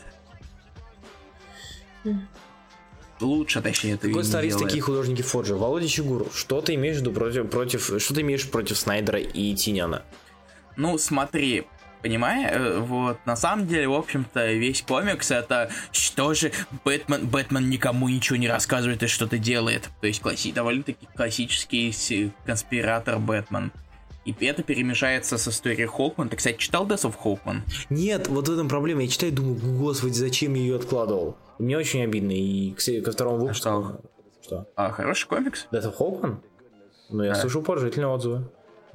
лучше, 3.23 3.61
точнее, 3.61 3.95
это 3.95 4.09
Какой 4.09 4.25
старались 4.25 4.57
такие 4.57 4.83
художники 4.83 5.23
Форджа? 5.23 5.55
Володя 5.55 5.89
Чигур, 5.89 6.29
что 6.35 6.61
ты 6.61 6.75
имеешь 6.75 6.97
в 6.97 7.01
виду 7.01 7.13
против, 7.13 7.51
против, 7.51 8.03
что 8.03 8.15
ты 8.15 8.21
имеешь 8.21 8.49
против 8.49 8.79
Снайдера 8.79 9.19
и 9.19 9.55
Тиняна? 9.55 10.03
Ну, 10.77 10.97
смотри, 10.99 11.67
понимаешь, 12.03 12.51
э, 12.53 12.79
вот, 12.81 13.19
на 13.25 13.37
самом 13.37 13.67
деле, 13.67 13.89
в 13.89 13.95
общем-то, 13.95 14.53
весь 14.53 14.83
комикс 14.83 15.31
это 15.31 15.71
что 15.93 16.35
же 16.35 16.53
Бэтмен, 16.85 17.27
Бэтмен 17.27 17.71
никому 17.71 18.09
ничего 18.09 18.37
не 18.37 18.49
рассказывает 18.49 19.03
и 19.03 19.07
что-то 19.07 19.39
делает. 19.39 19.89
То 20.01 20.07
есть 20.07 20.21
класси, 20.21 20.53
довольно-таки 20.53 21.09
классический 21.15 22.33
конспиратор 22.45 23.19
Бэтмен. 23.19 23.73
И 24.25 24.33
это 24.45 24.63
перемешается 24.63 25.37
с 25.37 25.49
историей 25.49 25.87
Хоукман. 25.87 26.29
Ты, 26.29 26.37
кстати, 26.37 26.57
читал 26.59 26.87
Death 26.87 27.11
of 27.11 27.15
Хоукман? 27.21 27.63
Нет, 27.91 28.29
вот 28.29 28.49
в 28.49 28.53
этом 28.53 28.69
проблема. 28.69 29.03
Я 29.03 29.09
читаю 29.09 29.33
и 29.33 29.35
думаю, 29.35 29.57
господи, 29.79 30.15
зачем 30.15 30.55
я 30.55 30.61
ее 30.61 30.77
откладывал? 30.77 31.37
Мне 31.59 31.77
очень 31.77 32.03
обидно. 32.05 32.33
И 32.33 32.73
ко 33.03 33.11
второму 33.11 33.39
выпуску... 33.39 33.69
А 33.69 33.83
что? 33.83 34.01
что? 34.43 34.67
А, 34.77 34.91
хороший 34.91 35.27
комикс. 35.27 35.67
Death 35.73 35.87
of 35.87 35.97
Хоукман? 35.97 36.41
Ну, 37.11 37.25
я 37.25 37.35
да. 37.35 37.41
слышал 37.41 37.63
положительные 37.63 38.09
отзывы. 38.09 38.49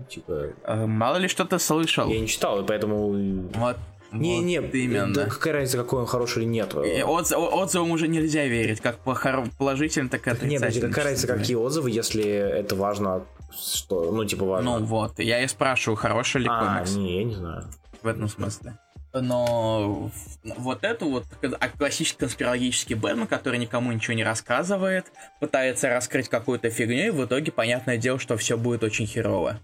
Типа... 0.10 0.54
А, 0.64 0.86
мало 0.86 1.18
ли 1.18 1.28
что 1.28 1.44
ты 1.44 1.60
слышал. 1.60 2.08
Я 2.08 2.20
не 2.20 2.28
читал, 2.28 2.64
и 2.64 2.66
поэтому... 2.66 3.12
Вот. 3.54 3.78
Не, 4.14 4.62
вот 4.62 4.74
не, 4.74 4.84
именно. 4.84 5.14
Да 5.14 5.26
какая 5.26 5.54
разница, 5.56 5.78
какой 5.80 6.00
он 6.00 6.06
хороший 6.06 6.44
или 6.44 6.50
нет. 6.50 6.74
Отз, 6.74 7.34
отзывам 7.34 7.92
уже 7.92 8.08
нельзя 8.08 8.46
верить, 8.46 8.80
как 8.80 9.00
положительно, 9.00 10.08
так 10.08 10.26
и 10.28 10.30
отрицательно. 10.30 10.86
Нет, 10.86 10.96
какая 10.96 11.06
разница, 11.06 11.28
какие 11.28 11.58
отзывы, 11.58 11.92
если 11.92 12.24
это 12.24 12.76
важно 12.76 13.26
что, 13.52 14.12
ну, 14.12 14.26
типа, 14.26 14.46
важно. 14.46 14.80
Ну 14.80 14.86
вот, 14.86 15.20
я 15.20 15.44
и 15.44 15.48
спрашиваю, 15.48 15.98
хороший 15.98 16.42
ли 16.42 16.48
а, 16.50 16.76
комикс. 16.76 16.96
не, 16.96 17.18
я 17.20 17.24
не 17.24 17.36
знаю. 17.36 17.70
В 18.02 18.08
этом 18.08 18.28
смысле. 18.28 18.78
Но 19.14 20.12
вот 20.58 20.84
это 20.84 21.06
вот 21.06 21.26
а 21.60 21.70
классический 21.70 22.20
конспирологический 22.20 22.96
Бэтмен, 22.96 23.28
который 23.28 23.58
никому 23.58 23.92
ничего 23.92 24.14
не 24.14 24.24
рассказывает, 24.24 25.08
пытается 25.40 25.90
раскрыть 25.90 26.30
какую-то 26.30 26.70
фигню, 26.70 27.08
и 27.08 27.10
в 27.10 27.26
итоге 27.26 27.52
понятное 27.52 27.98
дело, 27.98 28.20
что 28.20 28.38
все 28.38 28.58
будет 28.58 28.84
очень 28.84 29.08
херово. 29.08 29.60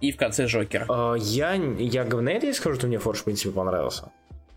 И 0.00 0.12
в 0.12 0.16
конце 0.16 0.46
Джокер. 0.46 0.84
Uh, 0.84 1.18
я, 1.18 1.54
я 1.54 2.04
говнеет, 2.04 2.44
я 2.44 2.52
скажу, 2.52 2.76
что 2.76 2.86
мне 2.86 2.98
Форш, 2.98 3.20
в 3.20 3.24
принципе, 3.24 3.50
понравился. 3.50 4.12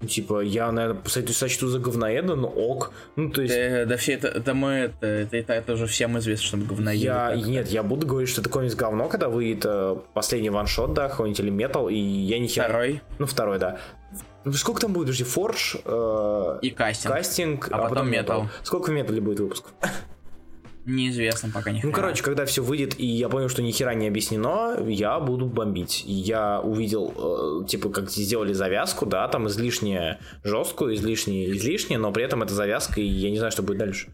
Типа, 0.06 0.42
я, 0.42 0.72
наверное, 0.72 1.02
кстати, 1.02 1.32
сочту 1.32 1.68
за 1.70 1.80
говноеда, 1.80 2.36
но 2.36 2.48
ок. 2.48 2.92
Ну, 3.16 3.32
то 3.32 3.42
есть... 3.42 3.56
Да, 3.56 3.86
да 3.86 3.98
все 3.98 4.14
это, 4.14 4.28
это 4.28 4.54
мы, 4.54 4.72
это, 4.72 5.08
это, 5.08 5.38
это, 5.38 5.54
это 5.54 5.74
уже 5.74 5.88
всем 5.88 6.20
известно, 6.20 6.46
что 6.46 6.58
мы 6.58 6.66
говноеды. 6.66 7.04
Я, 7.04 7.36
нет, 7.36 7.68
я 7.70 7.82
буду 7.82 8.06
говорить, 8.06 8.30
что 8.30 8.42
это 8.42 8.50
комикс 8.50 8.76
говно, 8.76 9.10
когда 9.10 9.28
выйдет 9.28 9.66
э, 9.66 9.98
последний 10.14 10.52
ваншот, 10.52 10.94
да, 10.94 11.10
какой-нибудь 11.10 11.40
или 11.40 11.50
метал, 11.50 11.90
и 11.90 11.96
я 11.96 12.38
не 12.38 12.48
хер... 12.48 12.66
Второй? 12.66 13.02
Ну, 13.18 13.26
второй, 13.26 13.58
да. 13.58 13.80
Сколько 14.54 14.82
там 14.82 14.94
будет, 14.94 15.06
подожди, 15.06 15.24
Форж? 15.24 15.78
Э, 15.84 16.60
и 16.62 16.70
кастинг. 16.70 17.14
Кастинг, 17.14 17.72
а, 17.72 17.78
а 17.78 17.90
потом 17.90 18.10
метал. 18.10 18.50
Сколько 18.62 18.92
в 18.92 18.94
металле 18.94 19.20
будет 19.20 19.40
выпусков? 19.40 19.74
Неизвестно 20.88 21.50
пока 21.54 21.72
не. 21.72 21.82
Ну, 21.84 21.92
короче, 21.92 22.24
когда 22.24 22.46
все 22.46 22.64
выйдет, 22.64 22.98
и 22.98 23.06
я 23.06 23.28
понял, 23.28 23.50
что 23.50 23.62
ни 23.62 23.72
хера 23.72 23.94
не 23.94 24.08
объяснено, 24.08 24.82
я 24.88 25.20
буду 25.20 25.46
бомбить. 25.46 26.04
Я 26.06 26.62
увидел, 26.62 27.62
э, 27.62 27.68
типа, 27.68 27.90
как 27.90 28.10
сделали 28.10 28.54
завязку, 28.54 29.06
да, 29.06 29.28
там 29.28 29.50
излишне 29.50 30.20
жесткую, 30.46 30.96
излишне, 30.96 31.52
излишне, 31.52 31.98
но 31.98 32.14
при 32.14 32.24
этом 32.24 32.42
это 32.42 32.54
завязка, 32.54 33.02
и 33.02 33.06
я 33.06 33.30
не 33.30 33.38
знаю, 33.38 33.52
что 33.52 33.64
будет 33.64 33.80
дальше. 33.80 34.08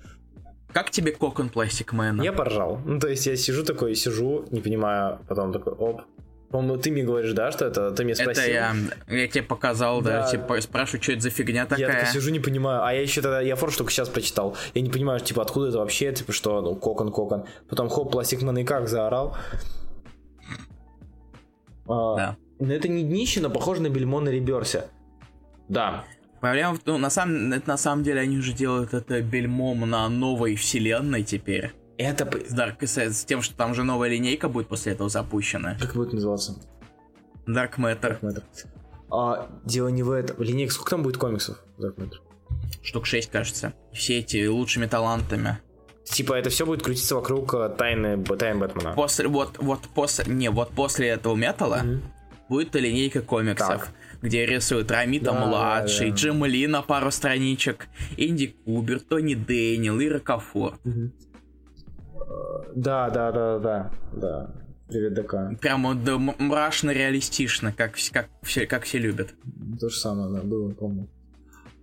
Как 0.71 0.89
тебе 0.89 1.11
кокон 1.11 1.49
пластик 1.49 1.93
мэна? 1.93 2.23
Я 2.23 2.33
поржал. 2.33 2.81
Ну, 2.83 2.99
то 2.99 3.07
есть 3.07 3.27
я 3.27 3.35
сижу 3.35 3.63
такой, 3.63 3.93
сижу, 3.93 4.45
не 4.49 4.59
понимаю, 4.59 5.19
потом 5.27 5.53
такой, 5.53 5.73
оп, 5.73 6.01
по-моему, 6.53 6.77
ты 6.77 6.91
мне 6.91 7.01
говоришь, 7.01 7.33
да, 7.33 7.51
что 7.51 7.65
это 7.65 7.89
ты 7.89 8.03
мне 8.03 8.13
спросил? 8.13 8.43
Это 8.43 8.51
я, 8.51 8.75
я 9.07 9.27
тебе 9.27 9.43
показал, 9.43 10.03
да, 10.03 10.21
да 10.21 10.29
типа 10.29 10.61
спрашиваю, 10.61 11.01
что 11.01 11.13
это 11.13 11.21
за 11.21 11.31
фигня 11.31 11.65
такая. 11.65 11.87
Я 11.87 11.91
такой 11.91 12.13
сижу, 12.13 12.29
не 12.29 12.39
понимаю, 12.39 12.83
а 12.85 12.93
я 12.93 13.01
еще 13.01 13.23
тогда, 13.23 13.41
я 13.41 13.55
форш 13.55 13.75
только 13.75 13.91
сейчас 13.91 14.07
прочитал, 14.07 14.55
я 14.75 14.81
не 14.81 14.91
понимаю, 14.91 15.19
типа, 15.19 15.41
откуда 15.41 15.69
это 15.69 15.79
вообще, 15.79 16.13
типа, 16.13 16.31
что, 16.31 16.61
ну, 16.61 16.75
кокон, 16.75 17.11
кокон. 17.11 17.45
Потом, 17.67 17.89
хоп, 17.89 18.11
пластик 18.11 18.43
и 18.43 18.63
как 18.65 18.87
заорал. 18.87 19.35
А, 21.87 22.15
да. 22.17 22.37
Ну 22.59 22.71
это 22.71 22.87
не 22.87 23.01
днище, 23.03 23.41
но 23.41 23.49
похоже 23.49 23.81
на 23.81 23.89
бельмо 23.89 24.19
на 24.19 24.29
реберсе. 24.29 24.85
Да. 25.69 26.03
Проблема, 26.39 26.77
ну, 26.85 26.99
на 26.99 27.09
самом, 27.09 27.51
это, 27.51 27.67
на 27.67 27.77
самом 27.77 28.03
деле 28.03 28.21
они 28.21 28.37
уже 28.37 28.53
делают 28.53 28.93
это 28.93 29.23
бельмом 29.23 29.89
на 29.89 30.07
новой 30.07 30.55
вселенной 30.55 31.23
теперь. 31.23 31.73
Это... 31.97 32.25
Dark 32.25 32.85
с 32.85 33.25
тем, 33.25 33.41
что 33.41 33.55
там 33.55 33.73
же 33.75 33.83
новая 33.83 34.09
линейка 34.09 34.49
будет 34.49 34.67
после 34.67 34.93
этого 34.93 35.09
запущена. 35.09 35.77
Как 35.79 35.93
будет 35.93 36.13
называться? 36.13 36.55
Dark 37.45 37.77
Matter. 37.77 38.19
Dark 38.19 38.21
Matter. 38.21 38.43
А, 39.11 39.49
дело 39.63 39.89
не 39.89 40.03
в 40.03 40.11
этом. 40.11 40.41
Линейка, 40.41 40.73
сколько 40.73 40.91
там 40.91 41.03
будет 41.03 41.17
комиксов 41.17 41.59
Dark 41.77 41.95
Matter? 41.95 42.17
Штук 42.81 43.05
6, 43.05 43.29
кажется. 43.29 43.73
Все 43.91 44.19
эти 44.19 44.47
лучшими 44.47 44.87
талантами. 44.87 45.59
Типа 46.03 46.33
это 46.33 46.49
все 46.49 46.65
будет 46.65 46.83
крутиться 46.83 47.15
вокруг 47.15 47.53
э, 47.53 47.69
тайны, 47.69 48.23
тайны 48.23 48.59
Бэтмена. 48.59 48.93
После, 48.93 49.27
вот, 49.27 49.57
вот 49.59 49.81
после, 49.95 50.25
не, 50.33 50.49
вот 50.49 50.71
после 50.71 51.07
этого 51.07 51.33
металла 51.33 51.81
mm-hmm. 51.83 52.01
будет 52.49 52.75
линейка 52.75 53.21
комиксов, 53.21 53.85
так. 53.85 53.89
где 54.21 54.45
рисуют 54.45 54.91
Рамита 54.91 55.31
да, 55.31 55.45
младший, 55.45 56.07
да, 56.07 56.11
да. 56.11 56.17
Джим 56.17 56.43
Ли 56.43 56.67
на 56.67 56.81
пару 56.81 57.09
страничек, 57.09 57.87
Инди 58.17 58.47
Кубер, 58.47 58.99
Тони 58.99 59.33
Дэниел 59.33 59.97
и 59.99 60.09
Рокофор. 60.09 60.77
Mm-hmm. 60.83 61.11
Да, 62.75 63.09
да, 63.09 63.31
да, 63.31 63.59
да, 63.59 63.91
да. 64.13 64.55
Привет, 64.87 65.13
ДК. 65.13 65.59
Прямо 65.61 65.95
да, 65.95 66.17
мрачно 66.17 66.91
реалистично, 66.91 67.71
как, 67.71 67.95
как, 68.11 68.29
все, 68.41 68.65
как 68.65 68.83
все 68.83 68.99
любят. 68.99 69.33
То 69.79 69.89
же 69.89 69.97
самое, 69.97 70.29
да, 70.29 70.41
было, 70.41 70.69
помню. 70.71 71.07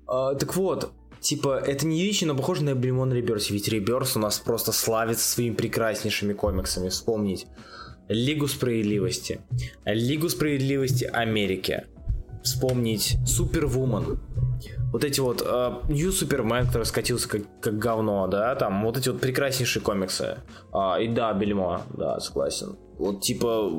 А, 0.06 0.34
так 0.34 0.54
вот, 0.54 0.92
типа, 1.20 1.58
это 1.58 1.86
не 1.86 2.02
вещи, 2.02 2.24
но 2.24 2.36
похоже 2.36 2.62
на 2.64 2.74
Бримон 2.74 3.12
Реберс, 3.12 3.50
ведь 3.50 3.68
Реберс 3.68 4.16
у 4.16 4.20
нас 4.20 4.38
просто 4.38 4.72
славится 4.72 5.26
своими 5.28 5.54
прекраснейшими 5.54 6.34
комиксами. 6.34 6.88
Вспомнить 6.88 7.46
Лигу 8.08 8.48
Справедливости, 8.48 9.40
Лигу 9.84 10.28
Справедливости 10.28 11.04
Америки, 11.04 11.84
вспомнить 12.42 13.16
Супервумен, 13.26 14.20
вот 14.92 15.04
эти 15.04 15.20
вот 15.20 15.42
uh, 15.42 15.82
New 15.88 16.10
Superman, 16.10 16.66
который 16.66 16.84
скатился 16.84 17.28
как, 17.28 17.42
как 17.60 17.78
говно, 17.78 18.26
да, 18.26 18.54
там 18.54 18.84
вот 18.84 18.96
эти 18.96 19.08
вот 19.08 19.20
прекраснейшие 19.20 19.82
комиксы. 19.82 20.38
Э, 20.72 21.02
и 21.02 21.08
да, 21.08 21.32
Бельмо, 21.32 21.82
да, 21.96 22.18
согласен. 22.20 22.76
Вот 23.01 23.22
типа 23.22 23.72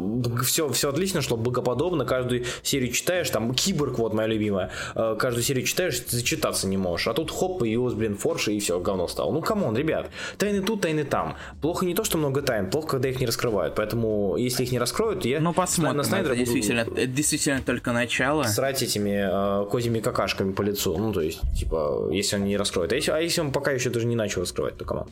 все, 0.43 0.67
все 0.69 0.89
отлично, 0.89 1.21
что 1.21 1.37
богоподобно, 1.37 2.05
каждую 2.05 2.45
серию 2.63 2.91
читаешь, 2.91 3.29
там 3.29 3.53
Киборг, 3.53 3.99
вот 3.99 4.13
моя 4.13 4.27
любимая, 4.27 4.71
э, 4.95 5.15
каждую 5.15 5.43
серию 5.43 5.63
читаешь, 5.63 6.01
зачитаться 6.07 6.67
не 6.67 6.77
можешь. 6.77 7.07
А 7.07 7.13
тут 7.13 7.29
хоп, 7.29 7.59
появилась, 7.59 7.93
блин, 7.93 8.17
Форш, 8.17 8.47
и 8.47 8.59
все, 8.59 8.79
говно 8.79 9.07
стало. 9.07 9.31
Ну, 9.31 9.41
come 9.41 9.62
on, 9.62 9.77
ребят, 9.77 10.09
тайны 10.39 10.61
тут, 10.61 10.81
тайны 10.81 11.03
там. 11.03 11.35
Плохо 11.61 11.85
не 11.85 11.93
то, 11.93 12.03
что 12.03 12.17
много 12.17 12.41
тайн, 12.41 12.69
плохо, 12.69 12.87
когда 12.87 13.09
их 13.09 13.19
не 13.19 13.27
раскрывают. 13.27 13.75
Поэтому, 13.75 14.37
если 14.37 14.63
их 14.63 14.71
не 14.71 14.79
раскроют, 14.79 15.23
я 15.23 15.39
ну, 15.39 15.53
посмотрим, 15.53 15.97
на 15.97 16.03
Снайдера 16.03 16.33
это 16.33 16.39
действительно, 16.39 16.81
это 16.81 17.07
действительно 17.07 17.61
только 17.61 17.91
начало. 17.91 18.43
Срать 18.43 18.81
этими 18.81 19.09
э, 19.09 19.69
козьими 19.69 19.99
какашками 19.99 20.51
по 20.51 20.63
лицу. 20.63 20.97
Ну, 20.97 21.13
то 21.13 21.21
есть, 21.21 21.41
типа, 21.55 22.09
если 22.11 22.37
он 22.37 22.45
не 22.45 22.57
раскроет. 22.57 22.91
А 22.91 22.95
если, 22.95 23.11
а 23.11 23.19
если 23.19 23.41
он 23.41 23.51
пока 23.51 23.71
еще 23.71 23.91
даже 23.91 24.07
не 24.07 24.15
начал 24.15 24.41
раскрывать, 24.41 24.77
то 24.77 24.85
come 24.85 24.97
on? 24.97 25.05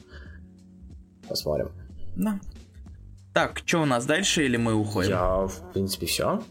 Посмотрим. 1.27 1.69
Да. 2.15 2.40
Так, 3.40 3.61
что 3.66 3.80
у 3.80 3.86
нас 3.86 4.06
дальше 4.06 4.44
или 4.44 4.57
мы 4.57 4.74
уходим? 4.74 5.11
Я, 5.11 5.48
в 5.48 5.72
принципе, 5.72 6.07
все. 6.07 6.44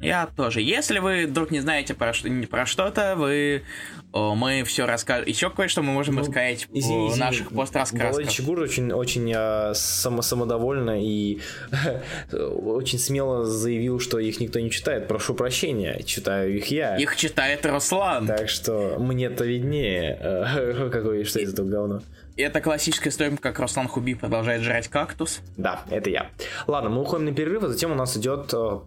Я 0.00 0.28
тоже. 0.36 0.60
Если 0.60 1.00
вы 1.00 1.26
вдруг 1.26 1.50
не 1.50 1.58
знаете 1.58 1.94
про, 1.94 2.12
что, 2.12 2.28
про 2.48 2.64
что-то, 2.64 3.16
вы 3.16 3.64
о, 4.12 4.36
мы 4.36 4.62
все 4.62 4.86
расскажем. 4.86 5.26
Еще 5.26 5.50
кое-что 5.50 5.82
мы 5.82 5.92
можем 5.92 6.14
ну, 6.14 6.20
рассказать 6.20 6.68
извини, 6.72 7.10
в 7.10 7.16
наших 7.16 7.50
пострассказках. 7.50 8.30
Чигур 8.30 8.60
очень, 8.60 8.92
очень 8.92 9.32
э, 9.34 9.74
само, 9.74 10.22
самодовольно 10.22 11.02
и 11.02 11.40
очень 12.32 13.00
смело 13.00 13.44
заявил, 13.44 13.98
что 13.98 14.20
их 14.20 14.38
никто 14.38 14.60
не 14.60 14.70
читает. 14.70 15.08
Прошу 15.08 15.34
прощения, 15.34 16.04
читаю 16.04 16.56
их 16.56 16.66
я. 16.66 16.96
Их 16.98 17.16
читает 17.16 17.66
Руслан. 17.66 18.28
Так 18.28 18.48
что 18.48 18.96
мне-то 19.00 19.44
виднее, 19.44 20.16
э, 20.20 20.90
какой 20.92 21.24
что 21.24 21.40
из 21.40 21.52
этого 21.52 21.66
говна. 21.66 22.02
Это 22.36 22.60
классическая 22.60 23.10
история, 23.10 23.36
как 23.36 23.58
Руслан 23.60 23.86
Хуби 23.86 24.14
продолжает 24.14 24.62
жрать 24.62 24.88
кактус. 24.88 25.40
Да, 25.56 25.82
это 25.88 26.10
я. 26.10 26.30
Ладно, 26.66 26.90
мы 26.90 27.02
уходим 27.02 27.26
на 27.26 27.32
перерыв, 27.32 27.62
а 27.62 27.68
затем 27.68 27.92
у 27.92 27.94
нас 27.94 28.16
идет 28.16 28.50
э, 28.52 28.80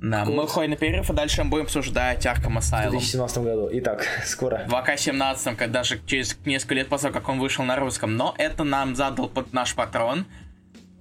да, 0.00 0.26
мы 0.26 0.44
уходим 0.44 0.70
на 0.70 0.76
перерыв, 0.76 1.08
и 1.08 1.14
дальше 1.14 1.42
мы 1.44 1.50
будем 1.50 1.64
обсуждать 1.64 2.26
Arkham 2.26 2.58
Asylum. 2.58 2.88
В 2.88 2.90
2017 2.90 3.38
году. 3.38 3.68
Итак, 3.72 4.06
скоро. 4.24 4.64
В 4.68 4.74
АК-17, 4.74 5.56
когда 5.56 5.80
даже 5.80 5.98
через 6.04 6.36
несколько 6.44 6.74
лет 6.74 6.88
после 6.88 7.08
того, 7.08 7.20
как 7.20 7.28
он 7.30 7.40
вышел 7.40 7.64
на 7.64 7.76
русском. 7.76 8.16
Но 8.16 8.34
это 8.36 8.64
нам 8.64 8.96
задал 8.96 9.28
под 9.28 9.52
наш 9.54 9.74
патрон. 9.74 10.26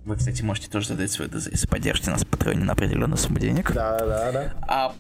Вы, 0.06 0.16
кстати, 0.16 0.42
можете 0.42 0.70
тоже 0.70 0.88
задать 0.88 1.12
свой 1.12 1.28
ДЗ, 1.28 1.48
если 1.48 1.68
поддержите 1.68 2.12
нас 2.12 2.24
в 2.24 2.28
патроне 2.28 2.64
на 2.64 2.74
определенную 2.74 3.18
сумму 3.18 3.40
денег. 3.40 3.72
Да, 3.74 4.00
да, 4.00 4.32
да. 4.32 4.54
А, 4.68 4.96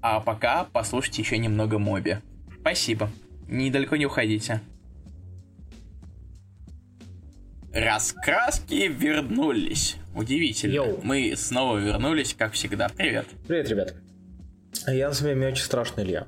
а 0.00 0.20
пока 0.20 0.66
послушайте 0.72 1.22
еще 1.22 1.38
немного 1.38 1.78
Моби. 1.78 2.18
Спасибо. 2.60 3.08
Недалеко 3.46 3.96
не 3.96 4.06
уходите. 4.06 4.60
Раскраски 7.72 8.88
вернулись. 8.88 9.96
Удивительно. 10.14 10.72
Йоу. 10.72 11.00
Мы 11.02 11.34
снова 11.36 11.78
вернулись, 11.78 12.34
как 12.34 12.52
всегда. 12.52 12.88
Привет. 12.88 13.26
Привет, 13.46 13.68
ребят. 13.68 13.94
Я 14.86 15.08
на 15.08 15.14
себе 15.14 15.34
мне 15.34 15.48
очень 15.48 15.64
страшно, 15.64 16.00
Илья. 16.00 16.26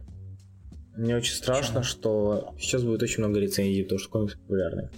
Мне 0.97 1.17
очень 1.17 1.33
страшно, 1.33 1.81
Почему? 1.81 1.85
что 1.85 2.55
сейчас 2.59 2.83
будет 2.83 3.03
очень 3.03 3.25
много 3.25 3.41
рецензий, 3.41 3.83
потому 3.85 3.99
что 3.99 4.11
комиксы 4.11 4.39
популярны. 4.39 4.91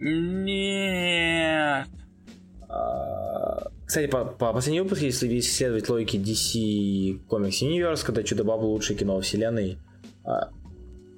Нет. 0.00 1.86
А, 2.68 3.68
кстати, 3.86 4.06
по, 4.08 4.24
по 4.24 4.52
последнему 4.52 4.84
выпуску, 4.84 5.04
если 5.04 5.38
исследовать 5.38 5.88
логики 5.88 6.16
DC 6.16 7.26
Comics 7.28 7.62
Universe, 7.62 8.04
когда 8.04 8.22
Чудо-Баба 8.22 8.62
лучшее 8.64 8.96
кино 8.98 9.20
вселенной, 9.20 9.78
а, 10.24 10.50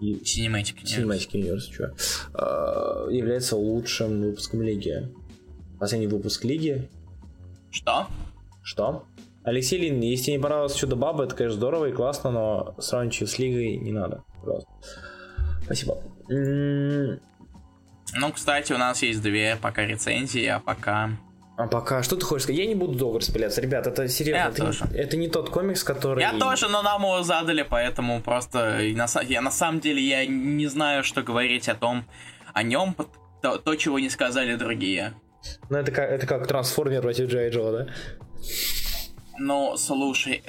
Cinematic 0.02 0.82
Universe. 0.82 0.98
Cinematic 0.98 1.32
Universe, 1.32 1.72
что? 1.72 1.94
А, 2.34 3.08
является 3.10 3.56
лучшим 3.56 4.20
выпуском 4.20 4.62
Лиги. 4.62 5.08
Последний 5.78 6.08
выпуск 6.08 6.44
Лиги. 6.44 6.90
Что? 7.70 8.08
Что? 8.62 9.06
Алексей 9.44 9.78
Лин, 9.78 10.00
если 10.00 10.26
тебе 10.26 10.36
не 10.36 10.42
понравилось 10.42 10.74
Чудо 10.74 10.94
Баба, 10.94 11.24
это, 11.24 11.34
конечно, 11.34 11.56
здорово 11.56 11.86
и 11.86 11.92
классно, 11.92 12.30
но 12.30 12.76
сравнивать 12.78 13.28
с 13.28 13.38
Лигой 13.38 13.76
не 13.76 13.92
надо. 13.92 14.22
Пожалуйста. 14.40 14.70
Спасибо. 15.64 15.98
Ну, 16.28 17.18
кстати, 18.32 18.72
у 18.72 18.78
нас 18.78 19.02
есть 19.02 19.22
две 19.22 19.56
пока 19.56 19.84
рецензии, 19.84 20.46
а 20.46 20.60
пока 20.60 21.18
а 21.62 21.66
пока, 21.66 22.02
что 22.02 22.16
ты 22.16 22.24
хочешь 22.24 22.44
сказать? 22.44 22.60
Я 22.60 22.66
не 22.66 22.74
буду 22.74 22.98
долго 22.98 23.20
распыляться. 23.20 23.60
Ребят, 23.60 23.86
это 23.86 24.08
серьезно. 24.08 24.48
это, 24.48 24.56
тоже. 24.66 24.84
Не, 24.90 24.98
это 24.98 25.16
не 25.16 25.28
тот 25.28 25.50
комикс, 25.50 25.84
который... 25.84 26.20
Я 26.20 26.32
тоже, 26.38 26.68
но 26.68 26.82
нам 26.82 27.02
его 27.02 27.22
задали, 27.22 27.62
поэтому 27.68 28.20
просто... 28.20 28.80
На, 28.94 29.06
я, 29.22 29.40
на 29.40 29.50
самом 29.50 29.80
деле 29.80 30.02
я 30.02 30.26
не 30.26 30.66
знаю, 30.66 31.04
что 31.04 31.22
говорить 31.22 31.68
о 31.68 31.74
том, 31.74 32.04
о 32.52 32.62
нем, 32.62 32.96
то, 33.42 33.58
то 33.58 33.76
чего 33.76 33.98
не 33.98 34.10
сказали 34.10 34.56
другие. 34.56 35.14
Ну, 35.70 35.78
это 35.78 35.92
как, 35.92 36.10
это 36.10 36.26
как 36.26 36.46
трансформер 36.46 37.02
против 37.02 37.28
Джей 37.28 37.50
Джо, 37.50 37.72
да? 37.72 37.86
Ну, 39.38 39.76
слушай, 39.76 40.42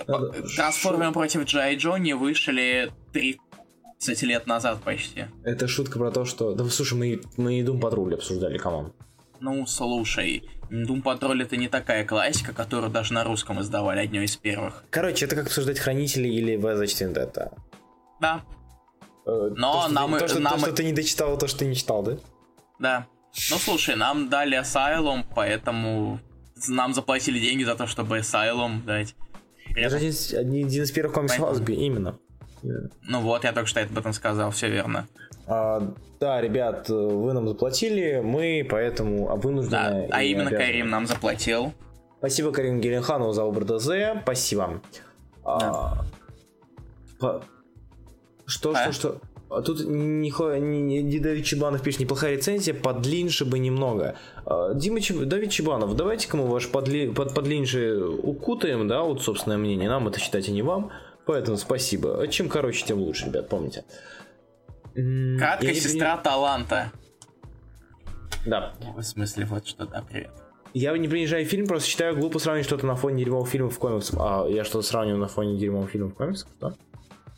трансформер 0.56 1.08
Шу... 1.08 1.14
против 1.14 1.46
Джей 1.46 1.76
Джо 1.78 1.98
не 1.98 2.14
вышли 2.14 2.92
30 3.14 4.24
лет 4.24 4.48
назад 4.48 4.82
почти. 4.84 5.26
Это 5.44 5.68
шутка 5.68 6.00
про 6.00 6.12
то, 6.12 6.26
что... 6.26 6.54
Да, 6.54 6.66
слушай, 6.66 6.98
мы, 6.98 7.22
мы 7.38 7.60
и 7.60 7.64
Doom 7.64 7.80
Patrol 7.80 8.14
обсуждали, 8.14 8.58
команд. 8.58 8.94
Ну, 9.40 9.66
слушай, 9.66 10.50
Doom 10.70 11.04
Patrol 11.04 11.42
это 11.42 11.58
не 11.58 11.68
такая 11.68 12.06
классика, 12.06 12.54
которую 12.54 12.92
даже 12.92 13.14
на 13.14 13.24
русском 13.24 13.62
издавали, 13.62 14.06
одной 14.06 14.26
из 14.26 14.36
первых. 14.36 14.84
Короче, 14.90 15.26
это 15.26 15.36
как 15.36 15.48
обсуждать 15.48 15.80
Хранители 15.80 16.28
или 16.28 16.56
V 16.56 16.76
за 16.76 16.84
Vendetta. 16.86 17.54
Да. 18.20 18.44
Э, 19.26 19.52
Но 19.56 19.88
то, 19.88 19.94
нам... 19.94 20.18
То, 20.18 20.28
что, 20.28 20.40
нам... 20.40 20.54
то, 20.54 20.60
что 20.60 20.72
ты 20.74 20.84
не 20.84 20.94
дочитал, 20.94 21.38
то, 21.38 21.48
что 21.48 21.60
ты 21.60 21.66
не 21.66 21.76
читал, 21.76 22.04
да? 22.04 22.18
Да. 22.80 23.08
Ну, 23.50 23.58
слушай, 23.58 23.96
нам 23.96 24.30
дали 24.30 24.60
Asylum, 24.60 25.26
поэтому 25.36 26.20
нам 26.68 26.94
заплатили 26.94 27.40
деньги 27.40 27.64
за 27.64 27.76
то, 27.76 27.88
чтобы 27.88 28.20
Asylum 28.20 28.84
дать. 28.84 29.16
Это 29.76 29.96
один, 29.96 30.14
один 30.38 30.84
из 30.84 30.92
первых 30.92 31.14
комиксов 31.14 31.50
Асби, 31.50 31.74
именно. 31.74 32.18
Ну 32.62 33.22
вот, 33.22 33.44
я 33.44 33.52
только 33.52 33.68
что 33.68 33.82
об 33.82 33.98
этом 33.98 34.14
сказал, 34.14 34.52
все 34.52 34.70
верно. 34.70 35.08
А, 35.46 35.94
да, 36.20 36.42
ребят, 36.42 36.90
вы 36.90 37.34
нам 37.34 37.48
заплатили, 37.48 38.22
мы 38.24 38.66
поэтому 38.70 39.36
вынуждены... 39.38 40.08
Да, 40.08 40.18
а 40.18 40.24
именно 40.24 40.48
обязаны. 40.48 40.66
Карим 40.66 40.90
нам 40.90 41.06
заплатил. 41.06 41.74
Спасибо 42.20 42.52
Карим 42.52 42.80
Геленханову 42.80 43.34
за 43.34 43.44
выбор 43.44 43.66
ДЗ, 43.66 44.22
спасибо. 44.22 44.82
А, 45.44 45.60
да. 45.60 45.70
А, 45.70 46.06
по... 47.20 47.44
Что, 48.46 48.72
а? 48.72 48.84
что, 48.84 48.92
что? 48.94 49.22
А 49.50 49.62
тут 49.62 49.86
не, 49.86 51.20
Давид 51.20 51.46
Чебанов 51.46 51.84
пишет, 51.84 52.00
неплохая 52.00 52.36
рецензия, 52.38 52.74
подлиннее 52.74 53.46
бы 53.46 53.60
немного. 53.60 54.16
А, 54.46 54.74
Дима 54.74 55.02
Чеб... 55.02 55.18
Давид 55.26 55.52
Чебанов, 55.52 55.96
давайте-ка 55.96 56.38
мы 56.38 56.48
ваш 56.48 56.70
подли... 56.70 57.10
под, 57.10 57.36
подлиннее 57.36 58.06
укутаем, 58.06 58.88
да, 58.88 59.04
вот 59.04 59.22
собственное 59.22 59.58
мнение, 59.58 59.90
нам 59.90 60.08
это 60.08 60.20
читать, 60.20 60.48
и 60.48 60.52
не 60.52 60.62
вам. 60.62 60.92
Поэтому 61.26 61.58
спасибо. 61.58 62.28
Чем 62.30 62.50
короче, 62.50 62.86
тем 62.86 63.00
лучше, 63.00 63.28
ребят, 63.28 63.48
помните. 63.48 63.86
Краткая 64.94 65.74
сестра 65.74 66.16
не... 66.16 66.22
таланта. 66.24 66.92
Да. 68.46 68.74
В 68.96 69.02
смысле, 69.02 69.46
вот 69.46 69.68
что, 69.68 69.86
да, 69.86 70.02
привет. 70.02 70.32
Я 70.74 70.98
не 70.98 71.08
принижаю 71.08 71.46
фильм, 71.46 71.68
просто 71.68 71.88
считаю 71.88 72.18
глупо 72.18 72.40
сравнивать 72.40 72.66
что-то 72.66 72.86
на 72.86 72.96
фоне 72.96 73.24
дерьмовых 73.24 73.48
фильмов 73.50 73.76
в 73.76 73.80
комиксах. 73.80 74.20
А 74.20 74.48
я 74.48 74.64
что-то 74.64 74.86
сравниваю 74.88 75.20
на 75.20 75.28
фоне 75.28 75.58
дерьмовых 75.58 75.92
фильмов 75.92 76.14
в 76.14 76.16
комиксах, 76.16 76.50
что? 76.58 76.76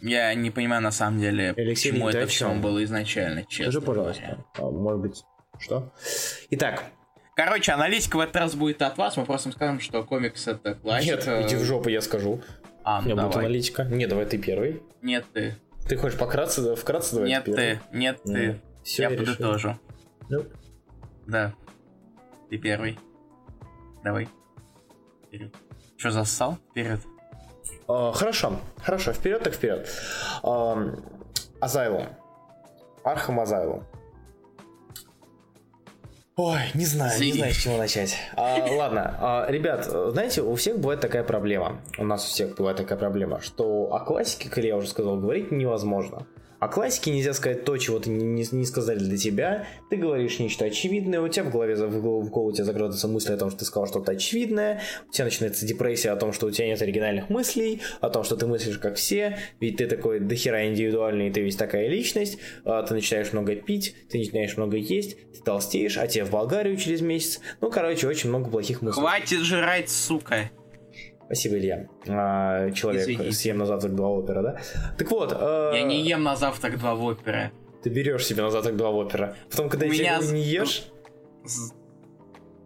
Я 0.02 0.34
не 0.34 0.52
понимаю 0.52 0.82
на 0.82 0.92
самом 0.92 1.20
деле, 1.20 1.54
Алексей, 1.58 1.92
почему 1.92 2.10
это 2.10 2.28
все 2.28 2.54
было 2.54 2.84
изначально, 2.84 3.44
честно. 3.44 3.72
Скажи, 3.72 3.82
пожалуйста. 3.82 4.46
А, 4.58 4.62
может 4.62 5.02
быть, 5.02 5.24
что? 5.60 5.92
Итак, 6.52 6.84
Короче, 7.36 7.74
аналитика 7.74 8.16
в 8.16 8.22
этот 8.22 8.38
раз 8.38 8.56
будет 8.56 8.82
от 8.82 8.98
вас, 8.98 9.18
мы 9.18 9.26
просто 9.26 9.52
скажем, 9.52 9.82
что 9.82 10.04
комикс 10.04 10.48
это 10.48 10.76
классика. 10.76 11.40
нет, 11.42 11.48
иди 11.48 11.56
в 11.58 11.66
жопу, 11.66 11.90
я 11.90 12.00
скажу. 12.00 12.42
А, 12.86 13.00
У 13.00 13.02
ну 13.02 13.06
меня 13.08 13.16
будет 13.16 13.32
давай. 13.32 13.46
аналитика. 13.48 13.84
Не, 13.84 14.08
давай 14.08 14.26
ты 14.26 14.38
первый. 14.38 14.82
Нет, 15.02 15.26
ты. 15.34 15.56
Ты 15.88 15.98
хочешь 15.98 16.18
пократце, 16.18 16.76
вкратце 16.76 17.16
давай 17.16 17.30
Нет, 17.30 17.46
первый? 17.46 17.58
ты. 17.58 17.80
Нет, 17.98 18.24
ты. 18.24 18.62
Все, 18.84 19.04
я 19.04 19.10
я 19.10 19.18
подытожу. 19.18 19.76
Ну, 20.30 20.46
Да. 21.28 21.54
Ты 22.50 22.58
первый. 22.58 23.00
Давай. 24.04 24.28
Вперед. 25.28 25.54
Что, 25.98 26.12
зассал? 26.12 26.58
Вперед. 26.72 27.00
а, 27.88 28.12
хорошо, 28.14 28.60
хорошо, 28.84 29.14
вперед 29.14 29.44
так 29.44 29.54
вперед. 29.54 29.88
Ам, 30.44 31.04
Asylum. 31.60 32.08
Arkham 33.04 33.40
Asylum. 33.40 33.84
Ой, 36.38 36.60
не 36.74 36.86
знаю, 36.86 37.18
не 37.22 37.32
Си. 37.32 37.38
знаю, 37.38 37.54
с 37.54 37.58
чего 37.58 37.78
начать. 37.78 38.18
А, 38.36 38.58
ладно, 38.70 39.16
а, 39.22 39.46
ребят, 39.50 39.86
знаете, 39.86 40.42
у 40.42 40.56
всех 40.56 40.80
бывает 40.80 41.00
такая 41.00 41.24
проблема. 41.24 41.80
У 41.98 42.04
нас 42.04 42.26
у 42.26 42.28
всех 42.28 42.56
бывает 42.56 42.76
такая 42.78 42.98
проблема, 42.98 43.40
что 43.40 43.94
о 43.94 44.02
классике, 44.02 44.50
как 44.50 44.62
я 44.64 44.76
уже 44.76 44.90
сказал, 44.90 45.16
говорить 45.16 45.52
невозможно. 45.52 46.26
О 46.66 46.68
классике 46.68 47.12
нельзя 47.12 47.36
сказать 47.36 47.64
то, 47.64 47.78
чего 47.78 48.00
ты 48.00 48.10
не, 48.10 48.44
не- 48.52 48.66
сказали 48.66 48.98
для 48.98 49.18
тебя. 49.18 49.68
Ты 49.92 49.98
говоришь 49.98 50.40
нечто 50.40 50.66
очевидное, 50.66 51.22
у 51.22 51.28
тебя 51.28 51.44
в 51.44 51.52
голове, 51.52 51.76
в 51.76 52.02
голову, 52.02 52.22
в 52.26 52.32
голову 52.32 52.50
у 52.50 52.54
тебя 52.54 52.64
закрадывается 52.64 53.08
мысль 53.08 53.34
о 53.34 53.38
том, 53.38 53.52
что 53.52 53.60
ты 53.60 53.66
сказал 53.66 53.86
что-то 53.86 54.14
очевидное, 54.14 54.82
у 55.08 55.12
тебя 55.12 55.26
начинается 55.26 55.64
депрессия 55.68 56.10
о 56.10 56.16
том, 56.16 56.34
что 56.34 56.48
у 56.48 56.52
тебя 56.52 56.66
нет 56.66 56.82
оригинальных 56.82 57.30
мыслей, 57.30 57.84
о 58.02 58.10
том, 58.10 58.24
что 58.24 58.36
ты 58.36 58.48
мыслишь 58.48 58.80
как 58.80 58.96
все, 58.96 59.38
ведь 59.60 59.78
ты 59.78 59.86
такой 59.86 60.20
дохера 60.20 60.68
индивидуальный, 60.68 61.30
ты 61.30 61.42
весь 61.42 61.56
такая 61.56 61.88
личность, 61.88 62.40
а, 62.64 62.82
ты 62.82 62.96
начинаешь 62.96 63.32
много 63.32 63.56
пить, 63.56 63.96
ты 64.10 64.18
начинаешь 64.18 64.58
много 64.58 64.78
есть, 64.78 65.18
ты 65.34 65.44
толстеешь, 65.44 66.00
а 66.00 66.08
тебе 66.08 66.26
в 66.26 66.32
Болгарию 66.32 66.78
через 66.78 67.02
месяц. 67.02 67.42
Ну, 67.62 67.70
короче, 67.70 68.08
очень 68.08 68.30
много 68.30 68.50
плохих 68.50 68.82
мыслей. 68.82 69.04
Хватит 69.04 69.42
жрать, 69.42 69.92
сука. 69.92 70.50
Спасибо, 71.26 71.58
Илья. 71.58 71.88
А, 72.08 72.70
человек 72.72 73.02
Извините. 73.04 73.32
съем 73.32 73.58
на 73.58 73.66
завтрак 73.66 73.96
два 73.96 74.10
опера, 74.10 74.42
да? 74.42 74.60
Так 74.98 75.10
вот, 75.12 75.36
э, 75.36 75.72
Я 75.74 75.84
не 75.84 76.02
ем 76.04 76.24
на 76.24 76.36
завтрак 76.36 76.78
два 76.78 76.94
в 76.96 77.04
опере. 77.04 77.52
ты 77.84 77.90
берешь 77.90 78.26
себе 78.26 78.44
на 78.44 78.52
завтрак 78.52 78.76
два 78.78 78.90
опера. 78.90 79.36
Потом, 79.50 79.70
когда 79.70 79.86
У 79.88 79.90
меня 79.90 80.20
не 80.20 80.42
ешь, 80.42 80.88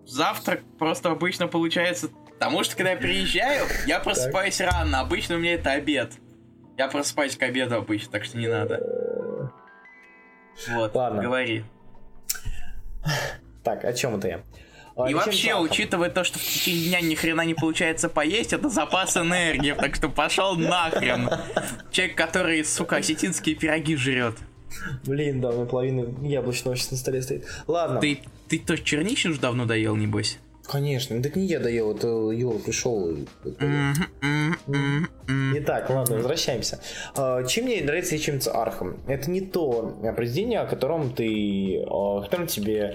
Завтрак 0.05 0.61
просто 0.79 1.11
обычно 1.11 1.47
получается... 1.47 2.09
Потому 2.39 2.63
что, 2.63 2.75
когда 2.77 2.91
я 2.91 2.97
приезжаю, 2.97 3.65
я 3.85 3.99
просыпаюсь 3.99 4.59
рано. 4.61 5.01
Обычно 5.01 5.35
у 5.35 5.39
меня 5.39 5.53
это 5.55 5.71
обед. 5.71 6.13
Я 6.77 6.87
просыпаюсь 6.87 7.35
к 7.35 7.43
обеду 7.43 7.75
обычно, 7.75 8.11
так 8.13 8.23
что 8.23 8.37
не 8.37 8.47
надо. 8.47 9.51
Вот, 10.69 10.95
Ладно. 10.95 11.21
говори. 11.21 11.63
Так, 13.63 13.83
о 13.83 13.93
чем 13.93 14.15
это 14.15 14.27
я? 14.29 14.41
А, 14.99 15.05
И 15.07 15.11
чем 15.11 15.17
вообще, 15.17 15.55
учитывая 15.55 16.09
то, 16.09 16.25
что 16.25 16.39
в 16.39 16.43
течение 16.43 16.89
дня 16.89 17.01
ни 17.01 17.15
хрена 17.15 17.45
не 17.45 17.53
получается 17.53 18.09
поесть, 18.09 18.51
это 18.51 18.67
запас 18.69 19.15
энергии, 19.15 19.73
так 19.73 19.95
что 19.95 20.09
пошел 20.09 20.55
нахрен. 20.55 21.29
Человек, 21.89 22.17
который, 22.17 22.65
сука, 22.65 22.97
осетинские 22.97 23.55
пироги 23.55 23.95
жрет. 23.95 24.35
Блин, 25.05 25.39
да, 25.39 25.49
у 25.49 25.53
меня 25.53 25.65
половина 25.65 26.27
яблочного 26.27 26.75
сейчас 26.75 26.91
на 26.91 26.97
столе 26.97 27.21
стоит. 27.21 27.45
Ладно. 27.67 28.01
Ты, 28.01 28.19
ты 28.49 28.59
то 28.59 28.77
черничный 28.77 29.31
уже 29.31 29.39
давно 29.39 29.65
доел, 29.65 29.95
небось? 29.95 30.37
Конечно, 30.69 31.21
так 31.23 31.35
не 31.35 31.47
я 31.47 31.59
доел, 31.59 31.95
это 31.95 32.07
Юра 32.31 32.59
пришел. 32.59 33.17
Итак, 35.55 35.89
ладно, 35.89 36.17
возвращаемся. 36.17 36.79
А, 37.15 37.43
Чем 37.43 37.65
мне 37.65 37.81
нравится 37.81 38.15
Лечебница 38.15 38.51
Архам? 38.51 38.99
Это 39.07 39.31
не 39.31 39.41
то 39.41 39.97
произведение, 40.15 40.59
о 40.59 40.67
котором 40.67 41.11
ты, 41.13 41.81
о 41.87 42.21
котором 42.21 42.45
тебе 42.47 42.93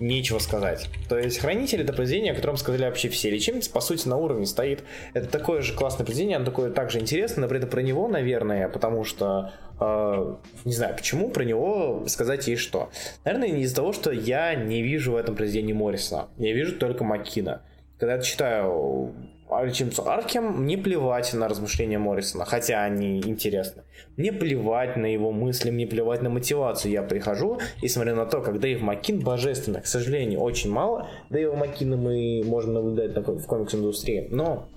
нечего 0.00 0.38
сказать. 0.38 0.88
То 1.08 1.18
есть 1.18 1.38
Хранители 1.38 1.82
это 1.82 1.92
произведение, 1.92 2.32
о 2.32 2.36
котором 2.36 2.56
сказали 2.56 2.84
вообще 2.84 3.08
все. 3.08 3.30
Лечебница, 3.30 3.68
по 3.68 3.80
сути, 3.80 4.08
на 4.08 4.16
уровне 4.16 4.46
стоит. 4.46 4.82
Это 5.14 5.28
такое 5.28 5.62
же 5.62 5.74
классное 5.74 6.04
произведение, 6.04 6.36
оно 6.36 6.46
такое 6.46 6.70
также 6.70 6.98
интересное, 6.98 7.42
но 7.42 7.48
при 7.48 7.58
этом 7.58 7.70
про 7.70 7.82
него, 7.82 8.08
наверное, 8.08 8.68
потому 8.68 9.04
что 9.04 9.52
э, 9.78 10.36
не 10.64 10.72
знаю, 10.72 10.96
почему 10.96 11.30
про 11.30 11.44
него 11.44 12.04
сказать 12.06 12.48
есть 12.48 12.62
что. 12.62 12.90
Наверное, 13.24 13.48
из-за 13.60 13.76
того, 13.76 13.92
что 13.92 14.10
я 14.10 14.54
не 14.54 14.82
вижу 14.82 15.12
в 15.12 15.16
этом 15.16 15.36
произведении 15.36 15.72
Моррисона. 15.72 16.28
Я 16.38 16.52
вижу 16.52 16.76
только 16.76 17.04
Маккина. 17.04 17.62
Когда 17.98 18.14
я 18.14 18.22
читаю 18.22 19.14
Альчимсу 19.52 20.08
Аркем, 20.08 20.62
мне 20.62 20.78
плевать 20.78 21.32
на 21.34 21.48
размышления 21.48 21.98
Моррисона, 21.98 22.44
хотя 22.44 22.84
они 22.84 23.20
интересны. 23.20 23.82
Мне 24.16 24.32
плевать 24.32 24.96
на 24.96 25.06
его 25.06 25.32
мысли, 25.32 25.70
мне 25.70 25.86
плевать 25.86 26.22
на 26.22 26.30
мотивацию. 26.30 26.92
Я 26.92 27.02
прихожу 27.02 27.58
и 27.82 27.88
смотрю 27.88 28.14
на 28.16 28.26
то, 28.26 28.40
как 28.40 28.60
Дэйв 28.60 28.80
Маккин 28.80 29.20
божественно. 29.20 29.80
К 29.80 29.86
сожалению, 29.86 30.40
очень 30.40 30.70
мало 30.70 31.08
Дэйва 31.30 31.54
Маккина 31.56 31.96
мы 31.96 32.42
можем 32.44 32.74
наблюдать 32.74 33.14
на- 33.14 33.22
в 33.22 33.46
комикс-индустрии, 33.46 34.28
но 34.30 34.68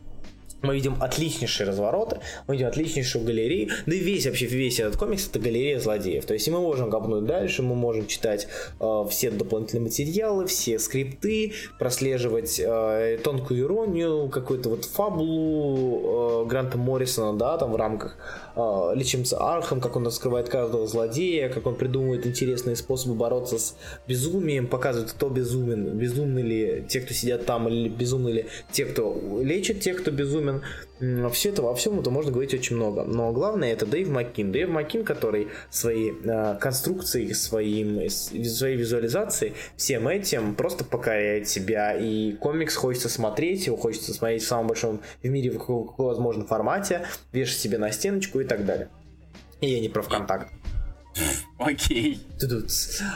мы 0.64 0.76
видим 0.76 0.96
отличнейшие 1.00 1.68
развороты, 1.68 2.20
мы 2.48 2.56
видим 2.56 2.68
отличнейшую 2.68 3.26
галерею, 3.26 3.70
да 3.86 3.96
и 3.96 4.00
весь 4.00 4.26
вообще 4.26 4.46
весь 4.46 4.80
этот 4.80 4.98
комикс 4.98 5.28
это 5.28 5.40
галерея 5.40 5.80
злодеев. 5.80 6.26
То 6.26 6.34
есть 6.34 6.48
мы 6.50 6.60
можем 6.60 6.90
копнуть 6.90 7.26
дальше, 7.26 7.62
мы 7.62 7.76
можем 7.76 8.08
читать 8.08 8.48
э, 8.80 9.06
все 9.10 9.30
дополнительные 9.30 9.84
материалы, 9.84 10.48
все 10.48 10.80
скрипты, 10.80 11.54
прослеживать 11.78 12.60
э, 12.60 13.20
тонкую 13.24 13.62
иронию, 13.62 14.30
какую-то 14.30 14.70
вот 14.70 14.86
фабулу 14.86 16.44
э, 16.44 16.50
Гранта 16.50 16.78
Моррисона, 16.78 17.38
да, 17.38 17.58
там 17.58 17.74
в 17.74 17.76
рамках 17.76 18.16
э, 18.56 18.92
Лечебницы 18.96 19.38
Архам, 19.38 19.82
как 19.82 19.96
он 19.96 20.06
раскрывает 20.06 20.50
каждого 20.50 20.88
злодея, 20.88 21.50
как 21.50 21.66
он 21.66 21.76
придумывает 21.76 22.26
интересные 22.28 22.76
способы 22.76 23.16
бороться 23.16 23.60
с 23.60 23.76
безумием, 24.08 24.68
показывает, 24.68 25.12
кто 25.12 25.30
безумен, 25.30 25.98
безумны 25.98 26.40
ли 26.40 26.86
те, 26.88 27.02
кто 27.02 27.14
сидят 27.14 27.46
там, 27.46 27.68
или 27.68 27.90
безумны 27.90 28.30
ли 28.30 28.46
те, 28.72 28.86
кто 28.86 29.40
лечит 29.42 29.82
тех, 29.82 30.02
кто 30.02 30.12
безумен. 30.12 30.62
Все 31.00 31.50
это, 31.50 31.62
во 31.64 31.74
всем 31.76 32.00
это 32.00 32.12
можно 32.12 32.32
говорить 32.32 32.54
очень 32.54 32.76
много. 32.76 33.04
Но 33.04 33.32
главное 33.32 33.74
это 33.74 33.86
Дэйв 33.86 34.10
Маккин. 34.10 34.52
Дэйв 34.52 34.70
Маккин, 34.70 35.04
который 35.04 35.50
своей 35.70 36.14
э, 36.24 36.56
конструкцией, 36.60 37.34
своим, 37.34 38.10
своей 38.10 38.78
визуализацией, 38.78 39.54
всем 39.76 40.08
этим 40.08 40.56
просто 40.56 40.86
покоряет 40.86 41.50
себя. 41.50 41.94
И 41.94 42.34
комикс 42.34 42.76
хочется 42.76 43.10
смотреть, 43.10 43.68
его 43.68 43.76
хочется 43.76 44.14
смотреть 44.14 44.44
в 44.44 44.48
самом 44.48 44.68
большом 44.68 45.02
в 45.22 45.28
мире, 45.28 45.50
в 45.50 45.58
каком, 45.58 45.88
каком 45.88 46.06
возможном 46.06 46.48
формате, 46.48 47.06
вешать 47.32 47.58
себе 47.58 47.78
на 47.78 47.92
стеночку 47.92 48.40
и 48.40 48.46
так 48.46 48.66
далее. 48.66 48.88
И 49.62 49.68
я 49.68 49.80
не 49.82 49.90
про 49.90 50.04
ВКонтакт. 50.04 50.63
Окей. 51.58 52.20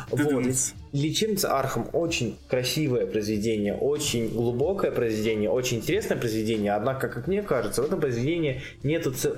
Вот. 0.09 0.45
Лечебница 0.93 1.57
Архам 1.57 1.89
очень 1.93 2.37
красивое 2.47 3.05
произведение, 3.05 3.75
очень 3.75 4.29
глубокое 4.29 4.91
произведение, 4.91 5.49
очень 5.49 5.77
интересное 5.77 6.17
произведение, 6.17 6.73
однако, 6.73 7.09
как 7.09 7.27
мне 7.27 7.41
кажется, 7.41 7.81
в 7.81 7.85
этом 7.85 7.99
произведении 7.99 8.61
нету 8.83 9.13
ц... 9.13 9.33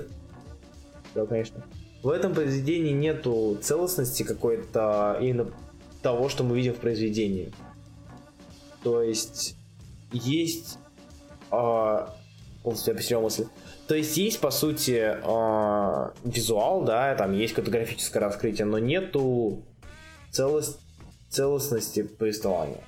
Да, 1.14 1.26
конечно. 1.26 1.64
В 2.02 2.08
этом 2.08 2.34
произведении 2.34 2.92
нету 2.92 3.58
целостности 3.60 4.22
какой-то 4.22 5.18
именно 5.20 5.50
того, 6.02 6.28
что 6.28 6.44
мы 6.44 6.56
видим 6.56 6.74
в 6.74 6.78
произведении. 6.78 7.52
То 8.82 9.02
есть 9.02 9.56
есть... 10.12 10.78
а, 11.50 12.14
полностью 12.62 12.94
потерял 12.94 13.22
мысль. 13.22 13.46
То 13.90 13.96
есть 13.96 14.16
есть, 14.16 14.38
по 14.38 14.52
сути, 14.52 15.16
а, 15.24 16.12
визуал, 16.22 16.84
да, 16.84 17.12
там 17.16 17.32
есть 17.32 17.54
какое-то 17.54 17.72
графическое 17.72 18.20
раскрытие, 18.20 18.64
но 18.64 18.78
нету 18.78 19.64
целость, 20.30 20.78
целостности 21.28 22.04
повествования. 22.04 22.84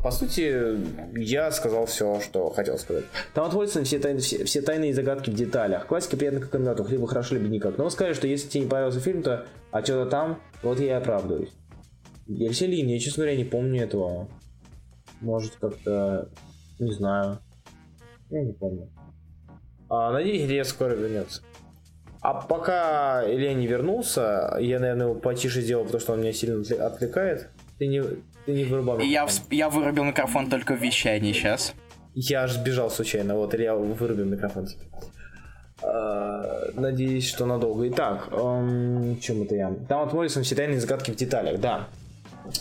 По 0.00 0.12
сути, 0.12 0.78
я 1.18 1.50
сказал 1.50 1.86
все, 1.86 2.20
что 2.20 2.50
хотел 2.50 2.78
сказать. 2.78 3.02
Там 3.34 3.48
отводятся 3.48 3.82
все, 3.82 3.98
тайны, 3.98 4.20
все, 4.20 4.44
все 4.44 4.62
тайные 4.62 4.94
загадки 4.94 5.30
в 5.30 5.34
деталях. 5.34 5.88
Классика 5.88 6.16
приятно 6.16 6.38
как 6.38 6.50
комбинатов, 6.50 6.88
либо 6.88 7.08
хорошо, 7.08 7.34
либо 7.34 7.48
никак. 7.48 7.78
Но 7.78 7.90
сказали, 7.90 8.14
что 8.14 8.28
если 8.28 8.48
тебе 8.48 8.62
не 8.62 8.70
понравился 8.70 9.00
фильм, 9.00 9.24
то 9.24 9.44
а 9.72 9.82
что-то 9.82 10.08
там, 10.08 10.40
вот 10.62 10.78
я 10.78 10.86
и 10.86 10.90
оправдываюсь. 10.90 11.50
Я 12.28 12.52
Селин, 12.52 12.86
я, 12.86 13.00
честно 13.00 13.24
говоря, 13.24 13.36
не 13.36 13.44
помню 13.44 13.82
этого. 13.82 14.28
Может, 15.20 15.56
как-то... 15.56 16.28
Не 16.78 16.92
знаю. 16.92 17.40
Я 18.30 18.44
не 18.44 18.52
помню. 18.52 18.88
А, 19.90 20.12
надеюсь, 20.12 20.42
Илья 20.48 20.64
скоро 20.64 20.94
вернется. 20.94 21.42
А 22.22 22.34
пока 22.34 23.22
Илья 23.26 23.54
не 23.54 23.66
вернулся, 23.66 24.56
я, 24.60 24.78
наверное, 24.78 25.06
его 25.06 25.14
потише 25.14 25.60
сделал, 25.62 25.84
потому 25.84 26.00
что 26.00 26.12
он 26.12 26.20
меня 26.20 26.32
сильно 26.32 26.60
отвле- 26.62 26.78
отвлекает. 26.80 27.48
Ты 27.78 27.86
не, 27.86 28.02
ты 28.46 28.52
не 28.52 28.64
вырубал 28.64 28.98
я, 29.00 29.22
микрофон. 29.24 29.28
всп- 29.28 29.54
я 29.56 29.68
вырубил 29.70 30.04
микрофон 30.04 30.50
только 30.50 30.74
в 30.76 30.80
вещании 30.82 31.32
сейчас. 31.32 31.74
Я 32.14 32.42
аж 32.44 32.52
сбежал 32.52 32.90
случайно, 32.90 33.36
вот 33.36 33.54
Илья 33.54 33.74
вырубил 33.74 34.26
микрофон. 34.26 34.68
А, 35.82 36.68
Надеюсь, 36.74 37.26
что 37.28 37.46
надолго. 37.46 37.88
Итак, 37.88 38.28
эм, 38.32 39.18
чем 39.20 39.42
это 39.42 39.54
я? 39.54 39.74
Там 39.88 40.02
от 40.06 40.12
Моррисон 40.12 40.42
все 40.42 40.54
тайные 40.54 40.78
загадки 40.80 41.10
в 41.10 41.16
деталях, 41.16 41.58
да. 41.60 41.88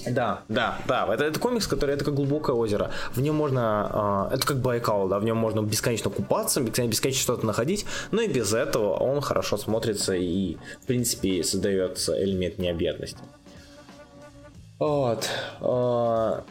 Да, 0.08 0.42
да, 0.48 0.78
да. 0.88 1.08
Это, 1.14 1.26
это 1.26 1.40
комикс, 1.40 1.68
который 1.68 1.96
это 1.96 2.06
как 2.06 2.14
глубокое 2.14 2.56
озеро. 2.56 2.92
В 3.14 3.22
нем 3.22 3.36
можно, 3.36 4.28
э, 4.32 4.36
это 4.36 4.46
как 4.46 4.58
Байкал, 4.58 5.08
да, 5.08 5.20
в 5.20 5.24
нем 5.24 5.38
можно 5.38 5.62
бесконечно 5.62 6.10
купаться, 6.10 6.62
бесконечно 6.62 7.14
что-то 7.14 7.46
находить, 7.46 7.86
но 8.12 8.22
и 8.22 8.28
без 8.28 8.54
этого 8.54 8.94
он 8.94 9.22
хорошо 9.22 9.58
смотрится 9.58 10.14
и, 10.14 10.58
в 10.82 10.86
принципе, 10.86 11.44
создается 11.44 12.22
элемент 12.22 12.58
необъятности. 12.60 13.20
Вот. 14.80 15.28
А, 15.62 16.44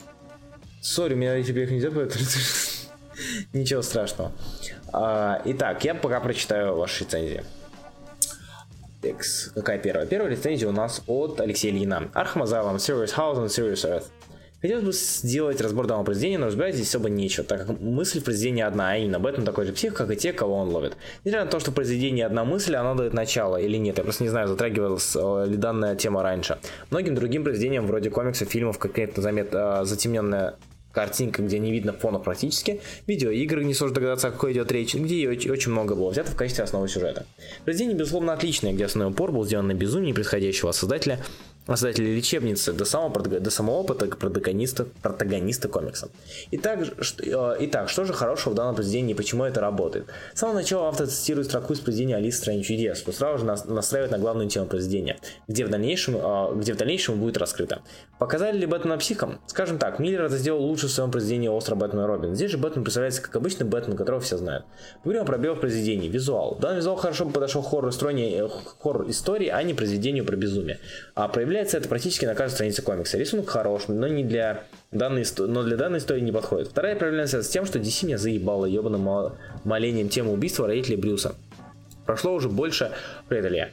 сори, 0.81 1.15
меня 1.15 1.43
тебе 1.43 1.65
их 1.65 1.71
нельзя 1.71 1.91
Ничего 3.53 3.83
страшного. 3.83 4.33
А, 4.93 5.41
итак, 5.45 5.85
я 5.85 5.95
пока 5.95 6.21
прочитаю 6.21 6.77
ваши 6.77 7.05
рецензии. 7.05 7.45
Текс. 9.01 9.53
Какая 9.55 9.79
первая? 9.79 10.07
Первая 10.07 10.31
рецензия 10.31 10.69
у 10.69 10.73
нас 10.73 11.03
от 11.07 11.41
Алексея 11.41 11.73
Ильина. 11.73 12.11
Arkham 12.15 12.43
Asylum, 12.43 12.77
Serious 12.77 13.15
House 13.17 13.37
and 13.37 13.47
Serious 13.47 13.85
Earth. 13.85 14.05
Хотелось 14.61 14.85
бы 14.85 14.93
сделать 14.93 15.61
разбор 15.61 15.87
данного 15.87 16.07
произведения, 16.07 16.39
но 16.39 16.47
разбирать 16.47 16.75
здесь 16.75 16.89
особо 16.89 17.09
нечего, 17.09 17.45
так 17.47 17.65
как 17.65 17.79
мысль 17.79 18.19
в 18.19 18.25
произведении 18.25 18.65
одна, 18.65 18.91
а 18.91 18.97
именно 18.97 19.21
Бэтмен 19.21 19.45
такой 19.45 19.67
же 19.67 19.73
псих, 19.73 19.95
как 19.95 20.11
и 20.11 20.17
те, 20.17 20.33
кого 20.33 20.57
он 20.57 20.71
ловит. 20.71 20.97
Несмотря 21.25 21.45
на 21.45 21.51
то, 21.51 21.61
что 21.61 21.71
в 21.71 21.75
произведении 21.75 22.25
одна 22.25 22.45
мысль, 22.45 22.75
она 22.75 22.95
дает 22.95 23.13
начало 23.13 23.57
или 23.57 23.77
нет, 23.77 23.99
я 23.99 24.03
просто 24.03 24.25
не 24.25 24.31
знаю, 24.31 24.49
затрагивалась 24.49 25.15
э, 25.15 25.45
ли 25.47 25.57
данная 25.57 25.95
тема 25.95 26.25
раньше. 26.25 26.59
Многим 26.91 27.15
другим 27.15 27.45
произведениям, 27.45 27.87
вроде 27.87 28.11
комиксов, 28.11 28.49
фильмов, 28.49 28.81
какая-то 28.81 29.23
замет, 29.23 29.51
э, 29.53 29.85
затемненная 29.85 30.57
картинка, 30.93 31.43
где 31.43 31.59
не 31.59 31.71
видно 31.71 31.93
фона 31.93 32.19
практически, 32.19 32.81
видеоигры, 33.07 33.65
не 33.65 33.75
сложно 33.75 33.97
догадаться, 33.97 34.29
о 34.29 34.31
какой 34.31 34.53
идет 34.53 34.73
речь, 34.73 34.95
где 34.95 35.17
ее 35.17 35.53
очень 35.53 35.73
много 35.73 35.95
было 35.95 36.11
взято 36.11 36.31
в 36.31 36.37
качестве 36.37 36.65
основы 36.65 36.89
сюжета. 36.89 37.27
Произведение, 37.65 37.97
безусловно, 37.97 38.33
отличное, 38.33 38.73
где 38.73 38.85
основной 38.85 39.13
упор 39.13 39.33
был 39.33 39.45
сделан 39.45 39.69
на 39.69 39.75
безумие 39.75 40.15
происходящего 40.15 40.73
создателя, 40.73 41.23
создателя 41.77 42.15
лечебницы 42.15 42.73
до 42.73 42.85
самого, 42.85 43.23
до 43.23 43.51
самого 43.51 43.83
протагониста, 43.83 44.87
протагониста 45.03 45.69
комикса. 45.69 46.09
Итак, 46.51 46.81
что, 47.01 47.23
э, 47.23 47.57
итак, 47.61 47.89
что 47.89 48.05
же 48.05 48.13
хорошего 48.13 48.53
в 48.53 48.57
данном 48.57 48.75
произведении 48.75 49.13
и 49.13 49.17
почему 49.17 49.45
это 49.45 49.61
работает? 49.61 50.07
С 50.35 50.41
самого 50.41 50.57
начала 50.57 50.89
автор 50.89 51.07
цитирует 51.07 51.47
строку 51.47 51.73
из 51.73 51.81
произведения 51.81 52.17
Алис 52.17 52.37
в 52.37 52.39
стране 52.39 52.63
чудес, 52.63 52.99
что 52.99 53.13
сразу 53.13 53.39
же 53.39 53.45
настраивает 53.45 54.13
на 54.13 54.19
главную 54.19 54.49
тему 54.49 54.67
произведения, 54.67 55.19
где 55.47 55.65
в 55.65 55.69
дальнейшем, 55.69 56.17
э, 56.17 56.55
где 56.57 56.73
в 56.73 56.77
дальнейшем 56.77 57.21
будет 57.21 57.37
раскрыто. 57.37 57.83
Показали 58.19 58.59
ли 58.59 58.67
Бэтмена 58.67 58.99
психом? 58.99 59.41
Скажем 59.47 59.79
так, 59.79 59.99
Миллер 59.99 60.25
это 60.25 60.37
сделал 60.39 60.63
лучше 60.63 60.87
в 60.87 60.91
своем 60.91 61.11
произведении 61.11 61.49
«Остро 61.49 61.75
Бэтмен 61.75 62.03
и 62.03 62.07
Робин». 62.07 62.35
Здесь 62.35 62.51
же 62.51 62.59
Бэтмен 62.59 62.83
представляется 62.83 63.23
как 63.23 63.37
обычный 63.37 63.65
Бэтмен, 63.65 63.97
которого 63.97 64.21
все 64.21 64.37
знают. 64.37 64.65
Поговорим 64.99 65.23
о 65.23 65.27
пробелах 65.27 65.61
произведений. 65.61 66.09
Визуал. 66.09 66.57
Данный 66.61 66.79
визуал 66.79 66.97
хорошо 66.97 67.27
подошел 67.27 67.63
хоррор 67.63 67.93
э, 67.93 68.49
хоррор 68.81 69.09
истории, 69.11 69.49
а 69.49 69.63
не 69.63 69.75
произведению 69.75 70.25
про 70.25 70.37
безумие. 70.37 70.79
А 71.15 71.29
проявляет 71.29 71.58
Появляется 71.59 71.79
это 71.79 71.89
практически 71.89 72.25
на 72.25 72.37
каждой 72.37 72.55
странице 72.55 72.83
комикса. 72.83 73.19
Рисунок 73.19 73.49
хорош, 73.49 73.89
но 73.89 74.07
не 74.07 74.23
для 74.23 74.63
данной, 74.93 75.25
но 75.39 75.65
для 75.65 75.77
данной 75.77 75.99
истории 75.99 76.21
не 76.21 76.31
подходит. 76.31 76.69
Вторая 76.69 76.95
проблема 76.95 77.27
связана 77.27 77.43
с 77.43 77.49
тем, 77.49 77.67
что 77.67 77.81
DC 77.81 78.07
меня 78.07 78.17
заебала 78.17 78.65
ебаным 78.65 79.33
молением 79.65 80.09
темы 80.09 80.31
убийства 80.31 80.69
родителей 80.69 80.95
Брюса. 80.95 81.35
Прошло 82.07 82.35
уже 82.35 82.49
больше... 82.49 82.93
Привет, 83.29 83.47
Илья. 83.47 83.69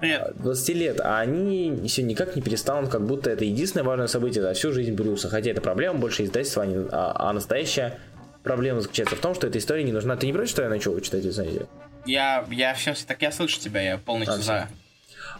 Привет. 0.00 0.32
20 0.38 0.68
лет, 0.74 1.00
а 1.00 1.20
они 1.20 1.80
все 1.86 2.02
никак 2.02 2.34
не 2.34 2.42
перестанут, 2.42 2.90
как 2.90 3.06
будто 3.06 3.30
это 3.30 3.44
единственное 3.44 3.84
важное 3.84 4.08
событие 4.08 4.42
за 4.42 4.52
всю 4.52 4.72
жизнь 4.72 4.94
Брюса. 4.94 5.28
Хотя 5.28 5.52
это 5.52 5.60
проблема 5.60 6.00
больше 6.00 6.24
издательства, 6.24 6.64
а, 6.64 6.66
не, 6.66 6.84
а, 6.90 7.12
а 7.14 7.32
настоящая 7.32 8.00
проблема 8.42 8.80
заключается 8.80 9.14
в 9.14 9.20
том, 9.20 9.36
что 9.36 9.46
эта 9.46 9.56
история 9.58 9.84
не 9.84 9.92
нужна. 9.92 10.16
Ты 10.16 10.26
не 10.26 10.32
против, 10.32 10.50
что 10.50 10.62
я 10.62 10.68
начал 10.68 10.98
читать 10.98 11.24
рецензию? 11.24 11.68
Я, 12.06 12.44
я 12.50 12.74
все, 12.74 12.92
так 13.06 13.22
я 13.22 13.30
слышу 13.30 13.60
тебя, 13.60 13.82
я 13.82 13.98
полностью 13.98 14.34
а, 14.34 14.42
за. 14.42 14.68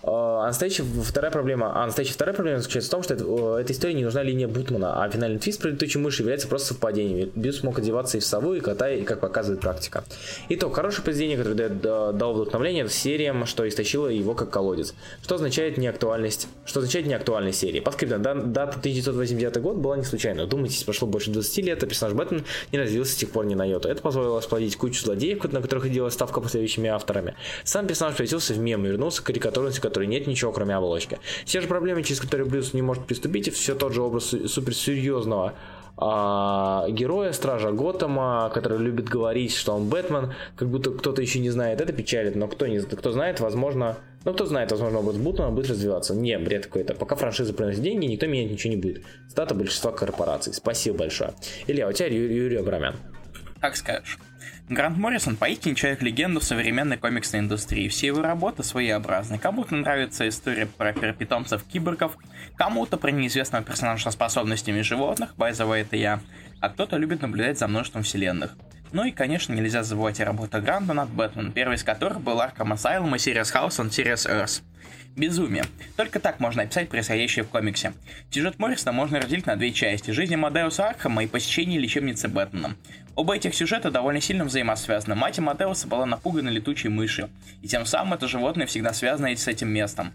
А 0.02 0.46
настоящая 0.46 0.82
вторая 0.82 1.30
проблема, 1.30 1.72
а 1.74 1.86
настоящая 1.86 2.14
вторая 2.14 2.34
проблема 2.34 2.60
заключается 2.60 2.88
в 2.88 2.92
том, 2.92 3.02
что 3.02 3.14
это, 3.14 3.60
этой 3.60 3.72
истории 3.72 3.94
не 3.94 4.04
нужна 4.04 4.22
линия 4.22 4.48
Бутмана, 4.48 5.02
а 5.02 5.10
финальный 5.10 5.38
твист 5.38 5.60
про 5.60 5.68
летучую 5.68 6.02
мышь 6.02 6.20
является 6.20 6.48
просто 6.48 6.68
совпадением. 6.68 7.30
Бьюс 7.34 7.60
смог 7.60 7.78
одеваться 7.78 8.16
и 8.16 8.20
в 8.20 8.24
сову, 8.24 8.54
и 8.54 8.60
кота, 8.60 8.90
и 8.90 9.02
как 9.02 9.20
показывает 9.20 9.60
практика. 9.60 10.04
Итог. 10.48 10.74
Хорошее 10.74 11.02
произведение, 11.02 11.36
которое 11.36 11.54
дает, 11.54 11.80
дало 11.80 12.32
вдохновление 12.32 12.88
сериям, 12.88 13.44
что 13.46 13.68
истощило 13.68 14.06
его 14.06 14.34
как 14.34 14.50
колодец. 14.50 14.94
Что 15.22 15.34
означает 15.34 15.76
неактуальность, 15.76 16.48
что 16.64 16.80
означает 16.80 17.06
неактуальность 17.06 17.58
серии. 17.58 17.80
Подскриптом, 17.80 18.22
дата 18.22 18.78
1989 18.78 19.58
год 19.58 19.76
была 19.76 19.96
не 19.96 20.04
случайна. 20.04 20.46
Думайте, 20.46 20.84
прошло 20.84 21.06
больше 21.06 21.30
20 21.30 21.58
лет, 21.58 21.82
а 21.82 21.86
персонаж 21.86 22.14
Бэтмен 22.14 22.44
не 22.72 22.78
развился 22.78 23.12
с 23.12 23.16
тех 23.16 23.30
пор 23.30 23.44
ни 23.44 23.54
на 23.54 23.64
йоту. 23.64 23.88
Это 23.88 24.00
позволило 24.00 24.40
сплодить 24.40 24.76
кучу 24.76 25.04
злодеев, 25.04 25.44
на 25.52 25.60
которых 25.60 25.90
делалась 25.90 26.14
ставка 26.14 26.40
последующими 26.40 26.88
авторами. 26.88 27.34
Сам 27.64 27.86
персонаж 27.86 28.14
превратился 28.14 28.54
в 28.54 28.58
мем 28.58 28.86
и 28.86 28.88
вернулся 28.88 29.22
к 29.22 29.26
карикатурности, 29.26 29.80
которой 29.90 30.06
нет 30.06 30.26
ничего, 30.26 30.52
кроме 30.52 30.74
оболочки. 30.74 31.18
Все 31.44 31.60
же 31.60 31.68
проблемы, 31.68 32.02
через 32.02 32.20
которые 32.20 32.48
Брюс 32.48 32.72
не 32.74 32.82
может 32.82 33.04
приступить, 33.04 33.52
все 33.52 33.74
тот 33.74 33.92
же 33.92 34.02
образ 34.02 34.34
суперсерьезного 34.46 35.54
а, 35.96 36.86
героя, 36.88 37.32
стража 37.32 37.72
Готэма, 37.72 38.50
который 38.54 38.78
любит 38.78 39.08
говорить, 39.08 39.54
что 39.54 39.74
он 39.74 39.88
Бэтмен, 39.88 40.32
как 40.56 40.68
будто 40.68 40.90
кто-то 40.92 41.20
еще 41.20 41.40
не 41.40 41.50
знает, 41.50 41.80
это 41.80 41.92
печалит, 41.92 42.36
но 42.36 42.48
кто, 42.48 42.66
не, 42.66 42.80
кто 42.80 43.12
знает, 43.12 43.40
возможно, 43.40 43.98
ну 44.24 44.32
кто 44.32 44.46
знает, 44.46 44.70
возможно, 44.70 45.00
образ 45.00 45.16
Бутмана 45.16 45.52
будет 45.52 45.68
развиваться. 45.68 46.14
Не, 46.14 46.38
бред 46.38 46.66
какой-то. 46.66 46.94
Пока 46.94 47.16
франшиза 47.16 47.52
приносит 47.52 47.82
деньги, 47.82 48.06
никто 48.06 48.26
менять 48.26 48.50
ничего 48.50 48.70
не 48.72 48.80
будет. 48.80 49.02
Стата 49.28 49.54
большинства 49.54 49.92
корпораций. 49.92 50.54
Спасибо 50.54 50.98
большое. 50.98 51.34
Илья, 51.66 51.88
у 51.88 51.92
тебя 51.92 52.08
Юрий 52.08 52.56
Абрамян. 52.56 52.96
Как 53.60 53.76
скажешь. 53.76 54.18
Грант 54.70 54.98
Моррисон 54.98 55.34
поистине 55.34 55.74
человек-легенда 55.74 56.38
в 56.38 56.44
современной 56.44 56.96
комиксной 56.96 57.40
индустрии. 57.40 57.88
Все 57.88 58.06
его 58.06 58.22
работы 58.22 58.62
своеобразны. 58.62 59.36
Кому-то 59.36 59.74
нравится 59.74 60.28
история 60.28 60.66
про 60.66 60.92
питомцев-киборгов, 60.92 62.16
кому-то 62.54 62.96
про 62.96 63.10
неизвестного 63.10 63.64
персонажа 63.64 64.04
со 64.04 64.10
способностями 64.12 64.82
животных, 64.82 65.34
way, 65.36 65.80
это 65.80 65.96
я, 65.96 66.20
а 66.60 66.68
кто-то 66.68 66.98
любит 66.98 67.20
наблюдать 67.20 67.58
за 67.58 67.66
множеством 67.66 68.04
вселенных. 68.04 68.56
Ну 68.92 69.04
и, 69.04 69.10
конечно, 69.10 69.52
нельзя 69.54 69.82
забывать 69.82 70.20
о 70.20 70.24
работах 70.24 70.62
Гранта 70.62 70.94
над 70.94 71.10
Бэтмен, 71.10 71.50
первый 71.50 71.74
из 71.74 71.82
которых 71.82 72.20
был 72.20 72.38
Arkham 72.40 72.72
Asylum 72.72 73.08
и 73.08 73.18
Sirius 73.18 73.52
House 73.52 73.80
and 73.80 73.90
Sirius 73.90 74.30
Earth. 74.30 74.62
Безумие. 75.16 75.64
Только 75.96 76.20
так 76.20 76.40
можно 76.40 76.62
описать 76.62 76.88
происходящее 76.88 77.44
в 77.44 77.48
комиксе. 77.48 77.92
Сюжет 78.30 78.58
Моррисона 78.58 78.92
можно 78.92 79.20
разделить 79.20 79.46
на 79.46 79.56
две 79.56 79.72
части. 79.72 80.12
Жизнь 80.12 80.34
Амадеуса 80.34 80.88
Архама 80.88 81.24
и 81.24 81.26
посещение 81.26 81.80
лечебницы 81.80 82.28
Бэтмена. 82.28 82.76
Оба 83.16 83.36
этих 83.36 83.54
сюжета 83.54 83.90
довольно 83.90 84.20
сильно 84.20 84.44
взаимосвязаны. 84.44 85.14
Мать 85.16 85.38
Амадеуса 85.38 85.88
была 85.88 86.06
напугана 86.06 86.48
летучей 86.48 86.88
мышью, 86.88 87.28
и 87.60 87.68
тем 87.68 87.84
самым 87.86 88.14
это 88.14 88.28
животное 88.28 88.66
всегда 88.66 88.92
связано 88.92 89.34
с 89.36 89.48
этим 89.48 89.68
местом. 89.68 90.12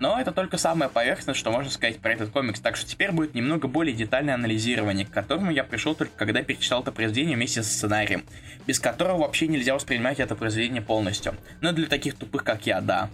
Но 0.00 0.20
это 0.20 0.32
только 0.32 0.58
самая 0.58 0.88
поверхность, 0.88 1.38
что 1.38 1.52
можно 1.52 1.70
сказать 1.70 2.00
про 2.00 2.12
этот 2.12 2.30
комикс, 2.30 2.60
так 2.60 2.76
что 2.76 2.86
теперь 2.86 3.12
будет 3.12 3.34
немного 3.34 3.68
более 3.68 3.94
детальное 3.94 4.34
анализирование, 4.34 5.06
к 5.06 5.10
которому 5.10 5.52
я 5.52 5.62
пришел 5.62 5.94
только 5.94 6.12
когда 6.16 6.42
перечитал 6.42 6.82
это 6.82 6.90
произведение 6.90 7.36
вместе 7.36 7.62
с 7.62 7.70
сценарием, 7.70 8.24
без 8.66 8.80
которого 8.80 9.18
вообще 9.18 9.46
нельзя 9.46 9.74
воспринимать 9.74 10.18
это 10.18 10.34
произведение 10.34 10.82
полностью. 10.82 11.36
Но 11.60 11.72
для 11.72 11.86
таких 11.86 12.16
тупых, 12.16 12.42
как 12.42 12.66
я, 12.66 12.80
да. 12.80 13.08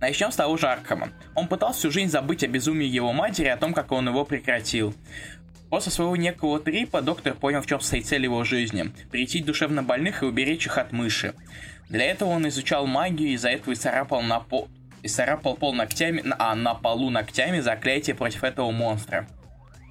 Начнем 0.00 0.32
с 0.32 0.36
того 0.36 0.56
же 0.56 0.66
Аркхема. 0.66 1.10
Он 1.34 1.46
пытался 1.46 1.80
всю 1.80 1.90
жизнь 1.90 2.10
забыть 2.10 2.42
о 2.42 2.48
безумии 2.48 2.86
его 2.86 3.12
матери 3.12 3.48
о 3.48 3.56
том, 3.58 3.74
как 3.74 3.92
он 3.92 4.08
его 4.08 4.24
прекратил. 4.24 4.94
После 5.68 5.92
своего 5.92 6.16
некого 6.16 6.58
трипа 6.58 7.02
доктор 7.02 7.34
понял, 7.34 7.60
в 7.60 7.66
чем 7.66 7.80
стоит 7.80 8.06
цель 8.06 8.24
его 8.24 8.42
жизни– 8.42 8.92
прийти 9.10 9.42
душевно 9.42 9.82
больных 9.82 10.22
и 10.22 10.26
уберечь 10.26 10.66
их 10.66 10.78
от 10.78 10.92
мыши. 10.92 11.34
Для 11.88 12.06
этого 12.06 12.30
он 12.30 12.48
изучал 12.48 12.86
магию 12.86 13.28
и 13.28 13.32
из-за 13.34 13.50
этого 13.50 13.72
и 13.72 13.76
царапал 13.76 14.22
на 14.22 14.40
пол, 14.40 14.68
и 15.02 15.08
царапал 15.08 15.54
пол 15.54 15.74
ногтями, 15.74 16.24
а 16.38 16.54
на 16.54 16.74
полу 16.74 17.10
ногтями 17.10 17.60
заклятие 17.60 18.16
против 18.16 18.42
этого 18.42 18.70
монстра. 18.70 19.28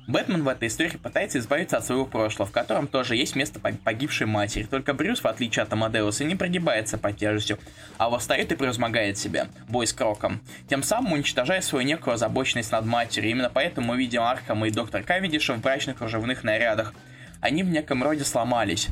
Бэтмен 0.09 0.43
в 0.43 0.47
этой 0.47 0.69
истории 0.69 0.97
пытается 0.97 1.37
избавиться 1.37 1.77
от 1.77 1.85
своего 1.85 2.03
прошлого, 2.03 2.49
в 2.49 2.51
котором 2.51 2.87
тоже 2.87 3.15
есть 3.15 3.35
место 3.35 3.59
погибшей 3.59 4.25
матери. 4.25 4.63
Только 4.63 4.95
Брюс, 4.95 5.19
в 5.19 5.27
отличие 5.27 5.61
от 5.61 5.71
Амадеуса, 5.71 6.23
не 6.23 6.35
прогибается 6.35 6.97
под 6.97 7.15
тяжестью, 7.17 7.59
а 7.99 8.09
восстает 8.09 8.51
и 8.51 8.55
превозмогает 8.55 9.19
себя, 9.19 9.49
бой 9.67 9.85
с 9.85 9.93
Кроком. 9.93 10.41
Тем 10.67 10.81
самым 10.81 11.13
уничтожая 11.13 11.61
свою 11.61 11.85
некую 11.85 12.15
озабоченность 12.15 12.71
над 12.71 12.85
матерью. 12.85 13.29
Именно 13.29 13.51
поэтому 13.53 13.89
мы 13.89 13.97
видим 13.97 14.23
Архама 14.23 14.67
и 14.67 14.71
доктор 14.71 15.03
Кавендиша 15.03 15.53
в 15.53 15.61
брачных 15.61 15.97
кружевных 15.97 16.43
нарядах. 16.43 16.95
Они 17.39 17.61
в 17.61 17.69
неком 17.69 18.03
роде 18.03 18.23
сломались. 18.23 18.87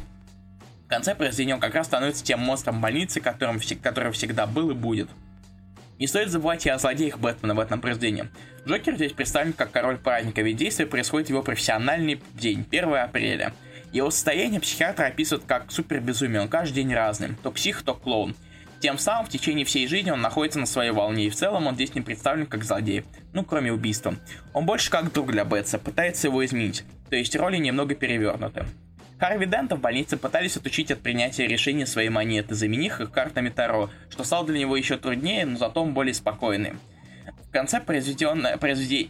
В 0.85 0.87
конце 0.87 1.15
произведения 1.15 1.55
он 1.55 1.59
как 1.59 1.73
раз 1.73 1.87
становится 1.87 2.23
тем 2.23 2.41
монстром 2.41 2.79
больницы, 2.79 3.21
которым, 3.21 3.59
который 3.81 4.11
всегда 4.11 4.45
был 4.45 4.69
и 4.69 4.75
будет. 4.75 5.09
Не 5.99 6.05
стоит 6.05 6.29
забывать 6.29 6.65
и 6.65 6.69
о 6.69 6.77
злодеях 6.77 7.17
Бэтмена 7.17 7.55
в 7.55 7.59
этом 7.59 7.81
произведении. 7.81 8.29
Джокер 8.67 8.95
здесь 8.95 9.13
представлен 9.13 9.53
как 9.53 9.71
король 9.71 9.97
праздника, 9.97 10.41
ведь 10.41 10.57
действие 10.57 10.87
происходит 10.87 11.27
в 11.27 11.31
его 11.31 11.41
профессиональный 11.41 12.21
день, 12.33 12.65
1 12.69 12.93
апреля. 12.95 13.53
Его 13.93 14.11
состояние 14.11 14.59
психиатр 14.59 15.03
описывает 15.03 15.45
как 15.47 15.71
супер 15.71 15.99
безумие, 15.99 16.41
он 16.41 16.49
каждый 16.49 16.75
день 16.75 16.93
разный, 16.93 17.29
то 17.41 17.51
псих, 17.51 17.81
то 17.81 17.95
клоун. 17.95 18.35
Тем 18.79 18.99
самым 18.99 19.25
в 19.25 19.29
течение 19.29 19.65
всей 19.65 19.87
жизни 19.87 20.11
он 20.11 20.21
находится 20.21 20.59
на 20.59 20.67
своей 20.67 20.91
волне, 20.91 21.25
и 21.25 21.29
в 21.31 21.35
целом 21.35 21.65
он 21.65 21.73
здесь 21.73 21.95
не 21.95 22.01
представлен 22.01 22.45
как 22.45 22.63
злодей, 22.63 23.05
ну 23.33 23.43
кроме 23.43 23.73
убийства. 23.73 24.13
Он 24.53 24.67
больше 24.67 24.91
как 24.91 25.11
друг 25.11 25.31
для 25.31 25.45
Бетса, 25.45 25.79
пытается 25.79 26.27
его 26.27 26.45
изменить, 26.45 26.83
то 27.09 27.15
есть 27.15 27.35
роли 27.35 27.57
немного 27.57 27.95
перевернуты. 27.95 28.67
Харви 29.19 29.47
Дента 29.47 29.75
в 29.75 29.79
больнице 29.79 30.15
пытались 30.15 30.57
отучить 30.57 30.91
от 30.91 31.01
принятия 31.01 31.47
решения 31.47 31.87
своей 31.87 32.09
монеты, 32.09 32.53
заменив 32.53 33.01
их 33.01 33.11
картами 33.11 33.49
Таро, 33.49 33.89
что 34.11 34.23
стало 34.23 34.45
для 34.45 34.59
него 34.59 34.77
еще 34.77 34.97
труднее, 34.97 35.45
но 35.45 35.57
зато 35.57 35.81
он 35.81 35.93
более 35.93 36.13
спокойный. 36.13 36.73
В 37.49 37.51
конце, 37.51 37.79
произведенное, 37.79 38.59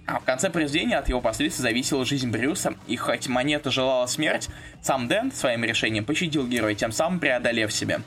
а 0.06 0.20
в 0.20 0.24
конце 0.24 0.50
произведения 0.50 0.98
от 0.98 1.10
его 1.10 1.20
последствий 1.20 1.64
зависела 1.64 2.06
жизнь 2.06 2.30
Брюса, 2.30 2.76
и 2.88 2.96
хоть 2.96 3.28
монета 3.28 3.70
желала 3.70 4.06
смерть, 4.06 4.48
сам 4.82 5.10
Дэн 5.10 5.32
своим 5.34 5.66
решением 5.66 6.06
пощадил 6.06 6.48
героя, 6.48 6.74
тем 6.74 6.94
самым 6.94 7.20
преодолев 7.20 7.74
себя. 7.74 8.00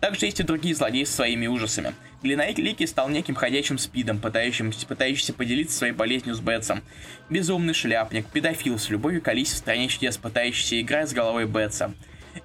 Также 0.00 0.26
есть 0.26 0.40
и 0.40 0.42
другие 0.42 0.74
злодеи 0.74 1.04
с 1.04 1.14
своими 1.14 1.46
ужасами. 1.46 1.94
Глинайк 2.22 2.58
Лики 2.58 2.84
стал 2.86 3.08
неким 3.08 3.34
ходячим 3.34 3.78
спидом, 3.78 4.18
пытающимся, 4.18 4.86
пытающимся 4.86 5.34
поделиться 5.34 5.76
своей 5.76 5.92
болезнью 5.92 6.34
с 6.34 6.40
Бетсом. 6.40 6.82
Безумный 7.28 7.74
шляпник, 7.74 8.26
педофил 8.26 8.78
с 8.78 8.88
любовью 8.88 9.22
к 9.22 9.28
Алисе 9.28 9.54
в 9.54 9.58
стране 9.58 9.88
чудес, 9.88 10.16
пытающийся 10.16 10.80
играть 10.80 11.10
с 11.10 11.12
головой 11.12 11.46
Бетса. 11.46 11.92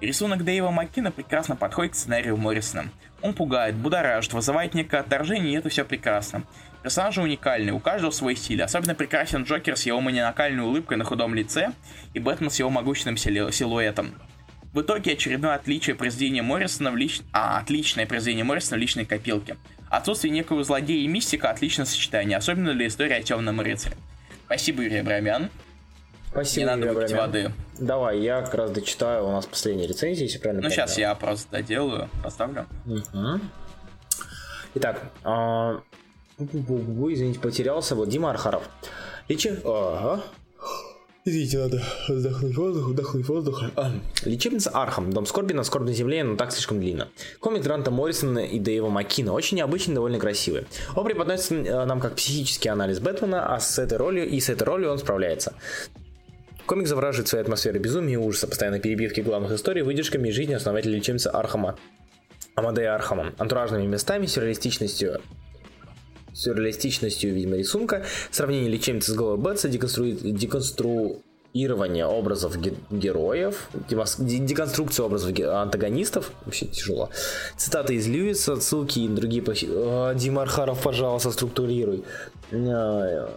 Рисунок 0.00 0.44
Дэйва 0.44 0.70
Маккина 0.70 1.10
прекрасно 1.10 1.56
подходит 1.56 1.92
к 1.92 1.96
сценарию 1.96 2.36
Моррисона. 2.36 2.90
Он 3.22 3.32
пугает, 3.32 3.74
будоражит, 3.76 4.32
вызывает 4.34 4.74
некое 4.74 5.00
отторжение, 5.00 5.54
и 5.54 5.56
это 5.56 5.68
все 5.68 5.84
прекрасно. 5.84 6.42
Персонажи 6.82 7.22
уникальны, 7.22 7.72
у 7.72 7.80
каждого 7.80 8.10
свой 8.10 8.36
стиль. 8.36 8.62
Особенно 8.62 8.94
прекрасен 8.94 9.44
Джокер 9.44 9.76
с 9.76 9.86
его 9.86 10.00
маниакальной 10.00 10.62
улыбкой 10.62 10.98
на 10.98 11.04
худом 11.04 11.34
лице 11.34 11.72
и 12.14 12.18
Бэтмен 12.18 12.50
с 12.50 12.58
его 12.58 12.68
могущественным 12.70 13.16
силуэтом. 13.16 14.14
В 14.76 14.82
итоге 14.82 15.14
очередное 15.14 15.54
отличие 15.54 15.96
произведения 15.96 16.42
Моррисона 16.42 16.90
в 16.90 16.98
лич... 16.98 17.22
а, 17.32 17.58
отличное 17.58 18.04
произведение 18.04 18.44
Моррисона 18.44 18.76
в 18.76 18.80
личной 18.82 19.06
копилке. 19.06 19.56
Отсутствие 19.88 20.30
некого 20.34 20.62
злодея 20.64 21.02
и 21.02 21.06
мистика 21.06 21.48
отличное 21.48 21.86
сочетание, 21.86 22.36
особенно 22.36 22.74
для 22.74 22.86
истории 22.88 23.14
о 23.14 23.22
темном 23.22 23.58
рыцаре. 23.62 23.96
Спасибо, 24.44 24.82
Юрий 24.82 24.98
Абрамян. 24.98 25.48
Спасибо, 26.30 26.60
Не 26.72 26.76
надо 26.76 26.92
выпить 26.92 27.12
воды. 27.16 27.52
Давай, 27.78 28.20
я 28.20 28.42
как 28.42 28.52
раз 28.52 28.70
дочитаю, 28.70 29.24
у 29.26 29.32
нас 29.32 29.46
последняя 29.46 29.86
рецензия, 29.86 30.26
если 30.26 30.36
правильно 30.40 30.64
Ну, 30.64 30.68
сейчас 30.68 30.92
понял. 30.92 31.08
я 31.08 31.14
просто 31.14 31.50
доделаю, 31.52 32.10
поставлю. 32.22 32.66
Мгм. 32.84 33.50
Итак, 34.74 35.10
бу-бу-бу-бу, 35.24 37.14
извините, 37.14 37.40
потерялся. 37.40 37.94
Вот 37.94 38.10
Дима 38.10 38.28
Архаров. 38.28 38.68
Лечи... 39.28 39.58
Ага. 39.64 40.22
Извините, 41.28 41.58
надо 41.58 41.82
вдохнуть 42.06 42.56
воздух, 42.56 42.86
вдохнуть 42.86 43.26
воздух. 43.26 43.64
А, 43.74 43.90
Лечебница 44.24 44.70
Архам. 44.70 45.12
Дом 45.12 45.26
скорби 45.26 45.54
на 45.54 45.64
скорбной 45.64 45.92
земле, 45.92 46.22
но 46.22 46.36
так 46.36 46.52
слишком 46.52 46.78
длинно. 46.78 47.08
Комикс 47.40 47.64
Гранта 47.64 47.90
Моррисона 47.90 48.38
и 48.38 48.60
Дэйва 48.60 48.90
Маккина. 48.90 49.32
Очень 49.32 49.56
необычный, 49.56 49.96
довольно 49.96 50.20
красивый. 50.20 50.66
Он 50.94 51.04
преподносится 51.04 51.56
э, 51.56 51.84
нам 51.84 51.98
как 51.98 52.14
психический 52.14 52.68
анализ 52.68 53.00
Бэтмена, 53.00 53.52
а 53.52 53.58
с 53.58 53.76
этой 53.80 53.98
ролью 53.98 54.28
и 54.28 54.38
с 54.38 54.48
этой 54.48 54.62
ролью 54.62 54.92
он 54.92 54.98
справляется. 54.98 55.54
Комик 56.64 56.86
завораживает 56.86 57.26
своей 57.26 57.42
атмосферой 57.42 57.80
безумия 57.80 58.14
и 58.14 58.18
ужаса, 58.18 58.46
постоянной 58.46 58.78
перебивки 58.78 59.20
главных 59.20 59.50
историй, 59.50 59.82
выдержками 59.82 60.28
из 60.28 60.34
жизни 60.36 60.54
основателя 60.54 60.94
лечебницы 60.94 61.26
Архама. 61.26 61.76
Амадея 62.54 62.94
Архама. 62.94 63.32
Антуражными 63.36 63.84
местами, 63.84 64.26
сюрреалистичностью 64.26 65.20
сюрреалистичностью, 66.36 67.32
видимо, 67.34 67.56
рисунка, 67.56 68.04
сравнение 68.30 68.68
лечебницы 68.70 69.12
с 69.12 69.14
головой 69.14 69.38
Бетса, 69.38 69.68
деконструи- 69.68 70.18
деконструирование 70.32 72.06
образов 72.06 72.58
ге- 72.60 72.74
героев, 72.90 73.68
демос- 73.88 74.16
де- 74.22 74.38
деконструкция 74.38 75.06
образов 75.06 75.32
ге- 75.32 75.48
антагонистов, 75.48 76.30
вообще 76.44 76.66
тяжело, 76.66 77.08
цитаты 77.56 77.94
из 77.94 78.06
Льюиса, 78.06 78.52
отсылки 78.54 78.98
и 79.00 79.08
другие... 79.08 79.42
похи- 79.42 79.68
А, 79.72 80.14
Дима 80.14 80.42
Архаров, 80.42 80.82
пожалуйста, 80.82 81.30
структурируй. 81.30 82.04
А, 82.52 83.30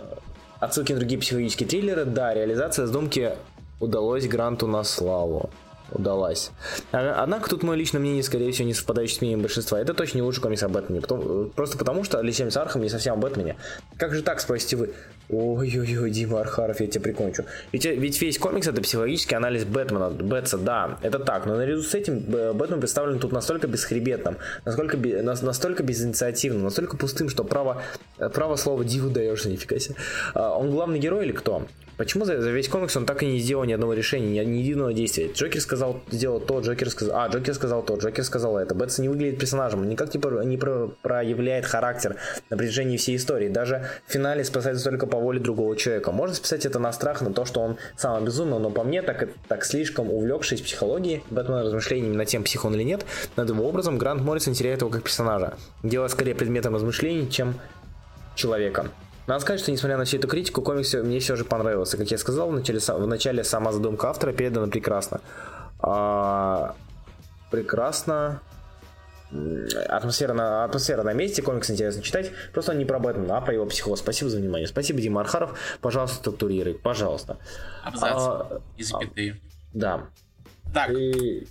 Отсылки 0.59 0.91
на 0.91 0.99
другие 0.99 1.17
психологические 1.21 1.69
триллеры, 1.69 2.03
да, 2.03 2.33
реализация 2.33 2.85
задумки 2.85 3.31
удалось 3.79 4.27
Гранту 4.27 4.67
на 4.67 4.83
славу. 4.83 5.49
Удалась. 5.91 6.51
А- 6.91 7.23
Однако 7.23 7.49
тут 7.49 7.63
мое 7.63 7.75
личное 7.77 7.99
мнение, 7.99 8.23
скорее 8.23 8.51
всего, 8.51 8.67
не 8.67 8.73
совпадающее 8.73 9.17
с 9.17 9.21
мнением 9.21 9.41
большинства. 9.41 9.79
Это 9.79 9.93
точно 9.93 10.17
не 10.17 10.21
лучший 10.23 10.41
комикс 10.41 10.63
об 10.63 10.71
Бэтмене. 10.71 11.01
Потом- 11.01 11.49
просто 11.55 11.77
потому, 11.77 12.03
что 12.03 12.21
Лечебница 12.21 12.61
Архам 12.61 12.81
не 12.81 12.89
совсем 12.89 13.13
о 13.13 13.17
Бэтмене. 13.17 13.55
Как 13.97 14.13
же 14.13 14.21
так, 14.21 14.39
спросите 14.39 14.75
вы? 14.75 14.91
Ой-ой-ой, 15.31 16.09
Дима 16.09 16.41
Архаров, 16.41 16.79
я 16.81 16.87
тебя 16.87 17.01
прикончу. 17.03 17.45
Ведь, 17.71 17.85
ведь 17.85 18.19
весь 18.21 18.39
комикс 18.39 18.67
это 18.67 18.81
психологический 18.81 19.35
анализ 19.35 19.63
Бэтмена, 19.63 20.09
Бэтса, 20.09 20.57
да, 20.57 20.97
это 21.01 21.19
так. 21.19 21.45
Но 21.45 21.55
наряду 21.55 21.83
с 21.83 21.93
этим 21.93 22.19
Б- 22.19 22.53
Бэтмен 22.53 22.79
представлен 22.79 23.19
тут 23.19 23.31
настолько 23.31 23.67
бесхребетным, 23.67 24.37
насколько, 24.65 24.97
настолько 24.97 25.83
безинициативным, 25.83 26.63
настолько 26.63 26.97
пустым, 26.97 27.29
что 27.29 27.43
право, 27.43 27.81
право 28.33 28.55
слова 28.55 28.83
диву 28.83 29.09
даешься, 29.09 29.49
нифига 29.49 29.77
себе. 29.79 29.95
А, 30.33 30.51
Он 30.55 30.71
главный 30.71 30.97
герой 30.99 31.25
или 31.25 31.31
кто? 31.31 31.65
Почему 31.99 32.23
за, 32.23 32.39
за 32.39 32.49
весь 32.51 32.69
комикс 32.69 32.95
он 32.95 33.05
так 33.05 33.23
и 33.23 33.25
не 33.25 33.39
сделал 33.39 33.65
ни 33.65 33.73
одного 33.73 33.91
решения, 33.93 34.45
ни, 34.45 34.49
ни 34.49 34.59
единого 34.59 34.93
действия? 34.93 35.29
Джокер 35.33 35.59
сказал 35.59 35.99
сделал 36.09 36.39
то, 36.39 36.61
Джокер 36.61 36.89
сказал... 36.89 37.19
А, 37.19 37.27
Джокер 37.27 37.53
сказал 37.53 37.83
то, 37.83 37.97
Джокер 37.97 38.23
сказал 38.23 38.57
это. 38.57 38.73
Бэтс 38.73 38.99
не 38.99 39.09
выглядит 39.09 39.37
персонажем, 39.37 39.81
он 39.81 39.89
никак 39.89 40.09
про- 40.09 40.41
не 40.43 40.55
про- 40.55 40.87
проявляет 41.01 41.65
характер 41.65 42.15
на 42.49 42.55
протяжении 42.55 42.95
всей 42.95 43.17
истории. 43.17 43.49
Даже 43.49 43.85
в 44.07 44.13
финале 44.13 44.45
спасается 44.45 44.85
только 44.85 45.07
по 45.07 45.17
воле 45.17 45.41
другого 45.41 45.75
человека. 45.75 46.13
Можно 46.13 46.35
списать 46.35 46.65
это 46.65 46.79
на 46.79 46.93
страх, 46.93 47.19
на 47.19 47.33
то, 47.33 47.43
что 47.43 47.59
он 47.59 47.75
сам 47.97 48.15
обезумел, 48.15 48.59
но 48.59 48.69
по 48.69 48.85
мне, 48.85 49.01
так, 49.01 49.27
так 49.49 49.65
слишком 49.65 50.09
увлекшись 50.09 50.61
психологией, 50.61 51.21
Бэтмена 51.29 51.63
размышлениями 51.63 52.15
над 52.15 52.29
тем, 52.29 52.45
псих 52.45 52.63
он 52.63 52.75
или 52.75 52.83
нет, 52.83 53.05
над 53.35 53.49
его 53.49 53.67
образом, 53.67 53.97
Грант 53.97 54.21
Моррисон 54.21 54.53
теряет 54.53 54.79
его 54.79 54.89
как 54.89 55.03
персонажа, 55.03 55.57
делая 55.83 56.07
скорее 56.07 56.33
предметом 56.33 56.75
размышлений, 56.75 57.29
чем 57.29 57.55
человеком. 58.35 58.89
Надо 59.29 59.41
сказать, 59.41 59.61
что 59.61 59.71
несмотря 59.71 59.95
на 59.95 60.05
всю 60.05 60.17
эту 60.17 60.27
критику, 60.27 60.63
комикс 60.63 60.91
мне 60.95 61.19
все 61.19 61.35
же 61.35 61.45
понравился. 61.45 61.97
Как 61.97 62.09
я 62.09 62.17
сказал, 62.17 62.49
в 62.49 62.51
начале, 62.51 62.79
в 62.79 63.05
начале 63.05 63.43
сама 63.43 63.71
задумка 63.71 64.09
автора 64.09 64.33
передана 64.33 64.65
прекрасно. 64.65 65.21
А, 65.79 66.75
прекрасно. 67.51 68.41
Атмосфера 69.87 70.33
на, 70.33 70.63
атмосфера 70.63 71.03
на 71.03 71.13
месте, 71.13 71.43
комикс 71.43 71.69
интересно 71.69 72.01
читать. 72.01 72.31
Просто 72.53 72.71
он 72.71 72.79
не 72.79 72.85
про 72.85 72.97
Бэтмена, 72.97 73.37
а 73.37 73.41
про 73.41 73.53
его 73.53 73.67
психоз. 73.67 73.99
Спасибо 73.99 74.31
за 74.31 74.37
внимание. 74.39 74.67
Спасибо, 74.67 74.99
Дима 74.99 75.21
Архаров. 75.21 75.55
Пожалуйста, 75.79 76.17
структурируй. 76.17 76.73
Пожалуйста. 76.73 77.37
Абзац 77.83 78.15
А, 78.15 78.61
и 78.77 78.81
запятые. 78.81 79.39
Да. 79.75 80.07
Так, 80.73 80.89
И... 80.89 81.47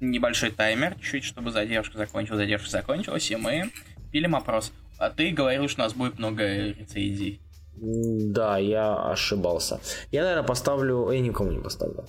небольшой 0.00 0.50
таймер, 0.50 0.96
чуть, 1.00 1.22
чтобы 1.22 1.52
задержка 1.52 1.96
закончилась, 1.96 2.40
задержка 2.40 2.68
закончилась, 2.68 3.30
и 3.30 3.36
мы 3.36 3.70
пилим 4.10 4.34
опрос. 4.34 4.72
А 4.98 5.10
ты 5.10 5.30
говорил, 5.30 5.68
что 5.68 5.82
у 5.82 5.84
нас 5.84 5.94
будет 5.94 6.18
много 6.18 6.42
рецензий. 6.70 7.40
Да, 7.80 8.58
я 8.58 9.10
ошибался. 9.10 9.80
Я, 10.10 10.22
наверное, 10.22 10.46
поставлю... 10.46 11.10
Я 11.10 11.20
никому 11.20 11.52
не 11.52 11.60
поставлю. 11.60 12.04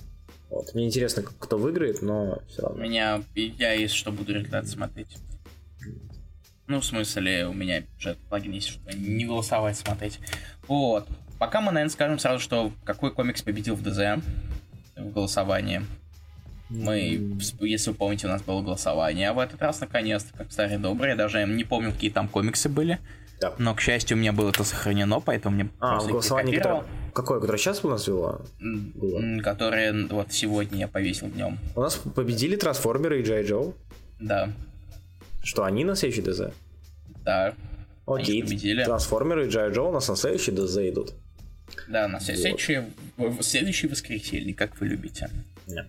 Вот. 0.50 0.74
Мне 0.74 0.88
интересно, 0.88 1.22
кто 1.22 1.58
выиграет, 1.58 2.02
но 2.02 2.40
все 2.48 2.64
У 2.64 2.66
равно. 2.66 2.84
меня, 2.84 3.22
я 3.36 3.74
есть 3.74 3.94
что 3.94 4.12
буду 4.12 4.34
результаты 4.34 4.68
смотреть. 4.68 5.16
Ну, 6.66 6.80
в 6.82 6.86
смысле, 6.86 7.48
у 7.48 7.54
меня 7.54 7.84
уже 7.98 8.16
плагин 8.30 8.52
есть, 8.54 8.68
чтобы 8.68 8.94
не 8.94 9.26
голосовать, 9.26 9.78
смотреть. 9.78 10.20
Вот. 10.68 11.08
Пока 11.38 11.62
мы, 11.62 11.72
наверное, 11.72 11.92
скажем 11.92 12.20
сразу, 12.20 12.40
что 12.40 12.72
какой 12.84 13.12
комикс 13.14 13.42
победил 13.42 13.76
в 13.76 13.84
ДЗ 13.84 14.24
в 14.96 15.12
голосовании. 15.12 15.82
Мы, 16.70 17.38
если 17.62 17.90
вы 17.92 17.96
помните, 17.96 18.28
у 18.28 18.30
нас 18.30 18.42
было 18.44 18.62
голосование, 18.62 19.30
а 19.30 19.34
в 19.34 19.40
этот 19.40 19.62
раз, 19.62 19.80
наконец-то, 19.80 20.38
как 20.38 20.52
старый 20.52 20.78
добрый, 20.78 21.10
я 21.12 21.16
даже 21.16 21.44
не 21.46 21.64
помню, 21.64 21.92
какие 21.92 22.12
там 22.12 22.28
комиксы 22.28 22.70
были. 22.70 23.00
Да. 23.42 23.54
Но, 23.58 23.74
к 23.74 23.80
счастью, 23.82 24.18
у 24.18 24.20
меня 24.20 24.34
было 24.34 24.50
это 24.50 24.64
сохранено, 24.64 25.20
поэтому 25.22 25.56
мне 25.56 25.70
А, 25.80 25.94
просто 25.94 26.12
голосование, 26.12 26.58
которое... 26.58 26.84
Какое, 27.14 27.40
которое 27.40 27.58
сейчас 27.58 27.84
у 27.84 27.90
нас 27.90 28.06
было? 28.08 28.42
Которое 29.44 30.08
вот 30.08 30.32
сегодня 30.34 30.80
я 30.80 30.88
повесил 30.88 31.28
днем. 31.30 31.58
У 31.76 31.82
нас 31.82 31.96
победили 31.96 32.56
трансформеры 32.56 33.22
и 33.22 33.24
Джай 33.24 33.44
Джо. 33.46 33.74
Да, 34.20 34.50
Что, 35.42 35.64
они 35.64 35.86
на 35.86 35.96
следующий 35.96 36.22
ДЗ? 36.22 36.52
да. 37.24 37.54
Окей, 38.06 38.44
победили. 38.44 38.84
трансформеры 38.84 39.46
и 39.46 39.50
Джай 39.50 39.72
Джо 39.72 39.84
у 39.84 39.92
нас 39.92 40.08
на 40.10 40.16
следующий 40.16 40.52
ДЗ 40.52 40.78
идут. 40.90 41.14
Да, 41.88 42.08
на 42.08 42.20
следующее, 42.20 42.90
в- 43.18 43.38
в 43.38 43.44
следующий 43.44 43.88
воскресенье, 43.88 44.54
как 44.56 44.80
вы 44.82 44.88
любите. 44.88 45.30
Да. 45.68 45.86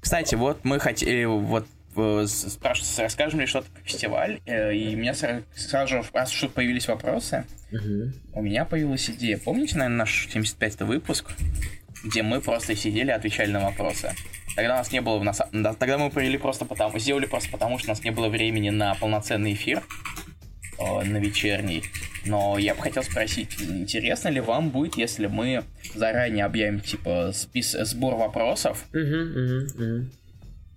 Кстати, 0.00 0.34
вот 0.34 0.64
мы 0.64 0.78
хотели, 0.78 1.24
вот 1.24 1.66
э, 1.96 2.26
спрашивают, 2.26 2.98
расскажем 2.98 3.40
ли 3.40 3.46
что-то 3.46 3.68
про 3.70 3.82
фестиваль, 3.82 4.40
э, 4.46 4.74
и 4.74 4.94
у 4.94 4.98
меня 4.98 5.12
сра- 5.12 5.42
сразу 5.54 5.94
же, 5.96 6.04
раз 6.12 6.30
что 6.30 6.48
появились 6.48 6.86
вопросы, 6.88 7.44
у 8.34 8.42
меня 8.42 8.64
появилась 8.64 9.08
идея. 9.10 9.38
Помните, 9.38 9.76
наверное, 9.76 9.98
наш 9.98 10.28
75-й 10.32 10.84
выпуск, 10.84 11.32
где 12.04 12.22
мы 12.22 12.40
просто 12.40 12.76
сидели 12.76 13.08
и 13.08 13.12
отвечали 13.12 13.50
на 13.50 13.60
вопросы? 13.60 14.12
Тогда 14.54 14.74
у 14.74 14.78
нас 14.78 14.92
не 14.92 15.00
было, 15.00 15.20
на 15.22 15.30
са- 15.30 15.48
да, 15.52 15.74
тогда 15.74 15.98
мы 15.98 16.08
провели 16.10 16.38
просто 16.38 16.64
потому, 16.64 16.98
сделали 16.98 17.26
просто 17.26 17.50
потому, 17.50 17.78
что 17.78 17.88
у 17.88 17.92
нас 17.92 18.04
не 18.04 18.10
было 18.10 18.28
времени 18.28 18.70
на 18.70 18.94
полноценный 18.94 19.52
эфир, 19.54 19.78
э, 19.78 20.25
на 20.78 21.16
вечерний. 21.18 21.82
Но 22.24 22.58
я 22.58 22.74
бы 22.74 22.82
хотел 22.82 23.02
спросить, 23.02 23.60
интересно 23.60 24.28
ли 24.28 24.40
вам 24.40 24.70
будет, 24.70 24.96
если 24.96 25.26
мы 25.26 25.64
заранее 25.94 26.44
объявим, 26.44 26.80
типа, 26.80 27.30
спис 27.32 27.72
сбор 27.72 28.16
вопросов, 28.16 28.84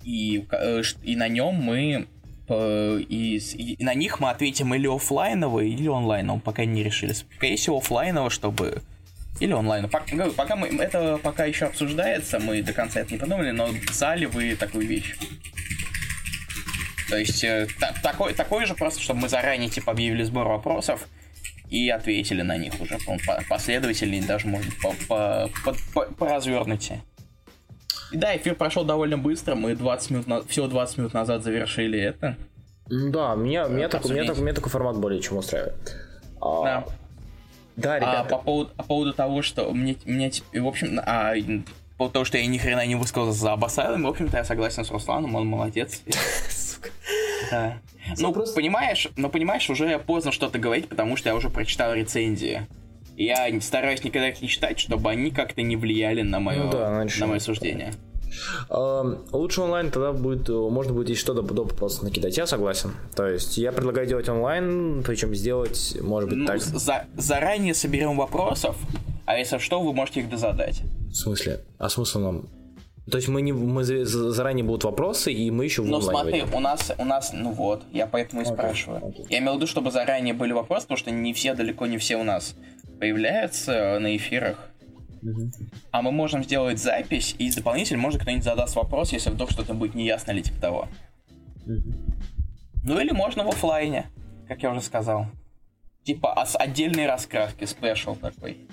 и, 0.04 0.46
э, 0.52 0.82
и 1.04 1.16
на 1.16 1.28
нем 1.28 1.56
мы 1.56 2.08
э, 2.48 3.00
и, 3.08 3.38
и 3.38 3.84
на 3.84 3.94
них 3.94 4.20
мы 4.20 4.30
ответим 4.30 4.74
или 4.74 4.88
офлайново, 4.88 5.60
или 5.62 5.88
онлайново, 5.88 6.40
пока 6.40 6.66
не 6.66 6.84
решили. 6.84 7.14
Скорее 7.14 7.58
всего, 7.58 7.78
офлайново, 7.78 8.30
чтобы... 8.30 8.82
Или 9.40 9.54
онлайн. 9.54 9.88
Пока, 9.88 10.30
пока 10.32 10.56
мы, 10.58 10.68
это 10.68 11.18
пока 11.24 11.46
еще 11.46 11.66
обсуждается, 11.66 12.40
мы 12.40 12.62
до 12.62 12.74
конца 12.74 13.00
это 13.00 13.14
не 13.14 13.20
подумали, 13.20 13.52
но 13.52 13.68
в 13.68 13.94
зале 13.94 14.28
вы 14.28 14.56
такую 14.56 14.86
вещь. 14.86 15.16
То 17.10 17.18
есть 17.18 17.44
э, 17.44 17.68
та- 17.80 17.94
такой, 18.04 18.34
такой 18.34 18.66
же 18.66 18.76
просто, 18.76 19.02
чтобы 19.02 19.22
мы 19.22 19.30
заранее 19.30 19.70
типа 19.70 19.92
объявили 19.92 20.24
сбор 20.24 20.48
вопросов, 20.48 21.08
и 21.70 21.90
ответили 21.90 22.42
на 22.42 22.58
них 22.58 22.74
уже 22.82 22.98
последовательнее, 23.48 24.24
даже, 24.24 24.48
может 24.48 24.74
по, 24.82 24.94
по, 25.08 25.50
по, 25.64 25.76
по, 25.94 26.02
по 26.14 26.28
развернуте. 26.28 27.02
И 28.12 28.18
да, 28.18 28.36
эфир 28.36 28.56
прошел 28.56 28.84
довольно 28.84 29.18
быстро, 29.18 29.56
мы 29.56 29.76
20 29.76 30.10
минут 30.12 30.28
на... 30.28 30.42
всего 30.44 30.68
20 30.68 30.98
минут 30.98 31.14
назад 31.14 31.44
завершили 31.44 32.00
это. 32.00 32.38
Да, 32.88 33.36
меня, 33.36 33.68
меня, 33.68 33.88
такой, 33.88 34.12
меня, 34.12 34.26
такой, 34.26 34.42
меня 34.42 34.54
такой 34.54 34.72
формат 34.72 34.98
более 34.98 35.22
чем 35.22 35.38
устраивает. 35.38 35.96
А, 36.42 36.64
да. 36.64 36.86
Да, 37.76 37.94
а 37.94 37.98
ребята. 37.98 38.22
А, 38.22 38.24
по, 38.24 38.38
поводу, 38.40 38.72
по 38.76 38.84
поводу 38.84 39.14
того, 39.14 39.44
что 39.44 39.72
мне, 39.72 39.96
мне 40.06 40.32
в 40.54 40.68
общем, 40.68 41.00
а, 41.06 41.34
по 42.00 42.06
поводу 42.06 42.14
того, 42.14 42.26
что 42.26 42.38
я 42.38 42.46
ни 42.46 42.58
хрена 42.58 42.86
не 42.86 42.96
высказался 42.96 43.38
за 43.38 43.52
Абасайлом, 43.52 44.04
в 44.04 44.08
общем-то, 44.08 44.38
я 44.38 44.46
согласен 44.46 44.86
с 44.86 44.90
Русланом, 44.90 45.36
он 45.36 45.48
молодец. 45.48 46.02
Сука. 46.50 46.92
Да. 47.52 47.78
Ну, 48.18 48.32
просто... 48.32 48.56
понимаешь, 48.56 49.10
ну, 49.18 49.30
понимаешь, 49.30 49.70
уже 49.70 50.00
поздно 50.00 50.32
что-то 50.32 50.60
говорить, 50.60 50.88
потому 50.88 51.18
что 51.18 51.28
я 51.28 51.36
уже 51.36 51.50
прочитал 51.50 51.94
рецензии. 51.94 52.66
Я 53.18 53.50
стараюсь 53.60 54.02
никогда 54.06 54.30
их 54.30 54.42
не 54.42 54.48
читать, 54.48 54.80
чтобы 54.80 55.12
они 55.12 55.30
как-то 55.30 55.62
не 55.62 55.76
влияли 55.76 56.22
на 56.22 56.40
мое, 56.40 56.64
ну, 56.64 56.72
да, 56.72 57.06
на 57.20 57.28
мое 57.28 57.40
суждение. 57.40 57.94
Лучше 58.70 59.62
онлайн 59.62 59.92
тогда 59.92 60.12
будет, 60.14 60.50
можно 60.50 60.94
будет 60.94 61.10
еще 61.10 61.22
что-то 61.22 61.42
доп. 61.42 61.74
просто 61.74 62.06
накидать, 62.06 62.38
я 62.38 62.46
согласен. 62.46 62.92
То 63.16 63.28
есть 63.28 63.58
я 63.58 63.72
предлагаю 63.72 64.08
делать 64.08 64.30
онлайн, 64.30 65.04
причем 65.04 65.34
сделать, 65.36 65.98
может 66.02 66.30
быть, 66.30 66.40
ну, 66.40 66.46
так. 66.46 66.62
За, 66.62 67.06
заранее 67.18 67.74
соберем 67.74 68.18
вопросов, 68.18 68.76
а 69.26 69.38
если 69.38 69.58
что, 69.58 69.82
вы 69.82 69.94
можете 69.94 70.22
их 70.22 70.30
дозадать. 70.30 70.82
В 71.10 71.16
смысле? 71.16 71.62
А 71.78 71.90
смысл 71.90 72.20
нам? 72.20 72.50
То 73.10 73.18
есть 73.18 73.28
мы 73.28 73.42
не 73.42 73.52
мы 73.52 73.84
заранее 73.84 74.64
будут 74.64 74.84
вопросы, 74.84 75.34
и 75.34 75.50
мы 75.50 75.66
еще 75.66 75.82
в 75.82 75.88
Ну 75.88 76.02
смотри, 76.02 76.44
у 76.54 76.60
нас, 76.60 76.92
у 76.98 77.06
нас, 77.06 77.32
ну 77.34 77.52
вот, 77.52 77.82
я 77.92 78.06
поэтому 78.06 78.42
и 78.42 78.46
okay, 78.46 78.54
спрашиваю. 78.54 79.02
Okay. 79.02 79.26
Я 79.30 79.40
имел 79.40 79.54
в 79.54 79.56
виду, 79.58 79.68
чтобы 79.68 79.92
заранее 79.92 80.34
были 80.34 80.52
вопросы, 80.52 80.84
потому 80.84 80.98
что 80.98 81.12
не 81.12 81.34
все, 81.34 81.54
далеко 81.54 81.88
не 81.88 81.98
все 81.98 82.18
у 82.18 82.24
нас 82.24 82.56
появляются 83.00 83.98
на 84.00 84.16
эфирах. 84.16 84.69
А 85.92 86.02
мы 86.02 86.12
можем 86.12 86.44
сделать 86.44 86.80
запись, 86.80 87.36
и 87.38 87.52
дополнительно 87.52 88.00
может 88.00 88.22
кто-нибудь 88.22 88.44
задаст 88.44 88.76
вопрос, 88.76 89.12
если 89.12 89.30
вдруг 89.30 89.52
что-то 89.52 89.74
будет 89.74 89.96
неясно 89.96 90.32
или 90.32 90.42
типа 90.42 90.62
того. 90.62 90.88
Ну 91.66 93.00
или 93.00 93.12
можно 93.12 93.44
в 93.44 93.50
офлайне, 93.50 94.08
как 94.48 94.64
я 94.64 94.72
уже 94.72 94.82
сказал. 94.82 95.28
Типа 96.04 96.34
а 96.34 96.46
с 96.46 96.56
отдельной 96.58 97.06
раскраски, 97.06 97.66
спешл 97.66 98.16
такой. 98.16 98.68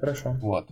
Хорошо. 0.00 0.32
Вот. 0.40 0.68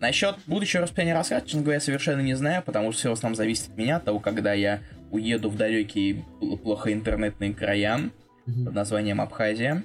Насчет 0.00 0.36
будущего 0.46 0.82
распределения 0.82 1.14
раскраски, 1.14 1.48
честно 1.48 1.62
говоря, 1.62 1.80
совершенно 1.80 2.20
не 2.20 2.34
знаю, 2.34 2.62
потому 2.62 2.92
что 2.92 3.00
все 3.00 3.08
в 3.10 3.12
основном 3.12 3.36
зависит 3.36 3.70
от 3.70 3.76
меня, 3.76 3.96
от 3.96 4.04
того, 4.04 4.20
когда 4.20 4.52
я 4.52 4.80
уеду 5.10 5.48
в 5.50 5.56
далекие 5.56 6.24
плохо 6.62 6.92
интернетные 6.92 7.52
края 7.52 8.10
под 8.46 8.74
названием 8.74 9.20
Абхазия. 9.20 9.84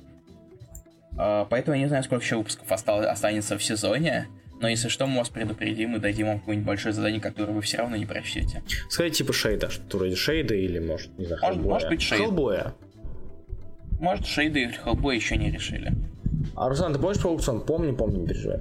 А, 1.17 1.45
поэтому 1.45 1.75
я 1.75 1.83
не 1.83 1.87
знаю, 1.87 2.03
сколько 2.03 2.23
еще 2.23 2.37
выпусков 2.37 2.71
осталось, 2.71 3.07
останется 3.07 3.57
в 3.57 3.63
сезоне. 3.63 4.27
Но 4.59 4.67
если 4.69 4.87
что, 4.87 5.07
мы 5.07 5.17
вас 5.17 5.29
предупредим 5.29 5.95
и 5.95 5.99
дадим 5.99 6.27
вам 6.27 6.39
какое-нибудь 6.39 6.67
большое 6.67 6.93
задание, 6.93 7.19
которое 7.19 7.51
вы 7.51 7.61
все 7.61 7.77
равно 7.77 7.97
не 7.97 8.05
прочтете. 8.05 8.63
Сказать 8.89 9.13
типа 9.13 9.33
шейда, 9.33 9.69
что 9.69 9.97
вроде 9.97 10.15
шейда 10.15 10.55
или 10.55 10.79
может, 10.79 11.17
не 11.17 11.25
знаю, 11.25 11.41
может, 11.41 11.61
может 11.63 11.89
быть 11.89 12.01
шейд. 12.01 12.21
Хеллбоя. 12.21 12.73
Может 13.99 14.25
шейда 14.25 14.59
или 14.59 14.71
хеллбоя 14.71 15.15
еще 15.15 15.35
не 15.35 15.51
решили. 15.51 15.91
А, 16.55 16.69
Руслан, 16.69 16.93
ты 16.93 16.99
помнишь 16.99 17.21
про 17.21 17.29
аукцион? 17.29 17.65
Помню, 17.65 17.95
помню, 17.95 18.21
не 18.21 18.27
переживай. 18.27 18.59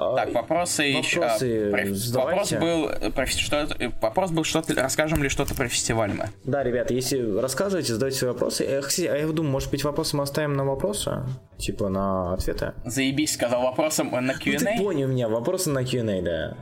Так, 0.00 0.32
вопросы, 0.32 0.94
вопросы 0.94 1.44
еще. 1.44 2.18
А, 2.18 2.24
вопрос 2.24 2.52
был, 2.52 2.88
про, 3.12 3.26
что, 3.26 3.68
вопрос 4.00 4.30
был, 4.30 4.44
что 4.44 4.62
расскажем 4.74 5.22
ли 5.22 5.28
что-то 5.28 5.54
про 5.54 5.68
фестиваль 5.68 6.12
мы. 6.12 6.30
Да, 6.44 6.62
ребята, 6.62 6.94
если 6.94 7.38
рассказываете, 7.38 7.92
задайте 7.92 8.16
свои 8.16 8.32
вопросы. 8.32 8.64
Э, 8.64 8.80
а 8.80 9.16
я 9.16 9.26
думаю, 9.26 9.52
может 9.52 9.70
быть, 9.70 9.84
вопросы 9.84 10.16
мы 10.16 10.22
оставим 10.22 10.54
на 10.54 10.64
вопросы? 10.64 11.22
Типа 11.58 11.90
на 11.90 12.32
ответы? 12.32 12.72
Заебись, 12.86 13.34
сказал 13.34 13.62
вопросом 13.62 14.10
на 14.10 14.32
Q&A. 14.32 14.52
Ну, 14.52 14.58
ты 14.58 14.78
понял 14.78 15.08
меня, 15.08 15.28
вопросы 15.28 15.70
на 15.70 15.84
Q&A, 15.84 16.22
да. 16.22 16.56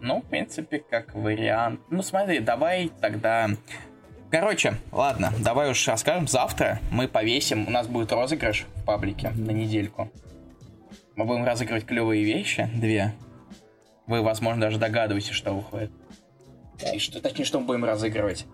Ну, 0.00 0.22
в 0.22 0.24
принципе, 0.24 0.78
как 0.78 1.14
вариант. 1.14 1.80
Ну, 1.90 2.02
смотри, 2.02 2.40
давай 2.40 2.90
тогда... 3.00 3.50
Короче, 4.30 4.74
ладно, 4.92 5.32
давай 5.40 5.70
уж 5.70 5.86
расскажем. 5.86 6.28
Завтра 6.28 6.78
мы 6.90 7.08
повесим, 7.08 7.66
у 7.66 7.70
нас 7.70 7.88
будет 7.88 8.12
розыгрыш 8.12 8.64
в 8.76 8.84
паблике 8.84 9.30
на 9.34 9.50
недельку. 9.50 10.08
Мы 11.20 11.26
будем 11.26 11.44
разыгрывать 11.44 11.84
клевые 11.84 12.24
вещи, 12.24 12.70
две. 12.74 13.12
Вы, 14.06 14.22
возможно, 14.22 14.62
даже 14.62 14.78
догадываетесь, 14.78 15.34
что 15.34 15.52
выходит. 15.52 15.90
И 16.94 16.98
что, 16.98 17.20
точнее, 17.20 17.44
что 17.44 17.60
мы 17.60 17.66
будем 17.66 17.84
разыгрывать. 17.84 18.46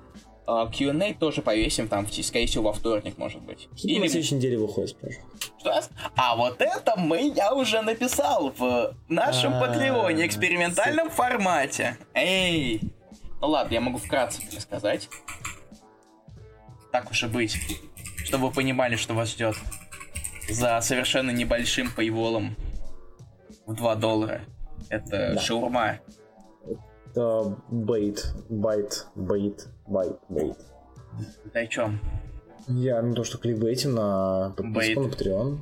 Uh, 0.48 0.68
Q&A 0.76 1.14
тоже 1.14 1.42
повесим 1.42 1.86
там, 1.86 2.08
скорее 2.10 2.46
всего, 2.48 2.64
во 2.64 2.72
вторник, 2.72 3.18
может 3.18 3.40
быть. 3.42 3.68
Что 3.76 3.86
Или... 3.86 4.00
на 4.00 4.08
следующей 4.08 4.34
неделе 4.34 4.58
выходит, 4.58 4.90
спрашиваю? 4.90 5.24
Что? 5.60 5.80
А 6.16 6.34
вот 6.34 6.60
это 6.60 6.96
мы, 6.96 7.32
я 7.36 7.54
уже 7.54 7.82
написал 7.82 8.52
в 8.58 8.96
нашем 9.08 9.54
а, 9.54 9.60
Патреоне, 9.60 10.26
экспериментальном 10.26 11.08
формате. 11.10 11.96
Эй! 12.14 12.80
Ну 13.40 13.46
ладно, 13.46 13.74
я 13.74 13.80
могу 13.80 13.98
вкратце 13.98 14.42
сказать. 14.58 15.08
Так 16.90 17.12
уж 17.12 17.22
и 17.22 17.26
быть. 17.28 17.56
Чтобы 18.24 18.48
вы 18.48 18.52
понимали, 18.52 18.96
что 18.96 19.14
вас 19.14 19.30
ждет 19.30 19.54
за 20.48 20.80
совершенно 20.80 21.30
небольшим 21.30 21.90
paywall 21.90 22.42
ом 22.42 22.56
в 23.66 23.74
2 23.74 23.94
доллара. 23.96 24.42
Это 24.88 25.34
да. 25.34 25.40
шаурма. 25.40 26.00
Это 27.10 27.56
bait, 27.70 28.34
bait, 28.48 29.06
bait, 29.14 29.68
bait, 29.86 30.18
bait. 30.28 30.58
Ты 31.52 31.60
о 31.60 31.66
чем? 31.66 32.00
Я, 32.68 33.00
ну 33.00 33.14
то, 33.14 33.24
что 33.24 33.38
кликбейтим 33.38 33.94
на 33.94 34.54
подписку 34.56 35.02
на 35.02 35.06
Patreon. 35.06 35.58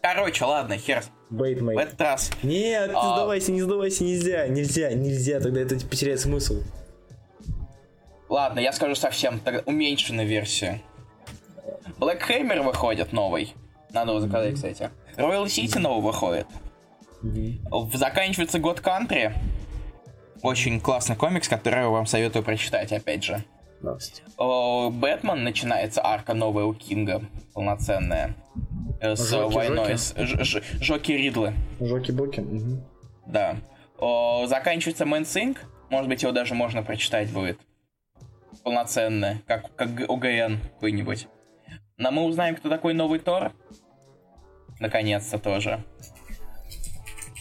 Короче, 0.00 0.44
ладно, 0.44 0.76
хер. 0.76 1.02
Bait, 1.30 1.60
В 1.62 1.68
этот 1.68 2.00
раз. 2.00 2.30
Нет, 2.42 2.90
не 2.90 2.94
а... 2.94 3.14
сдавайся, 3.14 3.52
не 3.52 3.62
сдавайся, 3.62 4.04
нельзя, 4.04 4.48
нельзя, 4.48 4.92
нельзя, 4.92 5.40
тогда 5.40 5.60
это 5.60 5.76
потеряет 5.86 6.20
смысл. 6.20 6.62
Ладно, 8.28 8.60
я 8.60 8.72
скажу 8.72 8.94
совсем, 8.94 9.40
тогда 9.40 9.62
уменьшенная 9.66 10.24
версия. 10.24 10.82
Black 12.02 12.20
Hammer 12.28 12.62
выходит 12.62 13.12
новый. 13.12 13.54
Надо 13.90 14.10
его 14.10 14.20
заказать, 14.20 14.54
кстати. 14.54 14.90
Royal 15.16 15.44
City 15.44 15.78
новый 15.78 16.02
выходит. 16.02 16.48
Заканчивается 17.94 18.58
год 18.58 18.80
Country. 18.80 19.32
Очень 20.42 20.80
классный 20.80 21.14
комикс, 21.14 21.48
который 21.48 21.82
я 21.82 21.88
вам 21.88 22.06
советую 22.06 22.44
прочитать, 22.44 22.92
опять 22.92 23.22
же. 23.22 23.44
Бэтмен 23.80 25.44
начинается 25.44 26.04
арка 26.04 26.34
новая 26.34 26.64
у 26.64 26.74
Кинга, 26.74 27.22
полноценная. 27.54 28.34
Э, 29.00 29.14
с 29.14 29.30
Жоки, 29.30 29.54
войной 29.54 29.96
Жоки. 29.96 30.44
с 30.44 30.82
Жоки 30.82 31.12
Ридлы. 31.12 31.54
Жоки-боки. 31.78 32.40
Угу. 32.40 32.84
Да. 33.26 33.56
О, 33.98 34.46
заканчивается 34.48 35.06
Мэн 35.06 35.24
Синг. 35.24 35.58
Может 35.88 36.08
быть, 36.08 36.22
его 36.22 36.32
даже 36.32 36.54
можно 36.54 36.82
прочитать 36.82 37.30
будет. 37.30 37.60
Полноценное, 38.64 39.40
как, 39.46 39.72
как 39.76 39.88
ОГН 40.08 40.58
какой-нибудь. 40.74 41.28
Но 41.98 42.10
мы 42.10 42.24
узнаем, 42.24 42.56
кто 42.56 42.68
такой 42.68 42.94
новый 42.94 43.18
Тор. 43.18 43.52
Наконец-то 44.80 45.38
тоже. 45.38 45.84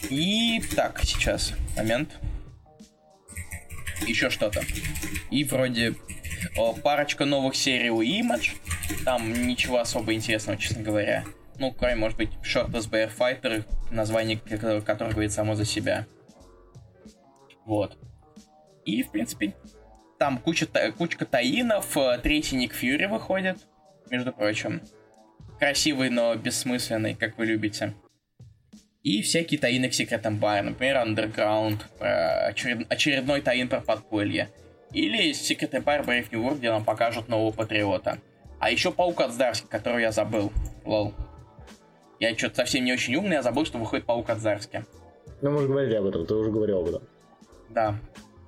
И 0.10 0.61
так, 0.76 0.99
сейчас, 1.03 1.53
момент. 1.76 2.19
Еще 4.06 4.30
что-то. 4.30 4.61
И 5.30 5.44
вроде 5.44 5.95
о, 6.57 6.73
парочка 6.73 7.26
новых 7.26 7.56
серий 7.56 7.90
у 7.90 8.02
Image. 8.02 8.56
Там 9.06 9.32
ничего 9.48 9.80
особо 9.80 10.14
интересного, 10.14 10.57
честно 10.57 10.82
говоря. 10.84 11.23
Ну, 11.60 11.72
кроме, 11.72 11.95
может 11.95 12.18
быть, 12.18 12.32
Shortless 12.44 12.90
Bear 12.90 13.11
Fighter, 13.15 13.64
название 13.91 14.38
которого 14.38 15.11
говорит 15.11 15.32
само 15.32 15.56
за 15.56 15.65
себя. 15.65 16.06
Вот. 17.65 17.98
И, 18.86 19.03
в 19.03 19.11
принципе, 19.11 19.53
там 20.18 20.40
куча, 20.40 20.68
кучка 20.98 21.26
таинов. 21.26 21.95
Э, 21.95 22.19
третий 22.22 22.56
Ник 22.56 22.73
Фьюри 22.73 23.06
выходит 23.06 23.60
между 24.12 24.32
прочим. 24.32 24.82
Красивый, 25.58 26.10
но 26.10 26.36
бессмысленный, 26.36 27.16
как 27.16 27.38
вы 27.38 27.46
любите. 27.46 27.94
И 29.04 29.24
всякие 29.24 29.60
таины 29.60 29.90
к 29.90 29.94
секретам 29.94 30.38
бара, 30.38 30.62
например, 30.62 30.98
Underground, 30.98 31.80
очеред... 32.50 32.92
очередной 32.92 33.42
таин 33.42 33.68
про 33.68 33.82
подполье. 33.82 34.50
Или 34.92 35.32
секретный 35.32 35.80
бар 35.80 36.02
Brave 36.02 36.28
New 36.32 36.44
World, 36.44 36.58
где 36.58 36.70
нам 36.70 36.84
покажут 36.84 37.30
нового 37.30 37.52
патриота. 37.52 38.20
А 38.60 38.70
еще 38.70 38.92
Паук 38.92 39.22
от 39.22 39.32
Здарски, 39.32 39.66
которого 39.66 39.98
я 39.98 40.12
забыл. 40.12 40.52
Лол. 40.86 41.14
Я 42.20 42.38
что-то 42.38 42.58
совсем 42.58 42.86
не 42.86 42.94
очень 42.94 43.16
умный, 43.16 43.38
я 43.38 43.42
забыл, 43.42 43.66
что 43.66 43.80
выходит 43.80 44.06
Паук 44.06 44.30
от 44.30 44.40
Здарски. 44.40 44.86
Ну, 45.42 45.50
мы 45.50 45.58
уже 45.58 45.68
говорили 45.68 45.96
об 45.96 46.06
этом, 46.06 46.28
ты 46.28 46.36
уже 46.36 46.52
говорил 46.52 46.82
об 46.82 46.88
этом. 46.90 47.04
Да. 47.70 47.96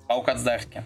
Паук 0.08 0.30
от 0.30 0.38
Здарски. 0.38 0.84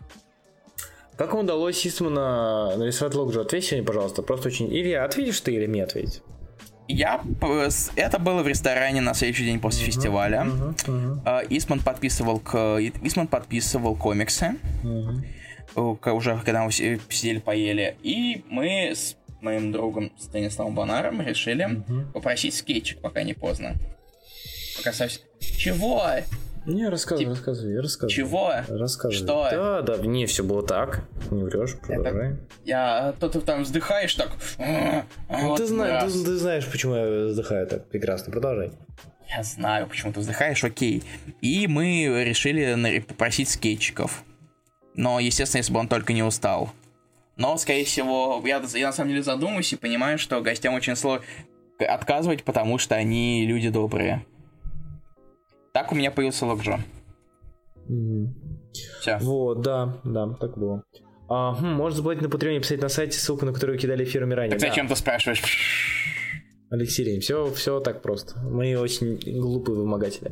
Как 1.17 1.33
вам 1.33 1.45
удалось 1.45 1.85
Истмана 1.85 2.77
нарисовать 2.77 3.15
лоджу? 3.15 3.41
Ответь 3.41 3.71
мне, 3.71 3.81
пожалуйста. 3.81 4.21
Просто 4.21 4.49
очень... 4.49 4.71
Или 4.71 4.91
ответишь 4.91 5.41
ты, 5.41 5.53
или 5.53 5.65
мне 5.65 5.83
ответить. 5.83 6.21
Я... 6.87 7.21
Это 7.95 8.19
было 8.19 8.43
в 8.43 8.47
ресторане 8.47 9.01
на 9.01 9.13
следующий 9.15 9.45
день 9.45 9.59
после 9.59 9.83
uh-huh, 9.83 9.87
фестиваля. 9.87 10.45
Uh-huh, 10.45 11.23
uh-huh. 11.25 11.47
Исман 11.49 11.79
подписывал 11.79 12.39
к... 12.39 12.77
Исман 13.01 13.27
подписывал 13.27 13.95
комиксы. 13.95 14.55
Uh-huh. 14.83 16.13
Уже 16.13 16.39
когда 16.45 16.63
мы 16.63 16.71
сидели, 16.71 17.39
поели. 17.39 17.97
И 18.03 18.45
мы 18.49 18.93
моим 19.41 19.71
другом 19.71 20.11
Станиславом 20.19 20.75
Бонаром 20.75 21.21
решили 21.21 21.83
попросить 22.13 22.55
скетчик, 22.55 23.01
пока 23.01 23.23
не 23.23 23.33
поздно. 23.33 23.75
Пока 24.77 24.93
совсем... 24.93 25.23
Чего? 25.39 26.03
Не, 26.67 26.89
рассказывай, 26.89 27.23
Тип- 27.25 27.29
рассказывай, 27.29 27.79
рассказывай. 27.79 28.13
Чего? 28.13 28.51
Рассказывай. 28.67 29.15
Что? 29.15 29.47
Да, 29.51 29.81
да, 29.81 29.97
не, 30.05 30.25
все 30.25 30.43
было 30.43 30.61
так. 30.61 31.05
Не 31.31 31.43
врешь, 31.43 31.75
продолжай. 31.79 32.35
Я... 32.65 33.13
То 33.19 33.29
ты 33.29 33.39
там 33.41 33.63
вздыхаешь 33.63 34.13
так... 34.15 34.31
«А, 34.59 35.05
а, 35.29 35.37
Ну, 35.41 35.47
вот 35.49 35.57
ты, 35.57 35.65
зна- 35.65 36.01
раз». 36.01 36.11
ты, 36.13 36.25
ты 36.25 36.35
знаешь, 36.35 36.67
почему 36.69 36.95
я 36.95 37.25
вздыхаю 37.27 37.65
так 37.67 37.87
прекрасно. 37.87 38.31
Продолжай. 38.31 38.71
Я 39.29 39.43
знаю, 39.43 39.87
почему 39.87 40.11
ты 40.13 40.19
вздыхаешь, 40.19 40.63
окей. 40.63 41.03
И 41.41 41.67
мы 41.67 42.23
решили 42.25 42.99
попросить 42.99 43.49
скетчиков. 43.49 44.23
Но, 44.93 45.19
естественно, 45.19 45.59
если 45.59 45.71
бы 45.73 45.79
он 45.79 45.87
только 45.87 46.11
не 46.13 46.23
устал. 46.23 46.71
Но, 47.37 47.57
скорее 47.57 47.85
всего, 47.85 48.41
я, 48.45 48.61
я 48.73 48.87
на 48.87 48.93
самом 48.93 49.09
деле 49.11 49.23
задумаюсь 49.23 49.71
и 49.71 49.75
понимаю, 49.77 50.17
что 50.17 50.41
гостям 50.41 50.73
очень 50.73 50.95
сложно 50.95 51.23
отказывать, 51.79 52.43
потому 52.43 52.77
что 52.77 52.95
они 52.95 53.45
люди 53.45 53.69
добрые. 53.69 54.25
Так 55.77 55.91
у 55.91 55.95
меня 55.95 56.09
появился 56.09 56.47
Локджо. 56.47 56.79
Все. 58.99 59.17
Вот, 59.21 59.61
да, 59.61 59.99
да, 60.03 60.33
так 60.39 60.57
было. 60.57 60.83
А, 61.29 61.53
хм, 61.53 61.67
можно 61.73 61.97
заплатить 61.97 62.23
на 62.23 62.29
Патреоне, 62.29 62.61
писать 62.61 62.81
на 62.81 62.89
сайте, 62.89 63.19
ссылку 63.19 63.45
на 63.45 63.53
которую 63.53 63.77
кидали 63.77 64.03
эфирами 64.03 64.33
ранее. 64.33 64.51
Так 64.57 64.59
Да. 64.61 64.69
зачем 64.69 64.87
ты 64.87 64.95
спрашиваешь? 64.95 65.43
Алексей, 66.71 67.19
все, 67.19 67.51
все 67.53 67.79
так 67.79 68.01
просто. 68.01 68.39
Мы 68.39 68.75
очень 68.75 69.19
глупые 69.39 69.77
вымогатели. 69.77 70.31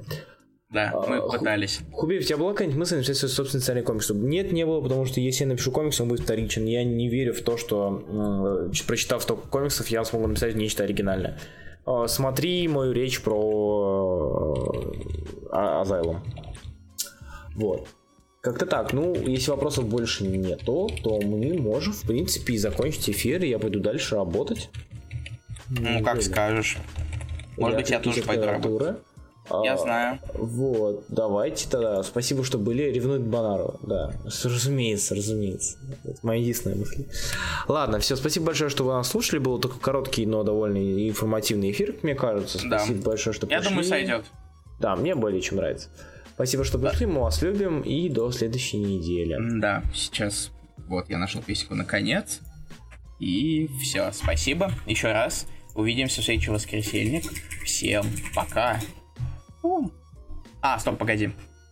Да, 0.71 0.91
мы 1.07 1.17
А, 1.17 1.21
ху- 1.21 1.37
пытались. 1.37 1.81
Хубиев, 1.93 2.23
у 2.23 2.25
тебя 2.25 2.37
была 2.37 2.51
какая-нибудь 2.53 2.79
мысль 2.79 2.95
написать 2.95 3.17
свой 3.17 3.29
собственный 3.29 3.61
сценарий 3.61 3.85
комикс? 3.85 4.05
Чтобы- 4.05 4.25
Нет, 4.27 4.51
не 4.51 4.65
было, 4.65 4.81
потому 4.81 5.05
что 5.05 5.19
если 5.21 5.43
я 5.43 5.49
напишу 5.49 5.71
комикс, 5.71 6.01
он 6.01 6.07
будет 6.09 6.21
вторичен. 6.21 6.65
Я 6.65 6.83
не 6.83 7.07
верю 7.07 7.33
в 7.35 7.41
то, 7.41 7.55
что, 7.57 8.67
ч- 8.73 8.83
прочитав 8.87 9.21
столько 9.21 9.47
комиксов, 9.47 9.87
я 9.89 10.03
смогу 10.05 10.25
написать 10.25 10.55
нечто 10.55 10.83
оригинальное. 10.83 11.37
А, 11.85 12.07
Смотри 12.07 12.67
мою 12.67 12.91
речь 12.93 13.21
про 13.21 14.55
э, 14.55 15.47
А- 15.51 15.81
Азайлум. 15.81 16.21
Вот. 17.55 17.87
Как-то 18.41 18.65
так. 18.65 18.93
Ну, 18.93 19.15
если 19.15 19.51
вопросов 19.51 19.85
больше 19.87 20.25
нету, 20.25 20.89
то 21.03 21.19
мы 21.21 21.57
можем, 21.59 21.93
в 21.93 22.01
принципе, 22.01 22.53
и 22.53 22.57
закончить 22.57 23.09
эфир, 23.09 23.43
и 23.43 23.49
я 23.49 23.59
пойду 23.59 23.79
дальше 23.79 24.15
работать. 24.15 24.69
Ну, 25.69 26.03
как 26.03 26.21
скажешь. 26.21 26.77
Может 27.57 27.77
быть, 27.79 27.89
я 27.89 27.99
тоже 27.99 28.21
пойду 28.21 28.45
работать. 28.45 28.97
Я 29.63 29.73
А, 29.73 29.77
знаю. 29.77 30.19
Вот, 30.33 31.05
давайте 31.07 31.69
тогда. 31.69 32.01
Спасибо, 32.03 32.43
что 32.43 32.57
были. 32.57 32.83
Ревнует 32.83 33.21
Бонарова. 33.21 33.79
Да, 33.83 34.11
разумеется, 34.43 35.13
разумеется. 35.15 35.77
Это 36.03 36.17
моя 36.23 36.41
единственная 36.41 36.77
мысль. 36.77 37.05
Ладно, 37.67 37.99
все, 37.99 38.15
спасибо 38.15 38.47
большое, 38.47 38.69
что 38.71 38.83
вы 38.83 38.93
нас 38.93 39.07
слушали. 39.09 39.39
Был 39.39 39.59
такой 39.59 39.79
короткий, 39.79 40.25
но 40.25 40.43
довольно 40.43 40.77
информативный 41.09 41.71
эфир, 41.71 41.93
как 41.93 42.03
мне 42.03 42.15
кажется. 42.15 42.59
Да. 42.67 42.79
Спасибо 42.79 43.03
большое, 43.03 43.33
что 43.35 43.45
Я 43.47 43.57
пришли. 43.57 43.69
думаю, 43.69 43.85
сойдет. 43.87 44.25
Да, 44.79 44.95
мне 44.95 45.13
более 45.15 45.41
чем 45.41 45.57
нравится. 45.57 45.89
Спасибо, 46.33 46.63
что 46.65 46.79
пришли, 46.79 47.05
мы 47.05 47.21
вас 47.21 47.41
любим, 47.41 47.81
и 47.81 48.09
до 48.09 48.31
следующей 48.31 48.77
недели. 48.77 49.37
Да, 49.61 49.83
сейчас 49.93 50.49
вот 50.87 51.07
я 51.09 51.17
нашел 51.17 51.41
песенку 51.41 51.75
наконец. 51.75 52.41
И 53.19 53.69
все, 53.81 54.11
спасибо 54.11 54.71
еще 54.85 55.11
раз. 55.13 55.45
Увидимся 55.75 56.21
в 56.21 56.25
следующий 56.25 56.51
воскресенье. 56.51 57.21
Всем 57.63 58.05
пока. 58.33 58.79
А, 60.61 60.79
стоп, 60.79 60.97
погоди. 60.97 61.31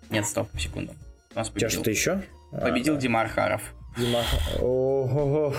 Нет, 0.10 0.26
стоп, 0.26 0.49
секунду. 0.60 0.94
У 1.34 1.40
нас 1.40 1.49
победил, 1.49 1.70
что-то 1.70 1.90
еще? 1.91 2.22
победил 2.52 2.98
Димар 2.98 3.28
Харов. 3.30 3.61
Дима. 3.98 4.24
Ого. 4.60 5.56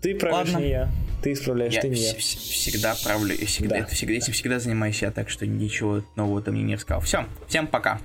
Ты 0.00 0.14
правишь 0.18 0.50
Ладно. 0.52 0.64
не 0.64 0.70
я. 0.70 0.88
Ты 1.22 1.32
исправляешь, 1.32 1.72
Я 1.74 1.80
ты 1.80 1.88
не 1.88 1.96
я. 1.96 2.12
вс- 2.12 2.18
всегда 2.38 2.94
правлю, 3.02 3.34
всегда, 3.46 3.80
Да. 3.80 3.86
всегда, 3.86 4.12
этим 4.14 4.32
всегда 4.34 4.58
занимаюсь 4.58 5.00
я, 5.00 5.10
так 5.10 5.30
что 5.30 5.46
ничего 5.46 6.02
нового 6.16 6.42
ты 6.42 6.50
мне 6.52 6.62
не 6.62 6.74
рассказал. 6.74 7.00
Все, 7.00 7.24
всем 7.48 7.66
пока. 7.66 8.00